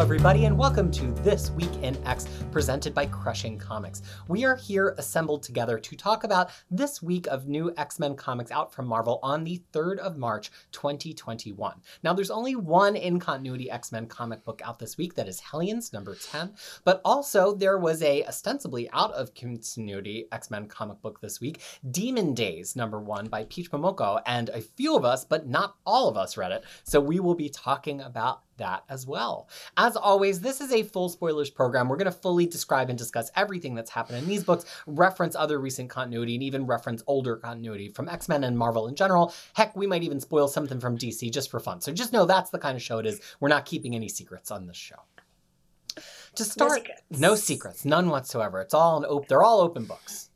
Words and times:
everybody, 0.00 0.46
and 0.46 0.56
welcome 0.56 0.90
to 0.90 1.12
This 1.22 1.50
Week 1.50 1.70
in 1.82 1.94
X, 2.06 2.26
presented 2.50 2.94
by 2.94 3.04
Crushing 3.04 3.58
Comics. 3.58 4.00
We 4.28 4.46
are 4.46 4.56
here 4.56 4.94
assembled 4.96 5.42
together 5.42 5.78
to 5.78 5.94
talk 5.94 6.24
about 6.24 6.48
this 6.70 7.02
week 7.02 7.26
of 7.26 7.48
new 7.48 7.74
X 7.76 7.98
Men 7.98 8.16
comics 8.16 8.50
out 8.50 8.72
from 8.72 8.86
Marvel 8.86 9.20
on 9.22 9.44
the 9.44 9.62
3rd 9.74 9.98
of 9.98 10.16
March, 10.16 10.50
2021. 10.72 11.82
Now, 12.02 12.14
there's 12.14 12.30
only 12.30 12.56
one 12.56 12.96
in 12.96 13.20
continuity 13.20 13.70
X 13.70 13.92
Men 13.92 14.06
comic 14.06 14.42
book 14.42 14.62
out 14.64 14.78
this 14.78 14.96
week 14.96 15.16
that 15.16 15.28
is 15.28 15.38
Hellions 15.38 15.92
number 15.92 16.14
10, 16.14 16.54
but 16.84 17.02
also 17.04 17.54
there 17.54 17.76
was 17.76 18.02
a 18.02 18.24
ostensibly 18.24 18.88
out 18.94 19.12
of 19.12 19.34
continuity 19.34 20.28
X 20.32 20.50
Men 20.50 20.64
comic 20.66 21.02
book 21.02 21.20
this 21.20 21.42
week, 21.42 21.60
Demon 21.90 22.32
Days 22.32 22.74
number 22.74 23.00
1 23.00 23.28
by 23.28 23.44
Peach 23.50 23.70
Momoko, 23.70 24.22
and 24.24 24.48
a 24.48 24.62
few 24.62 24.96
of 24.96 25.04
us, 25.04 25.26
but 25.26 25.46
not 25.46 25.74
all 25.84 26.08
of 26.08 26.16
us, 26.16 26.38
read 26.38 26.52
it. 26.52 26.64
So 26.84 27.02
we 27.02 27.20
will 27.20 27.34
be 27.34 27.50
talking 27.50 28.00
about 28.00 28.40
that 28.60 28.84
as 28.88 29.06
well. 29.06 29.48
As 29.76 29.96
always, 29.96 30.40
this 30.40 30.60
is 30.60 30.72
a 30.72 30.84
full 30.84 31.08
spoilers 31.08 31.50
program. 31.50 31.88
We're 31.88 31.96
going 31.96 32.06
to 32.06 32.12
fully 32.12 32.46
describe 32.46 32.88
and 32.88 32.98
discuss 32.98 33.30
everything 33.34 33.74
that's 33.74 33.90
happened 33.90 34.18
in 34.18 34.28
these 34.28 34.44
books, 34.44 34.64
reference 34.86 35.34
other 35.34 35.58
recent 35.58 35.90
continuity, 35.90 36.34
and 36.34 36.42
even 36.42 36.66
reference 36.66 37.02
older 37.06 37.36
continuity 37.36 37.88
from 37.88 38.08
X 38.08 38.28
Men 38.28 38.44
and 38.44 38.56
Marvel 38.56 38.86
in 38.86 38.94
general. 38.94 39.34
Heck, 39.54 39.74
we 39.76 39.86
might 39.86 40.04
even 40.04 40.20
spoil 40.20 40.48
something 40.48 40.80
from 40.80 40.96
DC 40.96 41.32
just 41.32 41.50
for 41.50 41.60
fun. 41.60 41.80
So 41.80 41.92
just 41.92 42.12
know 42.12 42.24
that's 42.24 42.50
the 42.50 42.58
kind 42.58 42.76
of 42.76 42.82
show 42.82 42.98
it 42.98 43.06
is. 43.06 43.20
We're 43.40 43.48
not 43.48 43.66
keeping 43.66 43.94
any 43.94 44.08
secrets 44.08 44.50
on 44.50 44.66
this 44.66 44.76
show. 44.76 44.96
To 46.36 46.44
start, 46.44 46.70
no 46.70 46.76
secrets, 46.76 47.02
no 47.10 47.34
secrets 47.34 47.84
none 47.84 48.08
whatsoever. 48.08 48.60
It's 48.60 48.74
all 48.74 48.98
an 48.98 49.04
op- 49.04 49.26
they're 49.26 49.42
all 49.42 49.60
open 49.60 49.84
books. 49.84 50.29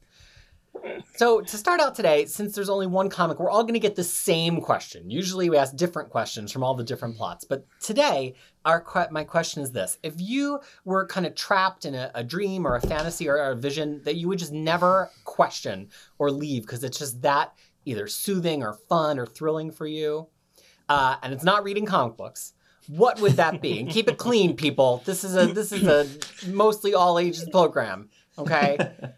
So, 1.16 1.40
to 1.40 1.56
start 1.56 1.80
out 1.80 1.94
today, 1.94 2.26
since 2.26 2.54
there's 2.54 2.68
only 2.68 2.86
one 2.86 3.08
comic, 3.08 3.38
we're 3.38 3.50
all 3.50 3.62
going 3.62 3.74
to 3.74 3.80
get 3.80 3.94
the 3.94 4.04
same 4.04 4.60
question. 4.60 5.10
Usually, 5.10 5.48
we 5.48 5.56
ask 5.56 5.74
different 5.76 6.10
questions 6.10 6.50
from 6.50 6.64
all 6.64 6.74
the 6.74 6.84
different 6.84 7.16
plots, 7.16 7.44
but 7.44 7.66
today, 7.80 8.34
our 8.64 8.84
my 9.10 9.24
question 9.24 9.62
is 9.62 9.72
this: 9.72 9.98
If 10.02 10.14
you 10.18 10.60
were 10.84 11.06
kind 11.06 11.26
of 11.26 11.34
trapped 11.34 11.84
in 11.84 11.94
a, 11.94 12.10
a 12.14 12.24
dream 12.24 12.66
or 12.66 12.76
a 12.76 12.80
fantasy 12.80 13.28
or 13.28 13.36
a 13.36 13.54
vision 13.54 14.02
that 14.04 14.16
you 14.16 14.28
would 14.28 14.38
just 14.38 14.52
never 14.52 15.10
question 15.24 15.88
or 16.18 16.30
leave 16.30 16.62
because 16.62 16.82
it's 16.82 16.98
just 16.98 17.22
that 17.22 17.54
either 17.84 18.08
soothing 18.08 18.62
or 18.62 18.72
fun 18.72 19.18
or 19.18 19.26
thrilling 19.26 19.70
for 19.70 19.86
you, 19.86 20.26
uh, 20.88 21.16
and 21.22 21.32
it's 21.32 21.44
not 21.44 21.64
reading 21.64 21.86
comic 21.86 22.16
books, 22.16 22.54
what 22.88 23.20
would 23.20 23.32
that 23.32 23.60
be? 23.60 23.80
And 23.80 23.88
keep 23.88 24.08
it 24.08 24.18
clean, 24.18 24.56
people. 24.56 25.02
This 25.04 25.24
is 25.24 25.36
a 25.36 25.46
this 25.46 25.72
is 25.72 25.86
a 25.86 26.06
mostly 26.50 26.94
all 26.94 27.18
ages 27.18 27.48
program. 27.50 28.08
Okay. 28.36 28.76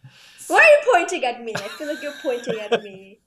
Why 0.49 0.59
are 0.59 0.63
you 0.63 0.93
pointing 0.93 1.25
at 1.25 1.43
me? 1.43 1.55
I 1.55 1.69
feel 1.69 1.89
like 1.89 2.03
you're 2.03 2.13
pointing 2.23 2.59
at 2.61 2.83
me. 2.83 3.19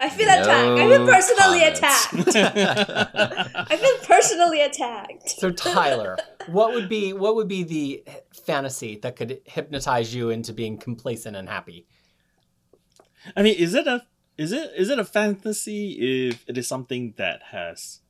I 0.00 0.08
feel 0.08 0.26
no 0.26 0.42
attacked. 0.42 0.80
I 0.80 0.88
feel 0.88 1.06
personally 1.06 1.60
comments. 1.60 2.36
attacked. 2.36 3.56
I 3.72 3.76
feel 3.76 4.06
personally 4.06 4.60
attacked. 4.60 5.30
So 5.30 5.50
Tyler, 5.50 6.16
what 6.46 6.72
would 6.74 6.88
be 6.88 7.12
what 7.12 7.34
would 7.34 7.48
be 7.48 7.62
the 7.64 8.04
fantasy 8.44 8.98
that 9.02 9.16
could 9.16 9.40
hypnotize 9.44 10.14
you 10.14 10.30
into 10.30 10.52
being 10.52 10.78
complacent 10.78 11.36
and 11.36 11.48
happy? 11.48 11.86
I 13.36 13.42
mean, 13.42 13.56
is 13.56 13.74
it 13.74 13.86
a 13.86 14.06
is 14.36 14.52
it 14.52 14.70
is 14.76 14.88
it 14.88 14.98
a 14.98 15.04
fantasy 15.04 16.28
if 16.28 16.44
it 16.48 16.56
is 16.56 16.68
something 16.68 17.14
that 17.16 17.42
has 17.50 18.00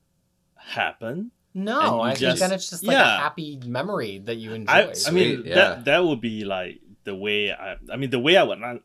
happened? 0.57 1.31
No, 1.55 2.03
I 2.03 2.11
just, 2.11 2.21
think 2.21 2.39
then 2.39 2.53
it's 2.53 2.71
just 2.71 2.85
like 2.85 2.95
yeah. 2.95 3.17
a 3.17 3.21
happy 3.21 3.59
memory 3.65 4.19
that 4.27 4.37
you 4.37 4.53
enjoy. 4.53 4.73
I, 4.73 4.93
I 5.07 5.11
mean, 5.11 5.43
yeah. 5.45 5.55
that 5.55 5.85
that 5.87 6.05
would 6.05 6.21
be 6.21 6.45
like 6.45 6.81
the 7.09 7.15
way 7.15 7.51
I, 7.51 7.77
I 7.91 7.97
mean, 7.97 8.11
the 8.11 8.19
way 8.19 8.37
I 8.37 8.43
would 8.43 8.61
not, 8.61 8.83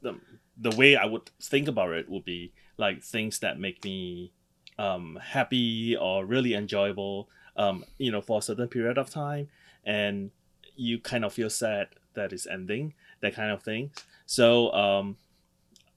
the, 0.00 0.14
the 0.56 0.76
way 0.76 0.94
I 0.94 1.06
would 1.06 1.28
think 1.42 1.66
about 1.66 1.92
it 1.92 2.08
would 2.08 2.24
be 2.24 2.52
like 2.78 3.02
things 3.02 3.40
that 3.40 3.58
make 3.58 3.84
me 3.84 4.30
um, 4.78 5.18
happy 5.20 5.96
or 5.96 6.24
really 6.24 6.54
enjoyable, 6.54 7.28
um, 7.56 7.84
you 7.98 8.12
know, 8.12 8.20
for 8.20 8.38
a 8.38 8.42
certain 8.42 8.68
period 8.68 8.96
of 8.96 9.10
time, 9.10 9.48
and 9.84 10.30
you 10.76 11.00
kind 11.00 11.24
of 11.24 11.32
feel 11.32 11.50
sad 11.50 11.88
that 12.14 12.32
it's 12.32 12.46
ending, 12.46 12.94
that 13.22 13.34
kind 13.34 13.50
of 13.50 13.62
thing. 13.62 13.90
So, 14.26 14.72
um, 14.72 15.16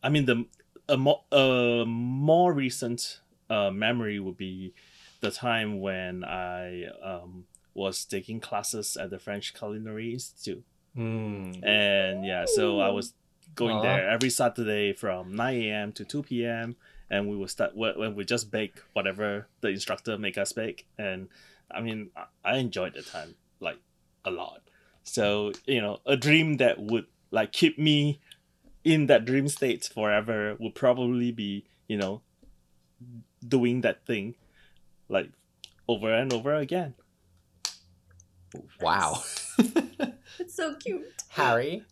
I 0.01 0.09
mean, 0.09 0.25
the 0.25 0.45
a 0.87 0.97
more 0.97 1.21
a 1.31 1.83
more 1.85 2.51
recent 2.53 3.19
uh, 3.51 3.69
memory 3.69 4.19
would 4.19 4.37
be 4.37 4.73
the 5.21 5.29
time 5.29 5.79
when 5.79 6.23
I 6.23 6.85
um, 7.03 7.45
was 7.75 8.03
taking 8.05 8.39
classes 8.39 8.97
at 8.97 9.11
the 9.11 9.19
French 9.19 9.53
Culinary 9.53 10.13
Institute. 10.13 10.63
Mm. 10.97 11.65
And 11.65 12.25
yeah, 12.25 12.45
so 12.45 12.79
I 12.79 12.89
was 12.89 13.13
going 13.55 13.77
Aww. 13.77 13.83
there 13.83 14.09
every 14.09 14.29
Saturday 14.29 14.93
from 14.93 15.35
9 15.35 15.61
a.m. 15.61 15.91
to 15.93 16.05
2 16.05 16.23
p.m. 16.23 16.75
And 17.09 17.27
we 17.27 17.35
would 17.35 17.49
start 17.49 17.75
when 17.75 18.15
we 18.15 18.23
just 18.23 18.51
bake 18.51 18.81
whatever 18.93 19.47
the 19.61 19.69
instructor 19.69 20.17
make 20.17 20.37
us 20.37 20.53
bake. 20.53 20.87
And 20.97 21.29
I 21.71 21.81
mean, 21.81 22.11
I 22.45 22.57
enjoyed 22.57 22.93
the 22.93 23.01
time 23.01 23.35
like 23.59 23.77
a 24.25 24.31
lot. 24.31 24.61
So 25.03 25.53
you 25.65 25.81
know, 25.81 25.99
a 26.05 26.15
dream 26.15 26.57
that 26.57 26.79
would 26.79 27.07
like 27.31 27.51
keep 27.51 27.79
me 27.79 28.19
in 28.83 29.07
that 29.07 29.25
dream 29.25 29.47
state 29.47 29.89
forever 29.93 30.55
would 30.59 30.75
probably 30.75 31.31
be 31.31 31.65
you 31.87 31.97
know 31.97 32.21
doing 33.45 33.81
that 33.81 34.05
thing 34.05 34.35
like 35.07 35.31
over 35.87 36.13
and 36.13 36.31
over 36.31 36.53
again. 36.53 36.93
Wow. 38.79 39.23
It's 40.39 40.55
so 40.55 40.75
cute. 40.75 41.05
Harry. 41.29 41.83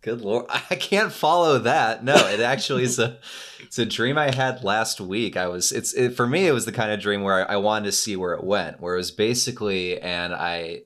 Good 0.00 0.20
lord, 0.20 0.46
I 0.70 0.76
can't 0.76 1.12
follow 1.12 1.58
that. 1.58 2.04
No, 2.04 2.14
it 2.14 2.40
actually 2.40 2.84
is 2.84 2.98
a 2.98 3.18
it's 3.60 3.78
a 3.78 3.86
dream 3.86 4.16
I 4.16 4.34
had 4.34 4.62
last 4.62 5.00
week. 5.00 5.36
I 5.36 5.48
was 5.48 5.72
it's 5.72 5.92
it, 5.94 6.14
for 6.14 6.26
me 6.26 6.46
it 6.46 6.52
was 6.52 6.66
the 6.66 6.72
kind 6.72 6.92
of 6.92 7.00
dream 7.00 7.22
where 7.22 7.48
I, 7.48 7.54
I 7.54 7.56
wanted 7.56 7.86
to 7.86 7.92
see 7.92 8.16
where 8.16 8.34
it 8.34 8.44
went. 8.44 8.80
Where 8.80 8.94
it 8.94 8.98
was 8.98 9.10
basically, 9.10 10.00
and 10.00 10.32
I 10.32 10.82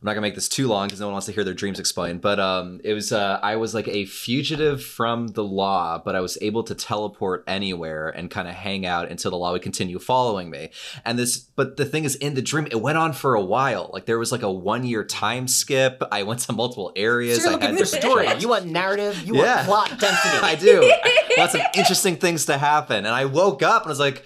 I'm 0.00 0.06
not 0.06 0.12
gonna 0.12 0.22
make 0.22 0.36
this 0.36 0.48
too 0.48 0.68
long 0.68 0.86
because 0.86 1.00
no 1.00 1.06
one 1.06 1.14
wants 1.14 1.26
to 1.26 1.32
hear 1.32 1.42
their 1.42 1.54
dreams 1.54 1.80
explained. 1.80 2.20
But 2.20 2.38
um, 2.38 2.80
it 2.84 2.94
was 2.94 3.10
uh, 3.10 3.40
I 3.42 3.56
was 3.56 3.74
like 3.74 3.88
a 3.88 4.04
fugitive 4.04 4.84
from 4.84 5.28
the 5.28 5.42
law, 5.42 6.00
but 6.04 6.14
I 6.14 6.20
was 6.20 6.38
able 6.40 6.62
to 6.64 6.74
teleport 6.76 7.42
anywhere 7.48 8.08
and 8.08 8.30
kind 8.30 8.46
of 8.46 8.54
hang 8.54 8.86
out 8.86 9.10
until 9.10 9.32
the 9.32 9.36
law 9.36 9.50
would 9.50 9.62
continue 9.62 9.98
following 9.98 10.50
me. 10.50 10.70
And 11.04 11.18
this, 11.18 11.38
but 11.38 11.76
the 11.76 11.84
thing 11.84 12.04
is, 12.04 12.14
in 12.14 12.34
the 12.34 12.42
dream, 12.42 12.68
it 12.70 12.80
went 12.80 12.96
on 12.96 13.12
for 13.12 13.34
a 13.34 13.42
while. 13.42 13.90
Like 13.92 14.06
there 14.06 14.20
was 14.20 14.30
like 14.30 14.42
a 14.42 14.52
one 14.52 14.84
year 14.84 15.02
time 15.02 15.48
skip. 15.48 16.00
I 16.12 16.22
went 16.22 16.40
to 16.40 16.52
multiple 16.52 16.92
areas. 16.94 17.42
So 17.42 17.50
you're 17.50 17.58
looking 17.58 17.76
for 17.76 17.84
story. 17.84 18.28
You 18.38 18.50
want 18.50 18.66
narrative. 18.66 19.20
You 19.26 19.38
yeah. 19.38 19.66
want 19.66 19.88
plot 19.88 20.00
density. 20.00 20.38
I 20.42 20.54
do. 20.54 20.92
Lots 21.36 21.54
of 21.54 21.62
interesting 21.74 22.14
things 22.16 22.46
to 22.46 22.56
happen. 22.56 22.98
And 22.98 23.08
I 23.08 23.24
woke 23.24 23.64
up 23.64 23.82
and 23.82 23.88
I 23.88 23.90
was 23.90 23.98
like 23.98 24.24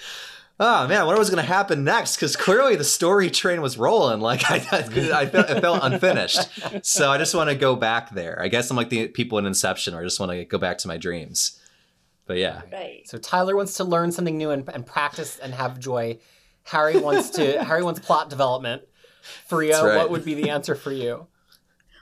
oh 0.63 0.87
man, 0.87 1.07
what 1.07 1.19
was 1.19 1.29
going 1.29 1.45
to 1.45 1.49
happen 1.49 1.83
next? 1.83 2.17
Because 2.17 2.37
clearly 2.37 2.77
the 2.77 2.85
story 2.85 3.31
train 3.31 3.61
was 3.61 3.77
rolling. 3.77 4.21
Like 4.21 4.49
I, 4.51 4.57
I, 4.71 4.79
I 5.23 5.27
felt, 5.27 5.51
it 5.51 5.61
felt 5.61 5.81
unfinished. 5.83 6.87
So 6.87 7.11
I 7.11 7.19
just 7.19 7.35
want 7.35 7.51
to 7.51 7.57
go 7.57 7.75
back 7.75 8.11
there. 8.11 8.41
I 8.41 8.49
guess 8.49 8.71
I'm 8.71 8.77
like 8.77 8.89
the 8.89 9.09
people 9.09 9.39
in 9.39 9.47
Inception, 9.47 9.95
where 9.95 10.03
I 10.03 10.07
just 10.07 10.21
want 10.21 10.31
to 10.33 10.45
go 10.45 10.59
back 10.59 10.79
to 10.79 10.89
my 10.89 10.97
dreams. 10.97 11.61
But 12.27 12.39
yeah. 12.39 12.63
Right. 12.73 13.03
So 13.07 13.19
Tyler 13.19 13.57
wants 13.57 13.75
to 13.75 13.85
learn 13.85 14.13
something 14.13 14.39
new 14.39 14.51
and, 14.51 14.69
and 14.73 14.87
practice 14.87 15.39
and 15.41 15.53
have 15.53 15.81
joy. 15.81 16.19
Harry 16.65 16.97
wants 16.97 17.31
to. 17.31 17.65
Harry 17.65 17.83
wants 17.83 18.01
plot 18.01 18.31
development. 18.31 18.83
Freya, 19.47 19.85
right. 19.85 19.97
what 19.97 20.11
would 20.11 20.25
be 20.25 20.35
the 20.35 20.51
answer 20.51 20.75
for 20.75 20.93
you? 20.93 21.27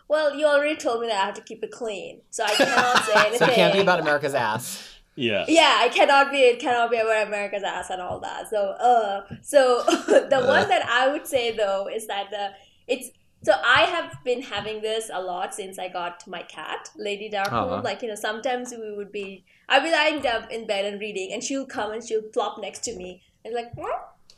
Well, 0.08 0.34
you 0.34 0.46
already 0.46 0.76
told 0.76 1.00
me 1.00 1.06
that 1.06 1.22
I 1.22 1.26
have 1.26 1.34
to 1.34 1.42
keep 1.42 1.62
it 1.62 1.70
clean, 1.70 2.22
so 2.30 2.44
I 2.44 2.54
cannot 2.54 3.04
say 3.04 3.12
anything. 3.14 3.38
so 3.38 3.44
it 3.46 3.54
can't 3.54 3.72
be 3.72 3.80
about 3.80 4.00
America's 4.00 4.34
ass. 4.34 4.89
Yeah. 5.20 5.44
Yeah, 5.48 5.76
I 5.80 5.88
cannot 5.88 6.32
be 6.32 6.38
it 6.38 6.60
cannot 6.60 6.90
be 6.90 6.96
about 6.96 7.26
America's 7.26 7.62
ass 7.62 7.90
and 7.90 8.00
all 8.00 8.20
that. 8.20 8.48
So 8.48 8.70
uh 8.70 9.22
so 9.42 9.82
the 9.86 10.40
uh. 10.40 10.46
one 10.46 10.68
that 10.68 10.86
I 10.88 11.08
would 11.12 11.26
say 11.26 11.54
though 11.56 11.88
is 11.88 12.06
that 12.06 12.30
the 12.30 12.50
it's 12.88 13.10
so 13.42 13.52
I 13.64 13.82
have 13.82 14.22
been 14.24 14.42
having 14.42 14.82
this 14.82 15.10
a 15.12 15.20
lot 15.20 15.54
since 15.54 15.78
I 15.78 15.88
got 15.88 16.26
my 16.26 16.42
cat, 16.42 16.90
Lady 16.96 17.30
Darkmoon. 17.30 17.52
Uh-huh. 17.52 17.80
Like, 17.82 18.02
you 18.02 18.08
know, 18.08 18.14
sometimes 18.14 18.70
we 18.72 18.94
would 18.94 19.12
be 19.12 19.44
I'd 19.68 19.82
be 19.82 19.90
lying 19.90 20.20
down 20.20 20.50
in 20.50 20.66
bed 20.66 20.84
and 20.86 21.00
reading 21.00 21.32
and 21.32 21.44
she'll 21.44 21.66
come 21.66 21.92
and 21.92 22.02
she'll 22.02 22.22
plop 22.22 22.60
next 22.60 22.80
to 22.84 22.96
me 22.96 23.22
and 23.44 23.54
like 23.54 23.72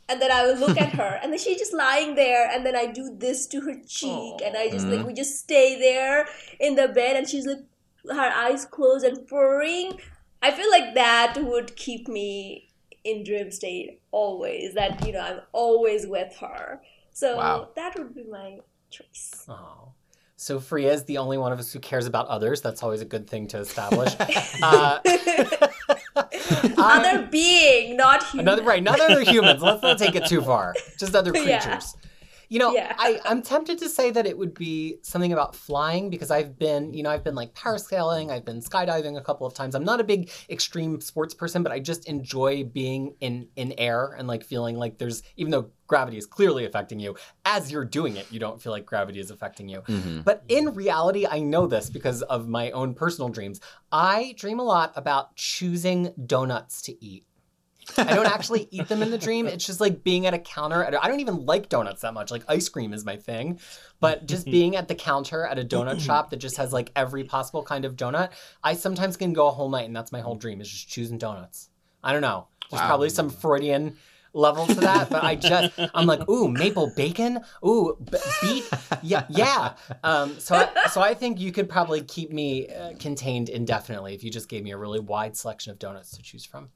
and 0.09 0.21
then 0.21 0.31
I 0.31 0.45
will 0.45 0.57
look 0.57 0.77
at 0.77 0.89
her, 0.93 1.19
and 1.23 1.31
then 1.31 1.39
she's 1.39 1.57
just 1.57 1.73
lying 1.73 2.15
there, 2.15 2.49
and 2.51 2.65
then 2.65 2.75
I 2.75 2.87
do 2.87 3.15
this 3.17 3.47
to 3.47 3.61
her 3.61 3.75
cheek, 3.87 4.35
Aww. 4.41 4.47
and 4.47 4.57
I 4.57 4.69
just 4.69 4.85
like 4.85 4.99
mm-hmm. 4.99 5.07
we 5.07 5.13
just 5.13 5.39
stay 5.39 5.79
there 5.79 6.27
in 6.59 6.75
the 6.75 6.89
bed, 6.89 7.15
and 7.15 7.27
she's 7.27 7.47
like 7.47 7.63
her 8.11 8.31
eyes 8.35 8.65
closed 8.65 9.05
and 9.05 9.25
purring, 9.25 9.93
I 10.43 10.51
feel 10.51 10.69
like 10.69 10.93
that 10.93 11.37
would 11.41 11.75
keep 11.75 12.07
me 12.07 12.69
in 13.03 13.23
dream 13.23 13.49
state 13.49 14.01
always. 14.11 14.73
That 14.75 15.05
you 15.07 15.13
know 15.13 15.21
I'm 15.21 15.39
always 15.53 16.05
with 16.05 16.35
her. 16.37 16.81
So 17.11 17.37
wow. 17.37 17.69
that 17.75 17.97
would 17.97 18.13
be 18.13 18.25
my 18.25 18.59
choice. 18.89 19.45
Oh. 19.47 19.93
So 20.35 20.59
Freya 20.59 20.91
is 20.91 21.05
the 21.05 21.19
only 21.19 21.37
one 21.37 21.53
of 21.53 21.59
us 21.59 21.71
who 21.71 21.79
cares 21.79 22.05
about 22.05 22.27
others. 22.27 22.61
That's 22.61 22.83
always 22.83 22.99
a 22.99 23.05
good 23.05 23.29
thing 23.29 23.47
to 23.47 23.59
establish. 23.59 24.13
uh, 24.61 24.99
other 26.77 27.27
being, 27.27 27.95
not 27.95 28.23
human. 28.27 28.47
Another 28.47 28.63
right, 28.63 28.83
not 28.83 28.99
other 28.99 29.23
humans. 29.23 29.61
Let's 29.61 29.81
not 29.81 29.97
take 29.97 30.15
it 30.15 30.25
too 30.25 30.41
far. 30.41 30.73
Just 30.99 31.15
other 31.15 31.31
creatures. 31.43 31.45
Yeah. 31.65 31.79
You 32.49 32.59
know, 32.59 32.73
Yeah. 32.73 32.95
I, 32.97 33.19
I'm 33.25 33.41
tempted 33.41 33.79
to 33.79 33.89
say 33.89 34.11
that 34.11 34.25
it 34.25 34.37
would 34.37 34.53
be 34.53 34.97
something 35.01 35.33
about 35.33 35.55
flying 35.55 36.09
because 36.09 36.31
I've 36.31 36.57
been, 36.57 36.93
you 36.93 37.03
know, 37.03 37.09
I've 37.09 37.23
been 37.23 37.35
like 37.35 37.53
parasailing, 37.53 38.31
I've 38.31 38.45
been 38.45 38.61
skydiving 38.61 39.17
a 39.17 39.21
couple 39.21 39.47
of 39.47 39.53
times. 39.53 39.75
I'm 39.75 39.83
not 39.83 39.99
a 39.99 40.03
big 40.03 40.29
extreme 40.49 41.01
sports 41.01 41.33
person, 41.33 41.63
but 41.63 41.71
I 41.71 41.79
just 41.79 42.07
enjoy 42.07 42.63
being 42.63 43.15
in 43.19 43.47
in 43.55 43.73
air 43.77 44.15
and 44.17 44.27
like 44.27 44.43
feeling 44.43 44.75
like 44.77 44.97
there's 44.97 45.23
even 45.37 45.51
though 45.51 45.69
gravity 45.87 46.17
is 46.17 46.25
clearly 46.25 46.65
affecting 46.65 46.99
you, 46.99 47.15
as 47.45 47.71
you're 47.71 47.85
doing 47.85 48.15
it, 48.15 48.25
you 48.31 48.39
don't 48.39 48.61
feel 48.61 48.71
like 48.71 48.85
gravity 48.85 49.19
is 49.19 49.29
affecting 49.29 49.69
you. 49.69 49.81
Mhm. 49.81 50.23
But 50.23 50.43
in 50.47 50.73
reality, 50.73 51.27
I 51.27 51.39
know 51.39 51.67
this 51.67 51.89
because 51.89 52.21
of 52.23 52.47
my 52.47 52.71
own 52.71 52.95
personal 52.95 53.29
dreams. 53.29 53.59
I 53.91 54.33
dream 54.37 54.59
a 54.59 54.63
lot 54.63 54.91
about 54.95 55.35
choosing 55.35 56.13
donuts 56.25 56.81
to 56.83 57.05
eat. 57.05 57.25
I 57.97 58.15
don't 58.15 58.25
actually 58.25 58.67
eat 58.71 58.87
them 58.87 59.01
in 59.01 59.11
the 59.11 59.17
dream. 59.17 59.47
It's 59.47 59.65
just 59.65 59.79
like 59.81 60.03
being 60.03 60.25
at 60.25 60.33
a 60.33 60.39
counter. 60.39 60.83
At 60.83 60.93
a, 60.93 61.03
I 61.03 61.07
don't 61.07 61.19
even 61.19 61.45
like 61.45 61.69
donuts 61.69 62.01
that 62.01 62.13
much. 62.13 62.31
Like 62.31 62.43
ice 62.47 62.69
cream 62.69 62.93
is 62.93 63.05
my 63.05 63.17
thing. 63.17 63.59
But 63.99 64.25
just 64.25 64.45
being 64.57 64.75
at 64.75 64.87
the 64.87 64.95
counter 64.95 65.45
at 65.45 65.57
a 65.59 65.63
donut 65.63 65.99
shop 66.05 66.29
that 66.31 66.37
just 66.37 66.57
has 66.57 66.73
like 66.73 66.91
every 66.95 67.23
possible 67.23 67.63
kind 67.63 67.85
of 67.85 67.95
donut, 67.95 68.31
I 68.63 68.73
sometimes 68.75 69.17
can 69.17 69.33
go 69.33 69.47
a 69.47 69.51
whole 69.51 69.69
night 69.69 69.85
and 69.85 69.95
that's 69.95 70.11
my 70.11 70.21
whole 70.21 70.35
dream 70.35 70.61
is 70.61 70.69
just 70.69 70.89
choosing 70.89 71.17
donuts. 71.17 71.69
I 72.03 72.11
don't 72.11 72.21
know. 72.21 72.47
There's 72.69 72.81
Wow. 72.81 72.87
probably 72.87 73.09
some 73.09 73.29
Freudian 73.29 73.97
level 74.35 74.65
to 74.65 74.73
that, 74.79 75.11
but 75.11 75.23
I 75.23 75.35
just 75.35 75.73
I'm 75.93 76.07
like, 76.07 76.27
ooh, 76.27 76.47
maple 76.49 76.87
bacon, 76.95 77.39
ooh, 77.63 77.95
b- 78.03 78.17
beet, 78.41 78.63
yeah, 79.03 79.25
yeah. 79.29 79.73
Um, 80.03 80.39
so 80.39 80.55
I, 80.55 80.87
so 80.89 81.01
I 81.01 81.13
think 81.13 81.39
you 81.39 81.51
could 81.51 81.69
probably 81.69 82.01
keep 82.01 82.31
me 82.31 82.67
uh, 82.67 82.93
contained 82.97 83.49
indefinitely 83.49 84.15
if 84.15 84.23
you 84.23 84.31
just 84.31 84.49
gave 84.49 84.63
me 84.63 84.71
a 84.71 84.77
really 84.77 84.99
wide 84.99 85.37
selection 85.37 85.71
of 85.71 85.77
donuts 85.77 86.17
to 86.17 86.23
choose 86.23 86.45
from. 86.45 86.69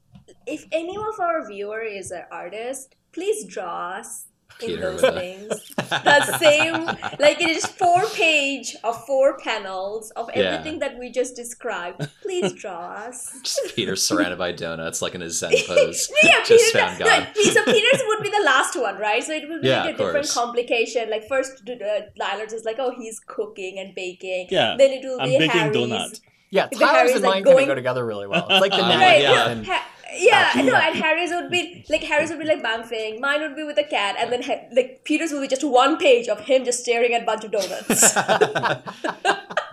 If 0.46 0.66
any 0.72 0.96
of 0.96 1.20
our 1.20 1.46
viewer 1.46 1.80
is 1.82 2.10
an 2.10 2.22
artist, 2.30 2.94
please 3.12 3.44
draw 3.46 3.92
us 3.98 4.24
in 4.60 4.68
Peter 4.70 4.80
those 4.92 5.02
with 5.02 5.14
things. 5.14 5.74
The 5.76 6.38
same, 6.38 6.84
like 7.20 7.40
it 7.40 7.48
is 7.50 7.64
four 7.66 8.04
page 8.14 8.74
of 8.82 9.04
four 9.06 9.38
panels 9.38 10.10
of 10.12 10.28
Yeah. 10.34 10.42
everything 10.42 10.80
that 10.80 10.98
we 10.98 11.10
just 11.10 11.36
described. 11.36 12.08
Please 12.22 12.52
draw 12.54 12.80
us. 13.06 13.36
Just 13.44 13.76
Peter 13.76 13.94
surrounded 13.94 14.38
by 14.38 14.52
donuts, 14.52 15.00
like 15.00 15.14
in 15.14 15.20
his 15.20 15.38
Zen 15.38 15.52
pose. 15.66 16.10
yeah, 16.24 16.42
just 16.44 16.72
Peter, 16.72 16.78
found 16.86 16.98
no, 16.98 17.06
so 17.34 17.64
Peter's 17.72 18.02
would 18.06 18.22
be 18.22 18.30
the 18.30 18.42
last 18.44 18.74
one, 18.74 18.98
right? 18.98 19.22
So 19.22 19.32
it 19.32 19.48
would 19.48 19.62
be 19.62 19.68
Yeah, 19.68 19.82
like 19.84 19.94
a 19.94 19.98
different 19.98 20.14
course. 20.26 20.34
complication. 20.34 21.08
Like 21.10 21.28
first, 21.28 21.62
uh, 21.68 21.74
Lilar's 22.18 22.52
is 22.52 22.64
like, 22.64 22.76
oh, 22.80 22.92
he's 22.98 23.20
cooking 23.20 23.78
and 23.78 23.94
baking. 23.94 24.48
Yeah, 24.50 24.74
Then 24.76 24.90
it 24.90 25.04
will 25.04 25.20
I'm 25.20 25.28
be 25.28 25.38
baking 25.38 25.50
Harry's. 25.60 25.76
donut. 25.76 26.20
Yeah, 26.50 26.66
The 26.72 26.76
Tyler's 26.78 26.96
Harry's, 26.96 27.14
and 27.16 27.22
like, 27.24 27.30
mine 27.34 27.44
kind 27.44 27.60
of 27.60 27.66
go 27.68 27.74
together 27.74 28.06
really 28.06 28.26
well. 28.26 28.46
It's 28.48 28.60
like 28.62 28.72
the 28.72 28.78
Uh, 28.82 28.88
Right, 28.88 29.20
yeah. 29.20 29.48
and 29.50 29.66
Ha- 29.66 29.86
yeah, 30.12 30.52
no, 30.56 30.74
and 30.74 30.96
Harry's 30.96 31.30
would 31.30 31.50
be 31.50 31.84
like 31.88 32.02
Harry's 32.02 32.30
would 32.30 32.38
be 32.38 32.46
like 32.46 32.62
Bang 32.62 32.84
Fing, 32.84 33.20
mine 33.20 33.40
would 33.40 33.56
be 33.56 33.64
with 33.64 33.78
a 33.78 33.84
cat, 33.84 34.16
and 34.18 34.32
then 34.32 34.42
like 34.72 35.02
Peter's 35.04 35.32
would 35.32 35.42
be 35.42 35.48
just 35.48 35.64
one 35.64 35.98
page 35.98 36.28
of 36.28 36.40
him 36.40 36.64
just 36.64 36.80
staring 36.80 37.14
at 37.14 37.22
a 37.22 37.26
bunch 37.26 37.44
of 37.44 37.50
donuts. 37.50 38.16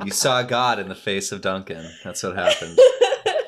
you 0.06 0.12
saw 0.12 0.44
God 0.44 0.80
in 0.80 0.90
the 0.90 0.96
face 0.96 1.32
of 1.32 1.42
Duncan. 1.42 1.90
That's 2.04 2.22
what 2.24 2.36
happened. 2.36 2.78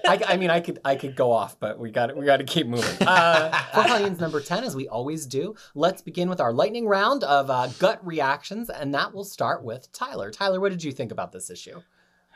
I, 0.07 0.22
I 0.25 0.38
mean, 0.38 0.50
I 0.50 0.62
could 0.62 0.80
I 0.86 0.95
could 0.95 1.16
go 1.16 1.31
off, 1.31 1.60
but 1.60 1.78
we 1.80 1.92
got 1.92 2.16
we 2.16 2.25
got 2.25 2.38
to 2.38 2.45
keep 2.45 2.68
moving. 2.68 3.06
Uh, 3.06 3.50
for 3.74 3.81
Hellions 3.81 4.19
number 4.19 4.39
ten, 4.39 4.63
as 4.63 4.75
we 4.75 4.88
always 4.88 5.25
do, 5.25 5.56
let's 5.75 6.01
begin 6.01 6.30
with 6.30 6.39
our 6.39 6.54
lightning 6.54 6.88
round 6.88 7.24
of 7.24 7.50
uh, 7.50 7.68
gut 7.80 8.06
reactions, 8.06 8.69
and 8.69 8.94
that 8.94 9.13
will 9.13 9.25
start 9.25 9.63
with 9.63 9.92
Tyler. 9.92 10.31
Tyler, 10.31 10.62
what 10.62 10.69
did 10.69 10.84
you 10.84 10.92
think 10.92 11.12
about 11.12 11.34
this 11.34 11.50
issue? 11.50 11.81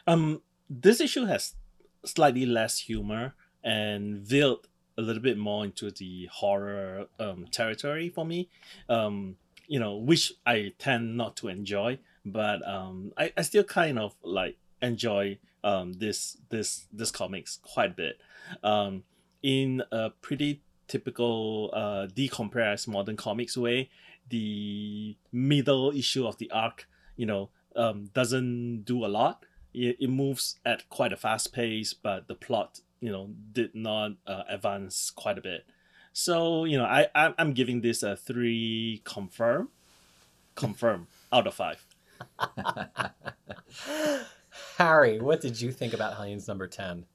Um, 0.08 0.42
this 0.70 1.00
issue 1.00 1.26
has 1.26 1.56
slightly 2.04 2.46
less 2.46 2.80
humor 2.80 3.36
and 3.64 4.20
veiled 4.20 4.68
a 4.98 5.02
little 5.02 5.22
bit 5.22 5.38
more 5.38 5.64
into 5.64 5.92
the 5.92 6.28
horror 6.32 7.08
um, 7.20 7.46
territory 7.52 8.10
for 8.10 8.26
me. 8.26 8.50
Um, 8.90 9.38
you 9.68 9.80
know, 9.80 9.96
which 9.96 10.34
I 10.46 10.74
tend 10.80 11.16
not 11.16 11.38
to 11.38 11.48
enjoy, 11.48 12.00
but 12.26 12.68
um, 12.68 13.14
I, 13.18 13.32
I 13.38 13.42
still 13.44 13.64
kind 13.64 13.98
of 13.98 14.16
like 14.24 14.58
enjoy 14.82 15.38
um 15.64 15.94
this 15.94 16.38
this 16.50 16.88
this 16.92 17.12
comics 17.12 17.60
quite 17.62 17.92
a 17.92 17.94
bit. 17.94 18.20
Um, 18.64 19.04
in 19.44 19.84
a 19.92 20.10
pretty 20.10 20.62
typical 20.88 21.70
uh 21.74 22.08
decompressed 22.08 22.88
modern 22.88 23.16
comics 23.16 23.56
way, 23.56 23.90
the 24.30 25.16
middle 25.32 25.92
issue 25.92 26.28
of 26.28 26.38
the 26.38 26.52
arc, 26.52 26.88
you 27.16 27.26
know, 27.26 27.50
um, 27.76 28.10
doesn't 28.14 28.84
do 28.84 29.06
a 29.06 29.08
lot 29.08 29.46
it, 29.74 29.98
it 30.00 30.10
moves 30.10 30.60
at 30.66 30.90
quite 30.90 31.14
a 31.14 31.18
fast 31.18 31.54
pace, 31.54 31.94
but 31.94 32.28
the 32.28 32.36
plot, 32.36 32.82
you 33.02 33.12
know, 33.12 33.30
did 33.52 33.76
not 33.76 34.12
uh, 34.26 34.44
advance 34.48 35.12
quite 35.12 35.38
a 35.38 35.42
bit. 35.42 35.66
So, 36.14 36.66
you 36.66 36.78
know, 36.78 36.86
I, 36.86 37.08
I'm, 37.38 37.54
giving 37.54 37.82
this 37.82 38.04
a 38.04 38.16
three 38.16 39.02
confirm, 39.04 39.70
confirm 40.56 41.08
out 41.32 41.48
of 41.48 41.54
five. 41.54 41.86
Harry, 44.78 45.20
what 45.20 45.42
did 45.42 45.60
you 45.60 45.72
think 45.72 45.94
about 45.94 46.16
Hellions 46.16 46.48
number 46.48 46.68
ten? 46.68 47.06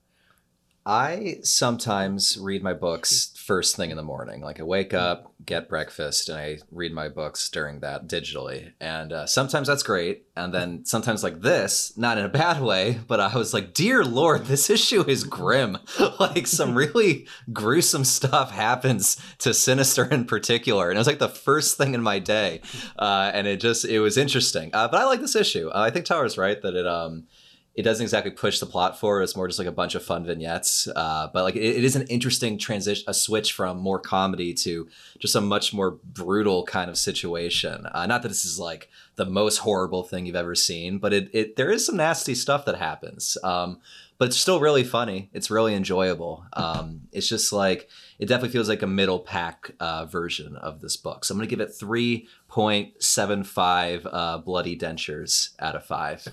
I 0.86 1.40
sometimes 1.42 2.38
read 2.38 2.62
my 2.62 2.72
books 2.72 3.32
first 3.36 3.74
thing 3.74 3.90
in 3.90 3.96
the 3.96 4.04
morning. 4.04 4.40
Like 4.40 4.60
I 4.60 4.62
wake 4.62 4.94
up, 4.94 5.34
get 5.44 5.68
breakfast, 5.68 6.28
and 6.28 6.38
I 6.38 6.58
read 6.70 6.92
my 6.92 7.08
books 7.08 7.48
during 7.48 7.80
that 7.80 8.06
digitally. 8.06 8.70
And 8.80 9.12
uh, 9.12 9.26
sometimes 9.26 9.66
that's 9.66 9.82
great. 9.82 10.26
And 10.36 10.54
then 10.54 10.84
sometimes 10.84 11.24
like 11.24 11.40
this, 11.40 11.96
not 11.96 12.18
in 12.18 12.24
a 12.24 12.28
bad 12.28 12.62
way, 12.62 13.00
but 13.08 13.18
I 13.18 13.36
was 13.36 13.52
like, 13.52 13.74
dear 13.74 14.04
Lord, 14.04 14.46
this 14.46 14.70
issue 14.70 15.02
is 15.08 15.24
grim. 15.24 15.78
like 16.20 16.46
some 16.46 16.74
really 16.76 17.26
gruesome 17.52 18.04
stuff 18.04 18.52
happens 18.52 19.20
to 19.38 19.52
Sinister 19.54 20.04
in 20.04 20.24
particular. 20.24 20.88
And 20.88 20.96
it 20.96 21.00
was 21.00 21.08
like 21.08 21.18
the 21.18 21.28
first 21.28 21.76
thing 21.76 21.94
in 21.94 22.02
my 22.02 22.20
day. 22.20 22.60
Uh, 22.96 23.32
and 23.34 23.48
it 23.48 23.60
just, 23.60 23.84
it 23.84 23.98
was 23.98 24.16
interesting. 24.16 24.70
Uh, 24.72 24.86
but 24.86 25.00
I 25.00 25.04
like 25.06 25.20
this 25.20 25.34
issue. 25.34 25.68
Uh, 25.68 25.80
I 25.80 25.90
think 25.90 26.06
Tyler's 26.06 26.38
right 26.38 26.62
that 26.62 26.76
it, 26.76 26.86
um, 26.86 27.26
it 27.76 27.82
doesn't 27.82 28.02
exactly 28.02 28.30
push 28.30 28.58
the 28.58 28.66
plot 28.66 28.98
forward. 28.98 29.22
It's 29.22 29.36
more 29.36 29.46
just 29.46 29.58
like 29.58 29.68
a 29.68 29.72
bunch 29.72 29.94
of 29.94 30.02
fun 30.02 30.24
vignettes. 30.24 30.88
Uh, 30.96 31.28
but 31.32 31.44
like 31.44 31.56
it, 31.56 31.76
it 31.76 31.84
is 31.84 31.94
an 31.94 32.06
interesting 32.08 32.56
transition, 32.56 33.04
a 33.06 33.12
switch 33.12 33.52
from 33.52 33.78
more 33.78 34.00
comedy 34.00 34.54
to 34.54 34.88
just 35.18 35.36
a 35.36 35.42
much 35.42 35.74
more 35.74 35.90
brutal 35.90 36.64
kind 36.64 36.88
of 36.88 36.96
situation. 36.96 37.86
Uh, 37.92 38.06
not 38.06 38.22
that 38.22 38.28
this 38.28 38.46
is 38.46 38.58
like 38.58 38.88
the 39.16 39.26
most 39.26 39.58
horrible 39.58 40.02
thing 40.02 40.24
you've 40.24 40.34
ever 40.34 40.54
seen, 40.54 40.98
but 40.98 41.12
it, 41.12 41.28
it 41.34 41.56
there 41.56 41.70
is 41.70 41.84
some 41.84 41.98
nasty 41.98 42.34
stuff 42.34 42.64
that 42.64 42.76
happens. 42.78 43.36
Um, 43.44 43.80
but 44.18 44.28
it's 44.28 44.38
still 44.38 44.60
really 44.60 44.84
funny. 44.84 45.28
It's 45.34 45.50
really 45.50 45.74
enjoyable. 45.74 46.46
Um, 46.54 47.02
it's 47.12 47.28
just 47.28 47.52
like 47.52 47.90
it 48.18 48.24
definitely 48.24 48.52
feels 48.52 48.70
like 48.70 48.80
a 48.80 48.86
middle 48.86 49.18
pack 49.20 49.72
uh, 49.80 50.06
version 50.06 50.56
of 50.56 50.80
this 50.80 50.96
book. 50.96 51.26
So 51.26 51.34
I'm 51.34 51.38
gonna 51.38 51.48
give 51.48 51.60
it 51.60 51.74
three 51.74 52.26
point 52.48 53.02
seven 53.02 53.44
five 53.44 54.06
uh, 54.10 54.38
bloody 54.38 54.78
dentures 54.78 55.50
out 55.58 55.76
of 55.76 55.84
five. 55.84 56.26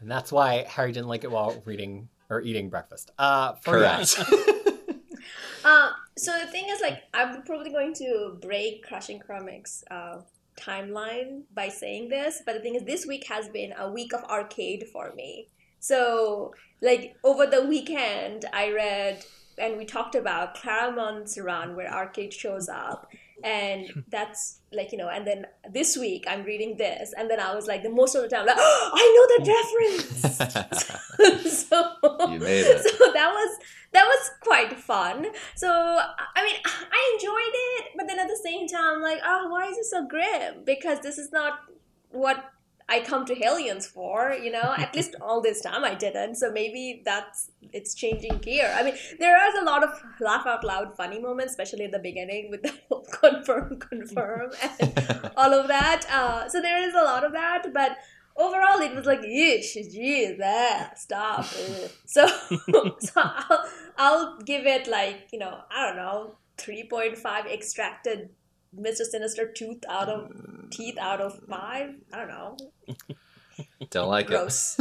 And 0.00 0.10
that's 0.10 0.30
why 0.30 0.64
Harry 0.68 0.92
didn't 0.92 1.08
like 1.08 1.24
it 1.24 1.30
while 1.30 1.60
reading 1.64 2.08
or 2.30 2.40
eating 2.40 2.68
breakfast. 2.68 3.10
Uh, 3.18 3.54
for 3.54 3.72
Correct. 3.72 4.18
Uh, 5.64 5.90
so 6.16 6.38
the 6.38 6.46
thing 6.46 6.66
is, 6.68 6.80
like, 6.80 7.02
I'm 7.12 7.42
probably 7.42 7.70
going 7.70 7.92
to 7.94 8.38
break 8.40 8.86
Crashing 8.86 9.18
Comics 9.18 9.84
uh, 9.90 10.20
timeline 10.56 11.42
by 11.52 11.68
saying 11.68 12.08
this, 12.08 12.42
but 12.46 12.54
the 12.54 12.60
thing 12.60 12.76
is, 12.76 12.84
this 12.84 13.04
week 13.04 13.26
has 13.26 13.48
been 13.48 13.74
a 13.76 13.90
week 13.90 14.14
of 14.14 14.22
arcade 14.24 14.86
for 14.92 15.12
me. 15.14 15.48
So, 15.80 16.54
like, 16.80 17.16
over 17.22 17.44
the 17.44 17.66
weekend, 17.66 18.46
I 18.52 18.70
read 18.70 19.24
and 19.58 19.76
we 19.76 19.84
talked 19.84 20.14
about 20.14 20.54
Claremont's 20.54 21.38
run 21.38 21.76
where 21.76 21.92
arcade 21.92 22.32
shows 22.32 22.68
up. 22.68 23.10
And 23.44 24.04
that's 24.08 24.60
like, 24.72 24.92
you 24.92 24.98
know, 24.98 25.08
and 25.08 25.26
then 25.26 25.46
this 25.70 25.96
week 25.96 26.24
I'm 26.28 26.44
reading 26.44 26.76
this, 26.76 27.14
and 27.16 27.30
then 27.30 27.40
I 27.40 27.54
was 27.54 27.66
like, 27.66 27.82
the 27.82 27.90
most 27.90 28.14
of 28.14 28.22
the 28.22 28.28
time, 28.28 28.46
like, 28.46 28.56
oh, 28.58 28.90
I 28.94 29.12
know 29.14 29.26
that 29.34 29.46
reference. 29.58 31.58
so, 31.68 31.76
You 32.32 32.38
made 32.40 32.66
it. 32.66 32.82
So 32.98 33.12
that 33.12 33.30
was 33.32 33.58
that 33.92 34.04
was 34.04 34.30
quite 34.42 34.76
fun. 34.76 35.26
So 35.54 35.68
I 35.68 36.44
mean, 36.44 36.56
I 36.64 37.12
enjoyed 37.14 37.54
it, 37.54 37.86
but 37.96 38.06
then 38.06 38.18
at 38.18 38.28
the 38.28 38.40
same 38.42 38.66
time, 38.66 39.00
like, 39.02 39.20
oh, 39.24 39.48
why 39.48 39.66
is 39.66 39.78
it 39.78 39.84
so 39.86 40.06
grim? 40.06 40.64
Because 40.64 41.00
this 41.00 41.18
is 41.18 41.32
not 41.32 41.60
what 42.10 42.44
I 42.90 43.00
come 43.00 43.26
to 43.26 43.34
Hellions 43.34 43.86
for, 43.86 44.32
you 44.32 44.50
know. 44.50 44.74
At 44.76 44.94
least 44.94 45.14
all 45.20 45.40
this 45.42 45.60
time 45.60 45.84
I 45.84 45.94
didn't. 45.94 46.36
So 46.36 46.50
maybe 46.50 47.02
that's 47.04 47.50
it's 47.72 47.94
changing 47.94 48.38
gear. 48.38 48.72
I 48.74 48.82
mean, 48.82 48.94
there 49.18 49.36
is 49.48 49.60
a 49.60 49.64
lot 49.64 49.84
of 49.84 49.90
laugh 50.20 50.46
out 50.46 50.64
loud 50.64 50.96
funny 50.96 51.20
moments, 51.20 51.52
especially 51.52 51.84
at 51.84 51.92
the 51.92 51.98
beginning 51.98 52.50
with 52.50 52.62
the 52.62 52.72
whole 52.88 53.06
confirm, 53.12 53.78
confirm, 53.78 54.50
and 54.80 55.30
all 55.36 55.52
of 55.52 55.68
that. 55.68 56.06
Uh, 56.10 56.48
so 56.48 56.62
there 56.62 56.82
is 56.88 56.94
a 56.94 57.04
lot 57.04 57.24
of 57.24 57.32
that, 57.32 57.72
but 57.74 57.98
overall 58.36 58.80
it 58.80 58.94
was 58.94 59.04
like 59.04 59.20
yeesh 59.22 59.72
geez 59.92 60.38
ah, 60.42 60.92
stop 60.94 61.40
ugh." 61.40 61.90
so 62.06 62.26
so 63.00 63.12
I'll, 63.16 63.68
I'll 63.98 64.38
give 64.38 64.64
it 64.64 64.86
like 64.86 65.26
you 65.32 65.40
know 65.40 65.58
i 65.72 65.86
don't 65.86 65.96
know 65.96 66.36
3.5 66.56 67.52
extracted 67.52 68.30
mr 68.78 69.02
sinister 69.02 69.50
tooth 69.50 69.82
out 69.88 70.08
of 70.08 70.30
teeth 70.70 70.96
out 70.98 71.20
of 71.20 71.40
five 71.48 71.96
i 72.12 72.16
don't 72.16 72.28
know 72.28 72.56
Don't 73.90 74.08
like 74.08 74.26
gross 74.26 74.78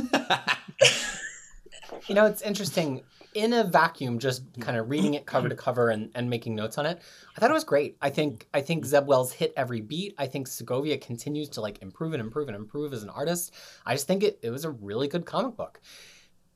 You 2.07 2.15
know, 2.15 2.25
it's 2.25 2.41
interesting. 2.41 3.03
in 3.33 3.53
a 3.53 3.63
vacuum, 3.63 4.17
just 4.17 4.43
kind 4.59 4.77
of 4.77 4.89
reading 4.89 5.13
it 5.13 5.25
cover 5.25 5.47
to 5.47 5.55
cover 5.55 5.89
and, 5.89 6.09
and 6.15 6.29
making 6.29 6.55
notes 6.55 6.77
on 6.77 6.85
it, 6.85 6.99
I 7.35 7.39
thought 7.39 7.51
it 7.51 7.53
was 7.53 7.63
great. 7.63 7.97
I 8.01 8.09
think 8.09 8.47
I 8.53 8.61
think 8.61 8.85
Zeb 8.85 9.07
Wells 9.07 9.31
hit 9.31 9.53
every 9.55 9.81
beat. 9.81 10.15
I 10.17 10.25
think 10.25 10.47
Segovia 10.47 10.97
continues 10.97 11.49
to 11.49 11.61
like 11.61 11.81
improve 11.81 12.13
and 12.13 12.21
improve 12.21 12.47
and 12.47 12.55
improve 12.55 12.93
as 12.93 13.03
an 13.03 13.09
artist. 13.09 13.53
I 13.85 13.93
just 13.93 14.07
think 14.07 14.23
it, 14.23 14.39
it 14.41 14.49
was 14.49 14.65
a 14.65 14.71
really 14.71 15.07
good 15.07 15.25
comic 15.25 15.55
book. 15.55 15.79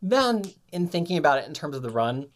Then, 0.01 0.43
in 0.72 0.88
thinking 0.88 1.17
about 1.17 1.38
it 1.38 1.48
in 1.48 1.53
terms 1.53 1.75
of 1.75 1.84
the 1.84 1.91
run, 1.91 2.29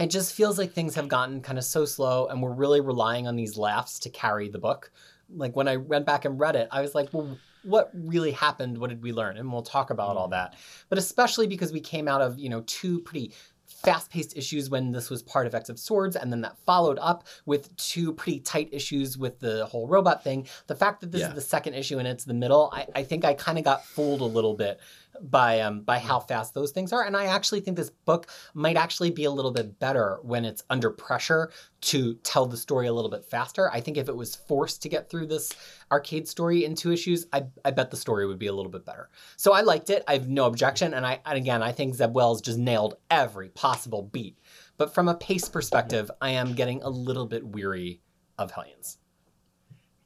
it 0.00 0.08
just 0.10 0.34
feels 0.34 0.58
like 0.58 0.72
things 0.72 0.96
have 0.96 1.08
gotten 1.08 1.40
kind 1.40 1.58
of 1.58 1.64
so 1.64 1.84
slow 1.84 2.26
and 2.26 2.42
we're 2.42 2.52
really 2.52 2.80
relying 2.80 3.28
on 3.28 3.36
these 3.36 3.56
laughs 3.56 4.00
to 4.00 4.10
carry 4.10 4.48
the 4.48 4.58
book. 4.58 4.90
Like 5.32 5.54
when 5.54 5.68
I 5.68 5.76
went 5.76 6.06
back 6.06 6.24
and 6.24 6.40
read 6.40 6.56
it, 6.56 6.68
I 6.72 6.80
was 6.80 6.94
like, 6.94 7.12
well, 7.12 7.38
what 7.62 7.90
really 7.94 8.32
happened? 8.32 8.78
What 8.78 8.90
did 8.90 9.02
we 9.02 9.12
learn? 9.12 9.36
And 9.36 9.52
we'll 9.52 9.62
talk 9.62 9.90
about 9.90 10.16
all 10.16 10.24
mm-hmm. 10.24 10.32
that. 10.32 10.54
But 10.88 10.98
especially 10.98 11.46
because 11.46 11.72
we 11.72 11.80
came 11.80 12.08
out 12.08 12.20
of, 12.20 12.38
you 12.38 12.48
know, 12.48 12.62
two 12.66 13.00
pretty 13.00 13.32
fast-paced 13.66 14.36
issues 14.36 14.70
when 14.70 14.92
this 14.92 15.10
was 15.10 15.22
part 15.22 15.46
of 15.46 15.54
X 15.54 15.68
of 15.68 15.78
Swords, 15.78 16.16
and 16.16 16.32
then 16.32 16.40
that 16.40 16.56
followed 16.64 16.98
up 17.00 17.26
with 17.44 17.76
two 17.76 18.12
pretty 18.12 18.40
tight 18.40 18.70
issues 18.72 19.18
with 19.18 19.38
the 19.40 19.66
whole 19.66 19.86
robot 19.86 20.24
thing. 20.24 20.48
The 20.66 20.74
fact 20.74 21.02
that 21.02 21.12
this 21.12 21.20
Yeah. 21.20 21.28
is 21.28 21.34
the 21.34 21.40
second 21.42 21.74
issue 21.74 21.98
and 21.98 22.08
it's 22.08 22.24
the 22.24 22.34
middle, 22.34 22.70
I, 22.72 22.86
I 22.94 23.02
think 23.04 23.24
I 23.24 23.34
kind 23.34 23.58
of 23.58 23.64
got 23.64 23.84
fooled 23.84 24.20
a 24.20 24.24
little 24.24 24.54
bit 24.54 24.80
by 25.22 25.60
um 25.60 25.82
by 25.82 25.98
how 25.98 26.20
fast 26.20 26.54
those 26.54 26.70
things 26.70 26.92
are. 26.92 27.04
And 27.04 27.16
I 27.16 27.26
actually 27.26 27.60
think 27.60 27.76
this 27.76 27.90
book 27.90 28.28
might 28.54 28.76
actually 28.76 29.10
be 29.10 29.24
a 29.24 29.30
little 29.30 29.50
bit 29.50 29.78
better 29.78 30.18
when 30.22 30.44
it's 30.44 30.64
under 30.70 30.90
pressure 30.90 31.50
to 31.80 32.14
tell 32.16 32.46
the 32.46 32.56
story 32.56 32.86
a 32.86 32.92
little 32.92 33.10
bit 33.10 33.24
faster. 33.24 33.70
I 33.72 33.80
think 33.80 33.96
if 33.96 34.08
it 34.08 34.16
was 34.16 34.36
forced 34.36 34.82
to 34.82 34.88
get 34.88 35.08
through 35.08 35.26
this 35.26 35.52
arcade 35.92 36.28
story 36.28 36.64
in 36.64 36.74
two 36.74 36.92
issues, 36.92 37.26
I, 37.32 37.44
I 37.64 37.70
bet 37.70 37.90
the 37.90 37.96
story 37.96 38.26
would 38.26 38.38
be 38.38 38.48
a 38.48 38.52
little 38.52 38.72
bit 38.72 38.84
better. 38.84 39.08
So 39.36 39.52
I 39.52 39.60
liked 39.60 39.90
it. 39.90 40.04
I 40.08 40.14
have 40.14 40.28
no 40.28 40.46
objection. 40.46 40.94
And 40.94 41.06
I 41.06 41.20
and 41.24 41.36
again 41.36 41.62
I 41.62 41.72
think 41.72 41.94
Zeb 41.94 42.14
Wells 42.14 42.40
just 42.40 42.58
nailed 42.58 42.96
every 43.10 43.48
possible 43.50 44.02
beat. 44.02 44.38
But 44.76 44.94
from 44.94 45.08
a 45.08 45.14
pace 45.14 45.48
perspective, 45.48 46.10
I 46.20 46.30
am 46.30 46.54
getting 46.54 46.82
a 46.82 46.88
little 46.88 47.26
bit 47.26 47.46
weary 47.46 48.00
of 48.38 48.52
Hellions. 48.52 48.98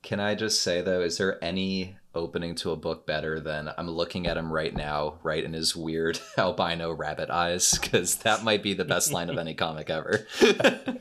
Can 0.02 0.18
I 0.18 0.34
just 0.34 0.62
say 0.62 0.82
though, 0.82 1.00
is 1.00 1.18
there 1.18 1.42
any 1.44 1.96
opening 2.14 2.54
to 2.56 2.70
a 2.70 2.76
book 2.76 3.06
better 3.06 3.40
than 3.40 3.70
I'm 3.76 3.88
looking 3.88 4.26
at 4.26 4.36
him 4.36 4.52
right 4.52 4.74
now, 4.74 5.18
right 5.22 5.42
in 5.42 5.52
his 5.52 5.74
weird 5.76 6.20
albino 6.38 6.92
rabbit 6.92 7.30
eyes? 7.30 7.78
Because 7.78 8.16
that 8.16 8.44
might 8.44 8.62
be 8.62 8.74
the 8.74 8.84
best 8.84 9.12
line 9.12 9.30
of 9.30 9.38
any 9.38 9.54
comic 9.54 9.90
ever. 9.90 10.26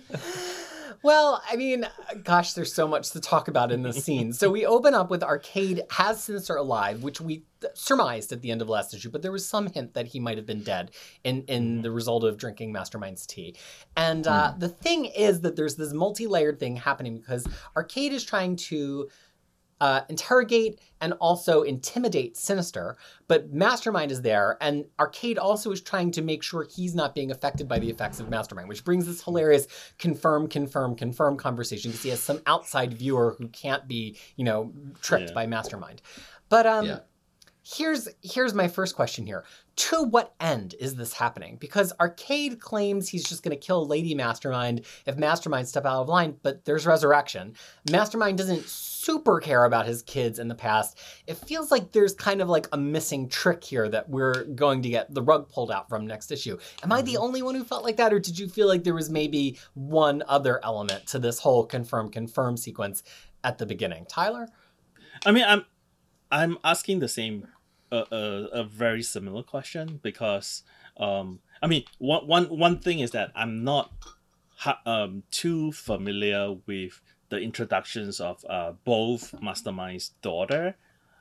Well, 1.03 1.41
I 1.49 1.55
mean, 1.55 1.87
gosh, 2.23 2.53
there's 2.53 2.73
so 2.73 2.87
much 2.87 3.11
to 3.11 3.19
talk 3.19 3.47
about 3.47 3.71
in 3.71 3.81
this 3.81 4.03
scene. 4.03 4.33
So 4.33 4.51
we 4.51 4.67
open 4.67 4.93
up 4.93 5.09
with 5.09 5.23
Arcade 5.23 5.81
has 5.89 6.23
Sinister 6.23 6.55
alive, 6.55 7.01
which 7.01 7.19
we 7.19 7.43
surmised 7.73 8.31
at 8.31 8.41
the 8.41 8.51
end 8.51 8.61
of 8.61 8.69
last 8.69 8.93
issue, 8.93 9.09
but 9.09 9.23
there 9.23 9.31
was 9.31 9.47
some 9.47 9.67
hint 9.67 9.95
that 9.95 10.07
he 10.07 10.19
might 10.19 10.37
have 10.37 10.45
been 10.45 10.61
dead 10.61 10.91
in, 11.23 11.43
in 11.43 11.81
the 11.81 11.89
result 11.89 12.23
of 12.23 12.37
drinking 12.37 12.71
Mastermind's 12.71 13.25
tea. 13.25 13.55
And 13.97 14.27
uh, 14.27 14.53
the 14.57 14.69
thing 14.69 15.05
is 15.05 15.41
that 15.41 15.55
there's 15.55 15.75
this 15.75 15.91
multi-layered 15.91 16.59
thing 16.59 16.75
happening 16.75 17.17
because 17.17 17.47
Arcade 17.75 18.13
is 18.13 18.23
trying 18.23 18.55
to 18.57 19.09
uh, 19.81 20.01
interrogate 20.09 20.79
and 21.01 21.13
also 21.13 21.63
intimidate 21.63 22.37
Sinister, 22.37 22.95
but 23.27 23.51
Mastermind 23.51 24.11
is 24.11 24.21
there, 24.21 24.55
and 24.61 24.85
Arcade 24.99 25.39
also 25.39 25.71
is 25.71 25.81
trying 25.81 26.11
to 26.11 26.21
make 26.21 26.43
sure 26.43 26.67
he's 26.69 26.93
not 26.93 27.15
being 27.15 27.31
affected 27.31 27.67
by 27.67 27.79
the 27.79 27.89
effects 27.89 28.19
of 28.19 28.29
Mastermind, 28.29 28.69
which 28.69 28.85
brings 28.85 29.07
this 29.07 29.23
hilarious 29.23 29.67
confirm, 29.97 30.47
confirm, 30.47 30.95
confirm 30.95 31.35
conversation 31.35 31.89
because 31.89 32.03
he 32.03 32.09
has 32.11 32.21
some 32.21 32.41
outside 32.45 32.93
viewer 32.93 33.35
who 33.39 33.47
can't 33.47 33.87
be, 33.87 34.15
you 34.35 34.45
know, 34.45 34.71
tricked 35.01 35.29
Yeah. 35.29 35.33
by 35.33 35.47
Mastermind. 35.47 36.03
But 36.47 36.67
um, 36.67 36.85
Yeah. 36.85 36.99
Here's 37.63 38.07
here's 38.21 38.53
my 38.53 38.67
first 38.67 38.95
question 38.95 39.25
here. 39.25 39.43
To 39.77 40.03
what 40.03 40.33
end 40.39 40.75
is 40.79 40.95
this 40.95 41.13
happening? 41.13 41.57
Because 41.59 41.93
Arcade 41.99 42.59
claims 42.59 43.07
he's 43.07 43.23
just 43.23 43.43
going 43.43 43.57
to 43.57 43.65
kill 43.65 43.87
Lady 43.87 44.13
Mastermind 44.13 44.85
if 45.05 45.17
Mastermind 45.17 45.67
step 45.67 45.85
out 45.85 46.01
of 46.01 46.09
line, 46.09 46.35
but 46.43 46.65
there's 46.65 46.85
resurrection. 46.85 47.53
Mastermind 47.89 48.37
doesn't 48.37 48.65
super 48.67 49.39
care 49.39 49.65
about 49.65 49.87
his 49.87 50.01
kids 50.01 50.39
in 50.39 50.47
the 50.47 50.55
past. 50.55 50.99
It 51.25 51.35
feels 51.35 51.71
like 51.71 51.91
there's 51.91 52.13
kind 52.13 52.41
of 52.41 52.49
like 52.49 52.67
a 52.73 52.77
missing 52.77 53.29
trick 53.29 53.63
here 53.63 53.89
that 53.89 54.09
we're 54.09 54.43
going 54.43 54.81
to 54.83 54.89
get 54.89 55.13
the 55.13 55.23
rug 55.23 55.49
pulled 55.49 55.71
out 55.71 55.89
from 55.89 56.05
next 56.05 56.31
issue. 56.31 56.57
Am 56.83 56.91
I 56.91 57.01
the 57.01 57.13
mm-hmm. 57.13 57.23
only 57.23 57.41
one 57.41 57.55
who 57.55 57.63
felt 57.63 57.83
like 57.83 57.97
that, 57.97 58.13
or 58.13 58.19
did 58.19 58.37
you 58.37 58.47
feel 58.47 58.67
like 58.67 58.83
there 58.83 58.93
was 58.93 59.09
maybe 59.09 59.57
one 59.73 60.23
other 60.27 60.59
element 60.63 61.07
to 61.07 61.19
this 61.19 61.39
whole 61.39 61.65
confirm 61.65 62.09
confirm 62.09 62.57
sequence 62.57 63.03
at 63.43 63.57
the 63.57 63.65
beginning? 63.65 64.05
Tyler? 64.05 64.47
I 65.25 65.31
mean, 65.31 65.45
I'm 65.47 65.65
I'm 66.31 66.57
asking 66.63 66.99
the 66.99 67.07
same, 67.07 67.47
uh, 67.91 68.05
uh, 68.11 68.47
a 68.53 68.63
very 68.63 69.03
similar 69.03 69.43
question 69.43 69.99
because, 70.01 70.63
um, 70.97 71.39
I 71.61 71.67
mean, 71.67 71.83
one 71.99 72.25
one 72.27 72.45
one 72.57 72.79
thing 72.79 72.99
is 72.99 73.11
that 73.11 73.31
I'm 73.35 73.63
not, 73.63 73.91
ha- 74.57 74.81
um, 74.85 75.23
too 75.31 75.71
familiar 75.71 76.53
with 76.65 77.01
the 77.29 77.37
introductions 77.39 78.19
of 78.19 78.43
uh 78.49 78.73
both 78.83 79.33
Mastermind's 79.41 80.09
daughter, 80.21 80.75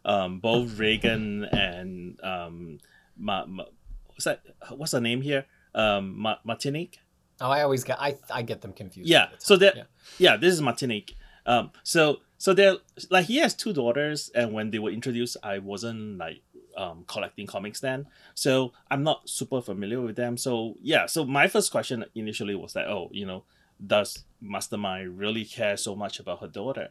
um, 0.04 0.40
both 0.40 0.78
Regan 0.78 1.44
and 1.44 2.18
um, 2.22 2.78
Ma, 3.16 3.44
Ma, 3.46 3.64
what's 4.08 4.24
that? 4.24 4.42
What's 4.70 4.92
her 4.92 5.00
name 5.00 5.22
here? 5.22 5.46
Um, 5.74 6.18
Ma- 6.18 6.38
Martinique. 6.44 6.98
Oh, 7.40 7.50
I 7.50 7.62
always 7.62 7.84
get 7.84 8.00
I 8.00 8.16
I 8.30 8.42
get 8.42 8.60
them 8.60 8.72
confused. 8.72 9.08
Yeah. 9.08 9.28
the 9.32 9.36
So 9.44 9.56
that 9.56 9.76
Yeah. 9.76 9.82
yeah. 10.18 10.36
this 10.36 10.52
is 10.54 10.60
Martinique. 10.60 11.14
Um 11.46 11.70
so 11.84 12.20
so 12.40 12.54
they're 12.54 12.76
like 13.10 13.26
he 13.26 13.36
has 13.36 13.54
two 13.54 13.74
daughters 13.74 14.30
and 14.34 14.54
when 14.54 14.70
they 14.70 14.78
were 14.78 14.90
introduced 14.90 15.36
I 15.42 15.58
wasn't 15.58 16.16
like 16.16 16.40
um 16.74 17.04
collecting 17.06 17.46
comics 17.46 17.80
then. 17.80 18.06
So 18.34 18.72
I'm 18.90 19.02
not 19.02 19.28
super 19.28 19.60
familiar 19.60 20.00
with 20.00 20.16
them. 20.16 20.38
So 20.38 20.76
yeah, 20.80 21.04
so 21.04 21.26
my 21.26 21.48
first 21.48 21.70
question 21.70 22.02
initially 22.14 22.54
was 22.54 22.72
that, 22.72 22.88
oh, 22.88 23.10
you 23.12 23.26
know, 23.26 23.44
does 23.86 24.24
Mastermind 24.40 25.18
really 25.18 25.44
care 25.44 25.76
so 25.76 25.94
much 25.94 26.18
about 26.18 26.40
her 26.40 26.48
daughter? 26.48 26.88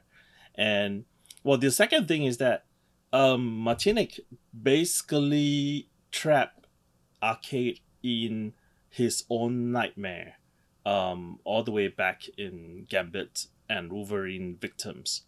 And 0.54 1.06
well 1.44 1.58
the 1.58 1.72
second 1.72 2.08
thing 2.08 2.26
is 2.26 2.38
that 2.38 2.66
um 3.12 3.42
Martinique 3.44 4.20
basically 4.54 5.90
trapped 6.12 6.68
Arcade 7.24 7.80
in 8.04 8.54
his 8.88 9.24
own 9.32 9.72
nightmare 9.72 10.36
um, 10.86 11.40
all 11.44 11.64
the 11.64 11.72
way 11.72 11.88
back 11.88 12.24
in 12.38 12.86
Gambit 12.90 13.48
and 13.70 13.92
Wolverine 13.92 14.58
Victims, 14.60 15.24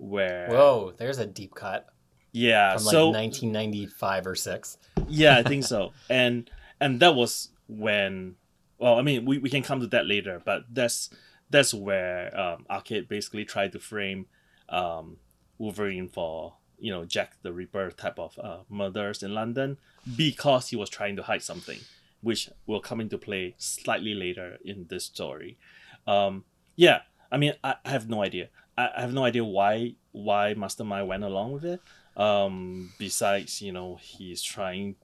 where 0.00 0.48
Whoa, 0.48 0.94
there's 0.96 1.18
a 1.18 1.26
deep 1.26 1.54
cut 1.54 1.86
yeah, 2.32 2.76
from 2.76 2.84
like 2.84 2.92
so 2.92 3.08
1995 3.10 4.26
or 4.26 4.34
six. 4.34 4.78
yeah, 5.08 5.38
I 5.38 5.42
think 5.42 5.64
so, 5.74 5.92
and 6.08 6.50
and 6.80 7.00
that 7.00 7.14
was 7.14 7.50
when, 7.68 8.36
well, 8.78 8.98
I 8.98 9.02
mean, 9.02 9.24
we, 9.24 9.38
we 9.38 9.50
can 9.50 9.62
come 9.62 9.80
to 9.80 9.86
that 9.88 10.06
later, 10.06 10.40
but 10.44 10.64
that's 10.70 11.10
that's 11.50 11.74
where 11.74 12.38
um, 12.38 12.66
Arcade 12.70 13.08
basically 13.08 13.44
tried 13.44 13.72
to 13.72 13.80
frame 13.80 14.26
um, 14.68 15.18
Wolverine 15.58 16.08
for 16.08 16.54
you 16.78 16.90
know 16.90 17.04
Jack 17.04 17.34
the 17.42 17.52
Ripper 17.52 17.90
type 17.90 18.18
of 18.18 18.38
uh, 18.38 18.58
murders 18.68 19.22
in 19.22 19.34
London 19.34 19.78
because 20.16 20.68
he 20.68 20.76
was 20.76 20.88
trying 20.88 21.16
to 21.16 21.22
hide 21.22 21.42
something, 21.42 21.78
which 22.22 22.48
will 22.66 22.80
come 22.80 23.00
into 23.00 23.18
play 23.18 23.54
slightly 23.58 24.14
later 24.14 24.58
in 24.64 24.86
this 24.88 25.04
story. 25.04 25.58
Um, 26.06 26.44
yeah, 26.76 27.00
I 27.30 27.36
mean, 27.36 27.54
I, 27.62 27.74
I 27.84 27.90
have 27.90 28.08
no 28.08 28.22
idea. 28.22 28.48
I, 28.80 28.98
I 28.98 29.00
have 29.00 29.12
no 29.12 29.24
idea 29.24 29.44
why 29.44 29.94
why 30.12 30.54
Mastermind 30.54 31.08
went 31.08 31.24
along 31.24 31.52
with 31.52 31.64
it. 31.64 31.80
Um, 32.16 32.92
besides, 32.98 33.62
you 33.62 33.72
know, 33.72 33.98
he's 34.00 34.42
trying 34.42 34.96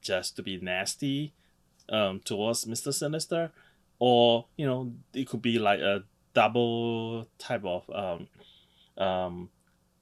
just 0.00 0.36
to 0.36 0.42
be 0.42 0.58
nasty 0.60 1.32
um, 1.88 2.20
towards 2.20 2.66
Mister 2.66 2.92
Sinister, 2.92 3.50
or 3.98 4.46
you 4.56 4.66
know, 4.66 4.92
it 5.12 5.28
could 5.28 5.42
be 5.42 5.58
like 5.58 5.80
a 5.80 6.04
double 6.34 7.28
type 7.38 7.64
of 7.64 7.82
um, 7.90 8.28
um, 9.04 9.50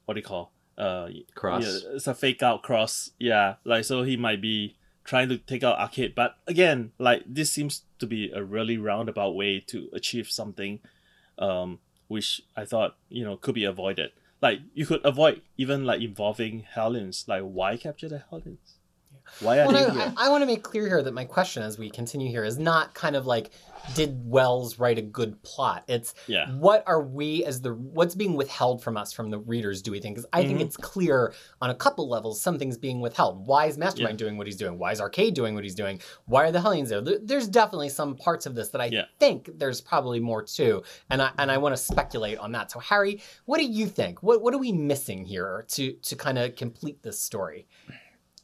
what 0.05 0.15
do 0.15 0.21
you 0.21 0.25
call 0.25 0.53
uh 0.77 1.09
Cross. 1.35 1.65
yeah, 1.65 1.95
it's 1.95 2.07
a 2.07 2.15
fake 2.15 2.43
out 2.43 2.63
cross. 2.63 3.11
Yeah, 3.19 3.57
like 3.65 3.85
so 3.85 4.05
he 4.05 4.17
might 4.17 4.41
be 4.41 4.77
trying 5.05 5.29
to 5.29 5.39
take 5.39 5.65
out 5.65 5.79
Arcade, 5.79 6.15
but 6.15 6.37
again, 6.47 6.93
like 6.99 7.23
this 7.27 7.51
seems 7.51 7.83
to 7.99 8.07
be 8.07 8.31
a 8.31 8.45
really 8.45 8.77
roundabout 8.77 9.35
way 9.35 9.59
to 9.67 9.89
achieve 9.93 10.31
something, 10.31 10.81
um, 11.39 11.81
which 12.09 12.43
I 12.57 12.65
thought 12.65 12.97
you 13.09 13.25
know 13.25 13.37
could 13.37 13.55
be 13.55 13.65
avoided. 13.65 14.11
Like 14.41 14.61
you 14.75 14.87
could 14.87 15.05
avoid 15.05 15.43
even 15.57 15.85
like 15.85 16.01
involving 16.01 16.61
Hellions. 16.69 17.25
Like 17.29 17.43
why 17.43 17.77
capture 17.77 18.09
the 18.09 18.23
Hellions? 18.31 18.78
Why 19.41 19.61
are 19.61 19.69
Well, 19.69 19.91
here? 19.93 20.13
I, 20.17 20.27
I 20.27 20.29
want 20.31 20.43
to 20.43 20.47
make 20.47 20.63
clear 20.63 20.87
here 20.87 21.03
that 21.03 21.13
my 21.15 21.25
question 21.25 21.63
as 21.63 21.79
we 21.79 21.91
continue 21.91 22.29
here 22.29 22.45
is 22.45 22.59
not 22.59 22.95
kind 22.95 23.17
of 23.17 23.27
like, 23.27 23.51
did 23.95 24.21
Wells 24.25 24.79
write 24.79 24.99
a 24.99 25.03
good 25.03 25.43
plot? 25.43 25.85
It's 25.89 26.15
Yeah. 26.27 26.51
what 26.53 26.83
are 26.87 27.01
we 27.03 27.45
as 27.45 27.61
the 27.61 27.73
what's 27.75 28.15
being 28.15 28.35
withheld 28.35 28.83
from 28.83 28.97
us 28.97 29.13
from 29.13 29.31
the 29.31 29.39
readers? 29.39 29.81
Do 29.83 29.91
we 29.93 30.01
think? 30.01 30.17
Because 30.17 30.29
I 30.33 30.45
think 30.45 30.59
Mhm. 30.59 30.63
it's 30.65 30.77
clear 30.77 31.33
on 31.63 31.71
a 31.71 31.75
couple 31.75 32.09
levels 32.09 32.41
something's 32.41 32.77
being 32.77 33.01
withheld. 33.01 33.47
Why 33.47 33.67
is 33.67 33.79
Mastermind 33.79 34.19
doing 34.19 34.37
what 34.37 34.47
he's 34.47 34.57
doing? 34.57 34.79
Why 34.79 34.93
is 34.93 35.01
Arcade 35.01 35.35
doing 35.35 35.55
what 35.55 35.65
he's 35.65 35.75
doing? 35.75 36.01
Why 36.27 36.45
are 36.45 36.53
the 36.53 36.61
Hellions 36.61 36.89
there? 36.91 37.01
there 37.01 37.19
there's 37.23 37.49
definitely 37.49 37.89
some 37.89 38.17
parts 38.17 38.47
of 38.47 38.55
this 38.55 38.69
that 38.71 38.81
I 38.81 38.87
Yeah. 38.87 39.05
think 39.21 39.51
there's 39.59 39.81
probably 39.81 40.21
more 40.21 40.43
to, 40.43 40.83
and 41.11 41.23
I 41.23 41.31
and 41.39 41.51
I 41.51 41.59
want 41.59 41.75
to 41.75 41.81
speculate 41.83 42.39
on 42.39 42.53
that. 42.53 42.71
So 42.71 42.81
Harry, 42.81 43.23
what 43.47 43.59
do 43.59 43.65
you 43.65 43.87
think? 43.87 44.23
What 44.23 44.43
what 44.43 44.53
are 44.55 44.59
we 44.59 44.73
missing 44.73 45.25
here 45.25 45.65
to 45.69 45.93
to 45.93 46.17
kind 46.17 46.37
of 46.39 46.57
complete 46.57 47.03
this 47.03 47.21
story? 47.21 47.67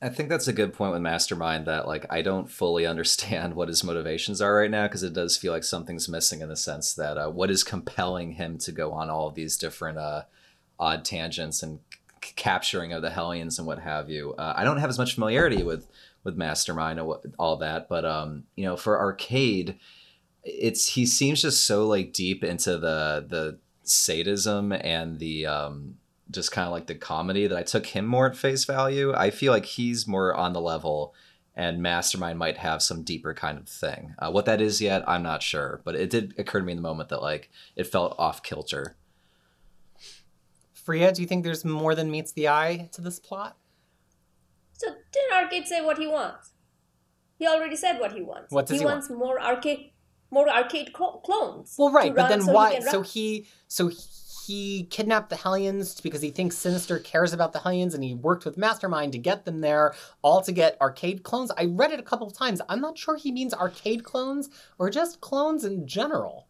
I 0.05 0.11
think 0.11 0.29
that's 0.29 0.49
a 0.49 0.53
good 0.53 0.75
point 0.75 0.93
with 0.93 1.01
Mastermind 1.01 1.65
that 1.65 1.89
like 1.89 2.05
I 2.11 2.21
don't 2.21 2.51
fully 2.51 2.87
understand 2.95 3.55
what 3.55 3.69
his 3.69 3.83
motivations 3.83 4.43
are 4.43 4.55
right 4.55 4.71
now 4.71 4.87
because 4.87 5.03
it 5.03 5.15
does 5.15 5.39
feel 5.39 5.51
like 5.51 5.65
something's 5.65 6.11
missing 6.11 6.43
in 6.43 6.51
the 6.51 6.57
sense 6.57 6.93
that 6.95 7.17
uh, 7.17 7.31
what 7.31 7.51
is 7.51 7.65
compelling 7.65 8.33
him 8.33 8.59
to 8.59 8.73
go 8.73 8.93
on 8.93 9.09
all 9.09 9.31
these 9.31 9.57
different 9.57 9.97
uh, 9.97 10.25
odd 10.79 11.07
tangents 11.07 11.63
and 11.63 11.79
c- 12.23 12.33
capturing 12.37 12.93
of 12.93 13.01
the 13.01 13.09
Hellions 13.09 13.59
and 13.59 13.67
what 13.67 13.79
have 13.79 14.11
you. 14.11 14.35
Uh, 14.35 14.53
I 14.55 14.63
don't 14.63 14.77
have 14.77 14.91
as 14.91 14.99
much 14.99 15.15
familiarity 15.15 15.63
with 15.63 15.89
with 16.23 16.37
Mastermind 16.37 16.99
and 16.99 17.09
what, 17.09 17.25
all 17.39 17.57
that, 17.57 17.89
but 17.89 18.05
um, 18.05 18.45
you 18.57 18.65
know, 18.67 18.77
for 18.77 19.01
Arcade, 19.01 19.79
it's 20.43 20.89
he 20.89 21.07
seems 21.07 21.41
just 21.41 21.67
so 21.67 21.87
like 21.87 22.13
deep 22.13 22.45
into 22.45 22.73
the 22.73 23.25
the 23.27 23.59
sadism 23.85 24.73
and 24.73 25.19
the 25.19 25.47
um 25.47 25.97
just 26.31 26.53
kind 26.53 26.67
of 26.67 26.73
like 26.73 26.87
the 26.87 26.95
comedy 26.95 27.47
that 27.47 27.59
I 27.59 27.63
took 27.63 27.87
him 27.87 28.07
more 28.07 28.27
at 28.27 28.37
face 28.37 28.65
value. 28.65 29.13
I 29.15 29.31
feel 29.31 29.53
like 29.53 29.67
he's 29.67 30.07
more 30.07 30.35
on 30.35 30.53
the 30.53 30.61
level, 30.61 31.15
and 31.55 31.83
Mastermind 31.83 32.39
might 32.39 32.59
have 32.59 32.83
some 32.83 33.03
deeper 33.03 33.35
kind 33.35 33.59
of 33.59 33.69
thing. 33.69 34.15
Uh, 34.19 34.31
what 34.31 34.47
that 34.47 34.61
is 34.61 34.81
yet, 34.81 35.09
I'm 35.09 35.23
not 35.23 35.43
sure, 35.43 35.81
but 35.85 35.95
it 35.95 36.11
did 36.11 36.35
occur 36.39 36.61
to 36.61 36.65
me 36.65 36.73
in 36.73 36.79
the 36.79 36.83
moment 36.83 37.09
that 37.11 37.23
like 37.23 37.51
it 37.77 37.87
felt 37.87 38.15
off 38.19 38.43
kilter. 38.43 38.97
Freya, 40.73 41.13
do 41.13 41.23
you 41.23 41.29
think 41.29 41.45
there's 41.45 41.65
more 41.65 41.95
than 41.95 42.11
meets 42.11 42.33
the 42.33 42.49
eye 42.49 42.89
to 42.93 43.01
this 43.01 43.19
plot? 43.19 43.57
So 44.75 44.89
didn't 45.13 45.33
Arcade 45.33 45.67
say 45.67 45.81
what 45.81 45.99
he 45.99 46.07
wants? 46.07 46.51
He 47.39 47.47
already 47.47 47.77
said 47.77 47.99
what 47.99 48.13
he 48.13 48.23
wants. 48.23 48.53
What 48.53 48.67
does 48.67 48.79
he 48.79 48.85
wants 48.85 49.11
more 49.11 49.41
arcade, 49.41 49.93
more 50.31 50.49
arcade 50.49 50.91
cl- 50.97 51.21
clones. 51.25 51.75
Well, 51.79 51.93
right, 51.93 52.09
to 52.09 52.15
but 52.15 52.29
then 52.29 52.43
so 52.43 52.47
he 52.47 52.53
why? 52.53 52.73
can 52.75 52.83
so 52.83 53.03
he, 53.03 53.47
so 53.67 53.89
he 54.47 54.85
kidnapped 54.85 55.31
the 55.31 55.37
Hellions 55.37 56.01
because 56.01 56.23
he 56.23 56.31
thinks 56.31 56.57
Sinister 56.57 56.99
cares 56.99 57.33
about 57.33 57.53
the 57.53 57.61
Hellions, 57.61 57.95
and 57.95 58.05
he 58.05 58.15
worked 58.15 58.45
with 58.45 58.59
Mastermind 58.59 59.13
to 59.13 59.19
get 59.19 59.45
them 59.45 59.61
there, 59.61 59.95
all 60.23 60.43
to 60.43 60.53
get 60.53 60.81
arcade 60.81 61.23
clones. 61.23 61.51
I 61.57 61.65
read 61.65 61.93
it 61.93 62.01
a 62.01 62.05
couple 62.05 62.27
of 62.27 62.37
times. 62.37 62.61
I'm 62.69 62.81
not 62.81 62.99
sure 62.99 63.17
he 63.17 63.33
means 63.33 63.55
arcade 63.55 64.05
clones 64.05 64.51
or 64.79 64.91
just 64.91 65.21
clones 65.21 65.65
in 65.65 65.87
general. 65.87 66.49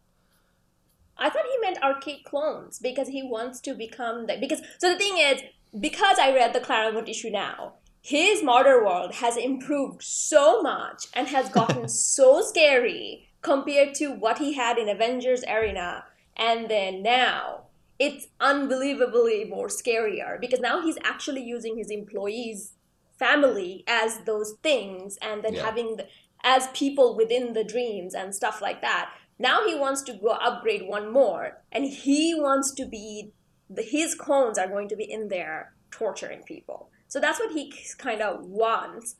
I 1.17 1.29
thought 1.29 1.45
he 1.49 1.57
meant 1.61 1.81
arcade 1.81 2.25
clones 2.25 2.79
because 2.79 3.07
he 3.07 3.23
wants 3.23 3.61
to 3.61 3.73
become 3.73 4.25
the 4.27 4.37
because 4.39 4.61
so 4.79 4.91
the 4.91 4.97
thing 4.97 5.17
is 5.17 5.41
because 5.79 6.19
I 6.19 6.33
read 6.33 6.53
the 6.53 6.59
Claremont 6.59 7.07
issue 7.07 7.29
now, 7.29 7.75
his 8.01 8.43
Murder 8.43 8.83
World 8.83 9.15
has 9.15 9.37
improved 9.37 10.03
so 10.03 10.61
much 10.61 11.07
and 11.13 11.27
has 11.29 11.49
gotten 11.49 11.87
so 11.87 12.41
scary 12.41 13.29
compared 13.41 13.95
to 13.95 14.11
what 14.11 14.39
he 14.39 14.53
had 14.53 14.77
in 14.77 14.89
Avengers 14.89 15.43
Arena 15.47 16.03
and 16.35 16.69
then 16.69 17.01
now 17.01 17.64
it's 17.97 18.27
unbelievably 18.39 19.45
more 19.45 19.67
scarier 19.67 20.39
because 20.39 20.59
now 20.59 20.81
he's 20.81 20.97
actually 21.03 21.41
using 21.43 21.77
his 21.77 21.89
employees 21.89 22.73
family 23.17 23.83
as 23.87 24.19
those 24.25 24.55
things 24.61 25.17
and 25.21 25.43
then 25.43 25.53
Yeah. 25.53 25.63
having 25.65 25.95
the, 25.95 26.07
as 26.43 26.67
people 26.73 27.15
within 27.15 27.53
the 27.53 27.63
dreams 27.63 28.13
and 28.13 28.35
stuff 28.35 28.61
like 28.61 28.81
that. 28.81 29.11
Now 29.39 29.65
he 29.67 29.75
wants 29.75 30.01
to 30.03 30.13
go 30.13 30.29
upgrade 30.31 30.87
one 30.87 31.11
more 31.11 31.61
and 31.71 31.85
he 31.85 32.33
wants 32.35 32.73
to 32.73 32.85
be 32.85 33.31
the, 33.69 33.81
his 33.81 34.13
clones 34.15 34.57
are 34.57 34.67
going 34.67 34.89
to 34.89 34.95
be 34.95 35.09
in 35.09 35.29
there 35.29 35.73
torturing 35.91 36.43
people. 36.43 36.89
So 37.07 37.19
that's 37.19 37.39
what 37.39 37.51
he 37.53 37.73
kind 37.97 38.21
of 38.21 38.43
wants. 38.45 39.15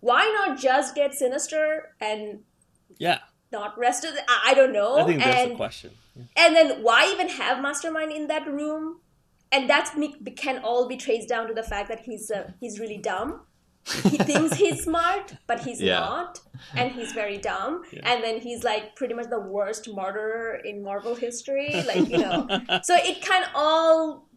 Why 0.00 0.24
not 0.24 0.58
just 0.58 0.94
get 0.94 1.14
sinister 1.14 1.94
and 2.00 2.40
Yeah, 2.98 3.20
not 3.52 3.78
rest 3.78 4.04
of 4.04 4.14
the 4.14 4.20
i, 4.28 4.50
I 4.50 4.54
don't 4.54 4.72
know 4.72 4.98
I 4.98 5.04
think 5.04 5.22
that's 5.22 5.36
and 5.40 5.52
the 5.52 5.56
question. 5.56 5.90
Yeah. 6.16 6.22
and 6.36 6.56
then 6.56 6.82
why 6.82 7.10
even 7.12 7.28
have 7.28 7.60
mastermind 7.62 8.12
in 8.12 8.26
that 8.28 8.46
room 8.46 9.00
and 9.50 9.68
that's 9.70 9.96
me 9.96 10.14
can 10.36 10.58
all 10.62 10.86
be 10.88 10.96
traced 10.96 11.28
down 11.28 11.48
to 11.48 11.54
the 11.54 11.62
fact 11.62 11.88
that 11.88 12.00
he's 12.00 12.30
uh, 12.30 12.50
he's 12.60 12.78
really 12.78 12.98
dumb 12.98 13.40
he 14.02 14.18
thinks 14.28 14.56
he's 14.56 14.82
smart 14.84 15.34
but 15.46 15.60
he's 15.60 15.80
Yeah. 15.80 16.00
not 16.00 16.40
and 16.76 16.92
he's 16.92 17.12
very 17.12 17.38
dumb 17.38 17.82
Yeah. 17.90 18.00
and 18.12 18.22
then 18.22 18.40
he's 18.40 18.62
like 18.64 18.96
pretty 18.96 19.14
much 19.14 19.30
the 19.30 19.40
worst 19.40 19.88
murderer 19.88 20.56
in 20.64 20.82
marvel 20.82 21.14
history 21.14 21.70
like 21.86 22.08
you 22.10 22.18
know 22.18 22.46
so 22.82 22.94
it 22.96 23.22
can 23.22 23.44
all 23.54 24.28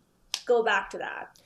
go 0.46 0.64
back 0.64 0.90
to 0.92 0.98
that 1.00 1.38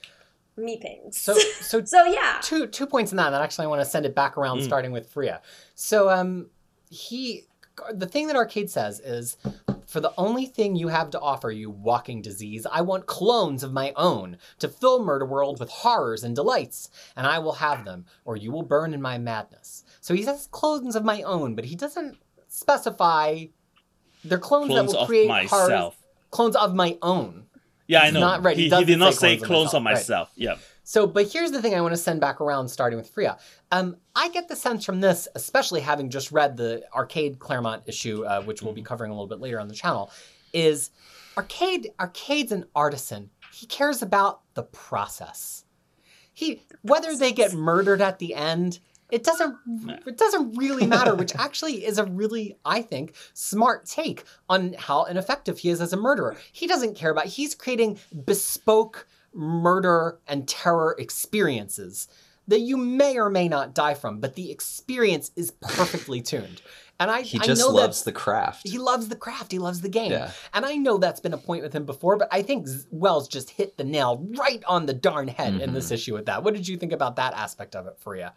me 0.57 0.79
things 0.79 1.17
So, 1.19 1.33
so 1.71 1.83
so 1.95 2.05
yeah 2.05 2.37
two 2.41 2.67
two 2.67 2.85
points 2.85 3.11
in 3.11 3.17
that, 3.17 3.33
and 3.33 3.43
actually 3.43 3.65
I 3.65 3.67
want 3.69 3.81
to 3.81 3.85
send 3.85 4.05
it 4.05 4.13
back 4.15 4.37
around, 4.37 4.59
Mm. 4.59 4.63
starting 4.65 4.91
with 4.93 5.09
Freya. 5.09 5.41
So, 5.73 6.09
um, 6.09 6.49
he, 6.89 7.45
the 7.93 8.05
thing 8.07 8.27
that 8.27 8.35
Arcade 8.35 8.69
says 8.69 8.99
is, 8.99 9.37
for 9.87 9.99
the 9.99 10.13
only 10.17 10.45
thing 10.45 10.75
you 10.75 10.87
have 10.87 11.09
to 11.11 11.19
offer, 11.19 11.51
you 11.51 11.69
walking 11.69 12.21
disease, 12.21 12.65
I 12.71 12.81
want 12.81 13.05
clones 13.05 13.63
of 13.63 13.71
my 13.73 13.93
own 13.95 14.37
to 14.59 14.67
fill 14.67 15.03
Murder 15.03 15.25
World 15.25 15.59
with 15.59 15.69
horrors 15.69 16.23
and 16.23 16.35
delights, 16.35 16.89
and 17.15 17.27
I 17.27 17.39
will 17.39 17.53
have 17.53 17.85
them, 17.85 18.05
or 18.25 18.35
you 18.35 18.51
will 18.51 18.63
burn 18.63 18.93
in 18.93 19.01
my 19.01 19.17
madness. 19.17 19.83
So 20.01 20.13
he 20.13 20.23
says 20.23 20.47
clones 20.51 20.95
of 20.95 21.05
my 21.05 21.21
own, 21.21 21.55
but 21.55 21.65
he 21.65 21.75
doesn't 21.75 22.17
specify. 22.47 23.45
They're 24.23 24.37
clones, 24.39 24.69
Clones 24.71 24.91
that 24.91 24.97
will 24.97 25.03
of 25.03 25.07
create 25.07 25.27
horrors. 25.29 25.69
myself. 25.69 25.97
Clone 26.31 26.55
of 26.55 26.73
my 26.75 26.97
own. 27.01 27.45
Yeah, 27.87 28.01
I 28.01 28.09
know. 28.09 28.19
not 28.19 28.43
right. 28.43 28.57
He 28.57 28.69
He, 28.69 28.75
he, 28.75 28.85
did 28.85 28.99
not 28.99 29.13
say 29.13 29.35
say 29.35 29.37
clones 29.37 29.47
clones 29.47 29.69
of 29.69 29.75
of 29.77 29.83
myself. 29.83 30.29
myself. 30.29 30.31
Yeah. 30.35 30.55
So, 30.87 31.07
but 31.07 31.33
here's 31.33 31.49
the 31.51 31.63
thing 31.63 31.73
I 31.73 31.81
want 31.81 31.93
to 31.93 31.97
send 31.97 32.21
back 32.21 32.39
around, 32.39 32.67
starting 32.67 32.97
with 32.97 33.09
Freya. 33.09 33.39
Um, 33.71 33.97
I 34.15 34.29
get 34.29 34.47
the 34.47 34.55
sense 34.55 34.85
from 34.85 35.01
this, 35.01 35.27
especially 35.33 35.81
having 35.81 36.11
just 36.11 36.31
read 36.31 36.55
the 36.55 36.83
Arcade 36.93 37.39
Claremont 37.39 37.81
issue, 37.87 38.23
uh, 38.23 38.43
which 38.43 38.61
we'll 38.61 38.71
be 38.71 38.83
covering 38.83 39.09
a 39.09 39.13
little 39.15 39.27
bit 39.27 39.39
later 39.39 39.59
on 39.59 39.67
the 39.67 39.73
channel, 39.73 40.11
is 40.53 40.91
Arcade. 41.37 41.89
Arcade's 41.97 42.51
an 42.51 42.65
artisan. 42.75 43.31
He 43.51 43.65
cares 43.65 44.03
about 44.03 44.41
the 44.53 44.61
process. 44.61 45.65
He 46.33 46.61
whether 46.83 47.15
they 47.15 47.31
get 47.31 47.53
murdered 47.53 48.01
at 48.01 48.19
the 48.19 48.35
end, 48.35 48.79
it 49.09 49.23
doesn't. 49.23 49.57
It 50.05 50.17
doesn't 50.17 50.55
really 50.55 50.85
matter. 50.85 51.15
Which 51.15 51.35
actually 51.39 51.83
is 51.83 51.97
a 51.97 52.05
really, 52.05 52.59
I 52.63 52.83
think, 52.83 53.15
smart 53.33 53.87
take 53.87 54.23
on 54.49 54.75
how 54.77 55.05
ineffective 55.05 55.57
he 55.57 55.69
is 55.69 55.81
as 55.81 55.93
a 55.93 55.97
murderer. 55.97 56.37
He 56.51 56.67
doesn't 56.67 56.95
care 56.95 57.09
about. 57.09 57.25
He's 57.25 57.55
creating 57.55 57.97
bespoke 58.25 59.07
murder 59.35 60.19
and 60.27 60.47
terror 60.47 60.95
experiences 60.97 62.07
that 62.47 62.61
you 62.61 62.77
may 62.77 63.17
or 63.17 63.29
may 63.29 63.47
not 63.47 63.73
die 63.73 63.93
from, 63.95 64.19
but 64.19 64.35
the 64.35 64.51
experience 64.51 65.31
is 65.35 65.51
perfectly 65.61 66.21
tuned. 66.21 66.61
And 66.99 67.11
I, 67.11 67.21
He 67.23 67.39
I 67.39 67.43
just 67.43 67.59
know 67.59 67.69
loves 67.69 68.03
that 68.03 68.11
the 68.11 68.17
craft. 68.17 68.67
he 68.67 68.77
loves 68.77 69.09
the 69.09 69.15
craft, 69.17 69.51
he 69.51 69.59
loves 69.59 69.81
the 69.81 69.89
game. 69.89 70.11
Yeah. 70.11 70.31
And 70.53 70.65
I 70.65 70.75
know 70.75 70.97
that's 70.97 71.19
been 71.19 71.33
a 71.33 71.37
point 71.37 71.61
with 71.63 71.73
him 71.73 71.85
before, 71.85 72.15
but 72.17 72.29
I 72.31 72.41
think 72.41 72.67
Wells 72.89 73.27
just 73.27 73.49
hit 73.49 73.75
the 73.77 73.83
nail 73.83 74.25
right 74.37 74.63
on 74.65 74.85
the 74.85 74.93
darn 74.93 75.27
head 75.27 75.59
in 75.59 75.73
this 75.73 75.91
issue 75.91 76.13
with 76.13 76.27
that. 76.27 76.43
What 76.43 76.53
did 76.53 76.67
you 76.67 76.77
think 76.77 76.93
about 76.93 77.17
that 77.17 77.33
aspect 77.33 77.75
of 77.75 77.85
it, 77.87 77.97
Freya? 77.99 78.33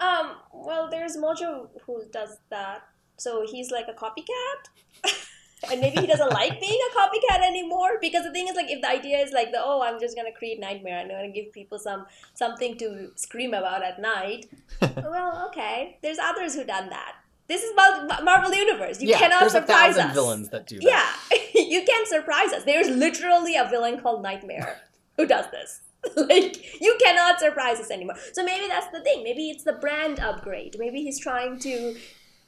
Um, 0.00 0.32
well, 0.52 0.90
there's 0.90 1.16
Mojo 1.16 1.68
who 1.86 2.02
does 2.12 2.38
that. 2.50 2.82
So 3.16 3.46
he's 3.48 3.70
like 3.70 3.86
a 3.88 3.94
copycat. 3.94 5.24
and 5.70 5.80
maybe 5.80 6.00
he 6.00 6.06
doesn't 6.06 6.30
like 6.30 6.60
being 6.60 6.78
a 6.90 6.98
copycat 6.98 7.46
anymore 7.46 7.98
because 8.00 8.24
the 8.24 8.32
thing 8.32 8.48
is 8.48 8.56
like 8.56 8.70
if 8.70 8.80
the 8.80 8.88
idea 8.88 9.18
is 9.18 9.32
like 9.32 9.52
the 9.52 9.58
oh 9.60 9.82
I'm 9.82 10.00
just 10.00 10.16
gonna 10.16 10.32
create 10.32 10.58
nightmare 10.60 10.98
and 10.98 11.10
I'm 11.10 11.18
gonna 11.18 11.32
give 11.32 11.52
people 11.52 11.78
some 11.78 12.06
something 12.34 12.76
to 12.78 13.12
scream 13.16 13.54
about 13.54 13.82
at 13.82 14.00
night. 14.00 14.46
well, 14.96 15.48
okay. 15.48 15.98
There's 16.02 16.18
others 16.18 16.54
who 16.54 16.64
done 16.64 16.90
that. 16.90 17.16
This 17.48 17.62
is 17.62 17.72
Mar- 17.76 18.22
Marvel 18.22 18.54
Universe. 18.54 19.00
You 19.02 19.08
yeah, 19.08 19.18
cannot 19.18 19.40
there's 19.40 19.54
a 19.54 19.60
surprise 19.60 19.94
thousand 19.96 20.10
us. 20.10 20.14
villains 20.14 20.48
that 20.50 20.66
do 20.66 20.80
that. 20.80 21.18
Yeah, 21.30 21.38
you 21.54 21.84
can't 21.84 22.08
surprise 22.08 22.52
us. 22.52 22.64
There's 22.64 22.88
literally 22.88 23.56
a 23.56 23.68
villain 23.68 24.00
called 24.00 24.22
Nightmare 24.22 24.80
who 25.16 25.26
does 25.26 25.46
this. 25.50 25.80
like 26.16 26.80
you 26.80 26.96
cannot 27.00 27.38
surprise 27.38 27.78
us 27.78 27.90
anymore. 27.90 28.16
So 28.32 28.42
maybe 28.44 28.66
that's 28.66 28.88
the 28.88 29.00
thing. 29.02 29.22
Maybe 29.22 29.50
it's 29.50 29.64
the 29.64 29.74
brand 29.74 30.18
upgrade. 30.18 30.76
Maybe 30.78 31.02
he's 31.02 31.20
trying 31.20 31.58
to 31.60 31.94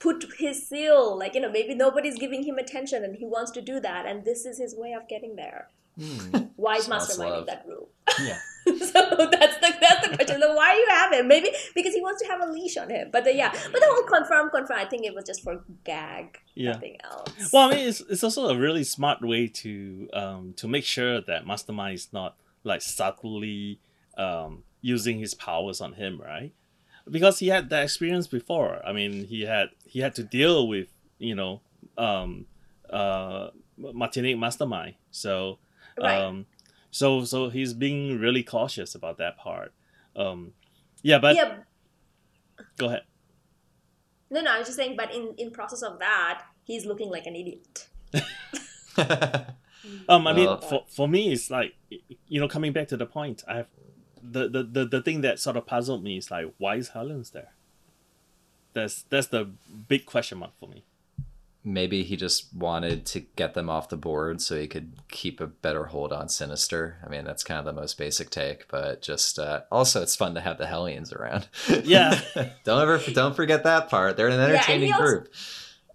put 0.05 0.27
his 0.39 0.69
seal. 0.69 1.19
Like 1.19 1.35
you 1.35 1.41
know, 1.41 1.51
maybe 1.51 1.75
nobody's 1.75 2.19
giving 2.19 2.45
him 2.45 2.59
attention, 2.59 3.03
and 3.05 3.17
he 3.17 3.25
wants 3.25 3.51
to 3.53 3.63
do 3.63 3.81
that, 3.81 4.07
and 4.07 4.25
this 4.25 4.45
is 4.45 4.59
his 4.59 4.77
way 4.77 4.93
of 4.93 5.09
getting 5.09 5.35
there. 5.37 5.69
Hmm, 6.01 6.37
Why 6.57 6.77
is 6.77 6.85
Smells 6.85 7.09
Mastermind 7.09 7.41
in 7.41 7.47
that 7.47 7.65
room? 7.67 7.87
yeah. 8.23 8.39
so 8.67 8.73
that's 8.73 9.59
the 9.59 9.75
that's 9.81 10.09
the 10.09 10.17
question. 10.17 10.41
Then 10.41 10.55
why 10.57 10.73
do 10.75 10.79
you 10.81 10.89
have 10.89 11.13
him? 11.13 11.29
Maybe 11.29 11.51
because 11.75 11.95
he 11.95 12.01
wants 12.01 12.23
to 12.23 12.29
have 12.29 12.41
a 12.41 12.51
leash 12.51 12.77
on 12.79 12.89
him. 12.89 13.09
But 13.13 13.25
the, 13.25 13.35
yeah, 13.35 13.53
but 13.53 13.81
the 13.81 13.87
whole 13.91 14.05
confirm 14.05 14.49
confirm. 14.51 14.79
I 14.79 14.87
think 14.87 15.05
it 15.05 15.15
was 15.15 15.25
just 15.25 15.43
for 15.43 15.63
gag. 15.85 16.39
Yeah. 16.55 16.73
Nothing 16.73 16.97
else. 17.05 17.53
Well, 17.53 17.69
I 17.69 17.75
mean, 17.75 17.89
it's, 17.89 18.01
it's 18.09 18.25
also 18.25 18.49
a 18.49 18.57
really 18.57 18.85
smart 18.85 19.21
way 19.21 19.49
to 19.49 20.09
um 20.15 20.55
to 20.57 20.67
make 20.67 20.85
sure 20.85 21.21
that 21.21 21.47
Mastermind 21.47 21.95
is 21.95 22.09
not 22.13 22.37
like 22.63 22.81
subtly 22.81 23.81
um 24.17 24.63
using 24.81 25.19
his 25.19 25.35
powers 25.35 25.83
on 25.83 25.93
him, 25.95 26.21
right? 26.21 26.53
Because 27.11 27.39
he 27.39 27.49
had 27.49 27.69
that 27.71 27.83
experience 27.83 28.27
before. 28.27 28.81
I 28.87 28.93
mean, 28.93 29.25
he 29.27 29.43
had 29.43 29.69
he 29.87 30.01
had 30.01 30.15
to 30.17 30.23
deal 30.23 30.67
with 30.69 30.89
you 31.19 31.35
know 31.35 31.61
um 31.99 32.47
uh 32.91 33.51
Martinique 33.77 34.39
Mastermind. 34.39 34.95
So 35.11 35.59
Right. 35.99 36.21
um 36.23 36.47
so 36.91 37.25
so 37.25 37.51
he's 37.51 37.73
being 37.75 38.19
really 38.19 38.43
cautious 38.43 38.95
about 38.95 39.19
that 39.19 39.37
part. 39.37 39.73
Um 40.17 40.55
yeah, 41.03 41.19
but 41.19 41.37
yeah, 41.37 41.59
go 42.79 42.87
ahead. 42.87 43.03
No, 44.31 44.41
no, 44.41 44.53
I 44.53 44.59
was 44.59 44.67
just 44.69 44.79
saying, 44.79 44.97
but 44.97 45.15
in 45.15 45.35
in 45.37 45.51
process 45.51 45.83
of 45.83 45.99
that, 45.99 46.43
he's 46.65 46.87
looking 46.87 47.11
like 47.11 47.27
an 47.27 47.37
idiot. 47.37 47.89
Um, 50.09 50.27
I 50.27 50.33
mean, 50.33 50.47
Well- 50.47 50.61
for, 50.63 50.85
for 50.89 51.07
me, 51.07 51.31
it's 51.33 51.51
like 51.51 51.75
you 52.27 52.41
know, 52.41 52.49
coming 52.49 52.73
back 52.73 52.89
to 52.89 52.97
the 52.97 53.05
point, 53.05 53.45
I 53.47 53.57
have 53.59 53.67
the, 54.35 54.49
the, 54.49 54.63
the, 54.63 54.85
the 54.87 55.03
thing 55.03 55.21
that 55.23 55.39
sort 55.39 55.57
of 55.57 55.67
puzzled 55.67 56.03
me 56.03 56.17
is 56.19 56.31
like, 56.31 56.53
why 56.59 56.77
is 56.77 56.89
Hellions 56.91 57.31
there? 57.31 57.53
That's 58.75 59.03
that's 59.03 59.29
the 59.29 59.51
big 59.89 60.05
question 60.05 60.39
mark 60.39 60.51
for 60.59 60.69
me. 60.69 60.83
Maybe 61.67 62.03
he 62.03 62.17
just 62.17 62.53
wanted 62.55 63.07
to 63.07 63.21
get 63.21 63.55
them 63.55 63.71
off 63.71 63.89
the 63.89 63.97
board 63.97 64.43
so 64.43 64.59
he 64.61 64.67
could 64.67 64.93
keep 65.09 65.41
a 65.41 65.47
better 65.47 65.85
hold 65.87 66.13
on 66.13 66.29
Sinister. 66.29 66.99
I 67.07 67.09
mean, 67.09 67.25
that's 67.25 67.43
kind 67.45 67.59
of 67.59 67.65
the 67.65 67.81
most 67.81 67.97
basic 67.97 68.29
take, 68.29 68.69
but 68.69 69.01
just 69.01 69.39
uh, 69.39 69.63
also 69.71 70.03
it's 70.03 70.17
fun 70.17 70.35
to 70.35 70.41
have 70.43 70.59
the 70.59 70.67
Hellions 70.67 71.13
around. 71.13 71.49
Yeah. 71.85 72.21
don't 72.65 72.83
ever 72.83 72.99
don't 73.13 73.35
forget 73.37 73.63
that 73.65 73.89
part. 73.89 74.17
They're 74.17 74.29
an 74.29 74.41
entertaining 74.41 74.93
also- 74.93 75.05
group. 75.05 75.33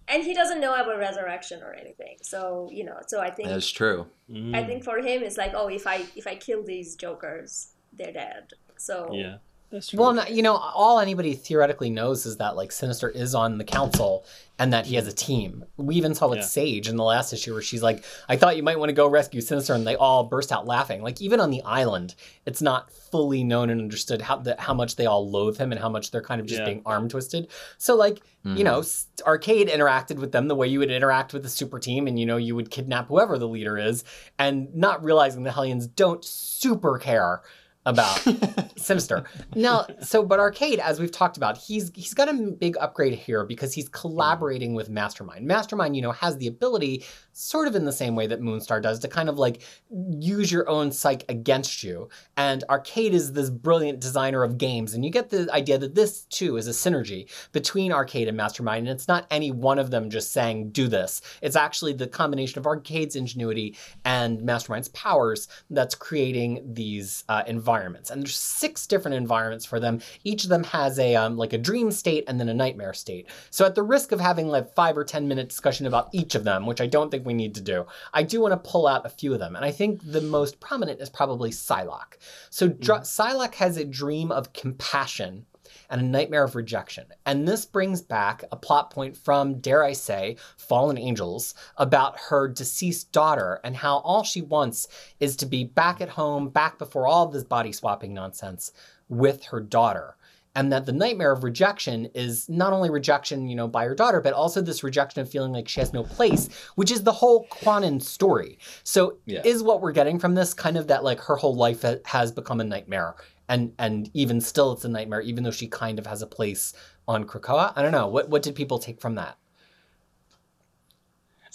and 0.08 0.24
he 0.24 0.34
doesn't 0.34 0.60
know 0.62 0.74
about 0.74 0.98
resurrection 0.98 1.62
or 1.62 1.74
anything. 1.74 2.16
So 2.24 2.70
you 2.72 2.84
know, 2.86 2.98
so 3.08 3.20
I 3.20 3.30
think 3.30 3.50
That's 3.50 3.70
true. 3.70 4.08
Mm, 4.32 4.56
I 4.56 4.64
think 4.64 4.84
for 4.84 4.98
him 5.00 5.22
it's 5.22 5.38
like, 5.38 5.52
oh, 5.54 5.68
if 5.68 5.86
I 5.86 6.06
if 6.16 6.26
I 6.26 6.36
kill 6.36 6.64
these 6.64 6.96
jokers, 6.96 7.74
they're 7.94 8.14
dead. 8.14 8.54
So 8.78 9.10
yeah, 9.12 9.38
that's 9.72 9.90
true. 9.90 10.00
Well, 10.00 10.14
no, 10.14 10.26
you 10.26 10.42
know, 10.42 10.56
all 10.56 11.00
anybody 11.00 11.34
theoretically 11.34 11.90
knows 11.90 12.26
is 12.26 12.38
that 12.38 12.56
like 12.56 12.72
Sinister 12.72 13.10
is 13.10 13.36
on 13.36 13.58
the 13.58 13.64
council 13.64 14.26
and 14.58 14.74
that 14.74 14.86
he 14.88 14.96
has 14.96 15.08
a 15.08 15.14
team. 15.14 15.64
We 15.78 15.96
even 15.96 16.14
saw 16.16 16.28
with 16.28 16.40
Yeah. 16.40 16.46
Sage 16.46 16.90
in 16.90 16.98
the 16.98 17.04
last 17.04 17.32
issue 17.32 17.54
where 17.54 17.62
she's 17.62 17.84
like, 17.84 18.04
"I 18.28 18.36
thought 18.36 18.58
you 18.58 18.64
might 18.64 18.80
want 18.80 18.90
to 18.90 18.94
go 18.94 19.08
rescue 19.08 19.42
Sinister," 19.42 19.74
and 19.74 19.86
they 19.86 19.96
all 19.96 20.24
burst 20.26 20.52
out 20.52 20.66
laughing. 20.66 21.02
Like 21.02 21.22
even 21.22 21.40
on 21.40 21.50
the 21.50 21.62
island, 21.64 22.16
it's 22.46 22.62
not 22.62 22.92
fully 22.92 23.44
known 23.44 23.70
and 23.70 23.80
understood 23.80 24.22
how 24.22 24.38
the, 24.38 24.56
how 24.60 24.74
much 24.74 24.96
they 24.96 25.06
all 25.06 25.30
loathe 25.30 25.58
him 25.58 25.72
and 25.72 25.80
how 25.80 25.90
much 25.90 26.12
they're 26.12 26.22
kind 26.22 26.42
of 26.42 26.48
just 26.48 26.60
Yeah. 26.60 26.66
being 26.66 26.82
arm 26.86 27.08
twisted. 27.08 27.48
So 27.78 27.96
like 27.96 28.22
you 28.46 28.64
know, 28.64 28.80
mm-hmm. 28.80 29.28
Arcade 29.28 29.68
interacted 29.68 30.16
with 30.18 30.32
them 30.32 30.48
the 30.48 30.56
way 30.56 30.66
you 30.66 30.80
would 30.80 30.90
interact 30.90 31.34
with 31.34 31.44
the 31.44 31.50
super 31.50 31.78
team, 31.78 32.08
and 32.08 32.18
you 32.18 32.26
know, 32.26 32.38
you 32.38 32.56
would 32.56 32.72
kidnap 32.72 33.10
whoever 33.10 33.38
the 33.38 33.48
leader 33.48 33.78
is, 33.78 34.06
and 34.40 34.74
not 34.74 35.04
realizing 35.04 35.44
the 35.44 35.52
Hellions 35.52 35.88
don't 35.88 36.24
super 36.24 36.98
care 36.98 37.42
about 37.90 38.24
Sinister. 38.78 39.26
Now, 39.56 39.86
so 40.02 40.24
but 40.24 40.40
Arcade, 40.40 40.80
as 40.80 41.00
we've 41.00 41.12
talked 41.12 41.38
about, 41.38 41.58
he's 41.58 41.92
he's 41.96 42.14
got 42.14 42.30
a 42.30 42.34
big 42.34 42.78
upgrade 42.80 43.14
here 43.14 43.46
because 43.46 43.74
he's 43.74 43.90
collaborating 43.90 44.74
with 44.74 44.90
Mastermind. 44.90 45.46
Mastermind, 45.46 45.96
you 45.96 46.02
know, 46.02 46.12
has 46.12 46.38
the 46.38 46.48
ability, 46.48 47.04
sort 47.40 47.68
of 47.68 47.76
in 47.76 47.86
the 47.86 47.92
same 47.92 48.16
way 48.16 48.28
that 48.28 48.42
Moonstar 48.42 48.82
does, 48.82 49.00
to 49.00 49.08
kind 49.08 49.30
of 49.30 49.38
like 49.38 49.62
use 49.90 50.52
your 50.52 50.70
own 50.70 50.92
psyche 50.92 51.26
against 51.30 51.84
you. 51.84 52.10
And 52.38 52.64
Arcade 52.70 53.14
is 53.14 53.34
this 53.34 53.50
brilliant 53.50 54.00
designer 54.00 54.44
of 54.44 54.58
games, 54.58 54.94
and 54.94 55.04
you 55.06 55.12
get 55.12 55.30
the 55.30 55.50
idea 55.52 55.78
that 55.78 55.96
this 55.96 56.24
too 56.26 56.58
is 56.58 56.68
a 56.68 56.72
synergy 56.72 57.30
between 57.52 57.92
Arcade 57.92 58.28
and 58.28 58.38
Mastermind, 58.38 58.88
and 58.88 58.96
it's 58.96 59.08
not 59.08 59.28
any 59.32 59.52
one 59.52 59.80
of 59.80 59.92
them 59.92 60.10
just 60.10 60.32
saying 60.32 60.72
do 60.72 60.88
this. 60.88 61.22
It's 61.42 61.56
actually 61.56 61.94
the 61.94 62.08
combination 62.08 62.60
of 62.60 62.68
Arcade's 62.68 63.16
ingenuity 63.16 63.76
and 64.06 64.42
Mastermind's 64.42 64.90
powers 64.90 65.48
that's 65.70 65.96
creating 65.96 66.62
these 66.74 67.24
uh, 67.30 67.44
environments. 67.48 68.10
And 68.10 68.22
there's 68.22 68.36
six 68.36 68.88
different 68.88 69.16
environments 69.16 69.66
for 69.66 69.80
them. 69.80 70.02
Each 70.24 70.44
of 70.44 70.50
them 70.50 70.64
has 70.66 71.00
a 71.00 71.16
um, 71.16 71.38
like 71.38 71.54
a 71.54 71.58
dream 71.58 71.92
state 71.92 72.26
and 72.28 72.40
then 72.40 72.50
a 72.50 72.54
nightmare 72.54 72.94
state. 72.94 73.28
So 73.50 73.66
at 73.66 73.76
the 73.76 73.84
risk 73.84 74.12
of 74.12 74.20
having 74.20 74.48
like 74.48 74.74
five 74.74 74.98
or 74.98 75.04
ten 75.04 75.28
minute 75.28 75.50
discussion 75.50 75.86
about 75.86 76.10
each 76.12 76.36
of 76.36 76.44
them, 76.44 76.66
which 76.66 76.82
I 76.82 76.88
don't 76.88 77.10
think 77.10 77.26
we 77.30 77.36
need 77.36 77.54
to 77.56 77.62
do, 77.62 77.86
I 78.12 78.24
do 78.24 78.42
want 78.42 78.52
to 78.52 78.70
pull 78.70 78.88
out 78.88 79.06
a 79.06 79.10
few 79.10 79.34
of 79.34 79.40
them. 79.40 79.56
And 79.56 79.64
I 79.64 79.72
think 79.72 80.02
the 80.04 80.22
most 80.22 80.60
prominent 80.60 81.00
is 81.00 81.10
probably 81.10 81.52
Psylocke. 81.52 82.18
So 82.50 82.68
Dr- 82.68 83.02
mm-hmm. 83.02 83.38
Psylocke 83.38 83.56
has 83.56 83.78
a 83.78 83.86
dream 83.86 84.32
of 84.32 84.52
compassion 84.54 85.46
and 85.92 86.02
a 86.02 86.04
nightmare 86.04 86.44
of 86.44 86.56
rejection. 86.56 87.06
And 87.26 87.48
this 87.48 87.66
brings 87.66 88.02
back 88.02 88.44
a 88.52 88.56
plot 88.56 88.90
point 88.92 89.16
from, 89.16 89.60
dare 89.60 89.84
I 89.84 89.94
say, 89.94 90.38
Fallen 90.58 90.98
Angels 90.98 91.54
about 91.78 92.20
her 92.30 92.48
deceased 92.48 93.12
daughter 93.12 93.60
and 93.64 93.76
how 93.76 94.00
all 94.00 94.24
she 94.24 94.42
wants 94.42 94.88
is 95.20 95.36
to 95.38 95.46
be 95.46 95.64
back 95.64 96.02
at 96.02 96.10
home, 96.10 96.50
back 96.50 96.78
before 96.80 97.08
all 97.08 97.28
this 97.28 97.44
body 97.44 97.72
swapping 97.72 98.14
nonsense 98.14 98.72
with 99.08 99.44
her 99.46 99.60
daughter. 99.60 100.16
And 100.56 100.72
that 100.72 100.86
the 100.88 100.92
nightmare 100.92 101.32
of 101.32 101.44
rejection 101.44 102.06
is 102.16 102.50
not 102.50 102.74
only 102.74 102.90
rejection, 102.90 103.48
you 103.48 103.56
know, 103.56 103.68
by 103.68 103.86
her 103.86 103.94
daughter, 103.94 104.20
but 104.20 104.34
also 104.34 104.62
this 104.62 104.84
rejection 104.84 105.22
of 105.22 105.30
feeling 105.30 105.52
like 105.54 105.68
she 105.68 105.80
has 105.80 105.94
no 105.94 106.04
place, 106.04 106.50
which 106.76 106.90
is 106.92 107.04
the 107.04 107.12
whole 107.12 107.48
Kwannon 107.52 108.02
story. 108.02 108.58
So 108.84 109.20
Yeah. 109.26 109.42
is 109.46 109.62
what 109.62 109.80
we're 109.80 109.92
getting 109.92 110.18
from 110.20 110.34
this 110.34 110.54
kind 110.56 110.76
of 110.76 110.88
that 110.88 111.04
like 111.04 111.20
her 111.22 111.36
whole 111.36 111.56
life 111.56 111.84
ha- 111.84 111.98
has 112.06 112.32
become 112.32 112.60
a 112.60 112.64
nightmare 112.64 113.16
and 113.48 113.74
and 113.78 114.10
even 114.14 114.42
still 114.42 114.72
it's 114.74 114.84
a 114.86 114.90
nightmare 114.90 115.22
even 115.22 115.44
though 115.44 115.52
she 115.52 115.68
kind 115.68 116.00
of 116.00 116.08
has 116.08 116.22
a 116.24 116.28
place 116.28 116.74
on 117.08 117.26
Krakoa. 117.26 117.72
I 117.76 117.82
don't 117.84 117.92
know. 117.92 118.08
What 118.08 118.30
what 118.30 118.42
did 118.42 118.56
people 118.56 118.80
take 118.80 119.00
from 119.00 119.16
that? 119.16 119.38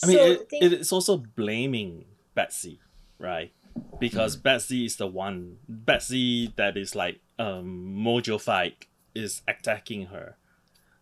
I 0.02 0.06
mean, 0.06 0.16
So 0.16 0.24
it, 0.24 0.38
the 0.38 0.44
thing- 0.46 0.62
it 0.62 0.72
is 0.72 0.92
also 0.92 1.16
blaming 1.18 2.04
Betsy, 2.34 2.80
right? 3.18 3.52
Because 3.98 4.36
mm-hmm. 4.36 4.42
Betsy 4.42 4.84
is 4.84 4.96
the 4.96 5.06
one, 5.06 5.58
Betsy 5.68 6.52
that 6.56 6.76
is 6.76 6.94
like 6.94 7.20
um, 7.38 7.96
Mojo 7.96 8.40
Fight 8.40 8.86
is 9.14 9.42
attacking 9.46 10.06
her. 10.06 10.36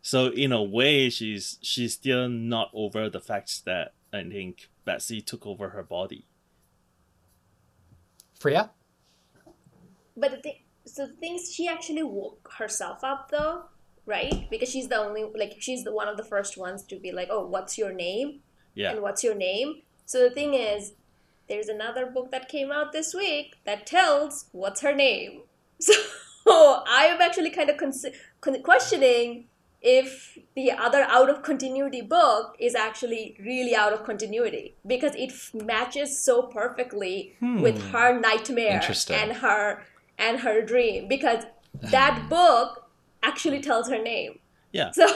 So 0.01 0.27
in 0.27 0.53
a 0.53 0.62
way, 0.62 1.11
she's 1.11 1.59
she's 1.62 1.95
still 1.95 2.29
not 2.29 2.71
over 2.75 3.09
the 3.09 3.21
fact 3.21 3.64
that 3.64 3.95
I 4.12 4.25
think 4.25 4.68
Betsy 4.85 5.21
took 5.21 5.47
over 5.47 5.71
her 5.71 5.83
body. 5.83 6.27
Freya? 8.38 8.71
But 10.16 10.33
the 10.33 10.37
thing, 10.38 10.59
so 10.85 11.07
the 11.07 11.12
things 11.14 11.53
she 11.55 11.68
actually 11.68 12.03
woke 12.03 12.51
herself 12.59 13.05
up 13.05 13.31
though, 13.31 13.64
right? 14.05 14.49
Because 14.51 14.68
she's 14.68 14.88
the 14.88 14.99
only 14.99 15.25
like 15.37 15.57
she's 15.61 15.85
the 15.85 15.92
one 15.92 16.09
of 16.09 16.16
the 16.16 16.25
first 16.25 16.59
ones 16.59 16.83
to 16.85 16.97
be 16.97 17.12
like, 17.12 17.29
oh, 17.31 17.47
what's 17.47 17.79
your 17.79 17.92
name? 17.92 18.40
Yeah, 18.75 18.92
And 18.92 19.03
what's 19.03 19.23
your 19.23 19.35
name? 19.35 19.83
So 20.07 20.21
the 20.21 20.31
thing 20.31 20.55
is, 20.55 20.95
there's 21.49 21.68
another 21.68 22.07
book 22.07 22.31
that 22.33 22.49
came 22.49 22.73
out 22.73 22.92
this 22.92 23.14
week 23.14 23.57
that 23.64 23.87
tells 23.87 24.47
what's 24.53 24.81
her 24.81 24.95
name. 24.95 25.42
So 25.87 25.92
I 26.49 27.07
am 27.12 27.21
actually 27.21 27.51
kind 27.51 27.71
of 27.71 27.77
cons- 27.77 28.07
con- 28.40 28.62
questioning 28.62 29.47
if 29.81 30.38
the 30.55 30.71
other 30.71 31.03
out 31.09 31.29
of 31.29 31.42
continuity 31.42 32.03
book 32.03 32.57
is 32.61 32.75
actually 32.75 33.37
really 33.40 33.75
out 33.75 33.92
of 33.92 34.05
continuity 34.05 34.77
because 34.87 35.14
it 35.16 35.31
f- 35.31 35.51
matches 35.55 36.18
so 36.25 36.42
perfectly 36.42 37.35
with 37.40 37.81
hmm. 37.83 37.90
her 37.90 38.21
nightmare 38.21 38.81
and 39.11 39.33
her 39.38 39.83
and 40.18 40.40
her 40.40 40.62
dream 40.62 41.09
because 41.09 41.45
that 41.97 42.29
book 42.37 42.88
actually 43.23 43.61
tells 43.61 43.88
her 43.88 44.01
name. 44.01 44.38
yeah. 44.73 44.90
So 44.92 45.07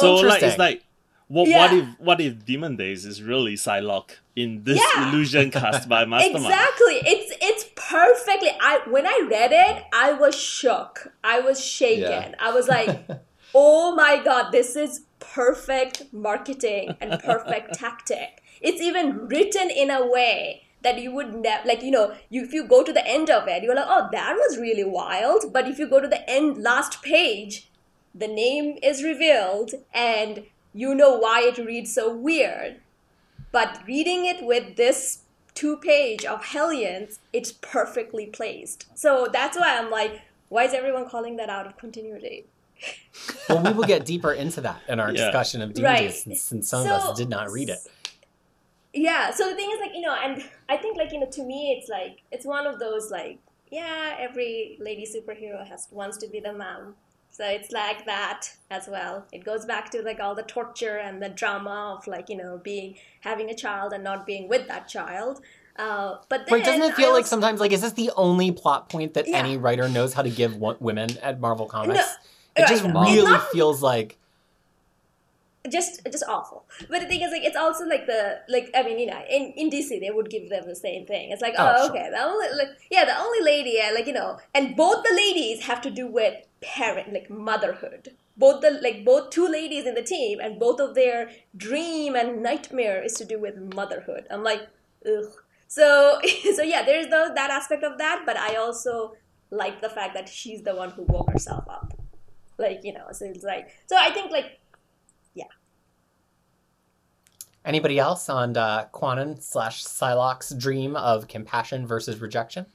So 0.00 0.14
like 0.16 0.42
it's 0.42 0.58
like, 0.58 0.82
what 1.28 1.48
what 1.48 1.72
if 1.72 1.86
what 2.00 2.20
if 2.20 2.44
Demon 2.44 2.76
Days 2.76 3.04
is 3.04 3.22
really 3.22 3.54
Psylocke 3.54 4.12
in 4.34 4.64
this 4.64 4.80
Yeah. 4.80 5.08
illusion 5.08 5.50
cast 5.52 5.88
by 5.88 6.04
Mastermind? 6.12 6.46
Exactly. 6.46 6.96
It's 7.12 7.32
it's 7.40 7.59
perfectly. 7.90 8.50
I 8.60 8.80
when 8.88 9.06
I 9.06 9.26
read 9.28 9.52
it, 9.52 9.84
I 9.92 10.12
was 10.12 10.38
shook. 10.38 11.12
I 11.24 11.40
was 11.40 11.64
shaken. 11.64 12.02
Yeah. 12.30 12.34
I 12.38 12.52
was 12.52 12.68
like, 12.68 13.06
"Oh 13.54 13.94
my 13.94 14.22
god, 14.22 14.52
this 14.52 14.76
is 14.76 15.02
perfect 15.18 16.12
marketing 16.12 16.96
and 17.00 17.20
perfect 17.20 17.74
tactic." 17.82 18.42
It's 18.60 18.80
even 18.80 19.26
written 19.26 19.70
in 19.70 19.90
a 19.90 20.06
way 20.06 20.66
that 20.82 21.00
you 21.00 21.12
would 21.12 21.34
never 21.34 21.66
like 21.66 21.82
you 21.82 21.90
know 21.90 22.14
you 22.30 22.42
if 22.42 22.52
you 22.52 22.66
go 22.66 22.82
to 22.82 22.92
the 22.92 23.06
end 23.06 23.28
of 23.28 23.46
it 23.46 23.62
you're 23.62 23.74
like 23.74 23.86
oh 23.86 24.08
that 24.12 24.34
was 24.34 24.58
really 24.58 24.84
wild 24.84 25.52
but 25.52 25.68
if 25.68 25.78
you 25.78 25.86
go 25.86 26.00
to 26.00 26.08
the 26.08 26.28
end 26.28 26.56
last 26.56 27.02
page 27.02 27.70
the 28.14 28.26
name 28.26 28.78
is 28.82 29.04
revealed 29.04 29.72
and 29.92 30.42
you 30.72 30.94
know 30.94 31.18
why 31.18 31.42
it 31.42 31.58
reads 31.58 31.92
so 31.94 32.14
weird 32.14 32.80
but 33.52 33.82
reading 33.86 34.24
it 34.24 34.42
with 34.42 34.76
this 34.76 35.24
two 35.60 35.76
page 35.76 36.24
of 36.24 36.42
Hellions, 36.42 37.20
it's 37.34 37.52
perfectly 37.52 38.26
placed. 38.26 38.86
So 38.94 39.28
that's 39.30 39.58
why 39.58 39.78
I'm 39.78 39.90
like, 39.90 40.22
why 40.48 40.64
is 40.64 40.72
everyone 40.72 41.06
calling 41.06 41.36
that 41.36 41.50
out 41.50 41.66
of 41.66 41.76
continuity? 41.76 42.46
Well, 43.46 43.62
we 43.62 43.72
will 43.74 43.84
get 43.84 44.06
deeper 44.06 44.32
into 44.32 44.62
that 44.62 44.80
in 44.88 44.98
our 44.98 45.08
Yeah. 45.12 45.26
discussion 45.26 45.60
of 45.60 45.74
Demon 45.74 45.90
Right. 45.90 46.08
Days 46.08 46.22
since, 46.22 46.42
since 46.42 46.70
some 46.70 46.86
of 46.86 46.92
us 46.92 47.18
did 47.18 47.28
not 47.28 47.50
read 47.52 47.68
it. 47.68 47.80
Yeah, 48.94 49.30
so 49.32 49.50
the 49.50 49.54
thing 49.54 49.70
is 49.70 49.78
like, 49.80 49.94
you 49.94 50.00
know, 50.00 50.14
and 50.14 50.42
I 50.70 50.78
think 50.78 50.96
like, 50.96 51.12
you 51.12 51.20
know, 51.20 51.30
to 51.30 51.44
me 51.44 51.76
it's 51.78 51.90
like 51.90 52.22
it's 52.32 52.46
one 52.46 52.66
of 52.66 52.78
those 52.78 53.10
like, 53.10 53.38
yeah, 53.70 54.16
every 54.18 54.78
lady 54.80 55.06
superhero 55.06 55.64
has 55.68 55.88
wants 55.90 56.16
to 56.18 56.26
be 56.28 56.40
the 56.40 56.54
mom. 56.54 56.94
So 57.30 57.44
it's 57.46 57.70
like 57.72 58.04
that 58.06 58.50
as 58.70 58.88
well. 58.88 59.24
It 59.32 59.44
goes 59.44 59.64
back 59.64 59.90
to 59.90 60.02
like 60.02 60.20
all 60.20 60.34
the 60.34 60.42
torture 60.42 60.98
and 60.98 61.22
the 61.22 61.28
drama 61.28 61.96
of 61.98 62.06
like, 62.06 62.28
you 62.28 62.36
know, 62.36 62.60
being 62.62 62.96
having 63.20 63.48
a 63.50 63.54
child 63.54 63.92
and 63.92 64.04
not 64.04 64.26
being 64.26 64.48
with 64.48 64.66
that 64.68 64.88
child. 64.88 65.40
Uh, 65.76 66.16
but 66.28 66.46
then 66.46 66.60
doesn't 66.62 66.82
it 66.82 66.94
feel 66.94 67.12
like 67.12 67.26
sometimes 67.26 67.60
like 67.60 67.72
is 67.72 67.80
this 67.80 67.92
the 67.92 68.10
only 68.16 68.52
plot 68.52 68.88
point 68.90 69.14
that 69.14 69.26
Yeah. 69.28 69.38
any 69.38 69.56
writer 69.56 69.88
knows 69.88 70.12
how 70.12 70.22
to 70.22 70.28
give 70.30 70.56
women 70.56 71.08
at 71.22 71.40
Marvel 71.40 71.66
Comics? 71.66 72.00
it 72.56 72.62
right, 72.62 72.68
just 72.68 72.84
no. 72.84 73.00
really 73.02 73.30
Not- 73.30 73.48
feels 73.50 73.80
like 73.82 74.18
just 75.70 76.00
just 76.10 76.24
awful. 76.28 76.64
But 76.88 77.00
the 77.00 77.06
thing 77.06 77.22
is, 77.22 77.30
like, 77.32 77.44
it's 77.44 77.56
also 77.56 77.84
like 77.86 78.06
the 78.06 78.40
like 78.48 78.70
I 78.74 78.82
mean, 78.82 78.98
you 78.98 79.06
know, 79.06 79.20
in, 79.28 79.52
in 79.56 79.70
DC 79.70 80.00
they 80.00 80.10
would 80.10 80.30
give 80.30 80.48
them 80.50 80.64
the 80.66 80.76
same 80.76 81.06
thing. 81.06 81.30
It's 81.30 81.42
like, 81.42 81.54
Oh, 81.58 81.74
oh, 81.76 81.86
sure. 81.86 81.90
okay, 81.96 82.10
the 82.10 82.22
only 82.22 82.46
like 82.56 82.68
yeah, 82.90 83.04
the 83.04 83.18
only 83.18 83.42
lady, 83.42 83.74
yeah, 83.76 83.90
like 83.94 84.06
you 84.06 84.12
know, 84.12 84.38
and 84.54 84.76
both 84.76 85.02
the 85.04 85.14
ladies 85.14 85.62
have 85.64 85.80
to 85.82 85.90
do 85.90 86.06
with 86.06 86.34
parent, 86.60 87.12
like 87.12 87.30
motherhood. 87.30 88.10
Both 88.36 88.62
the 88.62 88.70
like 88.82 89.04
both 89.04 89.30
two 89.30 89.46
ladies 89.48 89.86
in 89.86 89.94
the 89.94 90.02
team, 90.02 90.40
and 90.40 90.58
both 90.58 90.80
of 90.80 90.94
their 90.94 91.30
dream 91.56 92.14
and 92.16 92.42
nightmare 92.42 93.02
is 93.02 93.14
to 93.14 93.24
do 93.24 93.38
with 93.38 93.56
motherhood. 93.74 94.26
I'm 94.30 94.42
like, 94.42 94.62
ugh. 95.06 95.32
So 95.68 96.20
so 96.54 96.62
yeah, 96.62 96.82
there's 96.84 97.06
the 97.06 97.32
that 97.34 97.50
aspect 97.50 97.84
of 97.84 97.98
that, 97.98 98.22
but 98.26 98.36
I 98.36 98.56
also 98.56 99.14
like 99.50 99.80
the 99.82 99.88
fact 99.90 100.14
that 100.14 100.28
she's 100.28 100.62
the 100.62 100.74
one 100.74 100.90
who 100.90 101.02
woke 101.02 101.30
herself 101.30 101.64
up. 101.68 101.92
Like, 102.58 102.80
you 102.84 102.92
know, 102.92 103.06
so 103.12 103.24
it's 103.24 103.42
like, 103.42 103.70
so 103.86 103.96
I 103.96 104.10
think 104.10 104.30
like, 104.30 104.59
Anybody 107.70 108.00
else 108.00 108.28
on 108.28 108.56
uh, 108.56 108.86
Kwannon 108.92 109.40
slash 109.40 109.84
Psylocke's 109.84 110.50
dream 110.56 110.96
of 110.96 111.28
compassion 111.28 111.86
versus 111.86 112.20
rejection? 112.20 112.66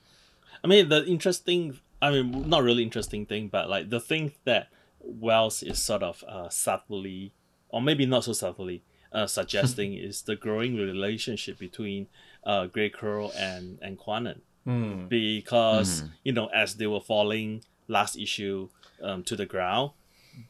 I 0.63 0.67
mean, 0.67 0.87
the 0.87 1.03
interesting, 1.05 1.77
I 2.01 2.11
mean, 2.11 2.47
not 2.47 2.63
really 2.63 2.81
interesting 2.83 3.25
thing, 3.25 3.49
but 3.49 3.69
like 3.69 3.89
the 3.89 3.99
thing 3.99 4.31
that 4.45 4.69
Wells 5.01 5.61
is 5.63 5.81
sort 5.81 6.01
of 6.01 6.23
uh, 6.29 6.47
subtly, 6.47 7.33
or 7.67 7.81
maybe 7.81 8.05
not 8.05 8.23
so 8.23 8.31
subtly, 8.31 8.83
uh, 9.11 9.27
suggesting 9.39 9.95
is 9.95 10.21
the 10.21 10.37
growing 10.37 10.77
relationship 10.77 11.59
between 11.59 12.07
uh, 12.45 12.67
Greycrow 12.67 13.35
and 13.35 13.77
and 13.81 13.99
Kwannon, 13.99 14.39
Hmm. 14.63 15.07
because 15.07 15.89
Mhm. 16.03 16.09
you 16.23 16.31
know 16.37 16.47
as 16.63 16.75
they 16.77 16.87
were 16.87 17.01
falling 17.01 17.65
last 17.89 18.15
issue 18.17 18.69
um, 19.03 19.23
to 19.25 19.35
the 19.35 19.45
ground, 19.45 19.91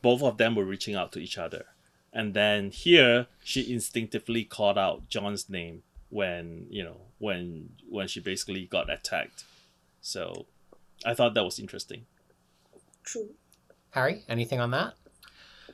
both 0.03 0.21
of 0.21 0.37
them 0.37 0.53
were 0.53 0.65
reaching 0.65 0.93
out 0.93 1.11
to 1.13 1.19
each 1.19 1.37
other, 1.39 1.65
and 2.15 2.33
then 2.33 2.71
here 2.71 3.27
she 3.43 3.71
instinctively 3.71 4.45
called 4.45 4.77
out 4.77 5.07
John's 5.09 5.49
name 5.49 5.83
when 6.09 6.65
you 6.69 6.83
know 6.83 6.97
when 7.19 7.69
when 7.89 8.07
she 8.07 8.19
basically 8.21 8.65
got 8.65 8.89
attacked. 8.89 9.43
So 10.01 10.45
I 11.05 11.13
thought 11.13 11.33
that 11.35 11.43
was 11.43 11.59
interesting. 11.59 12.05
true. 13.03 13.29
Harry, 13.91 14.23
anything 14.27 14.59
on 14.59 14.71
that? 14.71 14.93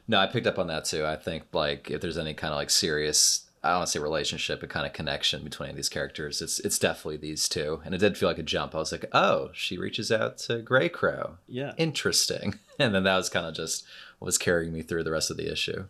No, 0.08 0.18
I 0.20 0.28
picked 0.28 0.48
up 0.48 0.60
on 0.60 0.68
that 0.68 0.86
too. 0.86 1.06
I 1.06 1.16
think 1.16 1.44
like 1.54 1.90
if 1.92 2.02
there's 2.02 2.18
any 2.18 2.34
kind 2.34 2.52
of 2.54 2.58
like 2.58 2.70
serious, 2.70 3.50
I 3.64 3.70
don't 3.70 3.80
want 3.80 3.88
to 3.88 3.92
say 3.92 4.00
relationship, 4.00 4.60
but 4.62 4.70
kind 4.70 4.86
of 4.86 4.94
connection 4.94 5.44
between 5.44 5.76
these 5.76 5.90
characters, 5.90 6.42
it's 6.42 6.60
it's 6.60 6.80
definitely 6.80 7.18
these 7.18 7.48
two. 7.48 7.82
And 7.86 7.94
it 7.94 8.00
did 8.00 8.18
feel 8.18 8.30
like 8.30 8.40
a 8.40 8.44
jump. 8.44 8.74
I 8.74 8.80
was 8.80 8.92
like, 8.92 9.06
oh, 9.14 9.52
she 9.54 9.78
reaches 9.78 10.12
out 10.12 10.40
to 10.40 10.60
Greycrow. 10.64 11.38
Yeah. 11.48 11.74
Interesting. 11.78 12.56
And 12.80 12.96
then 12.96 13.04
that 13.04 13.16
was 13.18 13.30
kind 13.30 13.46
of 13.46 13.54
just 13.54 13.86
what 14.18 14.26
was 14.26 14.40
carrying 14.40 14.74
me 14.74 14.82
through 14.82 15.04
the 15.04 15.12
rest 15.12 15.30
of 15.30 15.38
the 15.38 15.52
issue. 15.52 15.86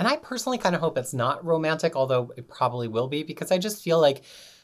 And 0.00 0.08
I 0.08 0.16
personally 0.16 0.56
kind 0.56 0.74
of 0.74 0.80
hope 0.80 0.96
it's 0.96 1.12
not 1.12 1.44
romantic, 1.44 1.94
although 1.94 2.32
it 2.34 2.48
probably 2.48 2.88
will 2.88 3.06
be, 3.06 3.22
because 3.22 3.52
I 3.52 3.58
just 3.58 3.84
feel 3.84 4.00
like 4.00 4.22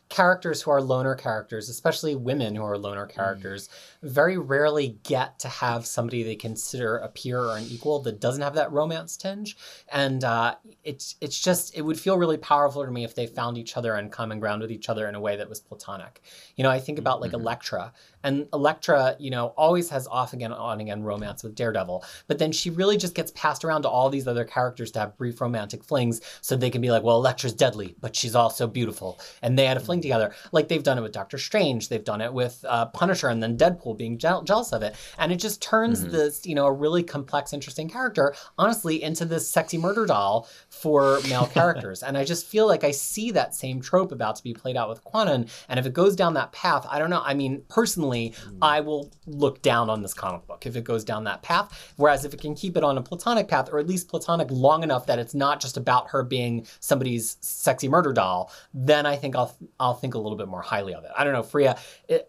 characters 0.09 0.62
who 0.62 0.70
are 0.70 0.81
loner 0.81 1.14
characters, 1.14 1.68
especially 1.68 2.14
women 2.14 2.55
who 2.55 2.62
are 2.62 2.79
loner 2.79 3.07
characters, 3.07 3.68
very 4.03 4.38
rarely 4.38 4.99
get 5.03 5.38
to 5.40 5.49
have 5.49 5.85
somebody 5.85 6.22
they 6.22 6.37
consider 6.37 6.96
a 6.96 7.09
peer 7.09 7.40
or 7.40 7.57
an 7.57 7.64
equal 7.68 8.01
that 8.01 8.20
doesn't 8.20 8.42
have 8.42 8.55
that 8.55 8.70
romance 8.72 9.16
tinge. 9.16 9.57
And 9.92 10.22
uh, 10.25 10.55
it's 10.85 11.16
it's 11.20 11.38
just 11.38 11.77
it 11.77 11.83
would 11.83 11.99
feel 12.01 12.16
really 12.16 12.38
powerful 12.38 12.85
to 12.85 12.90
me 12.90 13.05
if 13.05 13.14
they 13.14 13.27
found 13.27 13.59
each 13.59 13.77
other 13.77 13.94
and 13.94 14.11
common 14.12 14.40
ground 14.40 14.62
with 14.62 14.70
each 14.70 14.88
other 14.88 15.09
in 15.09 15.14
a 15.14 15.20
way 15.20 15.37
that 15.37 15.49
was 15.49 15.61
platonic. 15.61 16.22
You 16.55 16.62
know, 16.62 16.70
I 16.70 16.79
think 16.79 16.99
about 16.99 17.20
like 17.20 17.33
Mhm. 17.33 17.40
Elektra, 17.40 17.92
and 18.27 18.47
Elektra, 18.53 19.17
you 19.19 19.31
know, 19.31 19.47
always 19.57 19.89
has 19.91 20.07
off 20.09 20.33
again, 20.33 20.53
on 20.53 20.81
again 20.81 21.03
romance 21.03 21.43
with 21.45 21.55
Daredevil, 21.55 22.05
but 22.27 22.39
then 22.39 22.53
she 22.53 22.71
really 22.71 22.97
just 22.97 23.15
gets 23.15 23.31
passed 23.33 23.65
around 23.65 23.83
to 23.83 23.89
all 23.89 24.11
these 24.11 24.27
other 24.29 24.45
characters 24.45 24.91
to 24.93 24.99
have 24.99 25.17
brief 25.17 25.41
romantic 25.41 25.85
flings 25.85 26.21
so 26.41 26.57
they 26.57 26.71
can 26.71 26.81
be 26.81 26.91
like, 26.91 27.03
well, 27.03 27.17
Elektra's 27.17 27.53
deadly, 27.53 27.95
but 28.01 28.17
she's 28.17 28.35
also 28.35 28.67
beautiful. 28.67 29.19
And 29.43 29.59
they 29.59 29.67
had 29.67 29.77
a 29.77 29.81
fling 29.81 30.01
together. 30.01 30.35
Like 30.53 30.69
they've 30.69 30.83
done 30.83 30.99
it 30.99 31.03
with 31.03 31.12
Doctor 31.12 31.39
Strange, 31.39 31.89
they've 31.89 32.05
done 32.05 32.21
it 32.21 32.33
with 32.33 32.65
uh, 32.69 32.87
Punisher, 32.87 33.29
and 33.29 33.43
then 33.43 33.57
Deadpool 33.57 33.97
being 33.97 34.19
je- 34.19 34.43
jealous 34.45 34.73
of 34.73 34.83
it. 34.83 34.97
And 35.19 35.31
it 35.33 35.37
just 35.37 35.62
turns 35.62 36.05
Mhm. 36.05 36.11
this, 36.11 36.45
you 36.47 36.55
know, 36.57 36.67
a 36.67 36.73
really 36.73 37.03
complex, 37.03 37.53
interesting 37.53 37.89
character, 37.89 38.35
honestly, 38.59 39.03
into 39.03 39.25
this 39.25 39.49
sexy 39.49 39.79
murder 39.79 40.05
doll 40.07 40.49
for 40.69 41.21
male 41.29 41.47
characters. 41.59 42.03
And 42.03 42.19
I 42.19 42.25
just 42.25 42.47
feel 42.47 42.67
like 42.67 42.83
I 42.85 42.91
see 42.91 43.31
that 43.33 43.55
same 43.55 43.81
trope 43.81 44.11
about 44.12 44.35
to 44.37 44.43
be 44.43 44.53
played 44.55 44.77
out 44.77 44.89
with 44.89 45.05
Kwannon. 45.05 45.49
And 45.69 45.79
if 45.79 45.87
it 45.87 45.93
goes 45.93 46.17
down 46.17 46.35
that 46.35 46.53
path, 46.53 46.87
I 46.91 46.99
don't 46.99 47.11
know. 47.11 47.23
I 47.25 47.35
mean, 47.35 47.62
personally, 47.69 48.15
I 48.62 48.81
will 48.81 49.11
look 49.26 49.62
down 49.62 49.90
on 49.90 50.02
this 50.02 50.14
comic 50.14 50.46
book 50.46 50.66
if 50.66 50.76
it 50.76 50.85
goes 50.85 51.05
down 51.05 51.24
that 51.24 51.42
path. 51.42 51.92
Whereas 51.96 52.24
if 52.24 52.33
it 52.35 52.40
can 52.40 52.55
keep 52.55 52.76
it 52.76 52.85
on 52.85 52.98
a 52.98 53.02
platonic 53.02 53.48
path, 53.48 53.68
or 53.72 53.79
at 53.79 53.87
least 53.87 54.09
platonic 54.09 54.48
long 54.50 54.83
enough 54.83 55.07
that 55.07 55.18
it's 55.18 55.35
not 55.35 55.61
just 55.61 55.76
about 55.76 56.11
her 56.11 56.22
being 56.22 56.66
somebody's 56.81 57.37
sexy 57.40 57.88
murder 57.88 58.12
doll, 58.12 58.50
then 58.74 59.07
I 59.07 59.16
think 59.16 59.37
I'll 59.37 59.57
I'll 59.81 59.94
think 59.94 60.14
a 60.14 60.18
little 60.18 60.38
bit 60.38 60.48
more 60.48 60.62
highly 60.62 60.94
of 60.94 61.05
it. 61.05 61.11
I 61.16 61.24
don't 61.24 61.33
know, 61.33 61.42
Freya. 61.42 61.76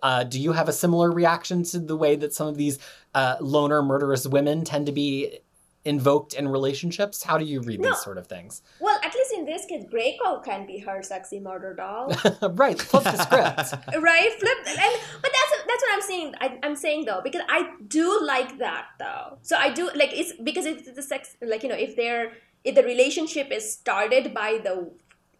Uh, 0.01 0.23
do 0.23 0.39
you 0.39 0.51
have 0.53 0.69
a 0.69 0.73
similar 0.73 1.11
reaction 1.11 1.63
to 1.63 1.79
the 1.79 1.95
way 1.95 2.15
that 2.15 2.33
some 2.33 2.47
of 2.47 2.55
these 2.57 2.79
uh, 3.13 3.35
loner 3.41 3.81
murderous 3.81 4.27
women 4.27 4.63
tend 4.63 4.85
to 4.87 4.91
be 4.91 5.39
invoked 5.85 6.33
in 6.33 6.47
relationships? 6.49 7.23
How 7.23 7.37
do 7.37 7.45
you 7.45 7.61
read 7.61 7.79
No. 7.79 7.89
these 7.89 8.01
sort 8.01 8.17
of 8.17 8.27
things? 8.27 8.61
Well, 8.79 8.99
at 9.03 9.13
least 9.15 9.26
in 9.37 9.45
this 9.45 9.65
case, 9.65 9.85
Greycrow 9.93 10.43
can 10.43 10.65
be 10.65 10.79
her 10.79 11.01
sexy 11.03 11.39
murder 11.39 11.73
doll. 11.73 12.11
right, 12.63 12.79
flip 12.81 13.03
the 13.03 13.17
script. 13.17 13.73
right 14.01 14.31
flip 14.39 14.57
and 14.67 14.93
but 15.21 15.31
that's 15.37 15.51
that's 15.67 15.83
what 15.83 15.93
i'm 15.93 16.01
saying 16.01 16.33
I, 16.39 16.59
i'm 16.63 16.75
saying 16.75 17.05
though 17.05 17.21
because 17.23 17.41
i 17.49 17.69
do 17.87 18.19
like 18.23 18.57
that 18.59 18.85
though 18.99 19.37
so 19.41 19.55
i 19.57 19.71
do 19.71 19.89
like 19.95 20.11
it's 20.13 20.33
because 20.43 20.65
it's 20.65 20.91
the 20.91 21.01
sex 21.01 21.35
like 21.41 21.63
you 21.63 21.69
know 21.69 21.75
if 21.75 21.95
they're 21.95 22.33
if 22.63 22.75
the 22.75 22.83
relationship 22.83 23.51
is 23.51 23.71
started 23.71 24.33
by 24.33 24.59
the 24.63 24.91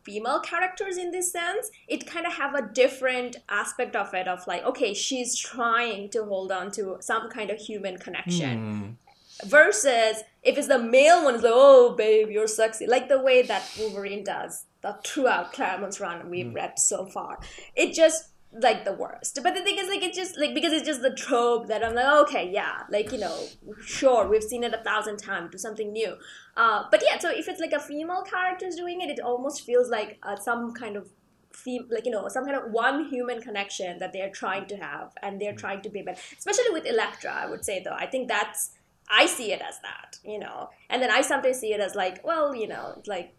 female 0.03 0.39
characters 0.39 0.97
in 0.97 1.11
this 1.11 1.31
sense 1.31 1.69
it 1.87 2.05
kind 2.07 2.25
of 2.25 2.33
have 2.33 2.55
a 2.55 2.61
different 2.73 3.37
aspect 3.49 3.95
of 3.95 4.13
it 4.13 4.27
of 4.27 4.45
like 4.47 4.63
okay 4.63 4.93
she's 4.93 5.37
trying 5.37 6.09
to 6.09 6.23
hold 6.25 6.51
on 6.51 6.71
to 6.71 6.97
some 6.99 7.29
kind 7.29 7.49
of 7.49 7.57
human 7.57 7.97
connection 7.97 8.97
Hmm. 9.43 9.47
versus 9.47 10.23
if 10.47 10.57
it's 10.57 10.67
the 10.67 10.79
male 10.79 11.25
one, 11.25 11.35
it's 11.35 11.43
like, 11.43 11.53
oh, 11.53 11.93
babe, 11.95 12.29
you're 12.29 12.47
sexy. 12.47 12.87
Like 12.87 13.09
the 13.09 13.21
way 13.21 13.41
that 13.41 13.69
Wolverine 13.77 14.23
does 14.23 14.65
the 14.81 14.97
throughout 15.03 15.51
Claremont's 15.51 15.99
run 15.99 16.29
we've 16.29 16.53
read 16.53 16.79
so 16.79 17.05
far. 17.05 17.39
It 17.75 17.93
just 17.93 18.29
like 18.53 18.85
the 18.85 18.93
worst. 18.93 19.39
But 19.43 19.55
the 19.55 19.61
thing 19.61 19.77
is, 19.77 19.89
like, 19.89 20.01
it 20.01 20.13
just 20.13 20.37
like 20.37 20.53
because 20.53 20.71
it's 20.71 20.85
just 20.85 21.01
the 21.01 21.13
trope 21.13 21.67
that 21.67 21.83
I'm 21.83 21.95
like, 21.95 22.27
okay, 22.27 22.49
yeah, 22.51 22.83
like 22.89 23.11
you 23.11 23.19
know, 23.19 23.37
sure, 23.83 24.29
we've 24.29 24.43
seen 24.43 24.63
it 24.63 24.73
a 24.73 24.83
thousand 24.83 25.17
times. 25.17 25.51
Do 25.51 25.57
something 25.57 25.91
new. 25.91 26.15
Uh, 26.55 26.83
but 26.89 27.03
yeah, 27.05 27.19
so 27.19 27.29
if 27.29 27.49
it's 27.49 27.59
like 27.59 27.73
a 27.73 27.79
female 27.79 28.21
character's 28.21 28.75
doing 28.75 29.01
it, 29.01 29.09
it 29.09 29.19
almost 29.19 29.65
feels 29.65 29.89
like 29.89 30.17
uh, 30.23 30.37
some 30.37 30.73
kind 30.73 30.95
of 30.95 31.09
fem- 31.51 31.89
like 31.91 32.05
you 32.05 32.11
know 32.11 32.27
some 32.29 32.45
kind 32.45 32.55
of 32.55 32.71
one 32.71 33.09
human 33.09 33.41
connection 33.41 33.99
that 33.99 34.13
they're 34.13 34.31
trying 34.31 34.65
to 34.67 34.77
have 34.77 35.11
and 35.21 35.41
they're 35.41 35.55
trying 35.55 35.81
to 35.81 35.89
be 35.89 36.01
better 36.01 36.19
especially 36.37 36.71
with 36.71 36.85
elektra 36.85 37.31
i 37.31 37.49
would 37.49 37.63
say 37.63 37.81
though 37.83 37.97
i 37.97 38.05
think 38.05 38.27
that's 38.27 38.71
i 39.09 39.25
see 39.25 39.51
it 39.51 39.61
as 39.61 39.79
that 39.81 40.17
you 40.23 40.39
know 40.39 40.69
and 40.89 41.01
then 41.01 41.09
i 41.11 41.21
sometimes 41.21 41.59
see 41.59 41.73
it 41.73 41.79
as 41.79 41.95
like 41.95 42.23
well 42.25 42.53
you 42.55 42.67
know 42.67 42.93
it's 42.97 43.07
like 43.07 43.33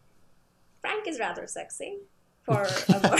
frank 0.80 1.06
is 1.06 1.18
rather 1.18 1.46
sexy 1.46 1.98
for 2.44 2.62
a 2.62 3.00
more 3.02 3.16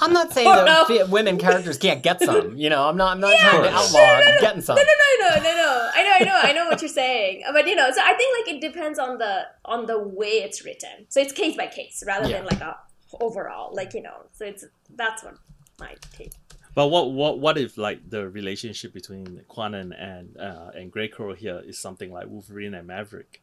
I'm 0.00 0.14
not 0.14 0.32
saying 0.32 0.48
Oh, 0.48 0.64
that 0.64 0.88
no. 0.88 1.06
women 1.06 1.36
characters 1.36 1.76
can't 1.76 2.02
get 2.02 2.18
some. 2.22 2.56
You 2.56 2.70
know, 2.70 2.88
I'm 2.88 2.96
not. 2.96 3.12
I'm 3.12 3.20
not 3.20 3.34
Yeah. 3.34 3.50
trying 3.50 3.62
to 3.64 3.68
Of 3.68 3.74
course. 3.74 3.94
outlaw 3.94 4.40
getting 4.40 4.62
some. 4.62 4.76
no 4.76 4.82
no 4.82 4.94
no 5.20 5.28
no 5.36 5.42
no 5.42 5.54
no 5.54 5.90
i 5.94 6.02
know 6.02 6.12
i 6.20 6.24
know 6.24 6.40
i 6.48 6.52
know 6.54 6.64
what 6.70 6.80
you're 6.80 6.88
saying 6.88 7.42
but 7.52 7.66
you 7.68 7.74
know 7.74 7.90
so 7.90 8.00
i 8.02 8.14
think 8.14 8.30
like 8.38 8.54
it 8.54 8.60
depends 8.62 8.98
on 8.98 9.18
the 9.18 9.42
on 9.66 9.84
the 9.84 9.98
way 9.98 10.28
it's 10.46 10.64
written 10.64 11.04
so 11.10 11.20
it's 11.20 11.32
case 11.32 11.56
by 11.58 11.66
case 11.66 12.02
rather 12.06 12.26
Yeah. 12.26 12.38
than 12.38 12.46
like 12.46 12.60
a 12.62 12.78
overall 13.20 13.74
like 13.74 13.92
you 13.92 14.00
know 14.02 14.18
so 14.32 14.46
it's 14.46 14.64
that's 14.96 15.22
what 15.22 15.34
my 15.78 15.94
take 16.16 16.32
But 16.74 16.88
what 16.88 17.12
what 17.12 17.38
what 17.38 17.56
if 17.58 17.78
like 17.78 18.08
the 18.10 18.28
relationship 18.28 18.92
between 18.92 19.42
Kwannon 19.48 19.94
and 19.98 20.36
uh, 20.36 20.70
and 20.74 20.92
Greycrow 20.92 21.36
here 21.36 21.62
is 21.64 21.78
something 21.78 22.12
like 22.12 22.26
Wolverine 22.28 22.74
and 22.74 22.86
Maverick? 22.86 23.42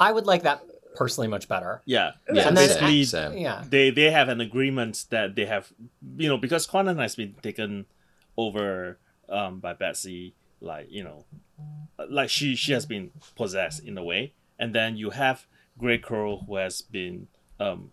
I 0.00 0.12
would 0.12 0.26
like 0.26 0.42
that 0.44 0.62
personally 0.96 1.28
much 1.28 1.46
better. 1.48 1.82
Yeah, 1.84 2.12
Yeah, 2.28 2.34
yeah. 2.34 2.48
And 2.48 2.56
then- 2.56 2.68
basically, 2.68 3.04
same. 3.04 3.36
Yeah. 3.38 3.62
they 3.68 3.90
they 3.90 4.10
have 4.10 4.28
an 4.28 4.40
agreement 4.40 5.04
that 5.10 5.34
they 5.36 5.44
have, 5.46 5.72
you 6.16 6.28
know, 6.28 6.38
because 6.38 6.66
Kwannon 6.66 6.98
has 7.00 7.14
been 7.14 7.34
taken 7.42 7.86
over 8.36 8.98
um, 9.28 9.60
by 9.60 9.74
Betsy, 9.74 10.34
like 10.60 10.86
you 10.90 11.04
know, 11.04 11.24
like 12.08 12.30
she 12.30 12.56
she 12.56 12.72
has 12.72 12.86
been 12.86 13.10
possessed 13.36 13.84
in 13.84 13.98
a 13.98 14.02
way, 14.04 14.32
and 14.58 14.74
then 14.74 14.96
you 14.96 15.10
have 15.10 15.46
Greycrow 15.78 16.46
who 16.46 16.56
has 16.56 16.80
been 16.82 17.28
um, 17.60 17.92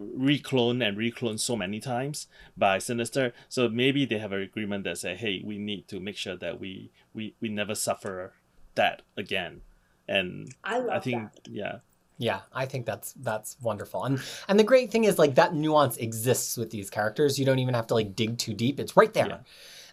recloned 0.00 0.86
and 0.86 0.96
recloned 0.96 1.40
so 1.40 1.56
many 1.56 1.80
times 1.80 2.26
by 2.56 2.78
Sinister. 2.78 3.32
So 3.48 3.68
maybe 3.68 4.04
they 4.04 4.18
have 4.18 4.32
an 4.32 4.42
agreement 4.42 4.84
that 4.84 4.98
say, 4.98 5.16
hey, 5.16 5.42
we 5.44 5.58
need 5.58 5.88
to 5.88 6.00
make 6.00 6.16
sure 6.16 6.36
that 6.36 6.60
we 6.60 6.90
we 7.14 7.34
we 7.40 7.48
never 7.48 7.74
suffer 7.74 8.32
that 8.74 9.02
again, 9.16 9.62
and 10.06 10.54
i 10.62 10.78
love 10.78 10.88
I 10.90 11.00
think 11.00 11.32
that 11.32 11.48
yeah. 11.50 11.78
Yeah, 12.20 12.40
I 12.52 12.66
think 12.66 12.84
that's 12.84 13.12
that's 13.12 13.56
wonderful. 13.62 14.02
And 14.04 14.20
and 14.48 14.58
the 14.58 14.64
great 14.64 14.90
thing 14.90 15.04
is 15.04 15.20
like 15.20 15.36
that 15.36 15.54
nuance 15.54 15.96
exists 15.98 16.56
with 16.56 16.70
these 16.70 16.90
characters. 16.90 17.38
You 17.38 17.46
don't 17.46 17.60
even 17.60 17.74
have 17.74 17.86
to 17.88 17.94
like 17.94 18.16
dig 18.16 18.38
too 18.38 18.54
deep. 18.54 18.80
It's 18.80 18.96
right 18.96 19.12
there. 19.14 19.28
Yeah. 19.28 19.38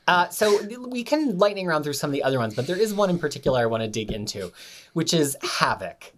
Uh, 0.08 0.30
so 0.30 0.60
we 0.88 1.04
can 1.04 1.38
lightning 1.38 1.68
round 1.68 1.84
through 1.84 1.94
some 1.94 2.10
of 2.10 2.14
the 2.14 2.24
other 2.24 2.40
ones, 2.40 2.56
but 2.56 2.68
there 2.68 2.80
is 2.80 2.94
one 2.94 3.10
in 3.10 3.20
particular 3.20 3.60
I 3.60 3.66
want 3.68 3.82
to 3.84 3.90
dig 3.90 4.12
into, 4.12 4.52
which 4.94 5.14
is 5.14 5.38
Havoc. 5.44 6.14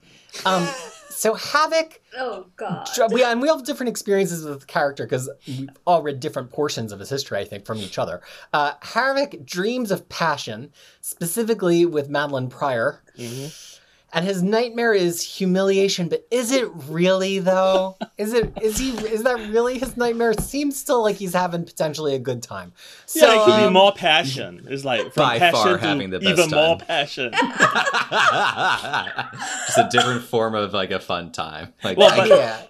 Um, 0.45 0.67
so 1.17 1.34
Havoc, 1.34 1.99
oh 2.17 2.45
god 2.56 2.88
we 3.12 3.23
and 3.23 3.41
we 3.41 3.47
have 3.47 3.63
different 3.65 3.89
experiences 3.89 4.45
with 4.45 4.60
the 4.62 4.65
character 4.65 5.03
because 5.06 5.30
we've 5.47 5.69
all 5.86 6.01
read 6.03 6.19
different 6.19 6.51
portions 6.51 6.91
of 6.91 6.99
his 6.99 7.10
history, 7.10 7.39
I 7.39 7.43
think, 7.45 7.65
from 7.65 7.80
each 7.80 7.97
other. 7.97 8.21
Uh, 8.53 8.73
Havoc 8.82 9.43
dreams 9.45 9.89
of 9.91 10.08
passion, 10.10 10.71
specifically 11.01 11.86
with 11.86 12.10
Madelyne 12.10 12.49
Pryor, 12.49 13.01
Mhm. 13.17 13.80
And 14.13 14.26
his 14.26 14.41
nightmare 14.41 14.93
is 14.93 15.22
humiliation. 15.22 16.08
But 16.08 16.26
is 16.32 16.52
it 16.52 16.70
really 16.88 17.39
though? 17.39 17.98
Is 18.17 18.34
it? 18.34 18.54
Is 18.62 18.78
he? 18.78 18.91
Is 18.91 19.24
that 19.24 19.36
really 19.50 19.80
his 19.80 19.98
nightmare? 19.98 20.34
Seems 20.34 20.78
still 20.78 21.04
like 21.04 21.17
he's 21.17 21.34
having 21.34 21.65
potentially 21.65 22.15
a 22.15 22.20
good 22.20 22.41
time. 22.41 22.72
So 23.06 23.26
yeah, 23.26 23.41
it 23.41 23.46
could 23.46 23.58
be 23.58 23.63
um, 23.65 23.74
more 23.74 23.93
passion. 23.93 24.65
It's 24.70 24.86
like 24.86 25.13
from 25.13 25.24
By 25.24 25.39
passion 25.39 25.60
far 25.60 25.78
to 25.78 25.86
having 25.86 26.10
the 26.10 26.20
best 26.20 26.39
even 26.39 26.52
more 26.52 26.78
passion. 26.78 27.32
Just 29.67 29.78
a 29.78 29.88
different 29.91 30.24
form 30.24 30.56
of 30.56 30.74
like 30.74 30.91
a 30.91 31.00
fun 31.00 31.32
time. 31.32 31.74
Like 31.84 31.98
Well, 31.98 32.15
but- 32.15 32.30
yeah. 32.30 32.62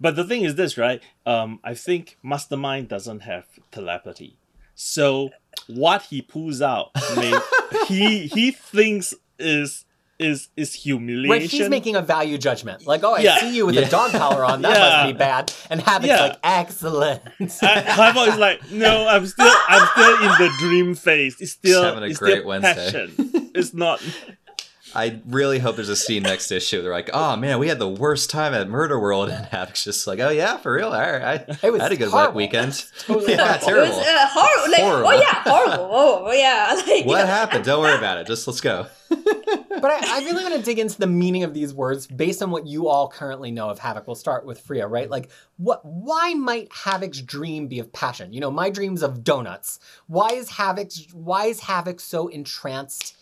But 0.00 0.16
the 0.16 0.24
thing 0.24 0.44
is 0.44 0.54
this, 0.54 0.78
right? 0.78 1.02
Um, 1.26 1.60
I 1.62 1.74
think 1.74 2.16
Mastermind 2.22 2.88
doesn't 2.88 3.20
have 3.20 3.44
telepathy. 3.70 4.38
So 4.74 5.30
what 5.66 6.02
he 6.02 6.22
pulls 6.22 6.62
out, 6.62 6.90
may, 7.16 7.38
he 7.86 8.26
he 8.26 8.50
thinks 8.50 9.12
is 9.38 9.84
is 10.18 10.48
is 10.56 10.72
humiliation. 10.74 11.30
Right, 11.30 11.42
he's 11.50 11.68
making 11.68 11.96
a 11.96 12.02
value 12.02 12.38
judgment. 12.38 12.86
Like, 12.86 13.02
oh, 13.02 13.14
I 13.14 13.20
Yeah. 13.20 13.38
see 13.38 13.56
you 13.56 13.66
with 13.66 13.74
Yeah. 13.74 13.82
a 13.82 13.90
dog 13.90 14.12
collar 14.12 14.44
on. 14.44 14.62
That 14.62 14.76
Yeah. 14.76 14.96
must 15.02 15.12
be 15.12 15.18
bad. 15.18 15.52
And 15.70 15.80
Havoc's 15.80 16.06
Yeah. 16.06 16.20
like, 16.22 16.38
excellent. 16.44 17.22
I- 17.40 17.82
Haibo 18.12 18.28
is 18.28 18.36
like, 18.38 18.70
no, 18.70 19.08
I'm 19.08 19.26
still 19.26 19.50
I'm 19.68 19.88
still 19.92 20.16
in 20.22 20.28
the 20.38 20.50
dream 20.58 20.94
phase. 20.94 21.36
It's 21.40 21.52
still 21.52 21.82
having 21.82 22.04
a 22.04 22.06
it's 22.06 22.18
great 22.18 22.38
still 22.38 22.46
Wednesday. 22.48 22.74
passion. 22.74 23.50
It's 23.54 23.74
not. 23.74 24.00
I 24.94 25.20
really 25.26 25.58
hope 25.58 25.76
there's 25.76 25.88
a 25.88 25.96
scene 25.96 26.22
next 26.22 26.50
issue. 26.52 26.82
They're 26.82 26.92
like, 26.92 27.10
"Oh 27.12 27.36
man, 27.36 27.58
we 27.58 27.68
had 27.68 27.78
the 27.78 27.88
worst 27.88 28.30
time 28.30 28.54
at 28.54 28.68
Murder 28.68 28.98
World," 28.98 29.28
and 29.30 29.44
Havoc's 29.46 29.84
just 29.84 30.06
like, 30.06 30.20
"Oh 30.20 30.30
yeah, 30.30 30.56
for 30.56 30.72
real. 30.72 30.88
All 30.88 31.00
right, 31.00 31.44
I, 31.62 31.70
was 31.70 31.80
I 31.80 31.84
had 31.84 31.92
a 31.92 31.96
good 31.96 32.08
horrible. 32.10 32.36
weekend. 32.36 32.84
Totally 33.00 33.32
yeah, 33.32 33.58
horrible. 33.58 33.62
It 33.62 33.66
terrible. 33.66 33.96
was 33.96 34.06
uh, 34.06 34.26
horrible. 34.30 34.70
Like, 34.72 34.80
Horrible. 34.80 35.08
oh 35.08 35.20
yeah, 35.20 35.42
horrible. 35.42 35.88
Oh 35.90 36.32
yeah. 36.32 36.80
Like, 36.94 37.06
what 37.06 37.26
happened? 37.26 37.64
Don't 37.64 37.80
worry 37.80 37.96
about 37.96 38.18
it. 38.18 38.26
Just 38.26 38.46
let's 38.46 38.60
go." 38.60 38.86
But 39.10 39.90
I, 39.90 40.20
I 40.20 40.24
really 40.24 40.42
want 40.42 40.54
to 40.56 40.62
dig 40.62 40.78
into 40.78 40.98
the 40.98 41.06
meaning 41.06 41.42
of 41.42 41.52
these 41.52 41.74
words 41.74 42.06
based 42.06 42.42
on 42.42 42.50
what 42.50 42.66
you 42.66 42.88
all 42.88 43.08
currently 43.08 43.50
know 43.50 43.68
of 43.68 43.78
Havoc. 43.78 44.06
We'll 44.06 44.14
start 44.14 44.46
with 44.46 44.60
Freya, 44.60 44.86
right? 44.86 45.10
Like, 45.10 45.30
what? 45.56 45.84
Why 45.84 46.32
might 46.34 46.68
Havoc's 46.72 47.20
dream 47.20 47.66
be 47.68 47.80
of 47.80 47.92
passion? 47.92 48.32
You 48.32 48.40
know, 48.40 48.50
my 48.50 48.70
dream's 48.70 49.02
of 49.02 49.22
donuts. 49.24 49.78
Why 50.06 50.28
is 50.28 50.50
Havoc's? 50.50 51.06
Why 51.12 51.46
is 51.46 51.60
Havoc 51.60 52.00
so 52.00 52.28
entranced 52.28 53.16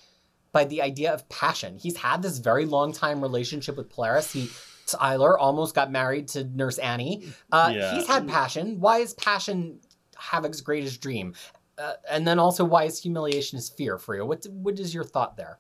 by 0.52 0.64
the 0.64 0.82
idea 0.82 1.12
of 1.12 1.28
passion? 1.28 1.78
He's 1.78 1.96
had 1.96 2.22
this 2.22 2.38
very 2.38 2.64
long 2.66 2.92
time 2.92 3.20
relationship 3.20 3.76
with 3.76 3.88
Polaris. 3.90 4.32
He 4.32 4.50
Tyler 4.86 5.38
almost 5.38 5.74
got 5.74 5.90
married 5.90 6.28
to 6.28 6.44
Nurse 6.44 6.78
Annie. 6.78 7.24
Uh, 7.50 7.72
Yeah. 7.74 7.94
He's 7.94 8.06
had 8.06 8.28
passion. 8.28 8.78
Why 8.80 8.98
is 8.98 9.14
passion 9.14 9.80
Havoc's 10.16 10.60
greatest 10.60 11.00
dream? 11.00 11.34
Uh, 11.78 11.94
and 12.10 12.26
then 12.26 12.38
also, 12.38 12.64
why 12.64 12.84
is 12.84 12.98
humiliation 13.02 13.56
his 13.56 13.70
fear, 13.70 13.96
Freya? 13.98 14.24
What 14.26 14.44
what 14.50 14.78
is 14.78 14.92
your 14.94 15.04
thought 15.04 15.36
there? 15.36 15.58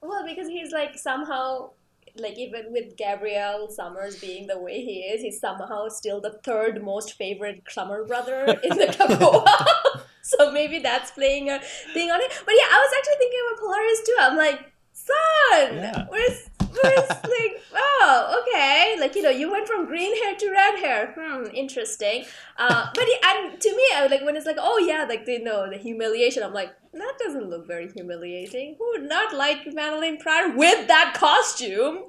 Well, 0.00 0.24
because 0.26 0.48
he's 0.48 0.72
like 0.72 0.98
somehow, 0.98 1.70
like 2.16 2.38
even 2.38 2.72
with 2.72 2.96
Gabriel 2.96 3.68
Summers 3.70 4.18
being 4.18 4.46
the 4.46 4.58
way 4.58 4.80
he 4.80 5.00
is, 5.00 5.20
he's 5.20 5.38
somehow 5.38 5.88
still 5.88 6.20
the 6.20 6.40
third 6.42 6.82
most 6.82 7.12
favorite 7.14 7.62
Summer 7.68 8.04
brother 8.04 8.58
in 8.64 8.78
the 8.78 8.86
Krakoa. 8.96 10.02
so 10.30 10.50
maybe 10.52 10.78
that's 10.78 11.10
playing 11.10 11.50
a 11.50 11.58
thing 11.92 12.10
on 12.10 12.20
it. 12.20 12.30
But 12.44 12.54
yeah, 12.58 12.68
I 12.70 12.78
was 12.78 12.92
actually 12.98 13.18
thinking 13.18 13.40
about 13.46 13.60
Polaris 13.60 14.00
too. 14.06 14.16
I'm 14.20 14.36
like, 14.36 14.72
son, 14.92 15.76
Yeah. 15.76 16.06
where's 16.08 16.48
where's 16.82 17.08
like, 17.38 17.62
oh, 17.74 18.42
okay, 18.42 18.96
like 18.98 19.14
you 19.14 19.22
know, 19.22 19.30
you 19.30 19.50
went 19.50 19.66
from 19.68 19.86
green 19.86 20.14
hair 20.22 20.34
to 20.36 20.50
red 20.50 20.78
hair. 20.78 21.14
Hmm, 21.18 21.44
interesting. 21.54 22.24
Uh, 22.56 22.86
but 22.94 23.04
it, 23.06 23.20
and 23.24 23.60
to 23.60 23.76
me, 23.76 23.84
I 23.94 24.02
was 24.02 24.10
like 24.10 24.22
when 24.24 24.36
it's 24.36 24.46
like, 24.46 24.56
oh 24.58 24.78
yeah, 24.78 25.04
like 25.08 25.26
they 25.26 25.38
know 25.38 25.68
the 25.68 25.76
humiliation. 25.76 26.42
I'm 26.42 26.54
like, 26.54 26.70
that 26.94 27.14
doesn't 27.18 27.48
look 27.50 27.66
very 27.66 27.90
humiliating. 27.90 28.76
Who 28.78 28.88
would 28.92 29.08
not 29.08 29.34
like 29.34 29.64
Madelyne 29.66 30.18
Pryor 30.20 30.56
with 30.56 30.88
that 30.88 31.14
costume 31.16 32.04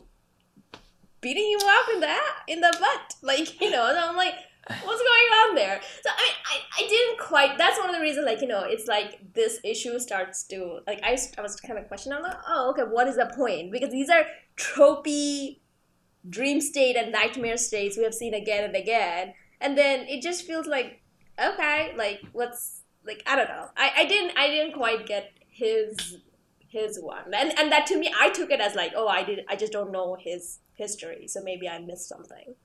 beating 1.22 1.44
you 1.44 1.60
up 1.64 1.86
in 1.94 2.00
the 2.02 2.16
in 2.48 2.62
the 2.62 2.76
butt? 2.80 3.16
Like 3.22 3.60
you 3.62 3.70
know, 3.72 3.88
and 3.88 3.98
I'm 3.98 4.16
like, 4.16 4.36
what's 4.68 4.84
going 4.84 5.30
on 5.44 5.56
there? 5.56 5.82
So 6.04 6.10
I 6.10 6.30
I, 6.46 6.84
I 6.84 6.88
didn't 6.88 7.20
quite. 7.20 7.58
That's 7.58 7.78
one 7.78 7.90
of 7.90 7.96
the 7.96 8.02
reasons. 8.02 8.26
Like 8.26 8.42
you 8.42 8.48
know, 8.48 8.64
it's 8.64 8.88
like 8.88 9.20
this 9.34 9.60
issue 9.64 10.00
starts 10.00 10.44
to 10.46 10.80
like 10.88 11.02
I, 11.04 11.18
I 11.38 11.42
was 11.42 11.60
kind 11.60 11.78
of 11.78 11.88
questioning. 11.88 12.18
I'm 12.18 12.24
like, 12.24 12.38
oh 12.48 12.72
okay, 12.72 12.84
what 12.84 13.08
is 13.08 13.16
the 13.16 13.32
point? 13.36 13.72
Because 13.72 13.92
these 13.92 14.10
are 14.10 14.26
tropey 14.58 15.60
dream 16.30 16.62
state 16.62 16.96
and 16.96 17.12
nightmare 17.12 17.58
states 17.58 17.98
we 17.98 18.04
have 18.04 18.14
seen 18.14 18.34
again 18.34 18.64
and 18.64 18.76
again, 18.76 19.34
and 19.60 19.78
then 19.78 20.02
it 20.08 20.22
just 20.22 20.46
feels 20.46 20.68
like 20.68 21.02
okay, 21.40 21.94
like 21.98 22.22
what's 22.32 22.84
like 23.06 23.22
I 23.26 23.36
don't 23.36 23.50
know. 23.50 23.68
I, 23.76 23.92
I 23.98 24.06
didn't 24.06 24.38
I 24.38 24.48
didn't 24.48 24.74
quite 24.74 25.06
get 25.06 25.32
his 25.50 26.18
his 26.70 27.00
one, 27.02 27.34
and 27.34 27.58
and 27.60 27.72
that 27.72 27.86
to 27.88 27.98
me 27.98 28.14
I 28.18 28.30
took 28.30 28.50
it 28.50 28.62
as 28.62 28.76
like 28.76 28.94
oh 28.96 29.08
I 29.08 29.24
did 29.24 29.42
I 29.50 29.56
just 29.56 29.74
don't 29.74 29.92
know 29.92 30.16
his 30.20 30.60
history, 30.74 31.28
so 31.28 31.42
maybe 31.44 31.68
I 31.68 31.80
missed 31.80 32.08
something. 32.08 32.56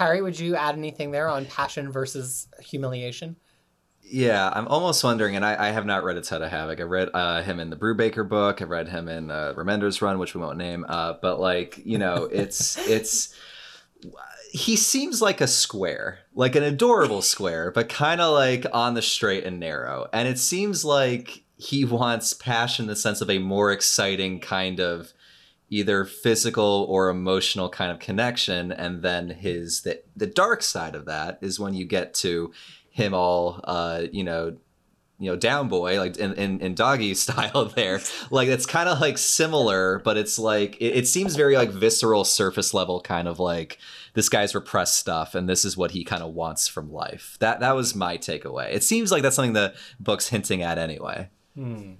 Harry, 0.00 0.22
would 0.22 0.40
you 0.40 0.56
add 0.56 0.76
anything 0.76 1.10
there 1.10 1.28
on 1.28 1.44
passion 1.44 1.92
versus 1.92 2.48
humiliation? 2.58 3.36
Yeah, 4.00 4.50
I'm 4.54 4.66
almost 4.66 5.04
wondering, 5.04 5.36
and 5.36 5.44
I, 5.44 5.68
I 5.68 5.72
have 5.72 5.84
not 5.84 6.04
read 6.04 6.16
A 6.16 6.22
Ton 6.22 6.42
of 6.42 6.50
Havoc. 6.50 6.80
I 6.80 6.84
read 6.84 7.10
uh, 7.12 7.42
him 7.42 7.60
in 7.60 7.68
the 7.68 7.76
Brubaker 7.76 8.26
book. 8.26 8.62
I 8.62 8.64
read 8.64 8.88
him 8.88 9.08
in 9.08 9.30
uh, 9.30 9.52
Remender's 9.54 10.00
run, 10.00 10.18
which 10.18 10.34
we 10.34 10.40
won't 10.40 10.56
name. 10.56 10.86
Uh, 10.88 11.16
but 11.20 11.38
like, 11.38 11.82
you 11.84 11.98
know, 11.98 12.24
it's 12.32 12.78
it's 12.88 13.34
he 14.50 14.74
seems 14.74 15.20
like 15.20 15.42
a 15.42 15.46
square, 15.46 16.20
like 16.34 16.56
an 16.56 16.62
adorable 16.62 17.20
square, 17.20 17.70
but 17.70 17.90
kind 17.90 18.22
of 18.22 18.32
like 18.32 18.64
on 18.72 18.94
the 18.94 19.02
straight 19.02 19.44
and 19.44 19.60
narrow. 19.60 20.08
And 20.14 20.26
it 20.26 20.38
seems 20.38 20.82
like 20.82 21.44
he 21.58 21.84
wants 21.84 22.32
passion 22.32 22.84
in 22.84 22.88
the 22.88 22.96
sense 22.96 23.20
of 23.20 23.28
a 23.28 23.38
more 23.38 23.70
exciting 23.70 24.40
kind 24.40 24.80
of 24.80 25.12
either 25.70 26.04
physical 26.04 26.84
or 26.88 27.08
emotional 27.08 27.68
kind 27.68 27.92
of 27.92 28.00
connection 28.00 28.72
and 28.72 29.02
then 29.02 29.30
his 29.30 29.82
the, 29.82 30.02
the 30.16 30.26
dark 30.26 30.62
side 30.62 30.94
of 30.94 31.06
that 31.06 31.38
is 31.40 31.58
when 31.58 31.72
you 31.72 31.84
get 31.84 32.12
to 32.12 32.52
him 32.90 33.14
all 33.14 33.60
uh 33.64 34.02
you 34.12 34.24
know 34.24 34.56
you 35.20 35.30
know 35.30 35.36
down 35.36 35.68
boy 35.68 35.98
like 35.98 36.16
in 36.16 36.32
in, 36.34 36.60
in 36.60 36.74
doggy 36.74 37.14
style 37.14 37.66
there. 37.66 38.00
Like 38.30 38.48
it's 38.48 38.66
kind 38.66 38.88
of 38.88 39.00
like 39.00 39.16
similar 39.16 40.00
but 40.00 40.16
it's 40.16 40.38
like 40.38 40.76
it, 40.80 40.96
it 40.96 41.06
seems 41.06 41.36
very 41.36 41.56
like 41.56 41.70
visceral 41.70 42.24
surface 42.24 42.74
level 42.74 43.00
kind 43.00 43.28
of 43.28 43.38
like 43.38 43.78
this 44.14 44.28
guy's 44.28 44.54
repressed 44.54 44.96
stuff 44.96 45.36
and 45.36 45.48
this 45.48 45.64
is 45.64 45.76
what 45.76 45.92
he 45.92 46.02
kind 46.02 46.22
of 46.22 46.34
wants 46.34 46.66
from 46.66 46.92
life. 46.92 47.36
That 47.38 47.60
that 47.60 47.76
was 47.76 47.94
my 47.94 48.18
takeaway. 48.18 48.72
It 48.72 48.82
seems 48.82 49.12
like 49.12 49.22
that's 49.22 49.36
something 49.36 49.52
the 49.52 49.74
book's 50.00 50.28
hinting 50.28 50.62
at 50.62 50.78
anyway. 50.78 51.28
Hmm. 51.54 51.92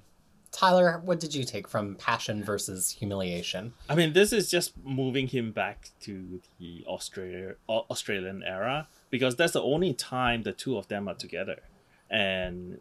Tyler, 0.60 1.00
what 1.02 1.18
did 1.18 1.34
you 1.34 1.42
take 1.44 1.66
from 1.66 1.94
passion 1.94 2.44
versus 2.44 2.90
humiliation? 2.90 3.72
I 3.88 3.94
mean, 3.94 4.12
this 4.12 4.30
is 4.30 4.50
just 4.50 4.72
moving 4.84 5.26
him 5.26 5.52
back 5.52 5.88
to 6.02 6.38
the 6.58 6.84
Australia 6.86 7.54
Australian 7.66 8.42
era 8.42 8.86
because 9.08 9.36
that's 9.36 9.54
the 9.54 9.62
only 9.62 9.94
time 9.94 10.42
the 10.42 10.52
two 10.52 10.76
of 10.76 10.86
them 10.88 11.08
are 11.08 11.14
together, 11.14 11.60
and 12.10 12.78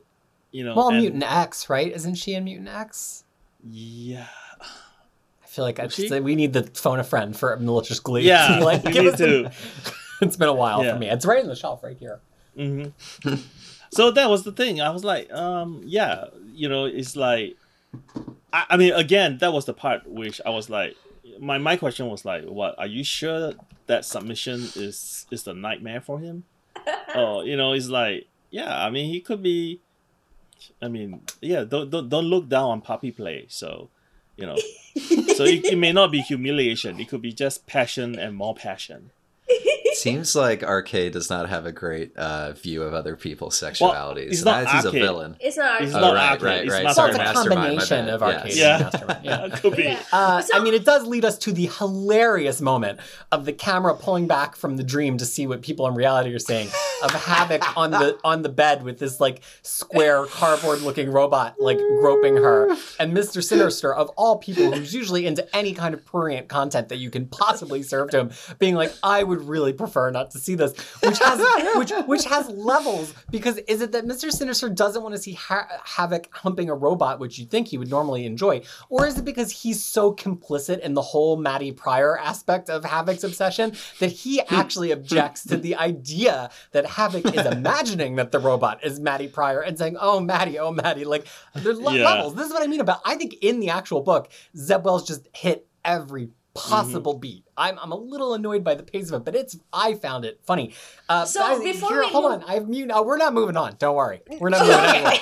you 0.51 0.65
know. 0.65 0.75
Well, 0.75 0.89
and- 0.89 0.99
Mutant 0.99 1.23
X, 1.23 1.69
right? 1.69 1.89
Isn't 1.89 2.15
she 2.15 2.33
in 2.33 2.43
Mutant 2.43 2.67
X? 2.67 3.23
Yeah. 3.63 4.27
I 4.61 5.47
feel 5.47 5.63
like 5.63 5.79
I 5.79 5.87
just, 5.87 6.21
we 6.21 6.35
need 6.35 6.51
to 6.53 6.63
phone 6.63 6.99
a 6.99 7.03
friend 7.05 7.35
for 7.35 7.55
Malicious 7.57 8.01
Glee. 8.01 8.23
Yeah, 8.23 8.59
like, 8.61 8.83
we 8.83 8.91
give 8.91 9.05
need 9.05 9.13
the- 9.13 9.43
to. 9.43 9.51
it's 10.21 10.35
been 10.35 10.49
a 10.49 10.53
while 10.53 10.83
Yeah. 10.83 10.93
for 10.93 10.99
me. 10.99 11.07
It's 11.09 11.25
right 11.25 11.41
in 11.41 11.47
the 11.47 11.55
shelf 11.55 11.81
right 11.81 11.97
here. 11.97 12.19
hmm 12.57 12.87
so 13.91 14.11
that 14.11 14.29
was 14.29 14.43
the 14.43 14.51
thing. 14.51 14.81
I 14.81 14.89
was 14.89 15.05
like, 15.05 15.31
um, 15.31 15.81
yeah, 15.85 16.25
you 16.53 16.67
know, 16.67 16.83
it's 16.85 17.15
like, 17.15 17.55
I, 18.51 18.65
I 18.71 18.77
mean, 18.77 18.93
again, 18.93 19.37
that 19.39 19.53
was 19.53 19.65
the 19.65 19.73
part 19.73 20.07
which 20.07 20.41
I 20.45 20.49
was 20.49 20.69
like, 20.69 20.95
my 21.39 21.57
my 21.57 21.77
question 21.77 22.07
was 22.07 22.25
like, 22.25 22.45
what? 22.45 22.77
Are 22.77 22.87
you 22.87 23.03
sure 23.03 23.53
that 23.87 24.05
submission 24.05 24.61
is 24.75 25.25
is 25.31 25.43
the 25.43 25.53
nightmare 25.53 26.01
for 26.01 26.19
him? 26.19 26.43
oh, 27.15 27.41
you 27.41 27.55
know, 27.55 27.73
it's 27.73 27.87
like, 27.87 28.27
yeah. 28.49 28.83
I 28.83 28.89
mean, 28.89 29.11
he 29.11 29.19
could 29.19 29.43
be. 29.43 29.81
I 30.81 30.87
mean, 30.87 31.21
yeah. 31.41 31.63
Don't 31.63 31.89
don't 31.89 32.09
don't 32.09 32.25
look 32.25 32.49
down 32.49 32.69
on 32.69 32.81
puppy 32.81 33.11
play. 33.11 33.45
So, 33.47 33.89
you 34.35 34.45
know, 34.45 34.57
so 35.35 35.43
it, 35.43 35.65
it 35.65 35.77
may 35.77 35.91
not 35.91 36.11
be 36.11 36.21
humiliation. 36.21 36.99
It 36.99 37.07
could 37.07 37.21
be 37.21 37.33
just 37.33 37.67
passion 37.67 38.17
and 38.17 38.35
more 38.35 38.55
passion. 38.55 39.11
Seems 39.99 40.35
like 40.35 40.63
Arcade 40.63 41.13
does 41.13 41.29
not 41.29 41.49
have 41.49 41.65
a 41.65 41.71
great 41.71 42.15
uh, 42.17 42.53
view 42.53 42.83
of 42.83 42.93
other 42.93 43.15
people's 43.15 43.59
sexualities. 43.59 44.29
it's 44.29 44.39
So 44.39 44.45
not 44.51 44.65
that- 44.65 44.75
he's 44.75 44.85
a 44.85 44.91
villain. 44.91 45.35
It's 45.39 45.57
not. 45.57 45.81
It's 45.81 45.93
Oh, 45.93 45.99
not 45.99 46.13
right, 46.13 46.31
arcade. 46.31 46.43
right, 46.43 46.63
it's 46.65 46.83
not 46.83 46.95
Sorry, 46.95 47.11
it's 47.11 47.19
a 47.19 47.33
combination 47.33 48.05
bad. 48.05 48.09
of 48.13 48.21
Yes. 48.21 48.35
arcade 48.35 48.55
Yeah. 48.57 48.75
and 48.75 48.83
mastermind. 48.83 49.19
Yeah. 49.23 49.49
could 49.59 49.75
be. 49.75 49.83
Yeah. 49.83 49.99
Uh, 50.11 50.41
So- 50.41 50.57
I 50.57 50.59
mean, 50.63 50.73
it 50.73 50.85
does 50.85 51.05
lead 51.05 51.25
us 51.25 51.37
to 51.39 51.51
the 51.51 51.69
hilarious 51.77 52.61
moment 52.61 52.99
of 53.31 53.45
the 53.45 53.53
camera 53.53 53.95
pulling 53.95 54.27
back 54.27 54.55
from 54.55 54.77
the 54.77 54.83
dream 54.83 55.17
to 55.17 55.25
see 55.25 55.45
what 55.47 55.61
people 55.61 55.87
in 55.87 55.93
reality 55.95 56.33
are 56.33 56.39
saying. 56.39 56.69
Of 57.03 57.11
Havoc 57.11 57.77
on 57.77 57.91
the 57.91 58.17
on 58.23 58.41
the 58.41 58.49
bed 58.49 58.83
with 58.83 58.99
this 58.99 59.19
like 59.19 59.41
square 59.61 60.25
cardboard 60.25 60.81
looking 60.81 61.11
robot 61.11 61.55
like 61.59 61.77
groping 61.99 62.35
her, 62.37 62.75
and 62.99 63.13
Mister 63.13 63.41
Sinister 63.41 63.93
of 63.93 64.09
all 64.17 64.37
people 64.37 64.71
who's 64.71 64.93
usually 64.93 65.25
into 65.25 65.47
any 65.55 65.73
kind 65.73 65.93
of 65.93 66.05
prurient 66.05 66.47
content 66.47 66.89
that 66.89 66.97
you 66.97 67.09
can 67.09 67.25
possibly 67.27 67.83
serve 67.83 68.09
to 68.11 68.19
him, 68.19 68.31
being 68.59 68.75
like, 68.75 68.93
I 69.03 69.23
would 69.23 69.41
really 69.41 69.73
prefer 69.73 70.09
not 70.11 70.31
to 70.31 70.39
see 70.39 70.55
this, 70.55 70.77
which 71.03 71.19
has 71.19 71.39
which 71.75 71.91
which 72.05 72.25
has 72.25 72.49
levels 72.49 73.13
because 73.29 73.57
is 73.59 73.81
it 73.81 73.91
that 73.91 74.05
Mister 74.05 74.31
Sinister 74.31 74.69
doesn't 74.69 75.01
want 75.01 75.15
to 75.15 75.21
see 75.21 75.33
ha- 75.33 75.67
Havoc 75.83 76.33
humping 76.33 76.69
a 76.69 76.75
robot, 76.75 77.19
which 77.19 77.39
you 77.39 77.45
think 77.45 77.67
he 77.67 77.77
would 77.77 77.89
normally 77.89 78.25
enjoy, 78.25 78.61
or 78.89 79.05
is 79.07 79.17
it 79.17 79.25
because 79.25 79.51
he's 79.51 79.83
so 79.83 80.13
complicit 80.13 80.79
in 80.79 80.93
the 80.93 81.01
whole 81.01 81.37
Maddie 81.37 81.71
Pryor 81.71 82.17
aspect 82.17 82.69
of 82.69 82.83
Havoc's 82.85 83.23
obsession 83.23 83.73
that 83.99 84.11
he 84.11 84.41
actually 84.49 84.91
objects 84.91 85.43
to 85.45 85.57
the 85.57 85.75
idea 85.75 86.49
that 86.71 86.85
Havoc 86.89 87.25
is 87.33 87.45
imagining 87.51 88.15
that 88.17 88.31
the 88.31 88.39
robot 88.39 88.83
is 88.83 88.99
Maddie 88.99 89.27
Pryor 89.27 89.61
and 89.61 89.77
saying, 89.77 89.97
"Oh, 89.99 90.19
Maddie, 90.19 90.59
oh, 90.59 90.71
Maddie." 90.71 91.05
Like 91.05 91.25
there's 91.53 91.79
le- 91.79 91.95
Yeah. 91.95 92.05
levels. 92.05 92.35
This 92.35 92.47
is 92.47 92.53
what 92.53 92.63
I 92.63 92.67
mean 92.67 92.81
about. 92.81 92.99
I 93.05 93.15
think 93.15 93.35
in 93.41 93.59
the 93.59 93.69
actual 93.69 94.01
book, 94.01 94.29
Zeb 94.57 94.83
Wells 94.83 95.07
just 95.07 95.27
hit 95.33 95.67
every 95.85 96.29
possible 96.55 97.13
beat. 97.13 97.45
I'm, 97.55 97.77
I'm 97.79 97.91
a 97.91 97.95
little 97.95 98.33
annoyed 98.33 98.63
by 98.63 98.73
the 98.75 98.83
pace 98.83 99.09
of 99.11 99.21
it, 99.21 99.25
but 99.25 99.35
it's 99.35 99.57
I 99.71 99.93
found 99.93 100.25
it 100.25 100.41
funny. 100.43 100.73
Uh, 101.07 101.23
So 101.25 101.39
guys, 101.39 101.59
before 101.63 101.89
here, 101.89 102.01
we 102.01 102.07
hold 102.09 102.31
move- 102.31 102.43
on, 102.43 102.49
I've 102.49 102.67
mute. 102.67 102.87
No, 102.87 103.03
we're 103.03 103.17
not 103.17 103.33
moving 103.33 103.55
on. 103.55 103.75
Don't 103.79 103.95
worry, 103.95 104.21
we're 104.39 104.49
not 104.49 104.61
moving 104.65 104.75
anywhere. 104.77 105.13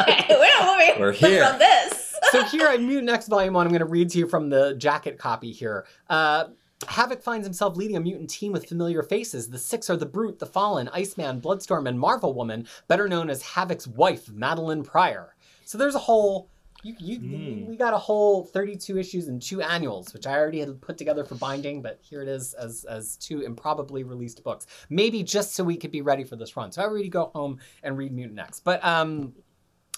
okay, 0.00 0.26
we're 0.30 0.58
not 0.58 0.78
moving 0.78 1.00
We're 1.00 1.12
here. 1.28 1.46
from 1.46 1.58
this. 1.58 2.16
so 2.32 2.42
here 2.44 2.66
I 2.66 2.76
Mutant 2.78 3.10
X 3.10 3.28
volume 3.28 3.54
one. 3.54 3.66
I'm 3.66 3.72
going 3.72 3.80
to 3.80 3.84
read 3.86 4.10
to 4.10 4.18
you 4.18 4.26
from 4.26 4.48
the 4.50 4.74
jacket 4.74 5.18
copy 5.18 5.52
here. 5.52 5.86
Uh, 6.08 6.46
Havoc 6.88 7.22
finds 7.22 7.46
himself 7.46 7.76
leading 7.76 7.96
a 7.96 8.00
mutant 8.00 8.30
team 8.30 8.52
with 8.52 8.66
familiar 8.66 9.02
faces. 9.02 9.48
The 9.50 9.58
six 9.58 9.90
are 9.90 9.96
the 9.96 10.06
Brute, 10.06 10.38
the 10.38 10.46
Fallen, 10.46 10.88
Iceman, 10.88 11.40
Bloodstorm, 11.40 11.86
and 11.86 11.98
Marvel 11.98 12.32
Woman, 12.32 12.66
better 12.88 13.08
known 13.08 13.28
as 13.28 13.42
Havoc's 13.42 13.86
wife, 13.86 14.26
Madelyne 14.26 14.84
Pryor. 14.84 15.34
So 15.64 15.78
there's 15.78 15.94
a 15.94 16.00
whole. 16.00 16.48
You, 16.82 16.94
you, 16.98 17.18
Mm. 17.20 17.66
We 17.66 17.76
got 17.76 17.92
a 17.92 17.98
whole 17.98 18.44
32 18.44 18.98
issues 18.98 19.28
and 19.28 19.42
two 19.42 19.60
annuals, 19.60 20.14
which 20.14 20.26
I 20.26 20.38
already 20.38 20.60
had 20.60 20.80
put 20.80 20.96
together 20.96 21.24
for 21.24 21.34
binding, 21.34 21.82
but 21.82 21.98
here 22.00 22.22
it 22.22 22.28
is 22.28 22.54
as 22.54 22.84
as 22.84 23.16
two 23.18 23.42
improbably 23.42 24.02
released 24.02 24.42
books. 24.42 24.66
Maybe 24.88 25.22
just 25.22 25.54
so 25.54 25.62
we 25.62 25.76
could 25.76 25.90
be 25.90 26.00
ready 26.00 26.24
for 26.24 26.36
this 26.36 26.56
run. 26.56 26.72
So 26.72 26.80
I 26.80 26.86
already 26.86 27.10
go 27.10 27.30
home 27.34 27.58
and 27.82 27.98
read 27.98 28.12
Mutant 28.12 28.38
X. 28.40 28.60
But 28.60 28.82
um, 28.82 29.34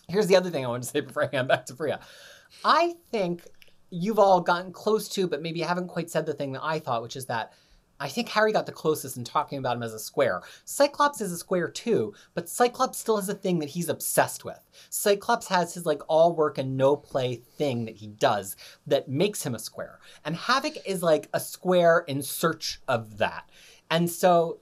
here's 0.09 0.26
the 0.26 0.35
other 0.35 0.51
thing 0.51 0.64
I 0.64 0.68
want 0.68 0.83
to 0.83 0.89
say 0.89 1.01
before 1.01 1.22
I 1.22 1.28
hand 1.33 1.47
back 1.47 1.66
to 1.66 1.74
Priya. 1.74 2.01
I 2.64 2.95
think 3.12 3.45
you've 3.93 4.18
all 4.18 4.40
gotten 4.40 4.72
close 4.72 5.09
to, 5.11 5.28
but 5.28 5.43
maybe 5.43 5.61
haven't 5.61 5.88
quite 5.88 6.11
said 6.11 6.24
the 6.24 6.32
thing 6.32 6.53
that 6.53 6.64
I 6.64 6.78
thought, 6.78 7.03
which 7.03 7.14
is 7.14 7.26
that 7.26 7.53
I 8.01 8.09
think 8.09 8.30
Harry 8.30 8.53
got 8.53 8.66
the 8.66 8.72
closest 8.72 9.16
in 9.16 9.22
talking 9.22 9.59
about 9.59 9.76
him 9.76 9.82
as 9.82 9.95
a 9.95 9.99
square. 9.99 10.43
Cyclops 10.64 11.20
is 11.20 11.30
a 11.30 11.36
square 11.36 11.68
too, 11.68 12.14
but 12.34 12.49
Cyclops 12.49 12.99
still 12.99 13.16
has 13.16 13.28
a 13.28 13.34
thing 13.34 13.61
that 13.61 13.68
he's 13.68 13.88
obsessed 13.88 14.45
with. 14.45 14.59
Cyclops 14.90 15.47
has 15.49 15.74
his 15.74 15.86
like 15.86 16.03
all 16.09 16.34
work 16.34 16.59
and 16.59 16.76
no 16.76 16.97
play 16.97 17.36
thing 17.36 17.84
that 17.84 17.97
he 17.97 18.09
does 18.09 18.57
that 18.88 19.09
makes 19.09 19.45
him 19.45 19.55
a 19.55 19.61
square. 19.61 20.01
And 20.24 20.34
Havoc 20.34 20.78
is 20.84 21.03
like 21.03 21.28
a 21.32 21.38
square 21.38 22.05
in 22.09 22.22
search 22.22 22.80
of 22.88 23.18
that. 23.18 23.49
And 23.90 24.11
so 24.11 24.59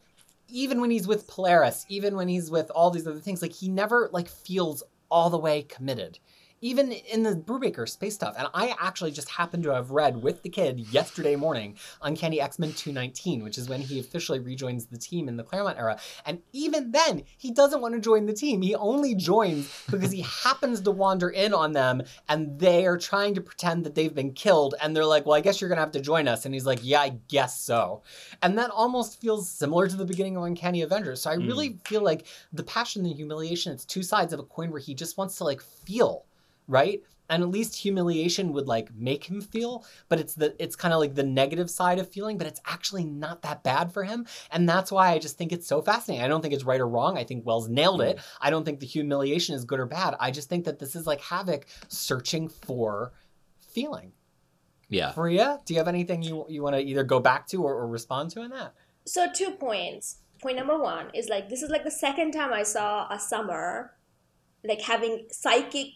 even 0.48 0.80
when 0.80 0.90
he's 0.90 1.06
with 1.06 1.28
Polaris, 1.28 1.86
even 1.88 2.16
when 2.16 2.28
he's 2.28 2.50
with 2.50 2.70
all 2.70 2.90
these 2.90 3.06
other 3.06 3.20
things, 3.20 3.40
like 3.40 3.52
he 3.52 3.68
never 3.68 4.10
like 4.12 4.28
feels 4.28 4.82
all 5.10 5.30
the 5.30 5.38
way 5.38 5.62
committed. 5.62 6.18
Even 6.60 6.92
in 6.92 7.22
the 7.22 7.34
Brubaker 7.34 7.88
space 7.88 8.14
stuff. 8.14 8.34
And 8.38 8.48
I 8.54 8.74
actually 8.80 9.12
just 9.12 9.28
happened 9.30 9.62
to 9.64 9.74
have 9.74 9.90
read 9.90 10.22
with 10.22 10.42
the 10.42 10.48
kid 10.48 10.80
yesterday 10.92 11.36
morning 11.36 11.76
Uncanny 12.02 12.40
X-Men 12.40 12.72
219, 12.72 13.42
which 13.42 13.58
is 13.58 13.68
when 13.68 13.80
he 13.80 13.98
officially 13.98 14.38
rejoins 14.38 14.86
the 14.86 14.98
team 14.98 15.28
in 15.28 15.36
the 15.36 15.42
Claremont 15.42 15.78
era. 15.78 15.98
And 16.26 16.40
even 16.52 16.92
then, 16.92 17.22
he 17.38 17.50
doesn't 17.50 17.80
want 17.80 17.94
to 17.94 18.00
join 18.00 18.26
the 18.26 18.32
team. 18.32 18.62
He 18.62 18.74
only 18.74 19.14
joins 19.14 19.70
because 19.90 20.10
he 20.10 20.20
happens 20.44 20.80
to 20.82 20.90
wander 20.90 21.30
in 21.30 21.54
on 21.54 21.72
them 21.72 22.02
and 22.28 22.58
they 22.58 22.86
are 22.86 22.98
trying 22.98 23.34
to 23.34 23.40
pretend 23.40 23.84
that 23.84 23.94
they've 23.94 24.14
been 24.14 24.32
killed. 24.32 24.74
And 24.82 24.94
they're 24.94 25.04
like, 25.04 25.26
well, 25.26 25.36
I 25.36 25.40
guess 25.40 25.60
you're 25.60 25.68
going 25.68 25.78
to 25.78 25.82
have 25.82 25.92
to 25.92 26.00
join 26.00 26.28
us. 26.28 26.44
And 26.44 26.54
he's 26.54 26.66
like, 26.66 26.80
yeah, 26.82 27.00
I 27.00 27.18
guess 27.28 27.58
so. 27.58 28.02
And 28.42 28.58
that 28.58 28.70
almost 28.70 29.20
feels 29.20 29.50
similar 29.50 29.88
to 29.88 29.96
the 29.96 30.04
beginning 30.04 30.36
of 30.36 30.44
Uncanny 30.44 30.82
Avengers. 30.82 31.22
So 31.22 31.30
I 31.30 31.36
hmm. 31.36 31.46
really 31.46 31.78
feel 31.84 32.02
like 32.02 32.26
the 32.52 32.64
passion 32.64 33.02
and 33.02 33.10
the 33.10 33.16
humiliation, 33.16 33.72
it's 33.72 33.84
two 33.84 34.02
sides 34.02 34.32
of 34.32 34.40
a 34.40 34.44
coin 34.44 34.70
where 34.70 34.80
he 34.80 34.94
just 34.94 35.16
wants 35.16 35.36
to 35.36 35.44
like 35.44 35.60
feel, 35.60 36.24
right? 36.70 37.02
And 37.28 37.44
at 37.44 37.50
least 37.50 37.76
humiliation 37.76 38.52
would 38.54 38.66
like 38.66 38.92
make 38.94 39.24
him 39.24 39.40
feel, 39.40 39.84
but 40.08 40.18
it's 40.18 40.34
the 40.34 40.56
it's 40.58 40.74
kind 40.74 40.92
of 40.92 40.98
like 40.98 41.14
the 41.14 41.22
negative 41.22 41.70
side 41.70 42.00
of 42.00 42.08
feeling, 42.08 42.38
but 42.38 42.46
it's 42.46 42.60
actually 42.66 43.04
not 43.04 43.42
that 43.42 43.62
bad 43.62 43.92
for 43.92 44.02
him. 44.02 44.26
And 44.50 44.68
that's 44.68 44.90
why 44.90 45.10
I 45.10 45.18
just 45.18 45.38
think 45.38 45.52
it's 45.52 45.66
so 45.66 45.80
fascinating. 45.80 46.24
I 46.24 46.28
don't 46.28 46.42
think 46.42 46.54
it's 46.54 46.64
right 46.64 46.80
or 46.80 46.88
wrong. 46.88 47.16
I 47.16 47.22
think 47.22 47.46
Wells 47.46 47.68
nailed 47.68 48.00
it. 48.00 48.16
Mm. 48.16 48.22
I 48.40 48.50
don't 48.50 48.64
think 48.64 48.80
the 48.80 48.86
humiliation 48.86 49.54
is 49.54 49.64
good 49.64 49.78
or 49.78 49.86
bad. 49.86 50.16
I 50.18 50.32
just 50.32 50.48
think 50.48 50.64
that 50.64 50.80
this 50.80 50.96
is 50.96 51.06
like 51.06 51.20
Havoc 51.20 51.66
searching 51.88 52.48
for 52.48 53.12
feeling. 53.60 54.12
Yeah. 54.88 55.12
Maria, 55.16 55.60
do 55.64 55.72
you 55.72 55.78
have 55.78 55.88
anything 55.88 56.22
you 56.22 56.46
you 56.48 56.62
want 56.62 56.74
to 56.74 56.82
either 56.82 57.04
go 57.04 57.20
back 57.20 57.46
to 57.48 57.62
or, 57.62 57.74
or 57.74 57.86
respond 57.86 58.30
to 58.32 58.42
in 58.42 58.50
that? 58.50 58.74
So 59.06 59.28
two 59.32 59.52
points. 59.52 60.18
Point 60.42 60.56
number 60.56 60.78
one 60.78 61.10
is 61.14 61.28
like 61.28 61.48
this 61.48 61.62
is 61.62 61.70
like 61.70 61.84
the 61.84 61.90
second 61.92 62.32
time 62.32 62.52
I 62.52 62.64
saw 62.64 63.06
a 63.08 63.20
summer 63.20 63.92
like 64.64 64.82
having 64.82 65.26
psychic 65.30 65.88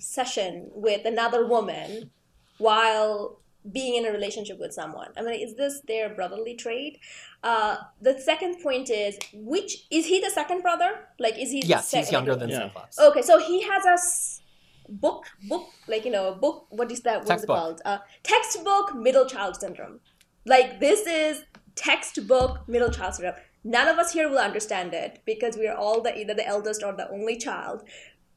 session 0.00 0.70
with 0.74 1.04
another 1.04 1.46
woman 1.46 2.10
while 2.58 3.38
being 3.72 3.94
in 3.96 4.06
a 4.06 4.10
relationship 4.12 4.58
with 4.58 4.72
someone. 4.72 5.08
I 5.16 5.22
mean, 5.22 5.38
is 5.46 5.54
this 5.54 5.80
their 5.86 6.08
brotherly 6.08 6.54
trait? 6.54 6.98
Uh, 7.44 7.76
the 8.00 8.18
second 8.18 8.62
point 8.62 8.88
is 8.90 9.18
which 9.34 9.84
is 9.90 10.06
he 10.06 10.18
the 10.20 10.30
second 10.30 10.62
brother? 10.62 10.90
Like, 11.18 11.38
is 11.38 11.50
he? 11.50 11.60
the 11.60 11.66
Yes, 11.68 11.90
he's 11.90 12.06
sec- 12.06 12.12
younger 12.12 12.34
than 12.36 12.48
Yeah. 12.48 12.68
Cyclops. 12.68 12.98
Okay, 12.98 13.22
so 13.22 13.38
he 13.38 13.62
has 13.62 13.84
a 13.84 13.90
s- 13.92 14.40
book, 14.88 15.24
book, 15.48 15.66
like 15.88 16.04
you 16.06 16.10
know, 16.10 16.28
a 16.28 16.34
book. 16.34 16.66
What 16.70 16.90
is 16.90 17.02
that? 17.02 17.24
What's 17.26 17.42
it 17.44 17.46
called? 17.46 17.82
Uh, 17.84 17.98
textbook 18.22 18.94
middle 18.94 19.26
child 19.26 19.56
syndrome. 19.60 20.00
Like 20.46 20.80
this 20.80 21.06
is 21.06 21.44
textbook 21.74 22.66
middle 22.68 22.90
child 22.90 23.14
syndrome. 23.14 23.36
None 23.62 23.88
of 23.88 23.98
us 23.98 24.12
here 24.14 24.26
will 24.30 24.38
understand 24.38 24.94
it 24.94 25.20
because 25.26 25.54
we 25.58 25.66
are 25.68 25.76
all 25.76 26.00
the 26.00 26.16
either 26.18 26.32
the 26.32 26.46
eldest 26.46 26.82
or 26.82 26.92
the 26.94 27.10
only 27.10 27.36
child, 27.36 27.82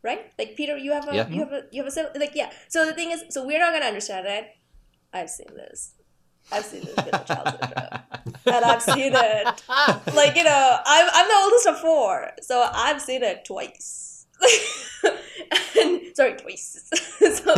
right? 0.03 0.31
Like 0.37 0.55
Peter, 0.55 0.77
you 0.77 0.91
have 0.91 1.07
a 1.07 1.15
Yeah. 1.15 1.27
you 1.29 1.39
have 1.39 1.51
a 1.53 1.63
you 1.71 1.83
have 1.83 1.97
a 1.97 2.19
like 2.19 2.35
yeah. 2.35 2.51
So 2.69 2.85
the 2.85 2.93
thing 2.93 3.11
is, 3.11 3.23
so 3.29 3.45
we're 3.45 3.59
not 3.59 3.73
gonna 3.73 3.85
understand 3.85 4.27
it. 4.27 4.47
I've 5.13 5.29
seen 5.29 5.47
this. 5.55 5.93
I've 6.51 6.65
seen 6.65 6.81
this 6.83 6.95
middle 6.97 7.23
child 7.23 7.47
syndrome, 7.47 7.99
and 8.47 8.65
I've 8.65 8.81
seen 8.81 9.13
it 9.15 9.63
like 10.13 10.35
you 10.35 10.43
know 10.43 10.77
I'm, 10.85 11.09
I'm 11.13 11.27
the 11.27 11.39
oldest 11.43 11.67
of 11.67 11.79
four 11.79 12.31
so 12.41 12.67
i've 12.73 13.01
seen 13.01 13.23
it 13.23 13.45
twice 13.45 14.27
and 15.79 16.01
sorry 16.15 16.33
twice 16.33 16.89
so 17.19 17.53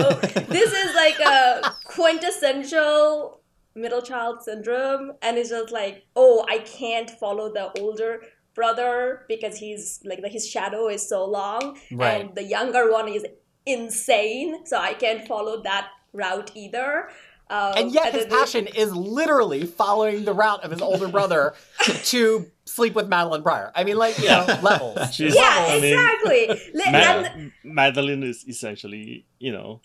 this 0.50 0.72
is 0.72 0.96
like 0.96 1.20
a 1.20 1.74
quintessential 1.86 3.42
middle 3.76 4.02
child 4.02 4.44
syndrome 4.44 5.14
and 5.22 5.38
it's 5.38 5.50
just 5.50 5.72
like 5.72 6.06
oh 6.16 6.46
i 6.50 6.60
can't 6.60 7.10
follow 7.10 7.52
the 7.52 7.72
older 7.82 8.22
brother 8.56 9.26
because 9.28 9.58
he's 9.58 10.00
like 10.06 10.24
his 10.26 10.48
shadow 10.48 10.88
is 10.88 11.08
so 11.08 11.26
long 11.26 11.78
Right. 11.92 12.22
and 12.22 12.36
the 12.36 12.44
younger 12.44 12.92
one 12.92 13.08
is 13.10 13.26
insane 13.66 14.66
so 14.66 14.78
i 14.78 14.94
can't 14.94 15.28
follow 15.28 15.62
that 15.64 15.90
route 16.14 16.52
either 16.56 17.10
um, 17.48 17.74
And 17.78 17.92
yet 17.92 18.12
his 18.14 18.22
then 18.24 18.30
there's- 18.30 18.42
passion 18.54 18.68
is 18.68 18.92
literally 18.96 19.66
following 19.66 20.26
the 20.26 20.34
route 20.34 20.64
of 20.64 20.72
his 20.72 20.82
older 20.82 21.08
brother 21.08 21.54
to 22.06 22.50
sleep 22.66 22.96
with 22.96 23.08
Madelyne 23.10 23.44
Pryor. 23.44 23.72
I 23.76 23.84
mean, 23.84 23.96
like, 23.98 24.18
you 24.18 24.28
know, 24.28 24.46
levels. 24.62 25.14
She's- 25.14 25.36
yeah 25.36 25.68
I 25.70 25.80
mean, 25.80 25.94
exactly 25.94 26.72
Li- 26.74 26.92
Ma- 27.64 27.84
Madelyne 27.84 28.24
is 28.24 28.44
essentially, 28.48 29.26
you 29.40 29.52
know, 29.52 29.82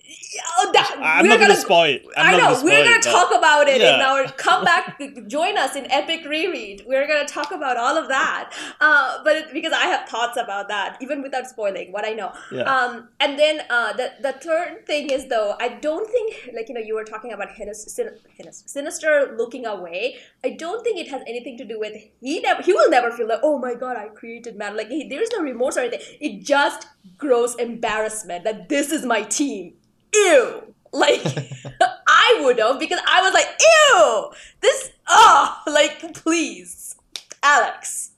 Oh, 0.58 0.70
that, 0.72 0.94
I'm 0.98 1.22
we're 1.24 1.28
not 1.30 1.38
gonna, 1.38 1.48
gonna 1.54 1.60
spoil 1.60 1.94
it. 1.94 2.02
I'm 2.16 2.34
I 2.34 2.38
know 2.38 2.52
gonna 2.54 2.64
we're 2.64 2.84
gonna 2.84 3.02
talk 3.02 3.34
about 3.36 3.68
it 3.68 3.80
in 3.80 4.00
our 4.00 4.24
come 4.32 4.64
back, 4.64 4.98
join 5.26 5.56
us 5.58 5.76
in 5.76 5.90
epic 5.90 6.24
reread. 6.26 6.84
We're 6.86 7.06
gonna 7.06 7.26
talk 7.26 7.50
about 7.52 7.76
all 7.76 7.96
of 7.96 8.08
that, 8.08 8.52
uh, 8.80 9.22
but 9.24 9.36
it, 9.36 9.52
because 9.52 9.72
I 9.72 9.84
have 9.86 10.08
thoughts 10.08 10.36
about 10.38 10.68
that, 10.68 10.96
even 11.00 11.22
without 11.22 11.46
spoiling 11.46 11.92
what 11.92 12.04
I 12.06 12.12
know. 12.12 12.32
Yeah. 12.52 12.62
Um, 12.62 13.08
and 13.20 13.38
then 13.38 13.62
uh, 13.70 13.92
the 13.94 14.12
the 14.20 14.32
third 14.32 14.86
thing 14.86 15.10
is 15.10 15.26
though 15.28 15.56
I 15.60 15.68
don't 15.68 16.08
think 16.10 16.50
like 16.54 16.68
you 16.68 16.74
know 16.74 16.80
you 16.80 16.94
were 16.94 17.04
talking 17.04 17.32
about 17.32 17.48
Hinis, 17.50 17.76
Sin, 17.88 18.10
Hinis, 18.38 18.68
sinister 18.68 19.34
looking 19.36 19.66
away. 19.66 20.16
I 20.44 20.50
don't 20.50 20.82
think 20.84 20.98
it 20.98 21.08
has 21.08 21.22
anything 21.26 21.56
to 21.58 21.64
do 21.64 21.78
with 21.78 21.94
he 22.20 22.40
never 22.40 22.62
he 22.62 22.69
will 22.72 22.90
never 22.90 23.10
feel 23.10 23.28
like 23.28 23.40
oh 23.42 23.58
my 23.58 23.74
god 23.74 23.96
I 23.96 24.08
created 24.08 24.56
man 24.56 24.76
like 24.76 24.88
he, 24.88 25.08
there 25.08 25.22
is 25.22 25.30
no 25.32 25.42
remorse 25.42 25.76
or 25.76 25.80
anything. 25.80 26.00
It 26.20 26.42
just 26.44 26.86
gross 27.16 27.54
embarrassment 27.56 28.44
that 28.44 28.68
this 28.68 28.92
is 28.92 29.04
my 29.04 29.22
team. 29.22 29.74
Ew. 30.14 30.74
Like 30.92 31.22
I 32.08 32.40
would 32.42 32.58
have 32.58 32.78
because 32.78 33.00
I 33.06 33.22
was 33.22 33.32
like 33.32 33.48
ew 33.60 34.30
this 34.60 34.90
oh 35.08 35.56
like 35.66 36.14
please 36.14 36.96
Alex 37.42 38.12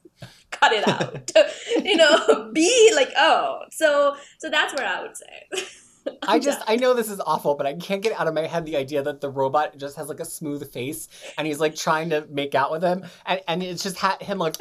cut 0.51 0.73
it 0.73 0.87
out 0.89 1.31
you 1.85 1.97
know 1.97 2.51
be 2.53 2.93
like 2.95 3.13
oh 3.17 3.61
so 3.71 4.17
so 4.39 4.49
that's 4.49 4.75
where 4.75 4.87
I 4.87 5.03
would 5.03 5.17
say. 5.17 5.63
I 6.23 6.39
just, 6.41 6.61
I 6.67 6.77
know 6.77 6.95
this 6.95 7.11
is 7.11 7.21
awful, 7.21 7.55
but 7.55 7.67
I 7.67 7.75
can't 7.75 8.03
get 8.03 8.19
out 8.19 8.27
of 8.29 8.35
my 8.35 8.47
head 8.47 8.65
the 8.67 8.77
idea 8.77 9.03
that 9.03 9.21
the 9.21 9.31
robot 9.31 9.79
just 9.79 9.97
has 9.97 10.09
like 10.09 10.21
a 10.21 10.25
smooth 10.25 10.71
face 10.73 11.09
and 11.39 11.47
he's 11.47 11.61
like 11.61 11.75
trying 11.75 12.11
to 12.11 12.27
make 12.31 12.55
out 12.55 12.71
with 12.71 12.83
him. 12.83 13.05
And, 13.27 13.41
and 13.49 13.63
it's 13.63 13.83
just 13.83 13.97
ha- 13.97 14.19
him 14.21 14.39
like, 14.39 14.57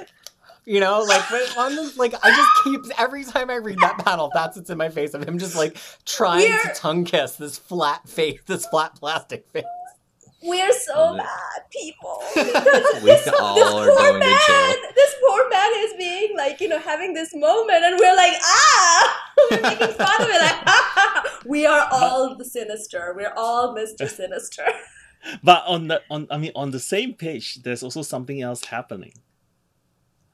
You 0.66 0.80
know, 0.80 1.02
like 1.02 1.28
this, 1.30 1.98
like 1.98 2.14
I 2.24 2.30
just 2.36 2.50
keep 2.64 2.82
every 3.00 3.24
time 3.24 3.50
I 3.50 3.56
read 3.56 3.80
that 3.80 3.98
panel, 4.06 4.30
that's 4.34 4.56
what's 4.58 4.70
in 4.70 4.78
my 4.78 4.90
face 4.90 5.16
of 5.16 5.28
him 5.28 5.40
just 5.40 5.56
like 5.56 5.76
trying 6.06 6.42
to 6.48 6.50
We're- 6.50 6.74
tongue 6.76 7.04
kiss 7.04 7.36
this 7.36 7.58
flat 7.58 8.08
face, 8.08 8.40
this 8.46 8.66
flat 8.68 8.96
plastic 8.96 9.48
face. 9.50 9.64
We're 10.44 10.74
so 10.74 11.18
bad 11.18 11.70
people. 11.72 12.22
We 12.36 12.42
this, 13.12 13.28
all 13.40 13.56
this 13.56 13.66
are 13.68 13.72
poor 13.72 13.96
going 13.96 14.20
man, 14.20 14.40
jail. 14.48 14.76
this 14.96 15.16
poor 15.26 15.50
man 15.50 15.72
is 15.78 15.94
being 15.98 16.36
like, 16.38 16.60
you 16.62 16.68
know, 16.68 16.80
having 16.80 17.14
this 17.14 17.34
moment, 17.36 17.84
and 17.84 17.98
we're 18.00 18.16
like, 18.16 18.34
ah, 18.42 19.24
we're 19.52 19.62
making 19.62 19.88
fun 19.96 20.22
of 20.22 20.28
it. 20.30 20.42
Like, 20.42 20.64
ah, 20.68 21.40
we 21.46 21.66
are 21.66 21.88
all 21.92 22.36
the 22.36 22.46
sinister. 22.46 23.14
We're 23.16 23.34
all 23.36 23.76
Mr. 23.76 24.10
Sinister. 24.10 24.66
But 25.44 25.64
on 25.68 25.88
the 25.88 26.02
on 26.10 26.28
I 26.32 26.38
mean 26.38 26.52
on 26.56 26.72
the 26.72 26.80
same 26.80 27.14
page, 27.14 27.62
there's 27.64 27.84
also 27.84 28.02
something 28.02 28.42
else 28.42 28.66
happening. 28.66 29.14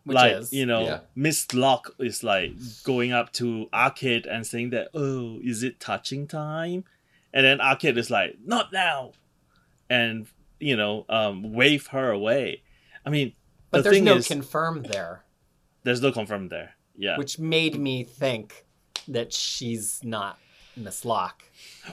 Which 0.06 0.16
like 0.16 0.34
is 0.34 0.54
you 0.54 0.66
know, 0.66 0.84
Yeah. 0.86 1.00
Miss 1.16 1.54
Locke 1.54 1.94
is 2.00 2.24
like 2.24 2.54
going 2.84 3.12
up 3.12 3.34
to 3.34 3.68
Arcade 3.74 4.26
and 4.26 4.48
saying 4.48 4.70
that, 4.70 4.88
"Oh, 4.94 5.40
is 5.44 5.64
it 5.64 5.82
touching 5.82 6.28
time?" 6.28 6.86
And 7.34 7.46
then 7.46 7.60
Arcade 7.60 7.98
is 7.98 8.10
like, 8.10 8.38
"Not 8.46 8.72
now," 8.72 9.12
and 9.90 10.28
you 10.60 10.76
know, 10.76 11.06
um, 11.10 11.54
wave 11.54 11.88
her 11.88 12.10
away. 12.12 12.64
I 13.06 13.10
mean, 13.10 13.34
but 13.70 13.80
the 13.80 13.84
there's 13.84 13.96
thing 13.98 14.04
no 14.06 14.16
is, 14.16 14.28
confirmed 14.28 14.86
there, 14.88 15.24
there's 15.84 16.02
no 16.02 16.12
confirmed 16.12 16.50
there. 16.50 16.74
Yeah. 17.00 17.18
which 17.18 17.38
made 17.38 17.78
me 17.80 18.04
think 18.04 18.66
that 19.08 19.32
she's 19.32 20.00
not 20.04 20.40
Miss 20.76 21.06
Locke. 21.06 21.44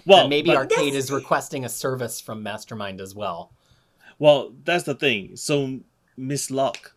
well, 0.06 0.20
and 0.22 0.30
maybe 0.30 0.50
Arcade 0.50 0.78
That's- 0.78 0.94
is 0.94 1.10
requesting 1.10 1.64
a 1.64 1.68
service 1.68 2.20
from 2.22 2.42
Mastermind 2.42 3.00
as 3.02 3.14
well. 3.14 3.52
Well, 4.18 4.54
that's 4.64 4.84
the 4.84 4.94
thing. 4.94 5.36
So 5.36 5.80
Miss 6.16 6.50
Locke 6.50 6.94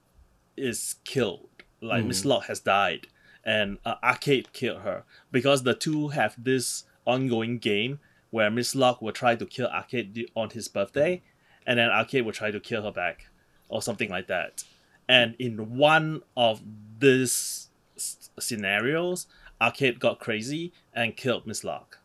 is 0.56 0.95
killed. 1.04 1.50
Like 1.82 2.06
Miss 2.06 2.24
Locke 2.26 2.45
has 2.45 2.60
died, 2.60 3.08
and 3.43 3.78
uh, 3.86 3.95
Arcade 4.04 4.52
killed 4.54 4.82
her 4.82 5.04
because 5.32 5.64
the 5.64 5.74
two 5.76 6.08
have 6.10 6.36
this 6.41 6.86
ongoing 7.06 7.60
game 7.60 8.00
where 8.32 8.49
Miss 8.51 8.75
Locke 8.75 9.01
will 9.01 9.13
try 9.13 9.36
to 9.36 9.45
kill 9.45 9.67
Arcade 9.67 10.30
on 10.36 10.49
his 10.49 10.67
birthday, 10.67 11.21
and 11.65 11.80
then 11.80 11.89
Arcade 11.89 12.25
will 12.25 12.34
try 12.34 12.51
to 12.51 12.59
kill 12.59 12.84
her 12.84 12.91
back, 12.91 13.28
or 13.69 13.82
something 13.82 14.09
like 14.09 14.28
that. 14.28 14.63
And 15.09 15.36
in 15.39 15.78
one 15.78 16.21
of 16.36 16.61
these 16.99 17.69
s- 17.95 18.30
scenarios, 18.39 19.28
Arcade 19.61 19.99
got 19.99 20.19
crazy 20.19 20.73
and 20.93 21.15
killed 21.15 21.47
Miss 21.47 21.63
Locke. 21.63 21.99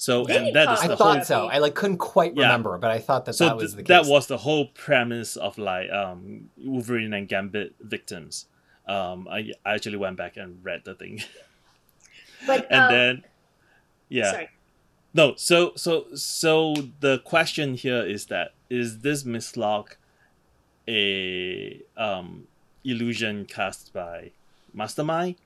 So 0.00 0.24
They 0.24 0.36
and 0.48 0.56
that 0.56 0.70
is 0.72 0.78
caught 0.78 0.84
I 0.84 0.88
the 0.88 0.96
the 0.96 1.04
whole 1.04 1.14
thought 1.14 1.26
so. 1.26 1.46
I 1.48 1.58
like 1.58 1.74
couldn't 1.74 1.98
quite 1.98 2.36
Yeah. 2.36 2.44
remember, 2.44 2.78
but 2.78 2.90
I 2.90 2.98
thought 3.00 3.24
that 3.24 3.32
so 3.34 3.46
that 3.46 3.56
was 3.56 3.72
th- 3.72 3.76
the 3.78 3.82
case. 3.82 3.88
that 4.06 4.10
was 4.10 4.28
the 4.28 4.38
whole 4.38 4.66
premise 4.66 5.36
of 5.36 5.58
like 5.58 5.90
um 5.90 6.50
Wolverine 6.56 7.12
and 7.12 7.28
Gambit 7.28 7.74
victims. 7.80 8.46
Um, 8.86 9.28
I, 9.28 9.52
I 9.66 9.74
actually 9.74 9.96
went 9.98 10.16
back 10.16 10.36
and 10.36 10.64
read 10.64 10.82
the 10.84 10.94
thing, 10.94 11.20
But 12.46 12.66
and 12.70 12.80
um, 12.84 12.92
then 12.92 13.24
yeah, 14.08 14.30
sorry. 14.32 14.48
No. 15.14 15.34
So 15.36 15.72
so 15.76 16.06
so 16.14 16.74
the 17.00 17.18
question 17.20 17.74
here 17.74 18.04
is 18.06 18.26
that 18.26 18.54
is 18.70 19.00
this 19.00 19.24
Miss 19.24 19.56
Locke 19.56 19.98
a 20.86 21.82
um 21.96 22.46
illusion 22.84 23.44
cast 23.44 23.92
by 23.92 24.30
Mastermind 24.72 25.36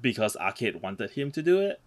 because 0.00 0.36
Arcade 0.36 0.82
wanted 0.82 1.10
him 1.10 1.30
to 1.32 1.42
do 1.42 1.60
it, 1.60 1.80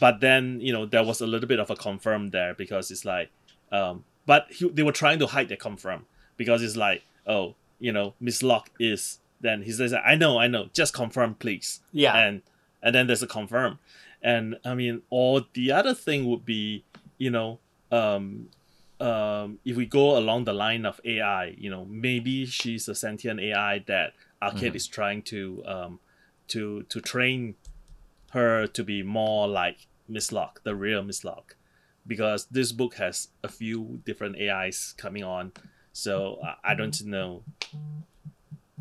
but 0.00 0.20
then 0.20 0.60
you 0.60 0.72
know 0.72 0.86
there 0.86 1.04
was 1.04 1.20
a 1.20 1.26
little 1.26 1.48
bit 1.48 1.58
of 1.58 1.70
a 1.70 1.76
confirm 1.76 2.30
there 2.30 2.54
because 2.54 2.90
it's 2.90 3.04
like 3.04 3.30
um 3.72 4.04
but 4.26 4.46
he, 4.50 4.68
they 4.68 4.82
were 4.82 4.92
trying 4.92 5.18
to 5.18 5.26
hide 5.26 5.48
the 5.48 5.56
confirm 5.56 6.06
because 6.36 6.62
it's 6.62 6.76
like 6.76 7.02
oh 7.26 7.54
you 7.78 7.92
know 7.92 8.14
Miss 8.20 8.42
Locke 8.42 8.70
is 8.78 9.18
then 9.40 9.62
he 9.62 9.72
says 9.72 9.92
I 9.92 10.14
know 10.14 10.38
I 10.38 10.46
know 10.46 10.68
just 10.72 10.94
confirm 10.94 11.34
please 11.34 11.80
yeah. 11.92 12.16
and 12.16 12.42
and 12.82 12.94
then 12.94 13.06
there's 13.06 13.22
a 13.22 13.26
confirm 13.26 13.78
and 14.32 14.56
i 14.64 14.74
mean 14.74 15.02
or 15.10 15.42
the 15.52 15.70
other 15.70 15.94
thing 15.94 16.20
would 16.28 16.44
be 16.44 16.84
you 17.18 17.30
know 17.30 17.60
um 17.92 18.48
um 19.00 19.58
if 19.64 19.76
we 19.76 19.86
go 20.00 20.16
along 20.16 20.44
the 20.44 20.52
line 20.64 20.84
of 20.86 21.00
ai 21.04 21.54
you 21.64 21.68
know 21.70 21.84
maybe 21.84 22.46
she's 22.46 22.88
a 22.88 22.94
sentient 22.94 23.38
ai 23.40 23.74
that 23.86 24.08
arcade 24.42 24.72
Mhm. 24.72 24.76
is 24.80 24.86
trying 24.98 25.20
to 25.22 25.62
um 25.74 25.92
to 26.52 26.82
to 26.92 27.00
train 27.00 27.54
her 28.36 28.66
to 28.76 28.82
be 28.92 29.02
more 29.02 29.46
like 29.46 29.78
miss 30.08 30.32
locke 30.32 30.60
the 30.64 30.74
real 30.74 31.02
miss 31.02 31.22
locke. 31.24 31.56
Because 32.06 32.46
this 32.56 32.70
book 32.72 32.94
has 32.96 33.28
a 33.42 33.48
few 33.48 33.78
different 34.04 34.36
ais 34.36 34.92
coming 34.98 35.24
on. 35.24 35.52
So 35.92 36.38
I, 36.44 36.72
I 36.72 36.74
don't 36.74 36.98
know 37.04 37.30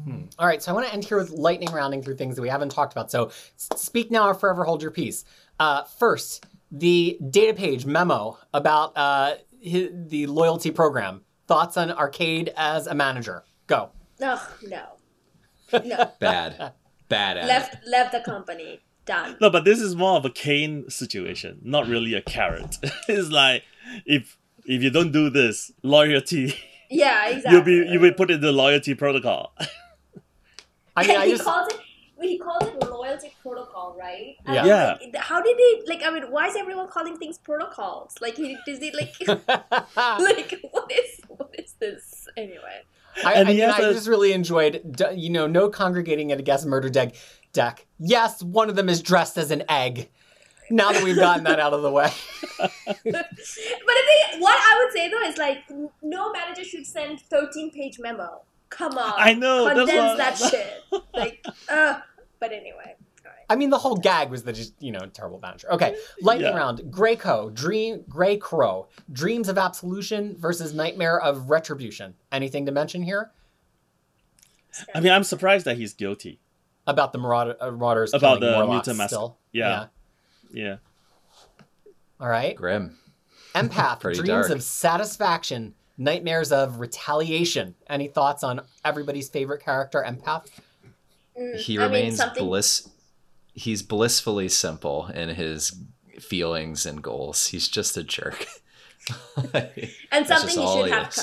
Hmm. 0.02 0.24
All 0.40 0.48
right, 0.48 0.62
so 0.62 0.72
I 0.72 0.76
want 0.76 0.88
to 0.88 0.94
end 0.94 1.06
here 1.06 1.18
with 1.18 1.30
lightning 1.30 1.72
rounding 1.72 2.02
through 2.02 2.16
things 2.16 2.36
that 2.36 2.42
we 2.42 2.50
haven't 2.50 2.70
talked 2.70 2.94
about. 2.94 3.12
So 3.12 3.32
speak 3.56 4.10
now 4.12 4.28
or 4.28 4.34
forever 4.34 4.64
hold 4.64 4.82
your 4.82 4.92
peace. 4.92 5.24
Uh, 5.60 5.84
first, 5.84 6.46
the 6.72 7.18
data 7.30 7.54
page 7.54 7.86
memo 7.86 8.38
about 8.54 8.98
uh, 8.98 9.36
hi- 9.64 9.90
the 9.94 10.26
loyalty 10.28 10.72
program. 10.72 11.22
Thoughts 11.48 11.78
on 11.78 11.92
Arcade 11.92 12.52
as 12.56 12.88
a 12.88 12.96
manager? 12.96 13.44
Go. 13.68 13.92
Oh, 14.22 14.50
no. 14.64 14.84
No. 15.84 16.12
Bad. 16.20 16.74
Bad 17.10 17.38
at 17.38 17.46
left 17.48 17.74
it. 17.76 17.80
left 17.90 18.12
the 18.14 18.22
company. 18.22 18.80
Done. 19.06 19.36
No, 19.42 19.50
but 19.50 19.66
this 19.66 19.82
is 19.82 19.96
more 19.96 20.16
of 20.18 20.24
a 20.26 20.30
cane 20.30 20.90
situation, 20.90 21.60
not 21.64 21.88
really 21.88 22.14
a 22.14 22.22
carrot. 22.22 22.78
it's 23.10 23.30
like 23.30 23.64
if 24.06 24.38
if 24.66 24.82
you 24.82 24.90
don't 24.90 25.12
do 25.12 25.30
this, 25.30 25.72
loyalty, 25.84 26.56
Yeah, 26.90 27.28
exactly. 27.28 27.52
you'll 27.74 27.86
be 27.86 27.92
you'll 27.92 28.02
be 28.02 28.12
put 28.12 28.32
in 28.32 28.40
the 28.40 28.54
loyalty 28.54 28.96
protocol. 28.96 29.54
I 30.96 31.08
mean, 31.08 31.18
I 31.22 31.26
he 31.26 31.32
just 31.32 31.44
calls 31.44 31.72
it 31.74 31.80
he 32.22 32.38
calls 32.38 32.64
it 32.64 32.80
loyalty 32.90 33.34
protocol, 33.42 33.98
right? 34.00 34.36
Yeah. 34.48 34.62
I'm 34.62 34.68
Yeah. 34.68 34.98
like, 35.02 35.16
how 35.18 35.42
did 35.42 35.58
they 35.58 35.82
like? 35.88 36.04
I 36.06 36.12
mean, 36.12 36.32
why 36.32 36.48
is 36.48 36.56
everyone 36.56 36.88
calling 36.88 37.18
things 37.18 37.38
protocols? 37.38 38.16
Like, 38.22 38.38
he, 38.38 38.58
does 38.66 38.80
he 38.80 38.92
like 38.92 39.14
like 39.98 40.60
what 40.72 40.90
is 40.92 41.20
what 41.28 41.54
is 41.58 41.74
this 41.80 42.28
anyway? 42.38 42.84
I, 43.26 43.34
I 43.34 43.34
And 43.40 43.50
he 43.50 43.56
mean, 43.56 43.64
has 43.70 43.80
I 43.80 43.90
a- 43.90 43.94
just 43.94 44.08
really 44.08 44.32
enjoyed, 44.34 45.02
you 45.16 45.30
know, 45.30 45.48
no 45.48 45.70
congregating 45.70 46.32
at 46.32 46.40
a 46.40 46.44
guest 46.44 46.66
murder 46.66 46.90
deck. 46.90 47.16
Deck. 47.52 47.86
Yes, 48.00 48.42
one 48.42 48.70
of 48.70 48.76
them 48.76 48.90
is 48.90 49.02
dressed 49.02 49.38
as 49.38 49.52
an 49.52 49.64
egg. 49.70 50.10
Now 50.72 50.92
that 50.94 51.04
we've 51.04 51.16
gotten 51.18 51.44
that 51.44 51.60
out 51.60 51.74
of 51.74 51.82
the 51.84 51.92
way. 51.92 52.10
But 52.58 52.72
the 53.04 53.12
thing, 53.12 54.40
what 54.40 54.56
I 54.58 54.82
would 54.84 54.94
say 54.94 55.10
though 55.10 55.22
is 55.28 55.38
like, 55.38 55.58
no 56.02 56.32
manager 56.32 56.64
should 56.64 56.88
send 56.88 57.20
thirteen 57.22 57.70
page 57.72 58.00
memo. 58.00 58.42
Come 58.78 58.98
on, 58.98 59.14
I 59.18 59.34
know, 59.34 59.68
condense 59.68 59.92
what- 59.92 60.18
that 60.18 60.38
shit. 60.38 60.74
Like, 61.14 61.46
uh, 61.70 62.00
but 62.40 62.52
anyway, 62.52 62.96
all 63.26 63.32
right. 63.32 63.46
I 63.50 63.56
mean, 63.56 63.70
the 63.70 63.78
whole 63.78 63.96
gag 63.96 64.30
was 64.30 64.44
that 64.44 64.54
just, 64.54 64.74
you 64.82 64.92
know, 64.92 65.00
terrible 65.14 65.40
manager. 65.40 65.72
Okay, 65.74 65.96
lightning 66.22 66.52
Yeah. 66.52 66.58
round. 66.58 66.80
Greycrow 66.90 67.54
Dream. 67.54 68.04
Greycrow. 68.10 68.88
Dreams 69.12 69.50
of 69.50 69.58
absolution 69.58 70.36
versus 70.38 70.74
nightmare 70.74 71.20
of 71.20 71.50
retribution. 71.50 72.14
Anything 72.32 72.66
to 72.68 72.72
mention 72.72 73.02
here 73.04 73.32
I 74.94 75.00
mean, 75.02 75.12
I'm 75.12 75.24
surprised 75.24 75.66
that 75.66 75.78
he's 75.78 75.94
guilty. 75.94 76.40
about 76.88 77.12
the 77.14 77.20
marauder, 77.20 77.56
uh, 77.62 77.70
marauders 77.72 78.14
About 78.14 78.40
the 78.40 78.52
Morlocks 78.52 78.88
mutant 78.88 78.98
mas- 78.98 79.10
still? 79.10 79.38
Yeah. 79.52 79.86
Yeah. 80.52 80.78
All 82.20 82.28
right. 82.28 82.56
Grim. 82.56 82.98
Empath. 83.56 84.00
Dreams 84.14 84.28
dark. 84.28 84.50
of 84.50 84.64
satisfaction. 84.64 85.76
Nightmares 85.98 86.52
of 86.52 86.80
retaliation. 86.80 87.76
Any 87.90 88.08
thoughts 88.08 88.44
on 88.44 88.62
everybody's 88.84 89.30
favorite 89.30 89.64
character, 89.64 90.04
Empath? 90.08 90.48
Mm, 91.40 91.56
He 91.60 91.76
I 91.78 91.82
mean, 91.84 91.92
remains 91.92 92.18
something- 92.18 92.44
bliss. 92.46 92.90
He's 93.56 93.84
blissfully 93.84 94.50
simple 94.50 95.08
in 95.08 95.30
his 95.30 95.76
feelings 96.20 96.86
and 96.88 97.04
goals. 97.04 97.48
He's 97.48 97.68
just 97.70 97.96
a 97.98 98.04
jerk. 98.04 98.48
and 100.12 100.26
something 100.28 100.50
he 100.60 100.68
should 100.68 100.86
he 100.86 100.92
have. 100.92 101.16
Co- 101.16 101.22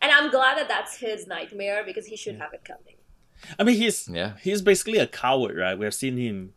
and 0.00 0.12
I'm 0.12 0.30
glad 0.30 0.56
that 0.58 0.68
that's 0.68 0.96
his 0.96 1.26
nightmare 1.26 1.82
because 1.84 2.06
he 2.06 2.16
should 2.16 2.36
have 2.36 2.52
it 2.54 2.64
coming. 2.64 2.94
I 3.58 3.64
mean, 3.64 3.76
he's 3.76 4.08
Yeah. 4.08 4.34
he's 4.42 4.62
basically 4.62 4.98
a 4.98 5.06
coward, 5.06 5.56
right? 5.58 5.78
We've 5.78 5.92
seen 5.92 6.16
him, 6.16 6.54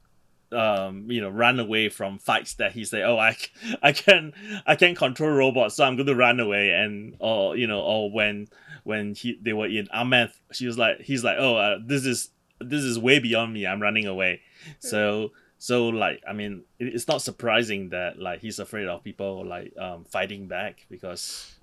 um, 0.51 1.09
you 1.09 1.21
know, 1.21 1.29
run 1.29 1.59
away 1.59 1.89
from 1.89 2.17
fights 2.19 2.55
that 2.55 2.71
he 2.73 2.83
say, 2.85 3.03
"Oh, 3.03 3.17
I, 3.17 3.37
I 3.81 3.91
can, 3.91 4.33
I 4.65 4.75
can 4.75 4.95
control 4.95 5.31
robots, 5.31 5.75
so 5.75 5.83
I'm 5.83 5.95
going 5.95 6.07
to 6.07 6.15
run 6.15 6.39
away." 6.39 6.71
And 6.71 7.15
or 7.19 7.55
you 7.55 7.67
know, 7.67 7.81
or 7.81 8.11
when 8.11 8.47
when 8.83 9.13
he 9.15 9.37
they 9.41 9.53
were 9.53 9.67
in 9.67 9.87
Amath, 9.93 10.39
she 10.51 10.65
was 10.65 10.77
like, 10.77 11.01
he's 11.01 11.23
like, 11.23 11.37
"Oh, 11.39 11.57
uh, 11.57 11.79
this 11.85 12.05
is 12.05 12.29
this 12.59 12.83
is 12.83 12.97
way 12.97 13.19
beyond 13.19 13.53
me. 13.53 13.67
I'm 13.67 13.81
running 13.81 14.07
away." 14.07 14.41
So 14.79 15.31
so 15.57 15.89
like, 15.89 16.21
I 16.27 16.33
mean, 16.33 16.63
it, 16.79 16.87
it's 16.87 17.07
not 17.07 17.21
surprising 17.21 17.89
that 17.89 18.17
like 18.17 18.41
he's 18.41 18.59
afraid 18.59 18.87
of 18.87 19.03
people 19.03 19.45
like 19.45 19.73
um 19.77 20.05
fighting 20.05 20.47
back 20.47 20.85
because 20.89 21.55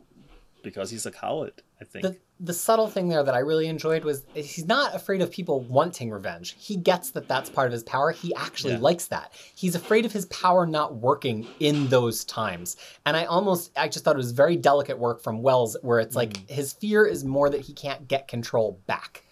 because 0.62 0.90
he's 0.90 1.06
a 1.06 1.10
coward. 1.10 1.62
I 1.80 1.84
think. 1.84 2.02
The, 2.02 2.16
the 2.38 2.52
subtle 2.52 2.86
thing 2.88 3.08
there 3.08 3.22
that 3.22 3.34
I 3.34 3.38
really 3.38 3.66
enjoyed 3.66 4.04
was 4.04 4.22
he's 4.34 4.66
not 4.66 4.94
afraid 4.94 5.22
of 5.22 5.30
people 5.30 5.60
wanting 5.62 6.10
revenge. 6.10 6.54
He 6.58 6.76
gets 6.76 7.10
that 7.12 7.28
that's 7.28 7.48
part 7.48 7.66
of 7.68 7.72
his 7.72 7.82
power. 7.82 8.10
He 8.10 8.34
actually 8.34 8.74
Yeah. 8.74 8.80
likes 8.80 9.06
that. 9.06 9.32
He's 9.54 9.74
afraid 9.74 10.04
of 10.04 10.12
his 10.12 10.26
power 10.26 10.66
not 10.66 10.96
working 10.96 11.46
in 11.60 11.88
those 11.88 12.24
times. 12.26 12.76
And 13.06 13.16
I 13.16 13.24
almost, 13.24 13.70
I 13.74 13.88
just 13.88 14.04
thought 14.04 14.16
it 14.16 14.18
was 14.18 14.32
very 14.32 14.56
delicate 14.56 14.98
work 14.98 15.22
from 15.22 15.40
Wells 15.40 15.78
where 15.80 15.98
it's 15.98 16.14
like 16.14 16.34
Mm. 16.34 16.50
his 16.50 16.72
fear 16.74 17.06
is 17.06 17.24
more 17.24 17.48
that 17.48 17.62
he 17.62 17.72
can't 17.72 18.06
get 18.06 18.28
control 18.28 18.80
back. 18.86 19.24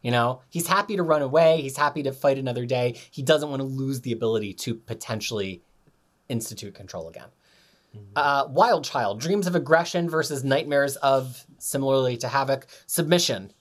You 0.00 0.12
know, 0.12 0.40
he's 0.48 0.68
happy 0.68 0.94
to 0.96 1.02
run 1.02 1.22
away. 1.22 1.62
He's 1.62 1.76
happy 1.76 2.02
to 2.04 2.12
fight 2.12 2.38
another 2.38 2.64
day. 2.64 2.96
He 3.10 3.22
doesn't 3.22 3.50
want 3.50 3.60
to 3.60 3.66
lose 3.66 4.02
the 4.02 4.12
ability 4.12 4.52
to 4.54 4.74
potentially 4.76 5.62
institute 6.28 6.74
control 6.74 7.08
again. 7.08 7.28
Uh, 8.16 8.46
Wild 8.50 8.84
Child 8.84 9.20
dreams 9.20 9.46
of 9.46 9.54
aggression 9.54 10.08
versus 10.08 10.44
nightmares 10.44 10.96
of 10.96 11.44
similarly 11.58 12.16
to 12.18 12.28
Havoc 12.28 12.66
submission. 12.86 13.52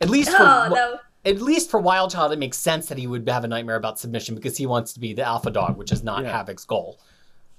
At 0.00 0.08
least 0.08 0.30
for 0.30 0.42
Oh, 0.42 0.68
no. 0.72 0.98
at 1.24 1.40
least 1.42 1.70
for 1.70 1.80
Wild 1.80 2.10
Child, 2.10 2.32
it 2.32 2.38
makes 2.38 2.56
sense 2.56 2.86
that 2.88 2.98
he 2.98 3.06
would 3.06 3.28
have 3.28 3.44
a 3.44 3.48
nightmare 3.48 3.76
about 3.76 3.98
submission 3.98 4.34
because 4.34 4.56
he 4.56 4.66
wants 4.66 4.92
to 4.94 5.00
be 5.00 5.12
the 5.12 5.22
alpha 5.22 5.50
dog, 5.50 5.76
which 5.76 5.92
is 5.92 6.02
not 6.02 6.22
Yeah. 6.24 6.32
Havoc's 6.32 6.64
goal. 6.64 6.98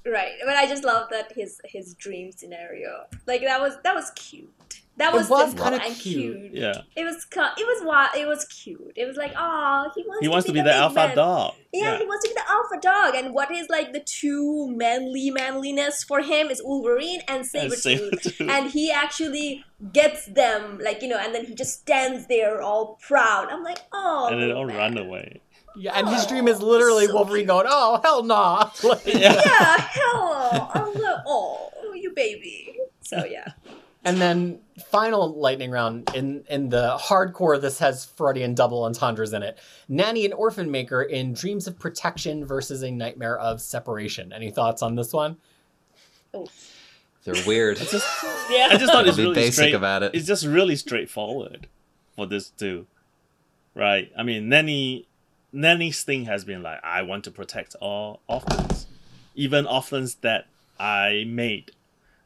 Right, 0.06 0.32
but 0.46 0.56
I 0.56 0.66
just 0.66 0.84
love 0.84 1.10
that 1.12 1.32
his 1.34 1.62
his 1.66 1.94
dream 1.94 2.32
scenario. 2.32 3.06
Like 3.28 3.42
that 3.42 3.62
was 3.62 3.78
that 3.84 3.94
was 3.94 4.10
cute. 4.16 4.81
That 4.98 5.14
was, 5.14 5.30
was 5.30 5.54
kinda 5.54 5.82
and 5.84 5.96
cute. 5.96 6.54
Yeah. 6.54 6.82
It 6.96 7.04
was 7.06 7.26
cu- 7.26 7.40
it 7.58 7.66
was 7.66 7.82
wild. 7.84 8.10
It 8.16 8.28
was 8.28 8.46
cute. 8.46 8.92
It 8.96 9.06
was 9.08 9.16
like, 9.18 9.34
oh, 9.38 9.90
he 9.96 10.04
wants. 10.04 10.22
He 10.22 10.28
wants 10.28 10.46
to 10.48 10.54
be 10.54 10.60
the 10.60 10.66
the 10.66 10.74
alpha 10.76 10.96
man. 10.96 11.16
dog. 11.16 11.54
Yeah, 11.74 11.98
he 11.98 12.06
wants 12.06 12.24
to 12.26 12.30
be 12.30 12.36
the 12.36 12.50
alpha 12.52 12.78
dog. 12.82 13.16
And 13.16 13.34
what 13.34 13.50
is 13.52 13.68
like 13.70 13.94
the 13.94 14.02
true 14.02 14.68
manly 14.70 15.32
manliness 15.32 16.04
for 16.04 16.22
him 16.22 16.50
is 16.52 16.62
Wolverine 16.64 17.22
and 17.28 17.38
And 17.40 17.46
Sabretooth. 17.72 18.12
Sabretooth. 18.22 18.50
and 18.50 18.70
he 18.70 18.92
actually 18.92 19.64
gets 19.94 20.26
them, 20.28 20.78
like, 20.84 21.02
you 21.02 21.08
know, 21.08 21.18
and 21.18 21.34
then 21.34 21.46
he 21.46 21.56
just 21.56 21.80
stands 21.80 22.28
there 22.28 22.62
all 22.62 23.00
proud. 23.02 23.48
I'm 23.50 23.64
like, 23.64 23.80
oh. 23.94 24.28
and 24.32 24.42
then 24.42 24.52
all 24.52 24.68
man. 24.68 24.78
run 24.78 24.98
away. 24.98 25.42
Yeah, 25.78 25.94
and 25.98 26.10
his 26.10 26.26
Oh, 26.26 26.28
dream 26.28 26.50
is 26.50 26.62
literally 26.62 27.08
so 27.08 27.16
Wolverine 27.16 27.48
going, 27.48 27.66
"Oh 27.70 28.02
hell 28.04 28.24
nah!" 28.24 28.70
Like- 28.84 29.06
Yeah. 29.06 29.42
Yeah, 29.46 29.78
hello. 29.80 30.68
I'm 30.74 30.94
like, 31.02 31.24
oh, 31.26 31.70
you 31.96 32.12
baby. 32.14 32.78
So, 33.00 33.24
yeah. 33.26 33.54
And 34.04 34.18
then 34.18 34.60
final 34.90 35.40
lightning 35.40 35.70
round 35.70 36.10
in 36.16 36.44
in 36.50 36.70
the 36.70 36.98
hardcore. 37.00 37.62
This 37.62 37.78
has 37.80 38.04
Freudian 38.06 38.56
double 38.56 38.84
entendres 38.84 39.32
in 39.32 39.44
it. 39.44 39.60
Nanny 39.88 40.26
and 40.26 40.34
Orphan 40.34 40.72
Maker 40.72 41.04
in 41.04 41.34
Dreams 41.34 41.68
of 41.68 41.78
Protection 41.78 42.44
versus 42.46 42.82
a 42.82 42.90
Nightmare 42.90 43.38
of 43.38 43.62
Separation. 43.62 44.34
Any 44.34 44.50
thoughts 44.50 44.82
on 44.82 44.96
this 44.96 45.14
one? 45.14 45.38
They're 47.24 47.36
weird. 47.46 47.80
It's 47.80 47.92
just, 47.92 48.24
Yeah. 48.50 48.70
I 48.72 48.78
just 48.78 48.92
thought 48.92 49.08
it's 49.08 49.18
Be 49.18 49.24
really 49.24 49.36
basic 49.36 49.54
straight. 49.54 49.76
about 49.76 50.02
it. 50.04 50.16
It's 50.16 50.26
just 50.28 50.46
really 50.46 50.76
straightforward 50.76 51.68
for 52.16 52.26
this 52.26 52.50
too, 52.50 52.88
right? 53.76 54.12
I 54.18 54.24
mean, 54.24 54.50
Nanny, 54.50 55.08
Nanny's 55.54 56.04
thing 56.04 56.26
has 56.26 56.44
been 56.44 56.64
like, 56.64 56.80
I 56.84 57.04
want 57.04 57.24
to 57.26 57.32
protect 57.32 57.76
all 57.80 58.22
orphans, 58.28 58.88
even 59.36 59.68
orphans 59.68 60.16
that 60.22 60.48
I 60.80 61.26
made. 61.28 61.72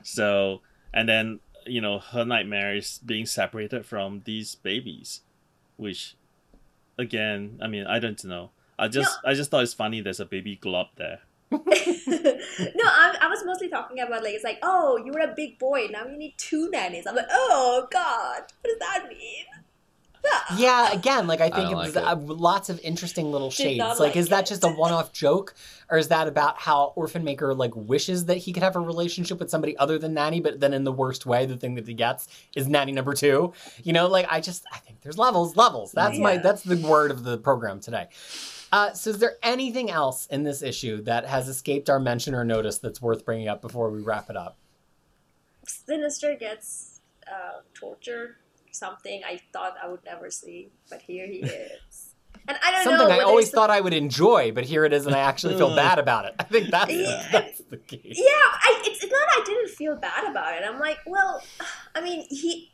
So, 0.04 0.62
and 0.94 1.10
then 1.10 1.40
you 1.66 1.82
know, 1.82 2.00
her 2.00 2.26
nightmare 2.26 2.76
is 2.76 3.00
being 3.06 3.26
separated 3.26 3.86
from 3.86 4.22
these 4.26 4.56
babies, 4.56 5.22
which, 5.78 6.16
again, 6.98 7.60
I 7.62 7.68
mean, 7.68 7.86
I 7.86 8.00
don't 8.00 8.24
know. 8.24 8.52
I 8.78 8.88
just, 8.88 9.18
I 9.24 9.34
just 9.34 9.52
thought 9.52 9.64
it's 9.64 9.74
funny. 9.74 10.02
There's 10.02 10.20
a 10.20 10.26
baby 10.26 10.58
glob 10.58 10.88
there. 10.98 11.20
no, 11.52 11.60
I, 11.62 13.18
I 13.22 13.28
was 13.30 13.44
mostly 13.46 13.70
talking 13.70 14.00
about 14.00 14.24
like 14.24 14.34
it's 14.34 14.44
like, 14.44 14.60
oh, 14.64 15.02
you 15.06 15.12
were 15.12 15.20
a 15.20 15.34
big 15.36 15.60
boy, 15.60 15.88
now 15.92 16.06
you 16.06 16.18
need 16.18 16.34
two 16.38 16.70
nannies. 16.72 17.06
I'm 17.08 17.16
like, 17.16 17.28
oh 17.32 17.88
god, 17.92 18.42
what 18.62 18.64
does 18.64 18.80
that 18.80 19.08
mean? 19.08 19.46
Ah. 20.28 20.42
Yeah, 20.58 20.92
again, 20.92 21.28
like 21.28 21.42
I 21.42 21.50
think 21.50 21.70
don't 21.70 21.74
it 21.74 21.76
was 21.76 21.96
like 21.96 22.04
it. 22.04 22.08
uh, 22.08 22.16
lots 22.16 22.70
of 22.70 22.80
interesting 22.82 23.32
little 23.32 23.50
Did 23.50 23.56
shades. 23.56 23.80
Like, 23.80 24.00
like 24.00 24.16
is 24.16 24.30
that 24.30 24.46
just 24.46 24.64
a 24.64 24.68
one-off 24.68 25.12
joke, 25.12 25.56
or 25.90 25.98
is 25.98 26.10
that 26.10 26.28
about 26.28 26.60
how 26.60 26.94
Orphan 26.96 27.24
Maker 27.24 27.54
like 27.54 27.76
wishes 27.76 28.26
that 28.26 28.38
he 28.38 28.54
could 28.54 28.64
have 28.64 28.76
a 28.76 28.80
relationship 28.80 29.40
with 29.40 29.50
somebody 29.50 29.76
other 29.78 29.98
than 29.98 30.14
Nanny, 30.14 30.40
but 30.40 30.60
then 30.60 30.74
in 30.74 30.84
the 30.84 30.92
worst 30.92 31.26
way, 31.26 31.46
the 31.46 31.58
thing 31.58 31.76
that 31.76 31.88
he 31.88 31.94
gets 31.94 32.28
is 32.56 32.68
Nanny 32.68 32.92
number 32.92 33.14
two. 33.14 33.54
You 33.84 33.94
know, 33.94 34.08
like 34.08 34.28
I 34.30 34.40
just 34.40 34.66
I 34.72 34.78
think 34.78 35.02
there's 35.02 35.18
levels, 35.18 35.56
levels. 35.56 35.92
That's 35.92 36.18
my 36.20 36.38
that's 36.38 36.64
the 36.64 36.78
word 36.78 37.12
of 37.12 37.24
the 37.24 37.38
program 37.38 37.80
today. 37.80 38.08
Uh, 38.72 38.92
so, 38.94 39.12
is 39.12 39.20
there 39.20 39.38
anything 39.44 39.90
else 39.90 40.26
in 40.28 40.44
this 40.44 40.62
issue 40.62 41.02
that 41.04 41.26
has 41.26 41.48
escaped 41.48 41.90
our 41.90 42.00
mention 42.00 42.36
or 42.36 42.44
notice 42.44 42.78
that's 42.78 43.02
worth 43.02 43.24
bringing 43.24 43.48
up 43.48 43.62
before 43.62 43.90
we 43.90 44.02
wrap 44.02 44.30
it 44.30 44.36
up? 44.36 44.58
Sinister 45.66 46.36
gets 46.36 47.00
uh, 47.26 47.62
tortured. 47.74 48.36
Something 48.76 49.22
I 49.26 49.40
thought 49.54 49.76
I 49.82 49.88
would 49.88 50.04
never 50.06 50.30
see, 50.30 50.70
but 50.90 51.02
here 51.02 51.26
he 51.28 51.40
is. 51.40 52.12
And 52.48 52.58
I 52.64 52.70
don't 52.72 52.84
Something 52.84 52.92
know. 52.92 52.98
Something 53.08 53.22
I 53.22 53.24
always 53.24 53.50
thought 53.50 53.72
I 53.72 53.82
would 53.82 53.94
enjoy, 53.94 54.52
but 54.52 54.66
here 54.66 54.86
it 54.86 54.94
is, 54.94 55.08
and 55.08 55.16
I 55.16 55.20
actually 55.20 55.56
feel 55.58 55.76
bad 55.76 55.98
about 55.98 56.26
it. 56.26 56.36
I 56.38 56.44
think 56.44 56.70
that's 56.70 56.92
Yeah. 56.94 57.28
that's 57.32 57.62
the 57.72 57.78
key. 57.78 58.02
Yeah, 58.04 58.24
I, 58.28 58.82
it's, 58.86 59.04
it's 59.04 59.12
not. 59.12 59.22
I 59.30 59.44
didn't 59.44 59.70
feel 59.70 59.96
bad 59.96 60.30
about 60.30 60.54
it. 60.54 60.62
I'm 60.64 60.80
like, 60.80 61.00
well, 61.08 61.42
I 61.96 62.02
mean, 62.02 62.24
he 62.30 62.72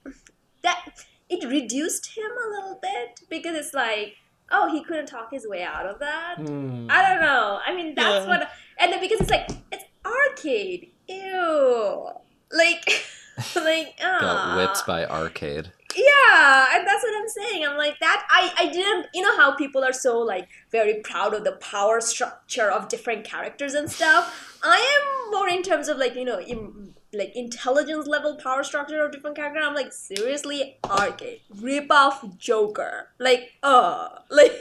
that 0.64 1.06
it 1.30 1.48
reduced 1.48 2.08
him 2.18 2.26
a 2.46 2.50
little 2.50 2.80
bit 2.82 3.22
because 3.30 3.56
it's 3.56 3.74
like, 3.74 4.16
oh, 4.52 4.70
he 4.74 4.84
couldn't 4.84 5.06
talk 5.06 5.32
his 5.32 5.48
way 5.48 5.64
out 5.64 5.86
of 5.86 6.00
that. 6.00 6.36
Hmm. 6.38 6.88
I 6.90 7.08
don't 7.08 7.22
know. 7.22 7.60
I 7.66 7.74
mean, 7.74 7.96
that's 7.96 8.26
Yeah. 8.26 8.40
what. 8.40 8.50
And 8.78 8.92
then 8.92 9.00
because 9.00 9.22
it's 9.22 9.30
like 9.32 9.48
it's 9.72 9.86
arcade. 10.06 10.92
Ew. 11.08 12.10
Like, 12.52 12.84
like, 13.56 13.98
Got 14.02 14.22
ah. 14.24 14.56
whipped 14.58 14.86
by 14.86 15.06
arcade. 15.06 15.72
Yeah, 15.96 16.68
and 16.74 16.88
that's 16.88 17.04
what 17.04 17.14
I'm 17.22 17.28
saying. 17.28 17.66
I'm 17.66 17.78
like 17.78 18.00
that. 18.00 18.26
I 18.30 18.54
I 18.58 18.68
didn't. 18.72 19.08
You 19.14 19.22
know 19.22 19.36
how 19.38 19.56
people 19.56 19.84
are 19.84 19.94
so 19.94 20.20
like 20.20 20.48
very 20.72 20.96
proud 21.02 21.34
of 21.34 21.44
the 21.44 21.54
power 21.54 22.00
structure 22.02 22.70
of 22.72 22.88
different 22.88 23.24
characters 23.26 23.74
and 23.74 23.92
stuff. 23.92 24.60
I 24.64 24.78
am 24.78 25.32
more 25.32 25.50
in 25.50 25.64
terms 25.64 25.88
of 25.88 25.98
like 25.98 26.16
you 26.16 26.24
know 26.26 26.40
in, 26.40 26.94
like 27.14 27.36
intelligence 27.36 28.08
level 28.08 28.36
power 28.36 28.64
structure 28.64 29.04
of 29.04 29.12
different 29.12 29.36
characters. 29.36 29.64
I'm 29.66 29.76
like 29.76 29.92
seriously 29.92 30.78
arcade 30.86 31.42
rip 31.60 31.92
off 31.92 32.24
Joker. 32.38 33.10
Like 33.20 33.52
uh 33.64 34.10
like 34.30 34.54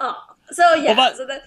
uh. 0.00 0.14
So 0.50 0.74
yeah. 0.74 0.94
but- 0.94 1.16
so 1.16 1.26
that 1.26 1.42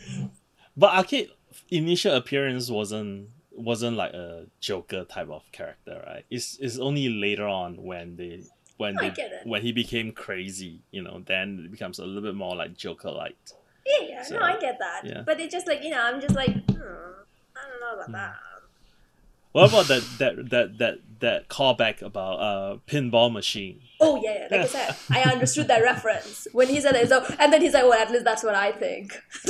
But 0.75 0.93
Arcade 0.93 1.29
initial 1.69 2.13
appearance 2.15 2.69
wasn't 2.69 3.29
wasn't 3.51 3.97
like 3.97 4.13
a 4.13 4.45
Joker 4.59 5.03
type 5.05 5.29
of 5.29 5.41
character, 5.51 6.03
right? 6.05 6.25
It's 6.29 6.57
it's 6.59 6.77
only 6.77 7.09
later 7.09 7.47
on 7.47 7.81
when 7.81 8.15
they 8.17 8.43
when 8.77 8.95
they 8.95 9.11
when 9.43 9.61
he 9.61 9.71
became 9.71 10.11
crazy, 10.11 10.81
you 10.91 11.01
know, 11.01 11.21
then 11.25 11.63
it 11.65 11.71
becomes 11.71 11.99
a 11.99 12.05
little 12.05 12.21
bit 12.21 12.35
more 12.35 12.55
like 12.55 12.77
Joker 12.77 13.11
like. 13.11 13.35
yeah, 13.85 14.07
yeah. 14.07 14.23
So, 14.23 14.35
no, 14.35 14.41
I 14.41 14.59
get 14.59 14.77
that. 14.79 15.01
yeah. 15.03 15.21
But 15.25 15.39
it's 15.39 15.51
just 15.53 15.67
like 15.67 15.83
you 15.83 15.89
know, 15.89 16.01
I'm 16.01 16.21
just 16.21 16.35
like 16.35 16.51
hmm, 16.53 16.81
I 17.55 17.61
don't 17.69 17.81
know 17.81 17.93
about 17.95 18.05
Hmm. 18.07 18.11
that. 18.13 18.35
What 19.53 19.69
about 19.69 19.87
that 19.87 20.03
that 20.19 20.49
that 20.51 20.77
that 20.77 20.95
that 21.19 21.47
callback 21.49 22.03
about 22.03 22.35
uh 22.39 22.77
pinball 22.87 23.31
machine? 23.31 23.81
Oh 23.99 24.21
yeah, 24.23 24.47
yeah, 24.51 24.57
like 24.57 24.65
I 24.65 24.67
said, 24.67 24.95
I 25.09 25.21
understood 25.23 25.67
that 25.69 25.81
reference 25.81 26.47
when 26.51 26.67
he 26.67 26.79
said 26.79 26.95
it. 26.95 27.09
So, 27.09 27.25
and 27.39 27.51
then 27.51 27.61
he's 27.61 27.73
like, 27.73 27.83
"Well, 27.83 27.93
at 27.93 28.11
least 28.11 28.23
that's 28.25 28.43
what 28.43 28.53
I 28.53 28.71
think." 28.71 29.19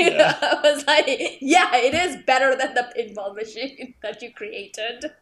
You 0.00 0.10
know, 0.10 0.16
Yeah. 0.16 0.38
I 0.40 0.60
was 0.62 0.86
like, 0.86 1.04
"Yeah, 1.42 1.76
it 1.76 1.92
is 1.92 2.16
better 2.24 2.56
than 2.56 2.72
the 2.72 2.84
pinball 2.96 3.34
machine 3.36 3.92
that 4.02 4.22
you 4.22 4.32
created." 4.32 5.12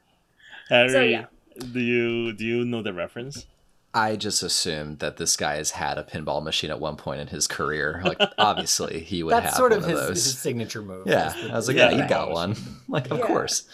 Harry, 0.68 1.10
yeah. 1.12 1.24
Do 1.58 1.80
you 1.80 2.32
do 2.32 2.44
you 2.44 2.64
know 2.64 2.82
the 2.82 2.92
reference? 2.92 3.46
I 3.94 4.16
just 4.16 4.42
assumed 4.42 4.98
that 4.98 5.16
this 5.16 5.36
guy 5.36 5.56
has 5.56 5.70
had 5.72 5.96
a 5.98 6.04
pinball 6.04 6.42
machine 6.42 6.70
at 6.70 6.78
one 6.78 6.96
point 6.96 7.20
in 7.20 7.26
his 7.28 7.46
career. 7.48 8.02
Like, 8.04 8.20
obviously, 8.38 9.00
he 9.00 9.22
would 9.22 9.32
That's 9.32 9.46
have 9.46 9.54
sort 9.54 9.70
one 9.72 9.78
of 9.78 9.84
of 9.84 9.90
his, 9.90 9.98
those. 10.00 10.24
his 10.24 10.38
signature 10.38 10.82
move. 10.82 11.06
yeah, 11.06 11.30
the- 11.30 11.50
I 11.52 11.56
was 11.56 11.68
like, 11.68 11.76
Yeah. 11.78 11.90
yeah, 11.90 12.02
you 12.02 12.08
got 12.08 12.30
one. 12.30 12.54
Like, 12.88 13.10
of 13.10 13.18
Yeah. 13.18 13.26
course. 13.26 13.66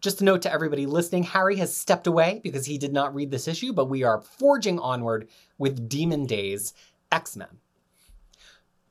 Just 0.00 0.20
a 0.20 0.24
note 0.24 0.42
to 0.42 0.52
everybody 0.52 0.86
listening 0.86 1.22
Harry 1.24 1.56
has 1.56 1.74
stepped 1.74 2.06
away 2.06 2.40
because 2.44 2.66
he 2.66 2.78
did 2.78 2.92
not 2.92 3.14
read 3.14 3.30
this 3.30 3.48
issue, 3.48 3.72
but 3.72 3.86
we 3.88 4.02
are 4.02 4.20
forging 4.20 4.78
onward 4.80 5.28
with 5.56 5.88
Demon 5.88 6.26
Days 6.26 6.72
X 7.10 7.36
Men. 7.36 7.48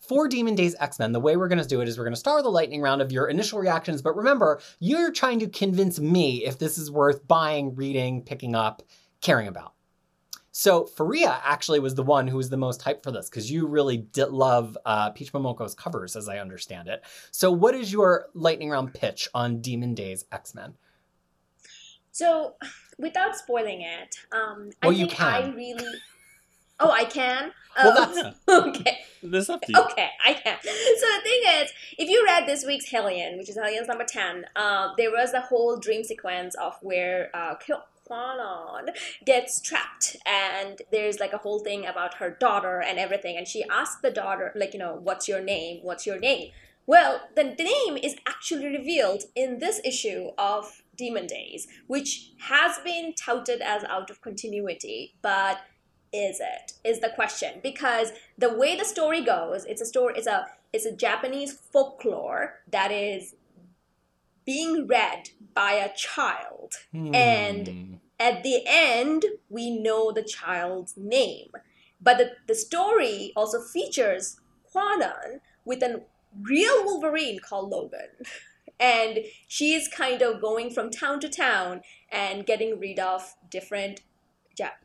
For 0.07 0.27
Demon 0.27 0.55
Days 0.55 0.75
X 0.79 0.99
Men, 0.99 1.11
the 1.11 1.19
way 1.19 1.35
we're 1.35 1.49
going 1.49 1.61
to 1.61 1.67
do 1.67 1.81
it 1.81 1.87
is 1.87 1.97
we're 1.97 2.05
going 2.05 2.13
to 2.13 2.19
start 2.19 2.37
with 2.37 2.45
a 2.45 2.49
lightning 2.49 2.81
round 2.81 3.01
of 3.01 3.11
your 3.11 3.27
initial 3.27 3.59
reactions. 3.59 4.01
But 4.01 4.15
remember, 4.15 4.61
you're 4.79 5.11
trying 5.11 5.39
to 5.39 5.47
convince 5.47 5.99
me 5.99 6.45
if 6.45 6.59
this 6.59 6.77
is 6.77 6.89
worth 6.89 7.27
buying, 7.27 7.75
reading, 7.75 8.21
picking 8.21 8.55
up, 8.55 8.83
caring 9.21 9.47
about. 9.47 9.73
So 10.51 10.85
Faria 10.85 11.39
actually 11.43 11.79
was 11.79 11.93
the 11.93 12.01
one 12.01 12.27
who 12.27 12.37
was 12.37 12.49
the 12.49 12.57
most 12.57 12.81
hyped 12.81 13.03
for 13.03 13.11
this 13.11 13.29
because 13.29 13.51
you 13.51 13.67
really 13.67 13.97
did 13.97 14.29
love 14.29 14.75
uh, 14.85 15.11
Peach 15.11 15.31
Momoko's 15.31 15.75
covers, 15.75 16.15
as 16.15 16.27
I 16.27 16.39
understand 16.39 16.87
it. 16.87 17.03
So, 17.29 17.51
what 17.51 17.75
is 17.75 17.91
your 17.91 18.29
lightning 18.33 18.71
round 18.71 18.93
pitch 18.95 19.29
on 19.35 19.61
Demon 19.61 19.93
Days 19.93 20.25
X 20.31 20.55
Men? 20.55 20.73
So, 22.11 22.55
without 22.97 23.35
spoiling 23.35 23.81
it, 23.81 24.15
um, 24.31 24.71
Well, 24.81 24.93
I 24.93 24.95
think 24.95 25.21
I 25.21 25.49
really. 25.49 25.85
Oh, 26.79 26.91
I 26.91 27.05
can. 27.05 27.51
Well, 27.83 27.93
Oh, 27.97 28.13
that's- 28.13 28.35
okay. 28.81 28.97
That's 29.23 29.49
up 29.49 29.61
to 29.63 29.71
you. 29.73 29.79
Okay, 29.81 30.09
I 30.25 30.33
can. 30.33 30.57
So 30.61 30.69
the 30.69 31.21
thing 31.23 31.41
is, 31.63 31.71
if 31.97 32.09
you 32.09 32.23
read 32.25 32.47
this 32.47 32.65
week's 32.65 32.89
Hellion, 32.89 33.37
which 33.37 33.49
is 33.49 33.55
Hellions 33.57 33.87
number 33.87 34.03
10, 34.05 34.45
uh, 34.55 34.89
there 34.97 35.09
was 35.11 35.33
a 35.33 35.41
whole 35.41 35.77
dream 35.77 36.03
sequence 36.03 36.55
of 36.55 36.75
where 36.81 37.29
uh, 37.35 37.55
Kwannon 38.09 38.89
gets 39.25 39.59
trapped, 39.59 40.15
and 40.25 40.81
there's 40.91 41.19
like 41.19 41.33
a 41.33 41.37
whole 41.37 41.59
thing 41.59 41.85
about 41.85 42.15
her 42.15 42.29
daughter 42.39 42.79
and 42.81 42.99
everything, 42.99 43.37
and 43.37 43.47
she 43.47 43.63
asks 43.69 44.01
the 44.01 44.11
daughter, 44.11 44.51
like, 44.55 44.73
you 44.73 44.79
know, 44.79 44.99
what's 45.01 45.27
your 45.27 45.41
name? 45.41 45.79
What's 45.83 46.05
your 46.05 46.19
name? 46.19 46.51
Well, 46.85 47.21
the 47.35 47.43
name 47.43 47.97
is 48.01 48.15
actually 48.27 48.67
revealed 48.67 49.23
in 49.35 49.59
this 49.59 49.81
issue 49.83 50.29
of 50.37 50.81
Demon 50.95 51.27
Days, 51.27 51.67
which 51.87 52.31
has 52.39 52.77
been 52.85 53.13
touted 53.13 53.61
as 53.61 53.83
out 53.83 54.09
of 54.09 54.21
continuity, 54.21 55.15
but 55.21 55.59
is 56.17 56.39
it? 56.39 56.73
Is 56.83 56.99
the 56.99 57.09
question 57.09 57.59
because 57.63 58.11
the 58.37 58.53
way 58.53 58.75
the 58.75 58.85
story 58.85 59.21
goes, 59.23 59.65
it's 59.65 59.81
a 59.81 59.85
story. 59.85 60.13
It's 60.17 60.27
a 60.27 60.47
it's 60.73 60.85
a 60.85 60.91
Japanese 60.95 61.53
folklore 61.53 62.59
that 62.71 62.91
is 62.91 63.35
being 64.45 64.87
read 64.87 65.29
by 65.53 65.73
a 65.73 65.93
child, 65.95 66.73
and 66.93 67.67
Hmm. 67.67 67.93
at 68.19 68.43
the 68.43 68.63
end 68.65 69.25
we 69.49 69.69
know 69.69 70.11
the 70.11 70.23
child's 70.23 70.95
name. 70.97 71.51
But 71.99 72.17
the, 72.17 72.31
the 72.47 72.55
story 72.55 73.33
also 73.35 73.59
features 73.61 74.39
Kwannon 74.73 75.41
with 75.65 75.81
a 75.81 76.03
real 76.41 76.85
Wolverine 76.85 77.39
called 77.39 77.69
Logan. 77.71 78.09
And 78.79 79.21
she's 79.47 79.87
kind 79.87 80.21
of 80.21 80.39
going 80.39 80.69
from 80.69 80.91
town 80.91 81.19
to 81.21 81.29
town 81.29 81.81
and 82.11 82.45
getting 82.45 82.79
rid 82.79 82.99
of 82.99 83.33
different 83.49 84.01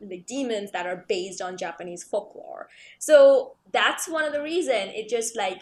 like 0.01 0.25
demons 0.25 0.71
that 0.71 0.85
are 0.85 1.05
based 1.07 1.41
on 1.41 1.57
Japanese 1.57 2.03
folklore. 2.03 2.69
So 2.99 3.55
that's 3.71 4.07
one 4.07 4.23
of 4.23 4.33
the 4.33 4.41
reason 4.41 4.89
it 4.89 5.09
just 5.09 5.35
like 5.35 5.61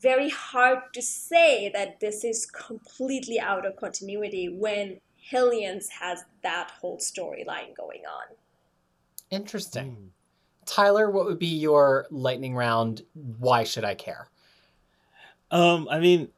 very 0.00 0.30
hard 0.30 0.78
to 0.94 1.02
say 1.02 1.70
that 1.74 2.00
this 2.00 2.24
is 2.24 2.46
completely 2.46 3.38
out 3.38 3.66
of 3.66 3.76
continuity 3.76 4.48
when 4.48 4.98
Hellions 5.30 5.88
has 5.88 6.24
that 6.42 6.70
whole 6.80 6.98
storyline 6.98 7.76
going 7.76 8.02
on. 8.06 8.34
Interesting. 9.30 10.12
Tyler, 10.64 11.10
what 11.10 11.26
would 11.26 11.38
be 11.38 11.46
your 11.46 12.06
lightning 12.10 12.54
round? 12.54 13.02
Why 13.14 13.64
should 13.64 13.84
I 13.84 13.94
care? 13.94 14.28
Um, 15.50 15.88
I 15.90 15.98
mean, 16.00 16.28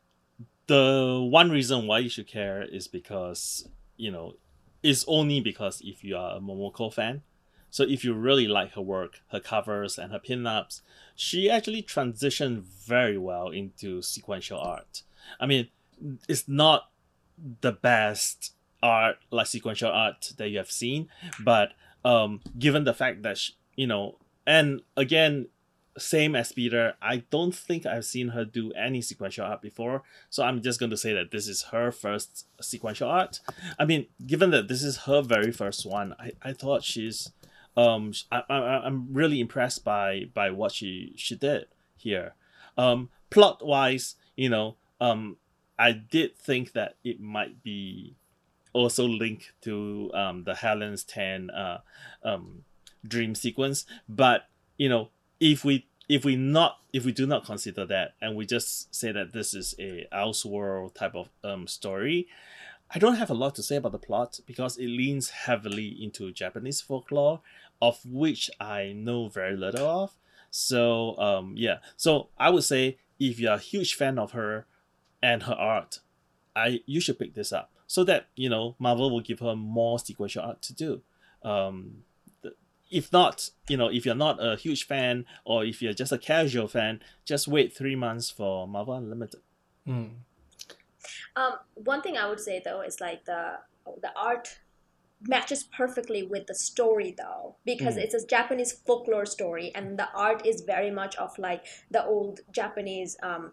the 0.66 1.26
one 1.30 1.51
reason 1.51 1.86
why 1.86 1.99
you 1.99 2.09
should 2.09 2.26
care 2.26 2.62
is 2.62 2.88
because 2.88 3.68
you 3.97 4.11
know, 4.11 4.34
it's 4.83 5.05
only 5.07 5.41
because 5.41 5.80
if 5.85 6.03
you 6.03 6.16
are 6.16 6.37
a 6.37 6.41
Momoko 6.41 6.93
fan. 6.93 7.22
So 7.70 7.85
if 7.85 8.05
you 8.05 8.12
really 8.12 8.47
like 8.47 8.72
her 8.72 8.83
work, 8.83 9.20
her 9.30 9.41
covers 9.41 9.99
and 9.99 10.12
her 10.12 10.18
pinups, 10.18 10.83
she 11.14 11.49
actually 11.49 11.83
transitioned 11.83 12.62
very 12.62 13.16
well 13.16 13.49
into 13.49 14.03
sequential 14.03 14.59
art. 14.59 15.03
I 15.41 15.47
mean, 15.47 15.68
it's 16.28 16.47
not 16.47 16.91
the 17.61 17.72
best 17.72 18.55
art 18.83 19.16
like 19.30 19.47
sequential 19.47 19.91
art 19.91 20.33
that 20.37 20.49
you 20.49 20.59
have 20.59 20.70
seen, 20.70 21.09
but 21.43 21.72
um, 22.05 22.41
given 22.59 22.85
the 22.85 22.93
fact 22.93 23.22
that 23.22 23.39
she, 23.39 23.55
you 23.76 23.87
know, 23.87 24.18
and 24.47 24.83
again, 24.97 25.47
same 25.99 26.34
as 26.34 26.53
Peter, 26.53 26.95
I 27.03 27.18
don't 27.30 27.55
think 27.55 27.84
I've 27.84 28.05
seen 28.05 28.28
her 28.28 28.45
do 28.45 28.72
any 28.72 29.03
sequential 29.03 29.45
art 29.45 29.61
before. 29.61 30.03
So 30.30 30.43
I'm 30.43 30.62
just 30.62 30.80
going 30.80 30.90
to 30.90 30.97
say 30.97 31.12
that 31.12 31.30
this 31.30 31.47
is 31.49 31.64
her 31.64 31.93
first 31.93 32.47
sequential 32.61 33.09
art. 33.09 33.40
I 33.78 33.84
mean, 33.84 34.07
given 34.26 34.51
that 34.51 34.68
this 34.68 34.82
is 34.82 34.99
her 34.99 35.22
very 35.22 35.53
first 35.53 35.84
one, 35.84 36.14
I, 36.18 36.32
I 36.43 36.53
thought 36.53 36.82
she's 36.82 37.30
um 37.76 38.12
I, 38.30 38.43
I 38.51 38.57
I'm 38.84 39.12
really 39.12 39.40
impressed 39.40 39.82
by 39.84 40.24
by 40.34 40.51
what 40.51 40.72
she 40.72 41.14
she 41.16 41.36
did 41.36 41.66
here. 41.97 42.34
Um 42.76 43.11
plot 43.30 43.64
wise, 43.64 44.16
you 44.36 44.49
know, 44.49 44.76
um 45.01 45.36
I 45.78 45.93
did 45.93 46.38
think 46.38 46.72
that 46.72 46.97
it 47.03 47.20
might 47.20 47.62
be 47.62 48.16
also 48.72 49.07
linked 49.07 49.53
to 49.62 50.11
um 50.14 50.45
the 50.45 50.55
Hellions 50.55 51.05
10 51.05 51.51
uh 51.51 51.78
um 52.22 52.64
dream 53.07 53.34
sequence, 53.34 53.84
but 54.09 54.49
you 54.76 54.88
know, 54.88 55.11
if 55.43 55.64
we 55.64 55.86
if 56.09 56.24
we 56.24 56.36
not 56.36 56.78
if 56.93 57.05
we 57.05 57.11
do 57.11 57.26
not 57.26 57.45
consider 57.45 57.84
that 57.86 58.14
and 58.20 58.36
we 58.36 58.47
just 58.47 58.95
say 58.95 59.11
that 59.11 59.32
this 59.32 59.55
is 59.55 59.74
a 59.78 60.07
Elseworld 60.12 60.95
type 60.95 61.14
of 61.16 61.30
um 61.43 61.66
story, 61.66 62.28
I 62.95 63.01
don't 63.01 63.16
have 63.16 63.30
a 63.30 63.34
lot 63.34 63.57
to 63.57 63.62
say 63.62 63.76
about 63.76 63.93
the 63.93 63.99
plot 63.99 64.38
because 64.47 64.76
it 64.78 64.86
leans 64.86 65.30
heavily 65.30 65.88
into 66.01 66.30
Japanese 66.30 66.80
folklore, 66.80 67.40
of 67.80 67.99
which 68.07 68.51
I 68.61 68.93
know 68.93 69.28
very 69.28 69.57
little 69.57 69.86
of. 69.86 70.12
So 70.51 71.18
um 71.18 71.55
yeah, 71.57 71.78
so 71.97 72.28
I 72.38 72.51
would 72.51 72.64
say 72.64 72.99
if 73.18 73.40
you're 73.40 73.55
a 73.55 73.59
huge 73.59 73.95
fan 73.95 74.18
of 74.20 74.32
her 74.32 74.66
and 75.22 75.43
her 75.43 75.55
art, 75.55 75.99
I 76.55 76.82
you 76.86 77.01
should 77.01 77.18
pick 77.18 77.34
this 77.34 77.53
up 77.53 77.72
so 77.88 78.05
that 78.05 78.28
you 78.36 78.49
know 78.49 78.76
Marvel 78.78 79.11
will 79.11 79.20
give 79.20 79.40
her 79.40 79.57
more 79.57 79.99
sequential 79.99 80.45
art 80.45 80.62
to 80.62 80.72
do. 80.72 81.03
Um, 81.43 82.05
if 82.93 83.12
not, 83.12 83.51
you 83.68 83.76
know, 83.76 83.88
if 83.88 84.05
you're 84.07 84.14
not 84.14 84.36
a 84.40 84.57
huge 84.57 84.86
fan 84.86 85.24
or 85.45 85.64
if 85.64 85.80
you're 85.82 85.95
just 85.95 86.12
a 86.12 86.18
casual 86.18 86.68
fan, 86.68 87.01
just 87.24 87.49
wait 87.49 87.74
three 87.76 87.97
months 87.97 88.30
for 88.30 88.68
Marvel 88.68 88.95
Unlimited. 88.95 89.40
Hmm. 89.86 90.07
Um, 91.34 91.53
one 91.74 92.03
thing 92.03 92.16
I 92.16 92.28
would 92.28 92.40
say 92.40 92.61
though 92.64 92.82
is 92.82 93.01
like 93.01 93.24
the 93.24 93.59
the 94.01 94.11
art 94.14 94.59
matches 95.22 95.62
perfectly 95.64 96.22
with 96.22 96.47
the 96.47 96.55
story 96.55 97.14
though 97.16 97.57
because 97.64 97.95
Mm. 97.97 98.03
it's 98.05 98.14
a 98.14 98.26
Japanese 98.26 98.72
folklore 98.72 99.26
story 99.26 99.70
and 99.74 99.99
the 99.99 100.09
art 100.14 100.45
is 100.45 100.62
very 100.62 100.90
much 100.90 101.14
of 101.16 101.36
like 101.38 101.64
the 101.90 102.05
old 102.05 102.40
Japanese 102.53 103.16
um, 103.22 103.53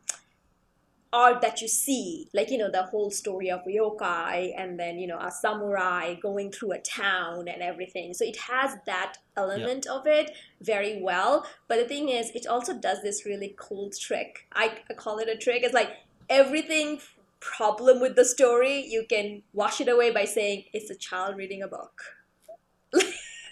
art 1.12 1.42
that 1.42 1.62
you 1.62 1.68
see 1.68 2.28
like 2.34 2.52
you 2.52 2.58
know 2.58 2.70
the 2.70 2.84
whole 2.84 3.10
story 3.10 3.50
of 3.50 3.62
yokai 3.64 4.54
and 4.56 4.80
then 4.80 5.00
you 5.00 5.08
know 5.08 5.18
a 5.20 5.32
samurai 5.32 6.14
going 6.16 6.52
through 6.52 6.72
a 6.72 6.80
town 6.80 7.48
and 7.48 7.62
everything. 7.62 8.14
So 8.14 8.26
it 8.26 8.38
has 8.38 8.78
that 8.86 9.18
element 9.36 9.88
of 9.88 10.06
it 10.06 10.32
very 10.62 11.02
well. 11.02 11.46
But 11.68 11.80
the 11.80 11.86
thing 11.86 12.10
is 12.10 12.30
it 12.32 12.46
also 12.48 12.78
does 12.78 13.02
this 13.02 13.26
really 13.26 13.56
cool 13.58 13.90
trick. 13.90 14.48
I 14.54 14.80
I 14.90 14.94
call 14.94 15.18
it 15.20 15.30
a 15.30 15.38
trick. 15.38 15.64
It's 15.64 15.74
like 15.74 15.92
everything 16.30 17.00
problem 17.40 18.02
with 18.02 18.16
the 18.16 18.26
story 18.26 18.86
you 18.86 19.06
can 19.10 19.42
wash 19.54 19.80
it 19.80 19.88
away 19.88 20.12
by 20.12 20.26
saying 20.26 20.66
it's 20.74 20.90
a 20.90 20.96
child 20.96 21.38
reading 21.38 21.64
a 21.64 21.68
book 21.68 22.19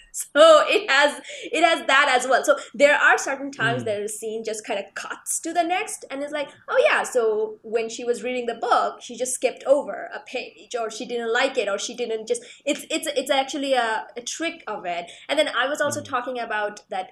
so 0.34 0.64
it 0.66 0.90
has 0.90 1.20
it 1.42 1.62
has 1.64 1.86
that 1.86 2.12
as 2.16 2.26
well 2.28 2.42
so 2.44 2.56
there 2.74 2.96
are 2.96 3.16
certain 3.18 3.50
times 3.50 3.82
Mm. 3.82 3.86
that 3.86 4.02
the 4.02 4.08
scene 4.08 4.42
just 4.44 4.66
kind 4.66 4.78
of 4.78 4.86
cuts 4.94 5.38
to 5.40 5.52
the 5.52 5.62
next 5.62 6.04
and 6.10 6.22
it's 6.22 6.32
like 6.32 6.48
oh 6.68 6.82
yeah 6.88 7.02
so 7.02 7.58
when 7.62 7.88
she 7.88 8.04
was 8.04 8.22
reading 8.22 8.46
the 8.46 8.54
book 8.54 9.00
she 9.00 9.16
just 9.16 9.34
skipped 9.34 9.62
over 9.64 10.08
a 10.14 10.20
page 10.20 10.74
or 10.78 10.90
she 10.90 11.06
didn't 11.06 11.32
like 11.32 11.56
it 11.58 11.68
or 11.68 11.78
she 11.78 11.94
didn't 11.94 12.26
just 12.26 12.42
it's 12.64 12.84
it's 12.90 13.06
it's 13.08 13.30
actually 13.30 13.72
a, 13.74 14.06
a 14.16 14.22
trick 14.22 14.62
of 14.66 14.84
it 14.86 15.10
and 15.28 15.38
then 15.38 15.48
i 15.56 15.68
was 15.68 15.80
also 15.80 16.00
Mm. 16.00 16.04
talking 16.08 16.38
about 16.38 16.80
that 16.90 17.10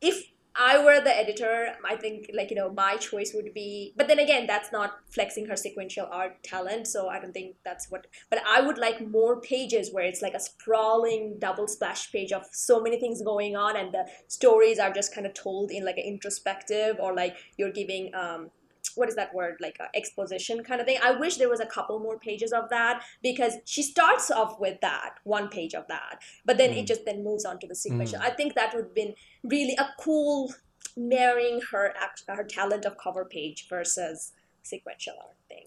if 0.00 0.22
I 0.56 0.82
were 0.82 1.00
the 1.00 1.16
editor, 1.16 1.74
I 1.88 1.96
think 1.96 2.30
like 2.34 2.50
you 2.50 2.56
know 2.56 2.70
my 2.70 2.96
choice 2.96 3.32
would 3.34 3.54
be. 3.54 3.94
But 3.96 4.08
then 4.08 4.18
again, 4.18 4.46
that's 4.46 4.72
not 4.72 4.98
flexing 5.10 5.46
her 5.46 5.56
sequential 5.56 6.08
art 6.10 6.42
talent, 6.42 6.86
so 6.86 7.08
I 7.08 7.20
don't 7.20 7.32
think 7.32 7.56
that's 7.64 7.90
what. 7.90 8.06
But 8.30 8.40
I 8.46 8.60
would 8.60 8.78
like 8.78 9.06
more 9.06 9.40
pages 9.40 9.92
where 9.92 10.04
it's 10.04 10.22
like 10.22 10.34
a 10.34 10.40
sprawling 10.40 11.36
double 11.38 11.68
splash 11.68 12.10
page 12.10 12.32
of 12.32 12.44
so 12.52 12.80
many 12.80 12.98
things 12.98 13.22
going 13.22 13.56
on, 13.56 13.76
and 13.76 13.92
the 13.92 14.06
stories 14.28 14.78
are 14.78 14.92
just 14.92 15.14
kind 15.14 15.26
of 15.26 15.34
told 15.34 15.70
in 15.70 15.84
like 15.84 15.98
an 15.98 16.04
introspective 16.04 16.96
or 16.98 17.14
like 17.14 17.36
you're 17.56 17.72
giving 17.72 18.14
um 18.14 18.50
what 18.96 19.08
is 19.08 19.16
that 19.16 19.34
word 19.34 19.56
like 19.60 19.76
a 19.80 19.94
exposition 19.96 20.62
kind 20.62 20.80
of 20.80 20.86
thing 20.86 20.98
i 21.02 21.10
wish 21.12 21.36
there 21.36 21.48
was 21.48 21.60
a 21.60 21.66
couple 21.66 21.98
more 21.98 22.18
pages 22.18 22.52
of 22.52 22.68
that 22.70 23.02
because 23.22 23.54
she 23.64 23.82
starts 23.82 24.30
off 24.30 24.58
with 24.60 24.80
that 24.80 25.14
one 25.24 25.48
page 25.48 25.74
of 25.74 25.86
that 25.88 26.18
but 26.44 26.58
then 26.58 26.70
it 26.70 26.84
Mm. 26.84 26.86
just 26.86 27.04
then 27.04 27.22
moves 27.24 27.44
on 27.44 27.58
to 27.60 27.66
the 27.66 27.74
sequential 27.74 28.18
Mm. 28.20 28.24
i 28.24 28.30
think 28.30 28.54
that 28.54 28.74
would 28.74 28.84
have 28.84 28.94
been 28.94 29.14
really 29.42 29.74
a 29.78 29.88
cool 29.98 30.52
marrying 30.96 31.60
her 31.70 31.94
act, 31.98 32.24
her 32.28 32.44
talent 32.44 32.84
of 32.84 32.96
cover 32.98 33.24
page 33.24 33.66
versus 33.68 34.32
sequential 34.62 35.14
art 35.26 35.36
thing 35.48 35.66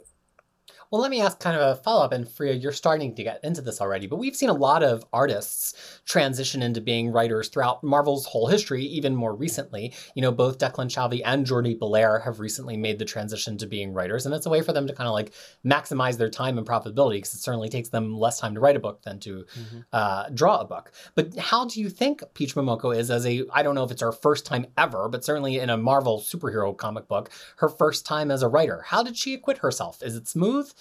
Well, 0.94 1.02
let 1.02 1.10
me 1.10 1.22
ask 1.22 1.40
kind 1.40 1.60
of 1.60 1.64
a 1.64 1.82
follow 1.82 2.06
up. 2.06 2.14
And 2.14 2.30
Freya, 2.30 2.54
you're 2.54 2.72
starting 2.72 3.16
to 3.16 3.24
get 3.24 3.40
into 3.44 3.62
this 3.62 3.82
already, 3.82 4.06
but 4.06 4.18
we've 4.18 4.36
seen 4.36 4.50
a 4.50 4.54
lot 4.54 4.84
of 4.84 5.04
artists 5.12 6.02
transition 6.06 6.62
into 6.62 6.82
being 6.82 7.10
writers 7.10 7.50
throughout 7.50 7.84
Marvel's 7.84 8.28
whole 8.28 8.46
history, 8.46 8.84
even 8.84 9.16
more 9.16 9.34
recently. 9.34 9.92
You 10.14 10.22
know, 10.22 10.32
both 10.32 10.60
Declan 10.60 10.92
Shalvey 10.94 11.24
and 11.26 11.48
Jordie 11.48 11.74
Bellaire 11.74 12.24
have 12.24 12.40
recently 12.40 12.78
made 12.78 13.00
the 13.00 13.06
transition 13.06 13.58
to 13.58 13.66
being 13.66 13.92
writers, 13.92 14.28
and 14.28 14.36
it's 14.36 14.46
a 14.46 14.52
way 14.52 14.62
for 14.62 14.72
them 14.72 14.86
to 14.86 14.94
kind 14.94 15.08
of 15.08 15.14
like 15.14 15.34
maximize 15.66 16.18
their 16.18 16.30
time 16.30 16.60
and 16.60 16.68
profitability 16.68 17.14
because 17.14 17.34
it 17.34 17.40
certainly 17.40 17.70
takes 17.70 17.90
them 17.90 18.16
less 18.16 18.40
time 18.40 18.54
to 18.54 18.60
write 18.60 18.76
a 18.76 18.80
book 18.80 19.02
than 19.02 19.20
to 19.22 19.48
uh, 19.94 20.30
draw 20.30 20.60
a 20.60 20.66
book. 20.66 20.92
But 21.16 21.36
how 21.40 21.66
do 21.66 21.82
you 21.82 21.90
think 21.90 22.22
Peach 22.36 22.54
Momoko 22.54 22.96
is 22.96 23.10
as 23.10 23.26
a, 23.26 23.46
I 23.52 23.64
don't 23.64 23.74
know 23.74 23.84
if 23.84 23.90
it's 23.90 24.04
her 24.04 24.12
first 24.12 24.46
time 24.46 24.68
ever, 24.78 25.10
but 25.10 25.26
certainly 25.26 25.58
in 25.58 25.72
a 25.72 25.78
Marvel 25.78 26.20
superhero 26.20 26.78
comic 26.78 27.08
book, 27.08 27.32
her 27.56 27.70
first 27.70 28.06
time 28.06 28.30
as 28.30 28.44
a 28.44 28.48
writer? 28.48 28.84
How 28.86 29.02
did 29.02 29.18
she 29.18 29.34
acquit 29.34 29.58
herself? 29.58 30.04
Is 30.04 30.16
it 30.16 30.28
smooth? 30.28 30.72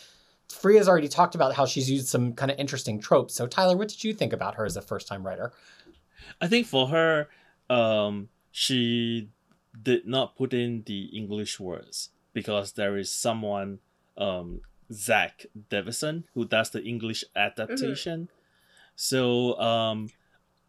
Freya's 0.53 0.89
already 0.89 1.09
talked 1.09 1.35
about 1.35 1.55
how 1.55 1.67
she's 1.67 1.91
used 1.91 2.09
some 2.09 2.35
kind 2.35 2.51
of 2.51 2.59
interesting 2.59 3.01
tropes. 3.01 3.35
So, 3.35 3.47
Tyler, 3.47 3.77
what 3.77 3.89
did 3.89 4.05
you 4.05 4.13
think 4.13 4.33
about 4.33 4.55
her 4.57 4.65
as 4.65 4.77
a 4.77 4.83
first 4.83 5.09
time 5.09 5.27
writer? 5.27 5.53
I 6.41 6.49
think 6.49 6.67
for 6.67 6.89
her, 6.89 7.29
um, 7.71 8.29
she 8.51 9.31
did 9.81 10.07
not 10.07 10.37
put 10.37 10.53
in 10.53 10.83
the 10.87 11.05
English 11.07 11.59
words 11.59 12.11
because 12.33 12.73
there 12.73 12.97
is 12.97 13.11
someone, 13.11 13.79
um, 14.17 14.61
Zack 14.93 15.47
Davisson, 15.71 16.25
who 16.35 16.45
does 16.45 16.71
the 16.71 16.83
English 16.83 17.25
adaptation. 17.35 18.29
So, 18.95 19.59
um, 19.59 20.11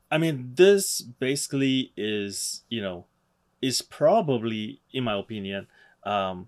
I 0.10 0.18
mean, 0.18 0.54
this 0.56 1.02
basically 1.02 1.92
is, 1.98 2.64
you 2.70 2.82
know, 2.82 3.06
is 3.62 3.82
probably, 3.82 4.82
in 4.92 5.04
my 5.04 5.18
opinion, 5.18 5.68
um, 6.04 6.48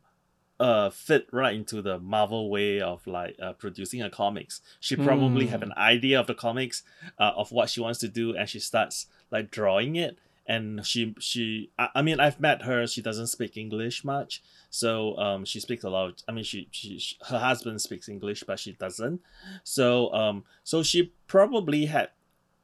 uh 0.60 0.90
fit 0.90 1.28
right 1.32 1.56
into 1.56 1.82
the 1.82 2.00
Marvel 2.00 2.50
way 2.50 2.80
of 2.80 3.06
like 3.08 3.36
uh, 3.42 3.54
producing 3.54 4.02
a 4.02 4.10
comics. 4.10 4.62
She 4.80 4.96
probably 4.96 5.48
have 5.48 5.62
Hmm. 5.62 5.72
an 5.72 5.74
idea 5.78 6.20
of 6.20 6.28
the 6.28 6.34
comics, 6.36 6.84
uh, 7.20 7.32
of 7.36 7.52
what 7.52 7.70
she 7.70 7.82
wants 7.82 8.00
to 8.00 8.08
do, 8.08 8.36
and 8.36 8.48
she 8.48 8.60
starts 8.60 9.08
like 9.32 9.52
drawing 9.52 9.96
it. 9.98 10.18
And 10.48 10.86
she 10.86 11.16
she 11.20 11.72
I, 11.78 11.90
I 11.96 12.02
mean 12.04 12.20
I've 12.20 12.40
met 12.40 12.62
her. 12.62 12.86
She 12.88 13.02
doesn't 13.02 13.28
speak 13.28 13.58
English 13.58 14.06
much, 14.06 14.44
so 14.70 15.18
um 15.18 15.44
she 15.44 15.60
speaks 15.60 15.84
a 15.84 15.90
lot. 15.90 16.10
Of, 16.10 16.16
I 16.28 16.32
mean 16.32 16.44
she, 16.44 16.68
she 16.72 17.00
she 17.00 17.18
her 17.30 17.40
husband 17.40 17.82
speaks 17.82 18.08
English, 18.08 18.44
but 18.44 18.60
she 18.60 18.74
doesn't. 18.74 19.22
So 19.64 20.14
um 20.14 20.44
so 20.64 20.84
she 20.84 21.12
probably 21.28 21.88
had 21.88 22.10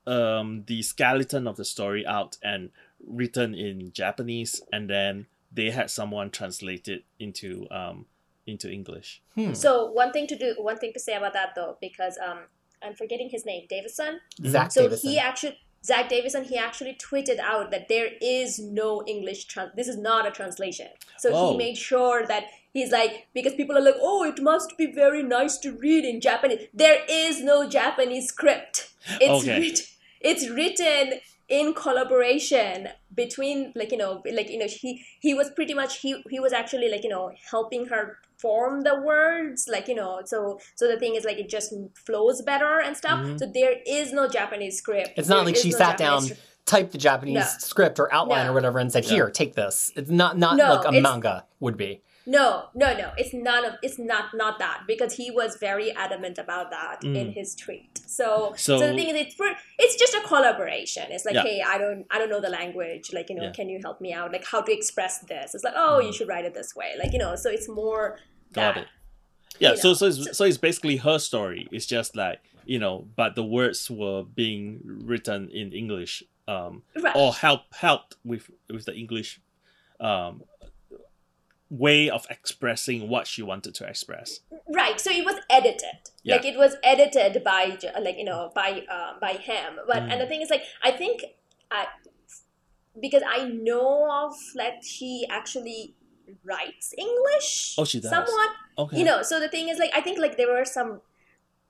um 0.08 0.64
the 0.68 0.82
skeleton 0.82 1.48
of 1.48 1.58
the 1.58 1.66
story 1.66 2.06
out 2.06 2.38
and 2.44 2.70
written 3.06 3.54
in 3.56 3.92
Japanese, 3.92 4.62
and 4.72 4.90
then 4.90 5.26
they 5.52 5.70
had 5.72 5.90
someone 5.90 6.30
translate 6.30 6.88
it 6.88 7.04
into 7.20 7.68
um 7.72 8.06
into 8.48 8.70
English. 8.72 9.22
Hmm. 9.36 9.54
So 9.54 9.92
one 9.92 10.12
thing 10.12 10.28
to 10.28 10.36
do, 10.38 10.56
one 10.58 10.78
thing 10.78 10.94
to 10.94 11.00
say 11.00 11.14
about 11.16 11.34
that 11.34 11.50
though, 11.56 11.78
because 11.80 12.18
um, 12.28 12.40
I'm 12.84 12.96
forgetting 12.96 13.30
his 13.30 13.46
name, 13.46 13.68
Davisson. 13.70 14.18
Zack 14.46 14.72
So 14.72 14.88
Davisson. 14.88 15.02
he 15.12 15.20
actually, 15.20 15.58
Zack 15.86 16.10
Davisson, 16.10 16.44
he 16.46 16.58
actually 16.58 16.96
tweeted 16.96 17.40
out 17.40 17.70
that 17.70 17.88
there 17.88 18.10
is 18.20 18.58
no 18.58 19.04
English. 19.06 19.46
Trans- 19.46 19.72
this 19.76 19.88
is 19.88 19.98
not 19.98 20.28
a 20.28 20.32
translation. 20.32 20.88
So 21.20 21.30
Oh. 21.32 21.52
he 21.52 21.58
made 21.58 21.78
sure 21.78 22.26
that 22.26 22.46
he's 22.74 22.92
like 22.92 23.28
because 23.36 23.54
people 23.54 23.78
are 23.78 23.82
like, 23.90 23.96
oh, 24.02 24.24
it 24.24 24.42
must 24.42 24.76
be 24.78 24.88
very 24.88 25.22
nice 25.22 25.58
to 25.60 25.72
read 25.74 26.04
in 26.04 26.20
Japanese. 26.20 26.68
There 26.74 27.00
is 27.08 27.44
no 27.44 27.70
Japanese 27.70 28.28
script. 28.30 28.92
It's 29.20 29.44
Okay. 29.44 29.60
writ- 29.60 29.88
it's 30.20 30.50
written 30.50 31.20
in 31.52 31.74
collaboration 31.74 32.88
between 33.14 33.74
like 33.76 33.92
you 33.92 33.98
know 33.98 34.24
like 34.34 34.50
you 34.50 34.58
know 34.58 34.68
he 34.68 35.04
he 35.20 35.34
was 35.34 35.50
pretty 35.52 35.74
much 35.74 35.98
he 36.00 36.24
he 36.30 36.40
was 36.40 36.54
actually 36.54 36.90
like 36.90 37.04
you 37.04 37.10
know 37.10 37.30
helping 37.52 37.86
her 37.88 38.18
form 38.38 38.82
the 38.82 38.96
words 39.02 39.68
like 39.72 39.88
you 39.90 39.94
know 39.94 40.22
so 40.26 40.58
so 40.76 40.88
the 40.88 40.98
thing 40.98 41.14
is 41.16 41.26
like 41.26 41.38
it 41.38 41.50
just 41.50 41.74
flows 42.06 42.42
better 42.42 42.80
and 42.80 42.96
stuff 42.96 43.20
Mhm. 43.20 43.38
so 43.38 43.46
there 43.54 43.76
is 43.86 44.14
no 44.14 44.28
japanese 44.30 44.78
script 44.78 45.12
It's 45.18 45.28
not 45.28 45.40
There 45.44 45.46
like 45.54 45.58
she 45.58 45.72
no 45.72 45.78
sat 45.78 45.98
Japanese 45.98 46.30
down, 46.30 46.38
stri- 46.38 46.42
typed 46.66 46.92
the 46.94 46.98
Japanese 46.98 47.36
No. 47.36 47.46
script 47.72 48.00
or 48.00 48.12
outline 48.14 48.46
No. 48.46 48.52
or 48.52 48.56
whatever, 48.56 48.80
and 48.80 48.92
said, 48.92 49.04
Yeah. 49.06 49.12
"Here, 49.16 49.30
take 49.30 49.56
this." 49.56 49.92
It's 49.96 50.10
not 50.10 50.38
not 50.38 50.56
No, 50.56 50.76
like 50.76 50.88
a 50.88 50.92
manga 51.02 51.46
would 51.60 51.76
be. 51.76 52.02
No 52.26 52.66
no 52.76 52.96
no 52.96 53.12
it's 53.18 53.34
none 53.34 53.66
of 53.66 53.74
it's 53.82 53.98
not 53.98 54.26
not 54.34 54.60
that 54.60 54.84
because 54.88 55.14
he 55.14 55.32
was 55.32 55.58
very 55.58 55.92
adamant 55.92 56.38
about 56.38 56.70
that 56.70 57.04
in 57.04 57.14
Mm. 57.14 57.34
his 57.34 57.56
tweet 57.56 58.00
so, 58.06 58.54
So- 58.56 58.78
so 58.80 58.88
the 58.88 58.94
thing 58.96 59.10
is 59.10 59.16
it's 59.16 59.34
for, 59.36 59.48
it's 59.80 59.96
just 59.96 60.14
a 60.14 60.22
collaboration 60.28 61.06
it's 61.10 61.26
like 61.26 61.34
Yeah. 61.36 61.44
hey 61.44 61.62
i 61.66 61.78
don't 61.78 62.06
i 62.12 62.20
don't 62.20 62.30
know 62.30 62.40
the 62.40 62.50
language 62.50 63.12
like 63.14 63.30
you 63.30 63.36
know 63.36 63.44
Yeah. 63.46 63.52
can 63.52 63.70
you 63.70 63.80
help 63.82 64.02
me 64.02 64.14
out 64.14 64.32
like 64.32 64.46
how 64.46 64.62
to 64.62 64.72
express 64.72 65.20
this 65.20 65.56
it's 65.56 65.64
like 65.64 65.74
oh 65.76 66.00
you 66.00 66.10
Mm. 66.10 66.14
should 66.16 66.28
write 66.28 66.46
it 66.46 66.54
this 66.54 66.76
way 66.76 66.94
like 67.02 67.12
you 67.14 67.20
know 67.20 67.36
so 67.36 67.50
it's 67.50 67.68
more 67.68 68.20
Got 68.54 68.76
that 68.76 68.82
it. 68.84 68.88
Yeah, 69.60 69.72
you 69.72 69.78
so 69.78 69.88
know, 69.90 69.94
so 69.96 70.06
it's, 70.08 70.38
so 70.38 70.44
it's 70.46 70.58
basically 70.58 70.98
her 70.98 71.20
story. 71.20 71.68
It's 71.72 71.86
just 71.86 72.16
like 72.16 72.40
you 72.66 72.80
know, 72.80 73.08
but 73.16 73.36
the 73.36 73.44
words 73.44 73.90
were 73.92 74.24
being 74.24 74.80
written 74.84 75.50
in 75.50 75.74
English, 75.74 76.24
um, 76.48 76.84
right 76.96 77.16
or 77.16 77.34
help 77.34 77.62
helped 77.74 78.16
with 78.24 78.50
with 78.70 78.86
the 78.86 78.94
English, 78.96 79.40
um, 80.00 80.44
way 81.72 82.10
of 82.10 82.28
expressing 82.30 83.08
what 83.10 83.26
she 83.26 83.42
wanted 83.42 83.74
to 83.74 83.86
express. 83.88 84.42
right 84.76 85.00
so 85.00 85.10
it 85.20 85.26
was 85.26 85.38
edited 85.50 86.00
Yeah. 86.24 86.36
like 86.36 86.46
it 86.46 86.58
was 86.58 86.76
edited 86.84 87.44
by 87.44 87.78
like 88.06 88.18
you 88.18 88.26
know 88.26 88.52
by 88.54 88.84
uh, 88.96 89.12
by 89.26 89.34
him 89.50 89.70
but 89.88 90.00
Mm. 90.04 90.12
and 90.12 90.22
the 90.22 90.28
thing 90.32 90.42
is 90.46 90.50
like 90.56 90.64
i 90.84 90.92
think 90.92 91.24
i 91.72 91.86
because 93.06 93.24
i 93.38 93.40
know 93.70 93.90
of 94.22 94.34
that 94.56 94.84
she 94.84 95.12
actually 95.40 95.96
writes 96.44 96.94
english 96.98 97.76
Oh, 97.78 97.86
she 97.86 98.00
does. 98.02 98.10
somewhat 98.16 98.50
Okay. 98.78 98.98
you 99.00 99.06
know 99.06 99.22
so 99.24 99.40
the 99.40 99.50
thing 99.56 99.70
is 99.70 99.78
like 99.80 99.92
i 99.96 100.02
think 100.02 100.20
like 100.20 100.36
there 100.38 100.52
were 100.56 100.66
some 100.66 101.00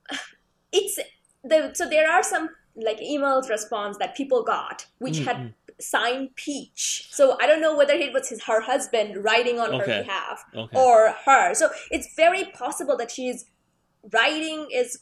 it's 0.72 1.00
the 1.44 1.72
so 1.74 1.88
there 1.90 2.10
are 2.12 2.24
some 2.24 2.50
like 2.76 3.00
emails 3.00 3.50
response 3.50 3.98
that 3.98 4.16
people 4.16 4.44
got 4.44 4.86
which 5.00 5.20
Mm, 5.20 5.26
had 5.26 5.38
mm. 5.38 5.54
Signed 5.82 6.30
peach 6.36 7.08
so 7.12 7.38
i 7.42 7.48
don't 7.48 7.62
know 7.62 7.76
whether 7.76 7.94
it 7.94 8.14
was 8.14 8.30
his 8.30 8.44
her 8.44 8.62
husband 8.62 9.24
writing 9.24 9.60
on 9.60 9.74
her 9.80 9.86
behalf 9.86 10.44
okay. 10.56 10.78
or 10.80 11.14
her. 11.26 11.54
So 11.54 11.70
it's 11.90 12.14
very 12.16 12.46
possible 12.46 12.96
that 12.98 13.12
she's 13.12 13.46
writing 14.14 14.68
is 14.74 15.00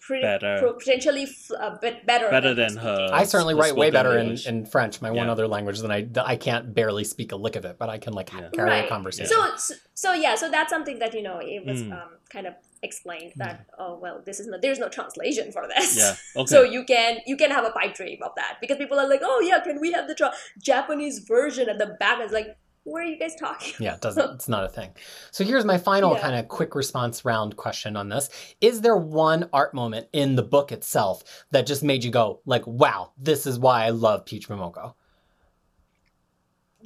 pretty 0.00 0.22
Better. 0.22 0.58
pro- 0.58 0.72
potentially 0.74 1.22
f- 1.24 1.50
a 1.58 1.78
bit 1.80 2.06
better. 2.06 2.28
Better 2.28 2.54
than 2.54 2.74
than 2.74 2.82
her. 2.84 3.08
I 3.12 3.24
certainly 3.24 3.54
write 3.54 3.76
way 3.76 3.90
better 3.90 4.18
in, 4.18 4.36
in 4.46 4.66
French, 4.66 5.00
my 5.00 5.10
one 5.10 5.28
other 5.28 5.46
language, 5.46 5.78
than 5.80 5.90
I 5.90 6.08
I 6.24 6.36
can't 6.36 6.74
barely 6.74 7.04
speak 7.04 7.32
a 7.32 7.36
lick 7.36 7.56
of 7.56 7.64
it, 7.64 7.76
but 7.78 7.88
I 7.88 7.98
can 7.98 8.12
like 8.12 8.32
Yeah. 8.32 8.48
carry 8.52 8.80
a 8.80 8.88
conversation. 8.88 9.28
So, 9.32 9.56
so 9.56 9.74
so 9.94 10.12
yeah, 10.12 10.34
so 10.34 10.50
that's 10.50 10.70
something 10.70 10.98
that 10.98 11.14
you 11.14 11.22
know 11.22 11.38
it 11.40 11.64
was 11.64 11.82
Mm. 11.82 11.92
um, 11.92 12.08
kind 12.30 12.46
of 12.46 12.54
explained 12.82 13.32
that 13.36 13.66
oh 13.78 13.96
well 13.98 14.22
this 14.26 14.40
is 14.40 14.46
not 14.48 14.60
there's 14.62 14.78
no 14.78 14.88
translation 14.88 15.52
for 15.52 15.68
this. 15.68 15.96
Yeah. 15.96 16.14
Okay. 16.42 16.46
So 16.46 16.62
you 16.62 16.84
can 16.84 17.18
you 17.26 17.36
can 17.36 17.50
have 17.50 17.64
a 17.64 17.70
pipe 17.70 17.94
dream 17.94 18.18
of 18.22 18.32
that 18.36 18.56
because 18.60 18.76
people 18.78 18.98
are 18.98 19.08
like 19.08 19.20
oh 19.22 19.40
yeah 19.40 19.60
can 19.60 19.80
we 19.80 19.92
have 19.92 20.08
the 20.08 20.14
tra- 20.14 20.32
Japanese 20.58 21.20
version 21.20 21.68
at 21.68 21.78
the 21.78 21.96
back? 22.00 22.18
It's 22.20 22.32
like 22.32 22.56
what 22.84 23.02
are 23.02 23.06
you 23.06 23.16
guys 23.16 23.36
talking? 23.36 23.74
Yeah, 23.78 23.94
it 23.94 24.00
doesn't. 24.00 24.34
It's 24.34 24.48
not 24.48 24.64
a 24.64 24.68
thing. 24.68 24.90
So 25.30 25.44
here's 25.44 25.64
my 25.64 25.78
final 25.78 26.14
Yeah. 26.14 26.20
kind 26.20 26.34
of 26.34 26.48
quick 26.48 26.74
response 26.74 27.24
round 27.24 27.56
question 27.56 27.96
on 27.96 28.08
this: 28.08 28.28
Is 28.60 28.80
there 28.80 28.96
one 28.96 29.48
art 29.52 29.72
moment 29.72 30.08
in 30.12 30.34
the 30.34 30.42
book 30.42 30.72
itself 30.72 31.22
that 31.52 31.64
just 31.64 31.84
made 31.84 32.02
you 32.02 32.10
go 32.10 32.40
like, 32.44 32.66
"Wow, 32.66 33.12
this 33.16 33.46
is 33.46 33.56
why 33.60 33.84
I 33.84 33.90
love 33.90 34.24
Peach 34.26 34.48
Momoko"? 34.48 34.94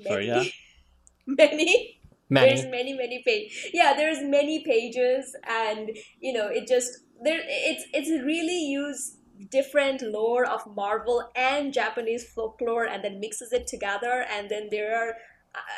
Sorry, 0.02 0.26
yeah? 0.26 0.44
many. 1.26 1.95
Many. 2.28 2.48
There's 2.48 2.66
many, 2.66 2.92
many 2.92 3.22
pages. 3.24 3.70
Yeah, 3.72 3.94
there's 3.94 4.22
many 4.22 4.64
pages, 4.64 5.36
and 5.48 5.90
you 6.20 6.32
know, 6.32 6.48
it 6.48 6.66
just 6.66 6.90
there. 7.22 7.40
It's 7.46 7.84
it's 7.92 8.10
really 8.24 8.58
used 8.66 9.18
different 9.50 10.02
lore 10.02 10.44
of 10.44 10.66
Marvel 10.74 11.30
and 11.36 11.72
Japanese 11.72 12.24
folklore, 12.24 12.86
and 12.86 13.04
then 13.04 13.20
mixes 13.20 13.52
it 13.52 13.66
together. 13.66 14.24
And 14.30 14.50
then 14.50 14.68
there 14.70 14.96
are, 14.96 15.14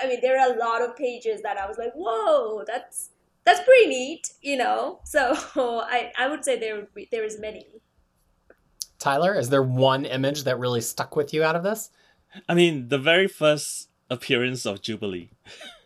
I 0.02 0.08
mean, 0.08 0.20
there 0.22 0.40
are 0.40 0.54
a 0.54 0.58
lot 0.58 0.82
of 0.82 0.96
pages 0.96 1.42
that 1.42 1.58
I 1.58 1.66
was 1.66 1.76
like, 1.76 1.92
whoa, 1.94 2.64
that's 2.66 3.10
that's 3.44 3.60
pretty 3.64 3.86
neat, 3.86 4.28
you 4.40 4.56
know. 4.56 5.00
So 5.04 5.34
I 5.56 6.12
I 6.18 6.28
would 6.28 6.44
say 6.44 6.58
there 6.58 6.76
would 6.76 6.94
be, 6.94 7.08
there 7.12 7.24
is 7.24 7.38
many. 7.38 7.66
Tyler, 8.98 9.34
is 9.34 9.50
there 9.50 9.62
one 9.62 10.04
image 10.04 10.44
that 10.44 10.58
really 10.58 10.80
stuck 10.80 11.14
with 11.14 11.32
you 11.32 11.44
out 11.44 11.54
of 11.54 11.62
this? 11.62 11.90
I 12.48 12.54
mean, 12.54 12.88
the 12.88 12.98
very 12.98 13.28
first 13.28 13.90
appearance 14.10 14.66
of 14.66 14.82
Jubilee. 14.82 15.30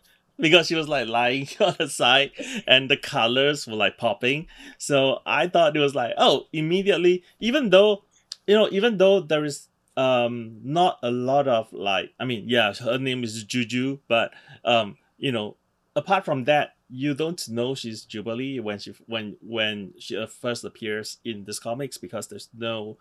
because 0.43 0.67
she 0.67 0.75
was 0.75 0.89
like 0.89 1.07
lying 1.07 1.47
on 1.61 1.73
her 1.79 1.87
side 1.87 2.31
and 2.67 2.91
the 2.91 2.97
colors 2.97 3.65
were 3.65 3.75
like 3.75 3.97
popping. 3.97 4.45
So 4.77 5.21
I 5.25 5.47
thought 5.47 5.75
it 5.75 5.79
was 5.79 5.95
like, 5.95 6.13
oh, 6.17 6.47
immediately, 6.51 7.23
even 7.39 7.69
though, 7.69 8.03
you 8.45 8.53
know, 8.53 8.67
even 8.69 8.97
though 8.97 9.21
there 9.21 9.45
is 9.45 9.69
um 9.95 10.57
not 10.63 10.97
a 11.01 11.11
lot 11.11 11.47
of 11.47 11.71
like 11.71 12.13
I 12.19 12.25
mean, 12.25 12.43
yeah, 12.47 12.73
her 12.73 12.97
name 12.97 13.23
is 13.23 13.43
Juju, 13.43 13.99
but 14.07 14.33
um, 14.65 14.97
you 15.17 15.31
know, 15.31 15.55
apart 15.95 16.25
from 16.25 16.43
that, 16.43 16.75
you 16.89 17.13
don't 17.13 17.47
know 17.47 17.73
she's 17.73 18.03
Jubilee 18.03 18.59
when 18.59 18.79
she 18.79 18.93
when 19.07 19.37
when 19.41 19.93
she 19.97 20.17
uh, 20.17 20.27
first 20.27 20.65
appears 20.65 21.17
in 21.23 21.45
this 21.45 21.57
comics 21.57 21.97
because 21.97 22.27
there's 22.27 22.49
no 22.55 22.97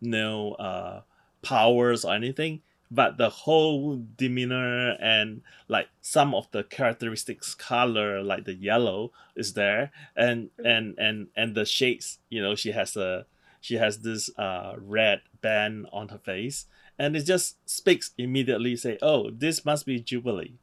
no 0.00 0.52
uh 0.54 1.00
powers 1.42 2.04
or 2.04 2.14
anything 2.14 2.60
but 2.94 3.16
the 3.16 3.30
whole 3.30 4.04
demeanor 4.16 4.92
and 5.00 5.40
like 5.66 5.88
some 6.02 6.34
of 6.34 6.46
the 6.52 6.62
characteristics 6.62 7.54
color 7.54 8.22
like 8.22 8.44
the 8.44 8.54
yellow 8.54 9.10
is 9.34 9.54
there. 9.54 9.90
And 10.14 10.50
and 10.62 10.94
and 10.98 11.28
and 11.34 11.54
the 11.54 11.64
shades 11.64 12.18
you 12.28 12.42
know 12.42 12.54
she 12.54 12.72
has 12.72 12.96
a 12.96 13.26
she 13.60 13.76
has 13.76 14.00
this 14.00 14.30
uh 14.38 14.74
red 14.78 15.22
band 15.40 15.86
on 15.92 16.08
her 16.08 16.18
face. 16.18 16.66
And 16.98 17.16
it 17.16 17.24
just 17.24 17.56
speaks 17.68 18.12
immediately 18.18 18.76
say 18.76 18.98
oh 19.00 19.30
this 19.30 19.64
must 19.64 19.86
be 19.86 19.98
jubilee. 19.98 20.58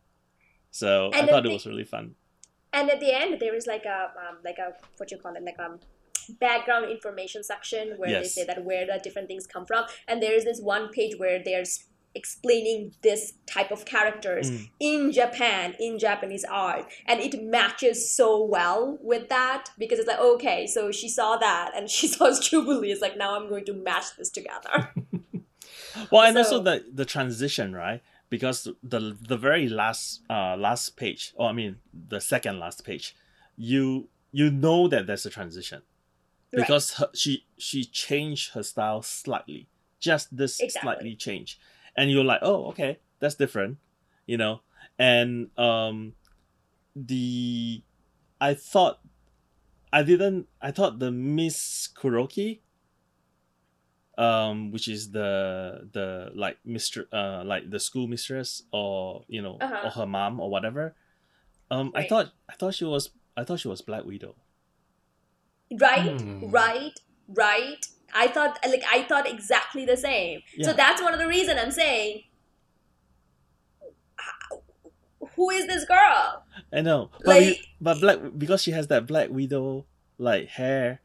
So 0.71 1.09
i 1.13 1.19
And 1.19 1.27
the 1.27 1.31
thought 1.31 1.45
it 1.47 1.51
was 1.51 1.65
really 1.65 1.83
fun. 1.95 2.15
And 2.71 2.91
at 2.91 2.99
the 2.99 3.11
end, 3.11 3.39
there 3.39 3.55
is 3.55 3.65
like 3.65 3.85
a 3.85 4.11
um, 4.23 4.37
like 4.45 4.59
a 4.59 4.73
what 4.97 5.09
you 5.09 5.17
call 5.17 5.35
it 5.35 5.43
like 5.43 5.57
a 5.57 5.79
background 6.39 6.85
information 6.91 7.43
section 7.43 7.95
where 7.97 8.11
they 8.21 8.27
say 8.27 8.45
that 8.45 8.63
where 8.63 8.85
the 8.85 8.99
different 9.03 9.27
things 9.27 9.47
come 9.47 9.65
from, 9.65 9.85
and 10.07 10.21
there 10.21 10.33
is 10.33 10.43
this 10.45 10.61
one 10.61 10.89
page 10.89 11.15
where 11.17 11.41
they're 11.43 11.61
s- 11.61 11.85
explaining 12.15 12.93
this 13.01 13.33
type 13.45 13.71
of 13.71 13.85
characters 13.85 14.49
Mm. 14.51 14.69
in 14.79 15.11
Japan 15.11 15.75
in 15.79 15.99
Japanese 15.99 16.43
art, 16.45 16.85
and 17.05 17.19
it 17.19 17.41
matches 17.43 18.09
so 18.11 18.43
well 18.43 18.97
with 19.01 19.29
that 19.29 19.69
because 19.77 19.99
it's 19.99 20.07
like 20.07 20.19
okay, 20.19 20.65
so 20.67 20.91
she 20.91 21.07
saw 21.09 21.37
that 21.37 21.71
and 21.75 21.89
she 21.97 22.07
saw 22.07 22.31
Jubilee. 22.39 22.91
It's 22.91 23.01
like 23.01 23.17
now 23.17 23.35
I'm 23.35 23.47
going 23.49 23.65
to 23.65 23.73
match 23.73 24.15
this 24.17 24.29
together. 24.29 24.89
Well, 26.11 26.23
and 26.23 26.37
also 26.37 26.61
the 26.61 26.85
the 26.93 27.05
transition, 27.05 27.73
right? 27.75 28.01
Because 28.29 28.67
the 28.83 29.17
the 29.19 29.37
very 29.37 29.67
last 29.67 30.21
uh 30.29 30.55
last 30.55 30.95
page, 30.97 31.33
or 31.35 31.49
I 31.49 31.51
mean 31.53 31.77
the 31.93 32.21
second 32.21 32.59
last 32.59 32.85
page, 32.85 33.15
you 33.57 34.07
you 34.31 34.51
know 34.51 34.87
that 34.87 35.07
there's 35.07 35.25
a 35.25 35.29
transition 35.29 35.81
Right. 36.53 36.61
because 36.61 36.93
her, 36.93 37.09
she 37.13 37.45
she 37.57 37.83
changed 37.83 38.53
her 38.53 38.63
style 38.63 39.01
slightly, 39.01 39.67
just 39.99 40.35
this 40.35 40.59
Exactly. 40.59 40.85
slightly 40.85 41.15
change, 41.15 41.59
and 41.99 42.07
you're 42.09 42.23
like, 42.23 42.39
oh, 42.41 42.71
okay, 42.71 42.99
that's 43.19 43.35
different, 43.35 43.77
you 44.25 44.37
know, 44.39 44.61
and 44.97 45.51
um, 45.59 46.15
the 46.95 47.83
I 48.39 48.53
thought 48.55 48.99
I 49.91 50.03
didn't 50.03 50.47
I 50.61 50.71
thought 50.71 50.99
the 50.99 51.11
Miss 51.11 51.89
Kuroki 51.91 52.61
um 54.17 54.71
which 54.71 54.87
is 54.87 55.11
the 55.11 55.87
the 55.93 56.31
like 56.35 56.57
Mr. 56.67 57.05
uh 57.13 57.43
like 57.43 57.69
the 57.69 57.79
school 57.79 58.07
mistress 58.07 58.63
or 58.71 59.23
you 59.27 59.41
know 59.41 59.57
Uh-huh. 59.61 59.87
or 59.87 59.91
her 59.91 60.05
mom 60.05 60.39
or 60.39 60.49
whatever 60.49 60.95
um 61.71 61.91
I 61.95 62.03
thought 62.07 62.31
I 62.49 62.53
thought 62.59 62.75
she 62.75 62.85
was 62.85 63.11
I 63.37 63.43
thought 63.43 63.59
she 63.59 63.67
was 63.71 63.81
Black 63.81 64.03
Widow 64.03 64.35
right 65.79 66.19
Hmm. 66.21 66.49
right 66.51 66.99
right 67.27 67.85
i 68.13 68.27
thought 68.27 68.57
like 68.67 68.83
i 68.91 69.03
thought 69.03 69.27
exactly 69.29 69.85
the 69.85 69.97
same 69.97 70.41
so 70.61 70.73
that's 70.73 71.01
one 71.01 71.13
of 71.13 71.19
the 71.19 71.27
reason 71.27 71.57
i'm 71.57 71.71
saying 71.71 72.23
who 75.35 75.49
is 75.49 75.67
this 75.67 75.85
girl 75.85 76.43
I 76.73 76.81
know 76.81 77.11
but, 77.23 77.39
we- 77.41 77.61
but 77.81 77.99
Black 77.99 78.19
because 78.37 78.61
she 78.61 78.71
has 78.71 78.87
that 78.87 79.07
Black 79.07 79.29
Widow 79.29 79.85
like 80.17 80.47
hair 80.49 81.01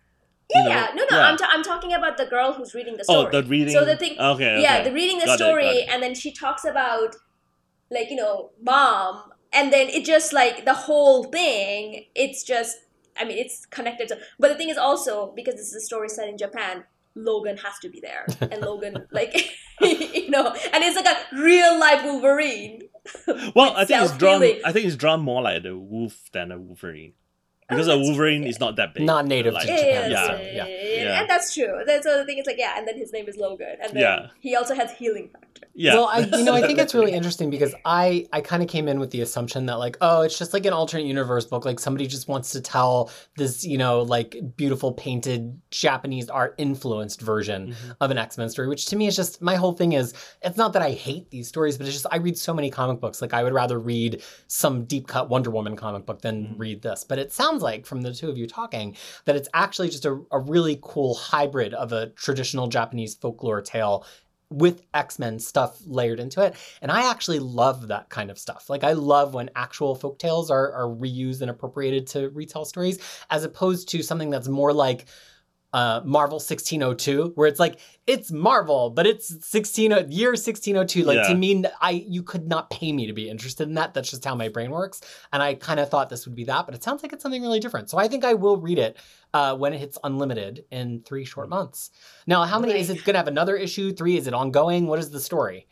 yeah, 0.51 0.59
you 0.59 0.65
know, 0.65 0.71
yeah. 0.75 0.87
no 0.95 1.05
no 1.11 1.17
yeah. 1.19 1.27
I'm, 1.29 1.37
ta- 1.37 1.49
I'm 1.51 1.63
talking 1.63 1.93
about 1.95 2.17
the 2.17 2.27
girl 2.27 2.53
who's 2.53 2.75
reading 2.75 2.97
the 2.97 3.05
story. 3.05 3.27
oh 3.27 3.29
story 3.29 3.43
the 3.43 3.49
reading 3.49 3.75
so 3.75 3.85
the 3.85 3.97
thing 3.97 4.19
okay, 4.19 4.61
yeah 4.61 4.77
okay. 4.79 4.89
the 4.89 4.95
reading 4.95 5.19
the 5.19 5.27
Got 5.27 5.35
it, 5.35 5.39
story 5.39 5.67
it. 5.67 5.89
and 5.89 6.03
then 6.03 6.15
she 6.15 6.33
talks 6.33 6.65
about 6.65 7.17
like 7.91 8.11
you 8.11 8.17
know 8.17 8.51
mom 8.63 9.23
and 9.53 9.73
then 9.73 9.89
it 9.89 10.05
just 10.05 10.33
like 10.33 10.65
the 10.65 10.75
whole 10.75 11.25
thing 11.25 12.05
it's 12.15 12.43
just 12.45 12.77
i 13.19 13.25
mean 13.25 13.39
it's 13.39 13.65
connected 13.67 14.09
to 14.09 14.19
but 14.39 14.49
the 14.49 14.55
thing 14.57 14.69
is 14.69 14.77
also 14.77 15.33
because 15.35 15.55
this 15.55 15.69
is 15.69 15.75
a 15.75 15.81
story 15.81 16.09
set 16.09 16.29
in 16.29 16.37
japan 16.37 16.85
logan 17.15 17.57
has 17.59 17.79
to 17.81 17.89
be 17.89 18.01
there. 18.01 18.27
And 18.41 18.61
logan 18.61 19.07
like 19.11 19.35
you 19.81 20.31
know 20.31 20.47
and 20.73 20.85
it's 20.85 20.97
like 20.97 21.07
a 21.07 21.37
real 21.37 21.79
life 21.79 22.05
wolverine. 22.05 22.83
Well 23.55 23.75
I 23.77 23.85
think 23.85 24.03
it's 24.05 24.17
drawn. 24.17 24.43
I 24.43 24.73
think 24.73 24.87
it's 24.87 24.97
drawn 24.97 25.21
more 25.21 25.43
like 25.43 25.65
a 25.65 25.77
wolf 25.77 26.31
than 26.33 26.53
a 26.53 26.59
Wolverine 26.59 27.15
because 27.69 27.89
a 27.89 27.99
Wolverine 27.99 28.43
true. 28.43 28.51
is 28.51 28.61
not 28.61 28.77
that 28.77 28.95
big 28.95 29.05
Not 29.05 29.27
native 29.27 29.53
to 29.55 29.59
like, 29.59 29.69
yeah, 29.69 29.77
Japan, 29.77 30.11
yeah, 30.11 30.27
so, 30.27 30.33
yeah, 30.43 30.53
yeah. 30.53 30.67
Yeah. 31.05 31.21
and 31.21 31.29
that's 31.31 31.55
true. 31.55 31.83
That's 31.87 32.05
so 32.05 32.17
the 32.19 32.25
thing 32.25 32.39
is 32.39 32.47
like 32.47 32.57
yeah, 32.59 32.75
and 32.79 32.87
then 32.89 32.97
his 32.97 33.13
name 33.13 33.27
is 33.29 33.37
Logan, 33.37 33.77
and 33.83 33.93
then 33.93 34.01
Yeah. 34.03 34.27
he 34.41 34.55
also 34.57 34.75
has 34.75 34.91
healing 34.93 35.29
factor. 35.29 35.67
yeah 35.75 35.95
Well, 35.95 36.07
I, 36.07 36.21
you 36.21 36.45
know, 36.45 36.55
I 36.55 36.63
think 36.63 36.79
it's 36.85 36.95
really 36.95 37.13
interesting 37.13 37.51
because 37.51 37.75
I, 37.85 38.27
I 38.33 38.41
kind 38.41 38.63
of 38.63 38.69
came 38.69 38.89
in 38.89 38.99
with 39.01 39.11
the 39.11 39.21
assumption 39.21 39.67
that 39.67 39.75
like, 39.79 39.97
oh, 40.01 40.23
it's 40.23 40.39
just 40.39 40.53
like 40.53 40.67
an 40.67 40.73
alternate 40.73 41.07
universe 41.07 41.45
book. 41.47 41.65
Like 41.65 41.79
somebody 41.81 42.07
just 42.07 42.29
wants 42.29 42.51
to 42.53 42.61
tell 42.61 43.11
this, 43.37 43.65
you 43.65 43.77
know, 43.79 44.03
like 44.03 44.37
beautiful 44.57 44.93
painted 44.93 45.61
Japanese 45.71 46.29
art 46.31 46.55
influenced 46.59 47.21
version 47.21 47.69
Mhm. 47.69 47.97
of 48.01 48.11
an 48.11 48.19
X 48.19 48.39
Men 48.39 48.49
story. 48.49 48.69
Which 48.69 48.87
to 48.87 48.97
me 48.97 49.07
is 49.07 49.17
just 49.17 49.43
my 49.43 49.57
whole 49.57 49.73
thing 49.73 49.93
is 49.93 50.15
it's 50.43 50.57
not 50.57 50.73
that 50.75 50.83
I 50.83 50.91
hate 50.93 51.31
these 51.31 51.49
stories, 51.49 51.77
but 51.79 51.87
it's 51.87 51.95
just 51.95 52.07
I 52.11 52.17
read 52.17 52.39
so 52.39 52.55
many 52.55 52.71
comic 52.71 53.01
books. 53.01 53.21
Like 53.23 53.35
I 53.35 53.43
would 53.43 53.53
rather 53.53 53.79
read 53.79 54.23
some 54.49 54.85
deep 54.85 55.07
cut 55.09 55.29
Wonder 55.29 55.51
Woman 55.51 55.77
comic 55.77 56.07
book 56.07 56.23
than 56.23 56.45
Mhm. 56.47 56.55
read 56.59 56.83
this. 56.83 57.05
But 57.05 57.19
it 57.19 57.33
sounds 57.33 57.54
like 57.63 57.87
from 57.87 58.03
the 58.03 58.13
two 58.13 58.29
of 58.29 58.39
you 58.39 58.47
talking 58.47 58.97
that 59.25 59.37
it's 59.37 59.49
actually 59.55 59.89
just 59.89 60.05
a, 60.05 60.21
a 60.31 60.39
really 60.39 60.79
cool 60.83 61.15
hybrid 61.15 61.75
of 61.75 61.93
a 61.93 62.09
traditional 62.11 62.67
Japanese 62.67 63.15
folklore 63.15 63.63
tale 63.63 64.05
with 64.51 64.83
X-Men 64.93 65.39
stuff 65.39 65.81
layered 65.87 66.21
into 66.21 66.43
it. 66.43 66.55
And 66.81 66.91
I 66.91 67.11
actually 67.11 67.41
love 67.41 67.89
that 67.89 68.09
kind 68.09 68.31
of 68.31 68.39
stuff. 68.39 68.71
Like 68.71 68.85
I 68.85 68.93
love 68.93 69.35
when 69.35 69.51
actual 69.57 69.95
folk 69.95 70.19
tales 70.19 70.51
are, 70.51 70.73
are 70.73 70.89
reused 70.89 71.41
and 71.41 71.51
appropriated 71.51 72.07
to 72.09 72.31
retell 72.31 72.65
stories, 72.65 72.99
as 73.31 73.45
opposed 73.45 73.89
to 73.91 74.03
something 74.03 74.31
that's 74.31 74.49
more 74.49 74.73
like 74.73 75.07
uh, 75.75 76.01
Marvel 76.05 76.37
1602, 76.37 77.33
where 77.35 77.49
it's 77.49 77.59
like 77.59 77.81
it's 78.07 78.31
Marvel, 78.31 78.91
but 78.91 79.07
it's 79.09 79.45
16 79.47 79.91
year 80.09 80.31
1602. 80.31 81.03
Like 81.03 81.23
to 81.27 81.31
Yeah. 81.31 81.35
me, 81.35 81.65
I 81.81 81.91
you 82.09 82.23
could 82.23 82.47
not 82.47 82.71
pay 82.71 82.93
me 82.93 83.07
to 83.09 83.13
be 83.13 83.29
interested 83.29 83.67
in 83.69 83.75
that. 83.75 83.93
That's 83.93 84.09
just 84.09 84.25
how 84.25 84.37
my 84.37 84.49
brain 84.49 84.71
works. 84.71 85.01
And 85.33 85.43
I 85.43 85.55
kind 85.55 85.81
of 85.81 85.91
thought 85.91 86.09
this 86.11 86.27
would 86.27 86.37
be 86.37 86.45
that, 86.45 86.65
but 86.67 86.77
it 86.77 86.83
sounds 86.85 87.03
like 87.03 87.13
it's 87.13 87.23
something 87.23 87.43
really 87.43 87.59
different. 87.59 87.91
So 87.91 87.99
I 87.99 88.07
think 88.07 88.25
I 88.25 88.35
will 88.35 88.57
read 88.57 88.79
it 88.79 88.97
uh, 89.35 89.57
when 89.57 89.73
it 89.75 89.79
hits 89.81 89.99
unlimited 90.05 90.65
in 90.71 91.03
three 91.03 91.25
short 91.25 91.49
months. 91.49 91.91
Now, 92.27 92.45
how 92.45 92.61
many 92.61 92.75
is 92.79 92.89
it 92.89 93.05
going 93.05 93.15
to 93.15 93.19
have 93.19 93.27
another 93.29 93.57
issue? 93.57 93.93
Three? 93.93 94.17
Is 94.17 94.29
it 94.29 94.33
ongoing? 94.35 94.87
What 94.87 95.01
is 95.01 95.11
the 95.11 95.21
story? 95.21 95.67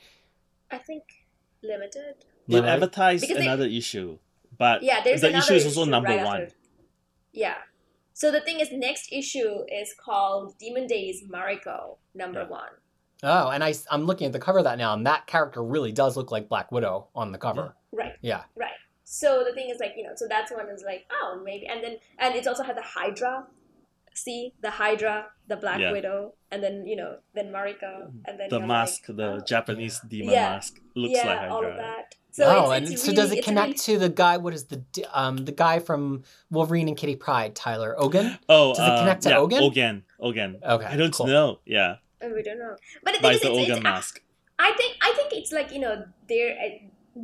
I 0.71 0.79
think 0.79 1.05
limited. 1.63 2.17
They 2.49 2.57
Limited? 2.57 2.73
advertised 2.73 3.21
Because 3.23 3.37
they- 3.39 3.45
another 3.47 3.67
issue, 3.67 4.19
but 4.59 4.83
Yeah, 4.83 5.01
there's 5.05 5.21
the 5.21 5.29
another 5.29 5.55
issue 5.55 5.67
is 5.69 5.77
also 5.79 5.89
number 5.89 6.09
right 6.09 6.25
one. 6.27 6.43
after. 6.43 6.55
Yeah. 7.33 7.55
So 8.23 8.31
the 8.31 8.41
thing 8.41 8.61
is, 8.61 8.71
next 8.71 9.09
issue 9.11 9.65
is 9.67 9.93
called 9.99 10.57
Demon 10.57 10.87
Days 10.87 11.25
Mariko 11.29 11.97
number 12.15 12.43
Yeah. 12.43 12.47
one. 12.51 12.71
Oh, 13.25 13.49
and 13.49 13.65
I, 13.65 13.75
I'm 13.91 14.05
looking 14.05 14.29
at 14.29 14.33
the 14.33 14.39
cover 14.39 14.59
of 14.59 14.65
that 14.65 14.79
now, 14.79 14.95
and 14.95 15.05
that 15.09 15.27
character 15.27 15.61
really 15.61 15.91
does 15.91 16.17
look 16.17 16.31
like 16.31 16.49
Black 16.49 16.71
Widow 16.71 17.09
on 17.17 17.33
the 17.33 17.39
cover. 17.39 17.75
Right. 17.91 18.13
Yeah. 18.21 18.45
Right. 18.55 18.79
So 19.03 19.43
the 19.45 19.53
thing 19.53 19.71
is, 19.71 19.81
like 19.81 19.95
you 19.97 20.05
know, 20.05 20.13
so 20.15 20.27
that's 20.29 20.53
one 20.53 20.69
is 20.69 20.85
like, 20.87 21.05
oh, 21.11 21.43
maybe, 21.45 21.67
and 21.67 21.83
then 21.83 21.97
and 22.21 22.37
it 22.37 22.47
also 22.47 22.63
had 22.63 22.77
the 22.77 22.83
Hydra. 22.83 23.49
See 24.15 24.53
the 24.61 24.71
Hydra, 24.71 25.27
the 25.49 25.57
Black 25.57 25.81
Yeah. 25.81 25.91
Widow, 25.91 26.35
and 26.53 26.63
then 26.63 26.87
you 26.87 26.95
know, 26.95 27.17
then 27.35 27.47
Mariko, 27.51 28.13
and 28.27 28.39
then 28.39 28.49
The 28.51 28.61
mask, 28.61 29.09
like, 29.09 29.17
the 29.17 29.33
oh. 29.33 29.41
Japanese 29.41 29.99
demon 30.09 30.31
Yeah. 30.35 30.51
mask, 30.51 30.79
looks 30.95 31.13
yeah, 31.13 31.27
like 31.27 31.51
all 31.51 31.65
of 31.65 31.73
Hydra. 31.73 31.83
that. 31.83 32.15
So 32.35 32.45
oh, 32.47 32.71
it's, 32.71 32.77
and 32.87 32.93
it's 32.95 33.03
so 33.03 33.09
really, 33.13 33.17
does 33.23 33.33
it 33.33 33.45
connect 33.45 33.67
really- 33.67 33.79
to 33.79 33.99
the 33.99 34.09
guy? 34.09 34.39
What 34.39 34.55
is 34.55 34.65
the 34.65 34.83
um 35.13 35.37
the 35.45 35.53
guy 35.53 35.79
from 35.79 36.23
Wolverine 36.51 36.89
and 36.89 36.97
Kitty 36.97 37.15
Pryde, 37.17 37.55
Tyler 37.55 37.95
Ogun? 37.99 38.39
Oh, 38.49 38.71
Does 38.75 38.79
it 38.79 38.83
uh, 38.91 38.99
connect 39.01 39.23
to 39.25 39.29
yeah, 39.31 39.39
Ogun? 39.39 39.63
Ogun, 39.63 40.03
Ogun. 40.19 40.57
Okay, 40.65 40.85
I 40.87 40.97
don't 40.97 41.13
cool. 41.13 41.27
know. 41.27 41.61
Yeah, 41.67 41.97
Oh, 42.23 42.33
we 42.35 42.43
don't 42.43 42.59
know, 42.59 42.77
but 43.05 43.15
the 43.15 43.21
thing 43.21 43.33
it's 43.33 43.45
is, 43.45 43.51
the 43.51 43.55
it's, 43.57 43.65
Ogun 43.67 43.77
it's, 43.79 43.83
mask. 43.83 44.23
I 44.59 44.73
think 44.73 44.97
I 45.03 45.13
think 45.17 45.33
it's 45.35 45.53
like 45.53 45.73
you 45.73 45.81
know 45.81 46.05
there 46.29 46.57
uh, 46.57 47.23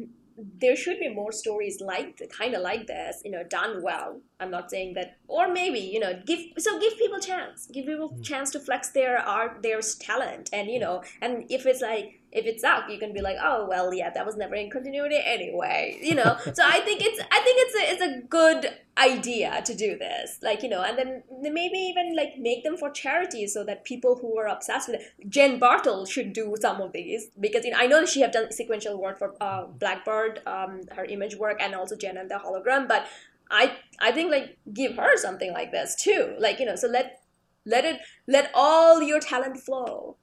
there 0.60 0.76
should 0.76 1.00
be 1.00 1.08
more 1.08 1.32
stories 1.32 1.80
like 1.80 2.20
kind 2.36 2.54
of 2.54 2.62
like 2.62 2.86
this 2.86 3.22
you 3.24 3.30
know 3.30 3.42
done 3.44 3.82
well. 3.82 4.20
I'm 4.40 4.50
not 4.50 4.70
saying 4.70 4.94
that, 4.94 5.16
or 5.26 5.48
maybe 5.52 5.78
you 5.80 6.00
know 6.00 6.20
give 6.26 6.40
so 6.58 6.78
give 6.78 6.96
people 6.98 7.18
chance, 7.18 7.66
give 7.72 7.86
people 7.86 8.10
Mm. 8.10 8.22
chance 8.24 8.50
to 8.50 8.60
flex 8.60 8.90
their 8.90 9.18
art, 9.18 9.62
their 9.62 9.80
talent, 9.80 10.50
and 10.52 10.68
you 10.68 10.78
know, 10.78 11.02
and 11.22 11.44
if 11.50 11.64
it's 11.66 11.80
like 11.80 12.17
if 12.30 12.44
it's 12.44 12.62
out, 12.62 12.90
you 12.90 12.98
can 12.98 13.12
be 13.12 13.20
like, 13.20 13.36
oh 13.42 13.66
well, 13.68 13.92
yeah, 13.94 14.10
that 14.10 14.26
was 14.26 14.36
never 14.36 14.54
in 14.54 14.70
continuity 14.70 15.18
anyway, 15.24 15.98
you 16.02 16.14
know. 16.14 16.36
so 16.52 16.62
I 16.64 16.80
think 16.80 17.00
it's 17.02 17.20
I 17.20 17.40
think 17.40 17.58
it's 17.60 17.74
a 17.74 17.92
it's 17.92 18.02
a 18.02 18.26
good 18.26 18.78
idea 18.98 19.62
to 19.64 19.74
do 19.74 19.96
this, 19.96 20.38
like 20.42 20.62
you 20.62 20.68
know, 20.68 20.82
and 20.82 20.98
then 20.98 21.22
maybe 21.40 21.78
even 21.78 22.14
like 22.14 22.38
make 22.38 22.64
them 22.64 22.76
for 22.76 22.90
charity 22.90 23.46
so 23.46 23.64
that 23.64 23.84
people 23.84 24.16
who 24.16 24.38
are 24.38 24.46
obsessed 24.46 24.88
with 24.88 25.00
it, 25.00 25.28
Jen 25.28 25.58
Bartel 25.58 26.04
should 26.04 26.32
do 26.32 26.54
some 26.60 26.80
of 26.80 26.92
these 26.92 27.28
because 27.40 27.64
you 27.64 27.70
know 27.70 27.78
I 27.78 27.86
know 27.86 28.00
that 28.00 28.08
she 28.08 28.20
have 28.20 28.32
done 28.32 28.52
sequential 28.52 29.00
work 29.00 29.18
for 29.18 29.34
uh, 29.40 29.64
Blackbird, 29.66 30.40
um, 30.46 30.82
her 30.94 31.04
image 31.04 31.36
work, 31.36 31.62
and 31.62 31.74
also 31.74 31.96
Jem 31.96 32.16
and 32.16 32.30
the 32.30 32.36
hologram, 32.36 32.86
but 32.86 33.06
I 33.50 33.76
I 34.00 34.12
think 34.12 34.30
like 34.30 34.58
give 34.72 34.96
her 34.96 35.16
something 35.16 35.52
like 35.52 35.72
this 35.72 35.94
too, 35.94 36.34
like 36.38 36.60
you 36.60 36.66
know, 36.66 36.76
so 36.76 36.88
let 36.88 37.22
let 37.64 37.84
it 37.84 38.00
let 38.26 38.50
all 38.54 39.02
your 39.02 39.20
talent 39.20 39.58
flow. 39.58 40.16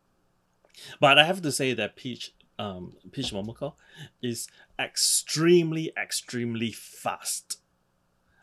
But 1.00 1.18
I 1.18 1.24
have 1.26 1.42
to 1.42 1.52
say 1.52 1.74
that 1.74 1.96
Peach, 1.96 2.34
um, 2.60 2.94
Peach 3.12 3.32
Momoko, 3.32 3.74
is 4.22 4.48
extremely, 4.80 5.92
extremely 5.98 6.72
fast. 6.72 7.60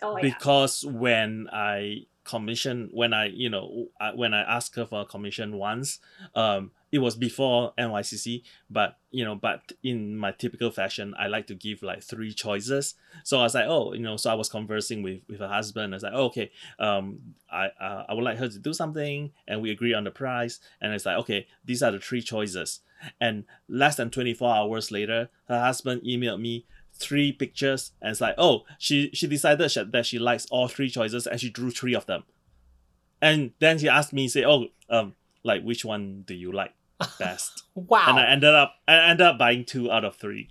Oh 0.03 0.17
yeah, 0.17 0.23
because 0.23 0.85
when 0.85 1.49
I 1.53 2.07
commission, 2.25 2.91
when 2.93 3.13
I 3.13 3.27
you 3.27 3.51
know 3.51 3.89
I, 4.01 4.15
when 4.15 4.35
I 4.35 4.43
asked 4.43 4.77
her 4.77 4.87
for 4.87 5.03
a 5.03 5.07
commission 5.07 5.57
once, 5.57 5.99
um, 6.35 6.73
it 6.93 6.99
was 6.99 7.17
before 7.17 7.73
NYCC, 7.79 8.43
but 8.69 8.99
you 9.11 9.25
know, 9.25 9.35
but 9.35 9.73
in 9.83 10.15
my 10.15 10.31
typical 10.31 10.71
fashion, 10.71 11.15
I 11.19 11.27
like 11.27 11.47
to 11.47 11.55
give 11.55 11.83
like 11.83 12.03
three 12.03 12.35
choices. 12.35 12.95
So 13.25 13.41
I 13.41 13.45
was 13.45 13.55
like, 13.55 13.65
oh, 13.67 13.95
you 13.95 14.01
know, 14.01 14.19
so 14.19 14.31
I 14.31 14.35
was 14.35 14.51
conversing 14.51 15.03
with 15.03 15.23
with 15.27 15.41
her 15.41 15.49
husband. 15.49 15.95
I 15.95 15.97
was 15.97 16.03
like, 16.03 16.13
oh, 16.15 16.27
okay, 16.27 16.51
um, 16.79 17.19
I 17.51 17.69
uh, 17.81 18.05
I 18.11 18.15
would 18.15 18.25
like 18.25 18.37
her 18.39 18.49
to 18.49 18.59
do 18.59 18.75
something, 18.75 19.33
and 19.49 19.63
we 19.63 19.71
agree 19.71 19.95
on 19.95 20.05
the 20.05 20.11
price. 20.11 20.61
And 20.83 20.93
it's 20.93 21.07
like, 21.07 21.17
okay, 21.21 21.47
these 21.65 21.83
are 21.83 21.91
the 21.91 21.99
three 21.99 22.21
choices. 22.21 22.81
And 23.21 23.45
less 23.69 23.97
than 23.97 24.11
twenty 24.11 24.35
four 24.35 24.55
hours 24.55 24.91
later, 24.91 25.31
her 25.49 25.61
husband 25.61 26.03
emailed 26.03 26.43
me 26.43 26.67
three 26.95 27.33
pictures 27.33 27.93
and 28.03 28.13
it's 28.13 28.21
like 28.21 28.35
oh 28.37 28.65
she 28.79 29.11
she 29.15 29.27
decided 29.27 29.71
that 29.93 30.07
she 30.07 30.19
likes 30.19 30.47
all 30.51 30.69
three 30.69 30.91
choices 30.91 31.27
and 31.27 31.41
she 31.41 31.49
drew 31.49 31.71
three 31.71 31.95
of 31.95 32.05
them 32.05 32.23
and 33.21 33.51
then 33.61 33.79
she 33.79 33.89
asked 33.89 34.13
me 34.13 34.29
say 34.29 34.45
oh 34.45 34.67
um 34.91 35.15
like 35.43 35.63
which 35.63 35.87
one 35.87 36.23
do 36.27 36.35
you 36.35 36.53
like 36.53 36.75
best 37.19 37.63
Wow. 37.75 38.05
and 38.09 38.19
i 38.19 38.27
ended 38.31 38.55
up 38.55 38.75
i 38.87 38.95
ended 39.11 39.27
up 39.27 39.39
buying 39.39 39.65
two 39.65 39.91
out 39.91 40.05
of 40.05 40.17
three 40.17 40.49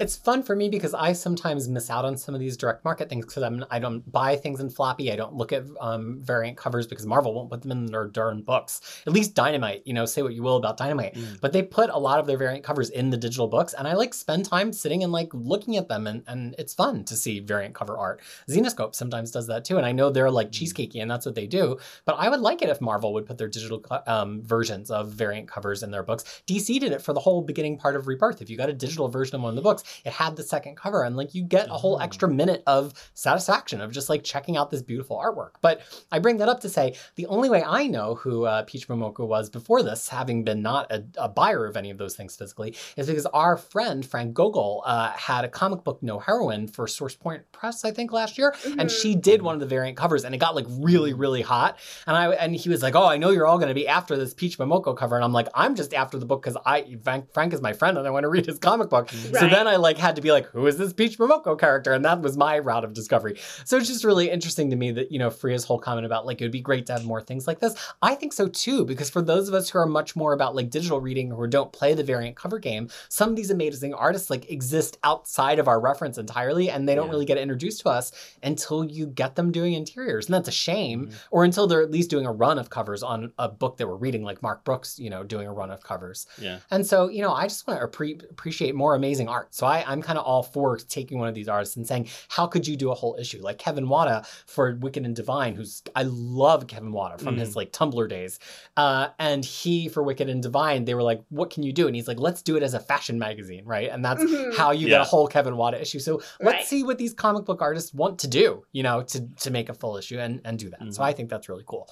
It's 0.00 0.16
fun 0.16 0.42
for 0.42 0.54
me 0.56 0.68
because 0.68 0.94
I 0.94 1.12
sometimes 1.12 1.68
miss 1.68 1.90
out 1.90 2.04
on 2.04 2.16
some 2.16 2.34
of 2.34 2.40
these 2.40 2.56
direct 2.56 2.84
market 2.84 3.08
things 3.08 3.24
because 3.26 3.42
I'm 3.42 3.64
I 3.70 3.78
don't 3.78 4.10
buy 4.10 4.36
things 4.36 4.60
in 4.60 4.70
floppy. 4.70 5.12
I 5.12 5.16
don't 5.16 5.34
look 5.34 5.52
at 5.52 5.64
um, 5.80 6.20
variant 6.22 6.56
covers 6.56 6.86
because 6.86 7.06
Marvel 7.06 7.34
won't 7.34 7.50
put 7.50 7.62
them 7.62 7.70
in 7.72 7.86
their 7.86 8.06
darn 8.06 8.42
books. 8.42 8.80
At 9.06 9.12
least 9.12 9.34
Dynamite, 9.34 9.82
you 9.86 9.94
know, 9.94 10.04
say 10.06 10.22
what 10.22 10.34
you 10.34 10.42
will 10.42 10.56
about 10.56 10.76
Dynamite, 10.76 11.14
Mm. 11.14 11.40
but 11.40 11.52
they 11.52 11.62
put 11.62 11.90
a 11.90 11.98
lot 11.98 12.18
of 12.18 12.26
their 12.26 12.36
variant 12.38 12.64
covers 12.64 12.90
in 12.90 13.10
the 13.10 13.16
digital 13.16 13.46
books, 13.46 13.74
and 13.74 13.86
I 13.86 13.94
like 13.94 14.14
spend 14.14 14.44
time 14.44 14.72
sitting 14.72 15.02
and 15.02 15.12
like 15.12 15.28
looking 15.32 15.76
at 15.76 15.88
them, 15.88 16.06
and 16.06 16.22
and 16.26 16.54
it's 16.58 16.74
fun 16.74 17.04
to 17.04 17.16
see 17.16 17.40
variant 17.40 17.74
cover 17.74 17.96
art. 17.96 18.20
Zenescope 18.48 18.94
sometimes 18.94 19.30
does 19.30 19.46
that 19.46 19.64
too, 19.64 19.76
and 19.76 19.86
I 19.86 19.92
know 19.92 20.10
they're 20.10 20.30
like 20.30 20.48
Mm. 20.50 20.52
cheesecakey, 20.52 21.00
and 21.02 21.10
that's 21.10 21.26
what 21.26 21.34
they 21.34 21.46
do. 21.46 21.78
But 22.04 22.16
I 22.18 22.28
would 22.28 22.40
like 22.40 22.62
it 22.62 22.68
if 22.68 22.80
Marvel 22.80 23.12
would 23.14 23.26
put 23.26 23.38
their 23.38 23.48
digital 23.48 23.84
um, 24.06 24.42
versions 24.42 24.90
of 24.90 25.10
variant 25.10 25.48
covers 25.48 25.82
in 25.82 25.90
their 25.90 26.02
books. 26.02 26.24
DC 26.46 26.78
did 26.80 26.92
it 26.92 27.02
for 27.02 27.12
the 27.12 27.20
whole 27.20 27.42
beginning 27.42 27.78
part 27.78 27.96
of 27.96 28.06
Rebirth. 28.06 28.42
If 28.42 28.50
you 28.50 28.56
got 28.56 28.68
a 28.68 28.72
digital 28.72 29.08
version 29.08 29.36
of 29.36 29.42
one 29.42 29.50
of 29.50 29.56
the 29.56 29.62
books, 29.62 29.83
it 30.04 30.12
had 30.12 30.36
the 30.36 30.42
second 30.42 30.76
cover, 30.76 31.02
and 31.04 31.16
like 31.16 31.34
you 31.34 31.42
get 31.42 31.68
a 31.68 31.72
whole 31.74 31.96
Oh. 31.96 31.98
extra 32.04 32.28
minute 32.28 32.62
of 32.66 32.92
satisfaction 33.14 33.80
of 33.80 33.92
just 33.92 34.08
like 34.08 34.22
checking 34.24 34.56
out 34.56 34.70
this 34.70 34.82
beautiful 34.82 35.16
artwork. 35.16 35.50
But 35.60 35.80
I 36.12 36.18
bring 36.18 36.38
that 36.38 36.48
up 36.48 36.60
to 36.60 36.68
say 36.68 36.96
the 37.16 37.26
only 37.26 37.48
way 37.48 37.62
I 37.62 37.86
know 37.86 38.16
who 38.16 38.44
uh, 38.44 38.62
Peach 38.64 38.88
Momoko 38.88 39.26
was 39.26 39.48
before 39.50 39.82
this, 39.82 40.08
having 40.08 40.44
been 40.44 40.60
not 40.62 40.90
a, 40.92 41.04
a 41.16 41.28
buyer 41.28 41.66
of 41.66 41.76
any 41.76 41.90
of 41.90 41.98
those 41.98 42.16
things 42.16 42.34
physically, 42.36 42.74
is 42.96 43.06
because 43.06 43.26
our 43.26 43.56
friend 43.56 44.04
Frank 44.04 44.34
Gogol 44.34 44.82
uh, 44.84 45.10
had 45.12 45.44
a 45.44 45.48
comic 45.48 45.84
book 45.84 46.02
No 46.02 46.18
Heroine 46.18 46.66
for 46.66 46.86
Source 46.88 47.14
Point 47.14 47.42
Press, 47.52 47.84
I 47.84 47.90
think, 47.92 48.12
last 48.12 48.36
year, 48.38 48.54
and 48.78 48.88
Mhm. 48.90 48.90
she 48.90 49.14
did 49.14 49.42
one 49.42 49.54
of 49.54 49.60
the 49.60 49.66
variant 49.66 49.96
covers, 49.96 50.24
and 50.24 50.34
it 50.34 50.38
got 50.38 50.54
like 50.54 50.66
really, 50.68 51.12
really 51.14 51.42
hot. 51.42 51.78
And 52.06 52.16
I 52.16 52.30
and 52.32 52.54
he 52.56 52.68
was 52.68 52.82
like, 52.82 52.94
"Oh, 52.94 53.06
I 53.06 53.16
know 53.16 53.30
you're 53.30 53.46
all 53.46 53.58
going 53.58 53.68
to 53.68 53.74
be 53.74 53.86
after 53.88 54.16
this 54.16 54.34
Peach 54.34 54.58
Momoko 54.58 54.96
cover," 54.96 55.14
and 55.16 55.24
I'm 55.24 55.32
like, 55.32 55.48
"I'm 55.54 55.74
just 55.74 55.94
after 55.94 56.18
the 56.18 56.26
book 56.26 56.42
because 56.42 56.56
I 56.66 56.96
Frank, 57.02 57.32
Frank 57.32 57.52
is 57.54 57.60
my 57.60 57.72
friend 57.72 57.96
and 57.98 58.06
I 58.06 58.10
want 58.10 58.24
to 58.24 58.28
read 58.28 58.46
his 58.46 58.58
comic 58.58 58.90
book." 58.90 59.08
So 59.10 59.48
then 59.48 59.66
I 59.66 59.73
like 59.76 59.98
had 59.98 60.16
to 60.16 60.22
be 60.22 60.32
like, 60.32 60.46
"Who 60.46 60.66
is 60.66 60.76
this 60.78 60.92
Peach 60.92 61.18
Momoko 61.18 61.58
character?" 61.58 61.92
And 61.92 62.04
that 62.04 62.20
was 62.22 62.36
my 62.36 62.58
route 62.58 62.84
of 62.84 62.92
discovery. 62.92 63.38
So 63.64 63.76
it's 63.76 63.88
just 63.88 64.04
really 64.04 64.30
interesting 64.30 64.70
to 64.70 64.76
me 64.76 64.90
that 64.92 65.12
you 65.12 65.18
know 65.18 65.30
Freya's 65.30 65.64
whole 65.64 65.78
comment 65.78 66.06
about 66.06 66.26
like 66.26 66.40
it 66.40 66.44
would 66.44 66.52
be 66.52 66.60
great 66.60 66.86
to 66.86 66.92
have 66.94 67.04
more 67.04 67.20
things 67.20 67.46
like 67.46 67.60
this. 67.60 67.74
I 68.02 68.14
think 68.14 68.32
so 68.32 68.48
too 68.48 68.84
because 68.84 69.10
for 69.10 69.22
those 69.22 69.48
of 69.48 69.54
us 69.54 69.70
who 69.70 69.78
are 69.78 69.86
much 69.86 70.16
more 70.16 70.32
about 70.32 70.54
like 70.54 70.70
digital 70.70 71.00
reading 71.00 71.32
or 71.32 71.46
don't 71.46 71.72
play 71.72 71.94
the 71.94 72.04
variant 72.04 72.36
cover 72.36 72.58
game, 72.58 72.88
some 73.08 73.30
of 73.30 73.36
these 73.36 73.50
amazing 73.50 73.94
artists 73.94 74.30
like 74.30 74.50
exist 74.50 74.98
outside 75.04 75.58
of 75.58 75.68
our 75.68 75.80
reference 75.80 76.18
entirely, 76.18 76.70
and 76.70 76.88
they 76.88 76.94
don't 76.94 77.06
Yeah. 77.06 77.12
really 77.12 77.24
get 77.26 77.38
introduced 77.38 77.80
to 77.82 77.88
us 77.88 78.12
until 78.42 78.84
you 78.84 79.06
get 79.06 79.36
them 79.36 79.52
doing 79.52 79.74
interiors, 79.74 80.26
and 80.26 80.34
that's 80.34 80.48
a 80.48 80.52
shame. 80.52 81.06
Mhm. 81.08 81.14
Or 81.30 81.44
until 81.44 81.66
they're 81.66 81.82
at 81.82 81.90
least 81.90 82.10
doing 82.10 82.26
a 82.26 82.32
run 82.32 82.58
of 82.58 82.70
covers 82.70 83.02
on 83.02 83.32
a 83.38 83.48
book 83.48 83.76
that 83.78 83.86
we're 83.86 83.94
reading, 83.96 84.22
like 84.22 84.42
Mark 84.42 84.64
Brooks, 84.64 84.98
you 84.98 85.10
know, 85.10 85.22
doing 85.24 85.46
a 85.46 85.52
run 85.52 85.70
of 85.70 85.82
covers. 85.82 86.26
Yeah. 86.40 86.58
And 86.70 86.86
so, 86.86 87.08
you 87.08 87.22
know, 87.22 87.32
I 87.32 87.46
just 87.48 87.66
want 87.66 87.80
to 87.80 87.86
appre- 87.86 88.22
appreciate 88.30 88.74
more 88.74 88.94
amazing 88.94 89.28
art. 89.28 89.54
So 89.54 89.63
I, 89.64 89.84
I'm 89.86 90.02
kind 90.02 90.18
of 90.18 90.24
all 90.24 90.42
for 90.42 90.76
taking 90.76 91.18
one 91.18 91.28
of 91.28 91.34
these 91.34 91.48
artists 91.48 91.76
and 91.76 91.86
saying, 91.86 92.08
how 92.28 92.46
could 92.46 92.66
you 92.66 92.76
do 92.76 92.90
a 92.90 92.94
whole 92.94 93.16
issue? 93.18 93.40
Like 93.42 93.58
Kevin 93.58 93.88
Wada 93.88 94.24
for 94.46 94.74
Wicked 94.80 95.04
and 95.04 95.14
Divine, 95.16 95.54
who's, 95.54 95.82
I 95.94 96.04
love 96.04 96.66
Kevin 96.66 96.92
Wada 96.92 97.18
from 97.18 97.36
his 97.36 97.56
like 97.56 97.72
Tumblr 97.72 98.08
days. 98.08 98.38
Uh, 98.76 99.08
and 99.18 99.44
he, 99.44 99.88
for 99.88 100.02
Wicked 100.02 100.28
and 100.28 100.42
Divine, 100.42 100.84
they 100.84 100.94
were 100.94 101.02
like, 101.02 101.22
what 101.28 101.50
can 101.50 101.62
you 101.62 101.72
do? 101.72 101.86
And 101.86 101.96
he's 101.96 102.08
like, 102.08 102.18
let's 102.20 102.42
do 102.42 102.56
it 102.56 102.62
as 102.62 102.74
a 102.74 102.80
fashion 102.80 103.18
magazine, 103.18 103.64
right? 103.64 103.88
And 103.90 104.04
that's 104.04 104.22
Mhm. 104.22 104.54
how 104.54 104.70
you 104.72 104.88
get 104.88 105.00
a 105.00 105.04
whole 105.04 105.26
Kevin 105.28 105.56
Wada 105.56 105.80
issue. 105.80 105.98
So 105.98 106.16
let's 106.40 106.56
Right. 106.58 106.64
see 106.64 106.82
what 106.82 106.98
these 106.98 107.14
comic 107.14 107.44
book 107.44 107.62
artists 107.62 107.92
want 107.94 108.18
to 108.20 108.28
do, 108.28 108.64
you 108.72 108.82
know, 108.82 109.02
to, 109.02 109.28
to 109.40 109.50
make 109.50 109.68
a 109.68 109.74
full 109.74 109.96
issue 109.96 110.18
and, 110.18 110.40
and 110.44 110.58
do 110.58 110.70
that. 110.70 110.80
So 110.92 111.00
Mhm. 111.02 111.04
I 111.04 111.12
think 111.12 111.30
that's 111.30 111.48
really 111.48 111.64
cool. 111.66 111.88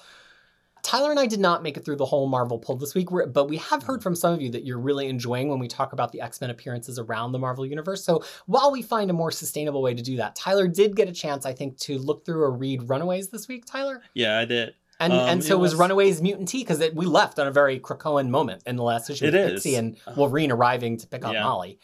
Tyler 0.83 1.11
and 1.11 1.19
I 1.19 1.25
did 1.25 1.39
not 1.39 1.63
make 1.63 1.77
it 1.77 1.85
through 1.85 1.95
the 1.95 2.05
whole 2.05 2.27
Marvel 2.27 2.59
pull 2.59 2.75
this 2.75 2.93
week, 2.93 3.07
but 3.27 3.47
we 3.47 3.57
have 3.57 3.83
heard 3.83 4.03
from 4.03 4.15
some 4.15 4.33
of 4.33 4.41
you 4.41 4.49
that 4.51 4.65
you're 4.65 4.77
really 4.77 5.07
enjoying 5.07 5.47
when 5.47 5.57
we 5.57 5.69
talk 5.69 5.93
about 5.93 6.11
the 6.11 6.19
X 6.19 6.41
Men 6.41 6.49
appearances 6.49 6.99
around 6.99 7.31
the 7.31 7.39
Marvel 7.39 7.65
Universe. 7.65 8.03
So 8.03 8.23
while 8.47 8.69
we 8.69 8.81
find 8.81 9.09
a 9.09 9.13
more 9.13 9.31
sustainable 9.31 9.81
way 9.81 9.93
to 9.93 10.03
do 10.03 10.17
that, 10.17 10.35
Tyler 10.35 10.67
did 10.67 10.95
get 10.95 11.07
a 11.07 11.13
chance, 11.13 11.45
I 11.45 11.53
think, 11.53 11.77
to 11.79 11.97
look 11.97 12.25
through 12.25 12.43
or 12.43 12.51
read 12.51 12.89
Runaways 12.89 13.29
this 13.29 13.47
week, 13.47 13.65
Tyler. 13.65 14.01
Yeah, 14.13 14.37
I 14.37 14.45
did. 14.45 14.75
And 14.99 15.13
Um, 15.13 15.19
and 15.19 15.43
so 15.43 15.55
it 15.55 15.59
was, 15.59 15.71
was- 15.71 15.79
Runaways 15.79 16.21
Mutant 16.21 16.49
Tea 16.49 16.59
because 16.59 16.83
we 16.93 17.05
left 17.05 17.39
on 17.39 17.47
a 17.47 17.51
very 17.51 17.79
Krakoan 17.79 18.27
moment 18.27 18.63
in 18.65 18.75
the 18.75 18.83
last 18.83 19.09
issue 19.09 19.25
It 19.25 19.35
is. 19.35 19.51
Pixie 19.53 19.75
and 19.75 19.97
Wolverine 20.17 20.51
arriving 20.51 20.97
to 20.97 21.07
pick 21.07 21.23
up 21.23 21.33
yeah. 21.33 21.43
Molly. 21.43 21.79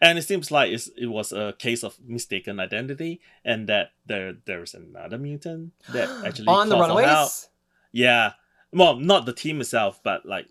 And 0.00 0.18
it 0.18 0.22
seems 0.22 0.50
like 0.50 0.72
it's, 0.72 0.88
it 0.96 1.06
was 1.06 1.32
a 1.32 1.54
case 1.58 1.82
of 1.82 1.98
mistaken 2.06 2.60
identity, 2.60 3.20
and 3.44 3.68
that 3.68 3.92
there 4.06 4.34
there's 4.44 4.74
another 4.74 5.18
mutant 5.18 5.72
that 5.92 6.08
actually 6.26 6.46
on 6.46 6.68
the. 6.68 6.78
Runaways. 6.78 7.48
Yeah, 7.92 8.32
well, 8.72 8.96
not 8.96 9.26
the 9.26 9.32
team 9.32 9.60
itself, 9.60 10.00
but 10.02 10.26
like 10.26 10.46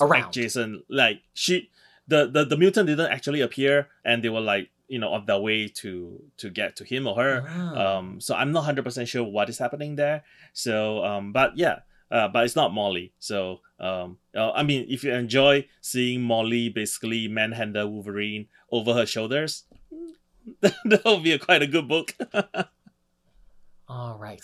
Around. 0.00 0.32
Jason, 0.32 0.82
like 0.90 1.22
she, 1.32 1.70
the, 2.06 2.28
the 2.28 2.44
the 2.44 2.56
mutant 2.56 2.88
didn't 2.88 3.10
actually 3.10 3.40
appear, 3.40 3.88
and 4.04 4.22
they 4.22 4.28
were 4.28 4.40
like 4.40 4.70
you 4.86 4.98
know 4.98 5.12
on 5.12 5.26
their 5.26 5.38
way 5.38 5.68
to 5.68 6.22
to 6.38 6.50
get 6.50 6.76
to 6.76 6.84
him 6.84 7.06
or 7.06 7.16
her. 7.16 7.42
Wow. 7.42 7.98
Um, 7.98 8.20
so 8.20 8.34
I'm 8.34 8.52
not 8.52 8.64
hundred 8.64 8.84
percent 8.84 9.08
sure 9.08 9.24
what 9.24 9.48
is 9.48 9.58
happening 9.58 9.96
there. 9.96 10.24
So 10.52 11.04
um, 11.04 11.32
but 11.32 11.56
yeah, 11.56 11.80
uh, 12.10 12.28
but 12.28 12.44
it's 12.44 12.56
not 12.56 12.74
Molly. 12.74 13.12
So 13.18 13.60
um, 13.80 14.18
uh, 14.34 14.50
I 14.52 14.62
mean, 14.62 14.86
if 14.88 15.04
you 15.04 15.12
enjoy 15.12 15.66
seeing 15.80 16.22
Molly 16.22 16.68
basically 16.68 17.28
manhandle 17.28 17.88
Wolverine 17.88 18.48
over 18.70 18.92
her 18.92 19.06
shoulders, 19.06 19.64
that 20.60 21.02
would 21.04 21.22
be 21.22 21.32
a, 21.32 21.38
quite 21.38 21.62
a 21.62 21.66
good 21.66 21.88
book. 21.88 22.14
All 23.88 24.18
right. 24.18 24.42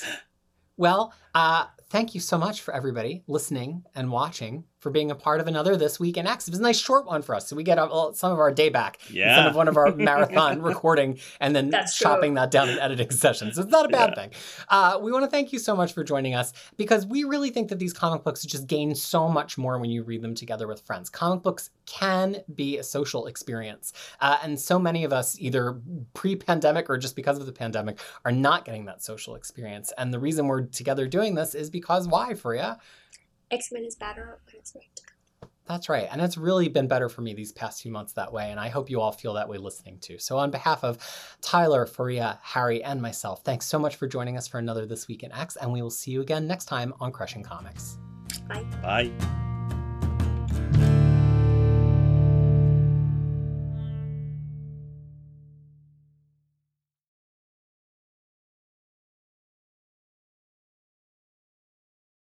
Well, 0.76 1.12
uh, 1.34 1.66
thank 1.95 2.12
you 2.12 2.20
so 2.20 2.36
much 2.36 2.62
for 2.62 2.74
everybody 2.74 3.22
listening 3.28 3.80
and 3.95 4.11
watching 4.11 4.64
for 4.85 4.91
being 4.91 5.11
a 5.11 5.14
part 5.14 5.41
of 5.41 5.47
another 5.49 5.78
This 5.78 5.99
Week 5.99 6.18
in 6.18 6.26
X. 6.26 6.47
It 6.47 6.51
was 6.51 6.61
a 6.61 6.62
nice 6.62 6.78
short 6.78 7.07
one 7.07 7.22
for 7.22 7.35
us. 7.35 7.49
So 7.49 7.57
we 7.57 7.62
get 7.64 7.78
some 8.12 8.30
of 8.32 8.39
our 8.39 8.53
day 8.53 8.68
back 8.68 8.99
instead 9.01 9.16
Yeah. 9.16 9.49
of 9.49 9.57
one 9.57 9.66
of 9.66 9.78
our 9.78 9.93
marathon 9.97 10.61
recording 10.61 11.18
and 11.41 11.57
then 11.57 11.70
That's 11.70 11.97
true. 11.97 12.05
chopping 12.05 12.35
that 12.35 12.51
down 12.51 12.68
in 12.68 12.78
editing 12.78 13.11
sessions. 13.11 13.57
So 13.57 13.62
it's 13.62 13.70
not 13.70 13.87
a 13.87 13.89
bad 13.89 14.11
Yeah. 14.11 14.14
thing. 14.14 14.30
Uh, 14.68 14.99
we 15.01 15.11
want 15.11 15.24
to 15.24 15.30
thank 15.30 15.55
you 15.55 15.59
so 15.59 15.74
much 15.74 15.95
for 15.95 16.05
joining 16.05 16.35
us 16.35 16.53
because 16.76 17.07
we 17.07 17.24
really 17.24 17.49
think 17.49 17.70
that 17.70 17.78
these 17.78 17.95
comic 17.95 18.24
books 18.24 18.43
just 18.45 18.66
gain 18.66 18.95
so 18.95 19.26
much 19.26 19.57
more 19.57 19.78
when 19.78 19.89
you 19.89 20.03
read 20.03 20.20
them 20.20 20.35
together 20.35 20.68
with 20.68 20.82
friends. 20.82 21.09
Comic 21.09 21.43
books 21.43 21.70
can 21.87 22.43
be 22.55 22.76
a 22.76 22.82
social 22.82 23.24
experience. 23.26 23.95
Uh, 24.20 24.37
and 24.43 24.61
so 24.61 24.78
many 24.78 25.05
of 25.05 25.14
us, 25.14 25.39
either 25.41 25.80
pre 26.12 26.37
pandemic 26.37 26.91
or 26.91 26.99
just 26.99 27.16
because 27.16 27.39
of 27.39 27.47
the 27.47 27.53
pandemic, 27.53 27.99
are 28.26 28.32
not 28.32 28.66
getting 28.66 28.85
that 28.85 29.03
social 29.03 29.35
experience. 29.35 29.95
And 29.97 30.12
the 30.12 30.18
reason 30.18 30.47
we're 30.47 30.62
together 30.66 31.07
doing 31.07 31.35
this 31.37 31.55
is 31.55 31.70
because 31.70 32.07
why, 32.07 32.35
Freya? 32.35 32.78
X 33.55 33.70
Men 33.72 33.84
is 33.84 33.94
better 33.94 34.40
when 34.46 34.57
it's 34.57 34.74
right. 34.74 35.00
That's 35.66 35.88
right. 35.88 36.09
And 36.11 36.20
it's 36.20 36.36
really 36.36 36.68
been 36.68 36.88
better 36.88 37.09
for 37.09 37.22
me 37.22 37.32
these 37.32 37.52
past 37.52 37.82
few 37.82 37.90
months 37.90 38.12
that 38.14 38.32
way. 38.32 38.50
And 38.50 38.61
I 38.61 38.68
hope 38.68 38.90
you 38.90 39.00
all 39.00 39.12
feel 39.12 39.32
that 39.34 39.48
way 39.48 39.57
listening 39.57 39.98
too. 39.98 40.18
So, 40.18 40.36
on 40.36 40.50
behalf 40.50 40.84
of 40.84 40.98
Tyler, 41.40 41.86
Freya, 41.86 42.38
Harry, 42.42 42.84
and 42.84 43.00
myself, 43.00 43.42
thanks 43.44 43.64
so 43.66 43.78
much 43.78 43.96
for 43.96 44.07
joining 44.07 44.36
us 44.36 44.46
for 44.46 44.59
another 44.59 44.84
This 44.84 45.09
Week 45.09 45.22
in 45.22 45.32
X. 45.32 45.57
And 45.57 45.72
we 45.72 45.80
will 45.80 45.90
see 45.90 46.11
you 46.11 46.20
again 46.20 46.46
next 46.46 46.66
time 46.66 46.92
on 47.00 47.12
Crushing 47.12 47.42
Comics. 47.42 47.96
Bye. 48.46 48.64
Bye. 48.82 49.11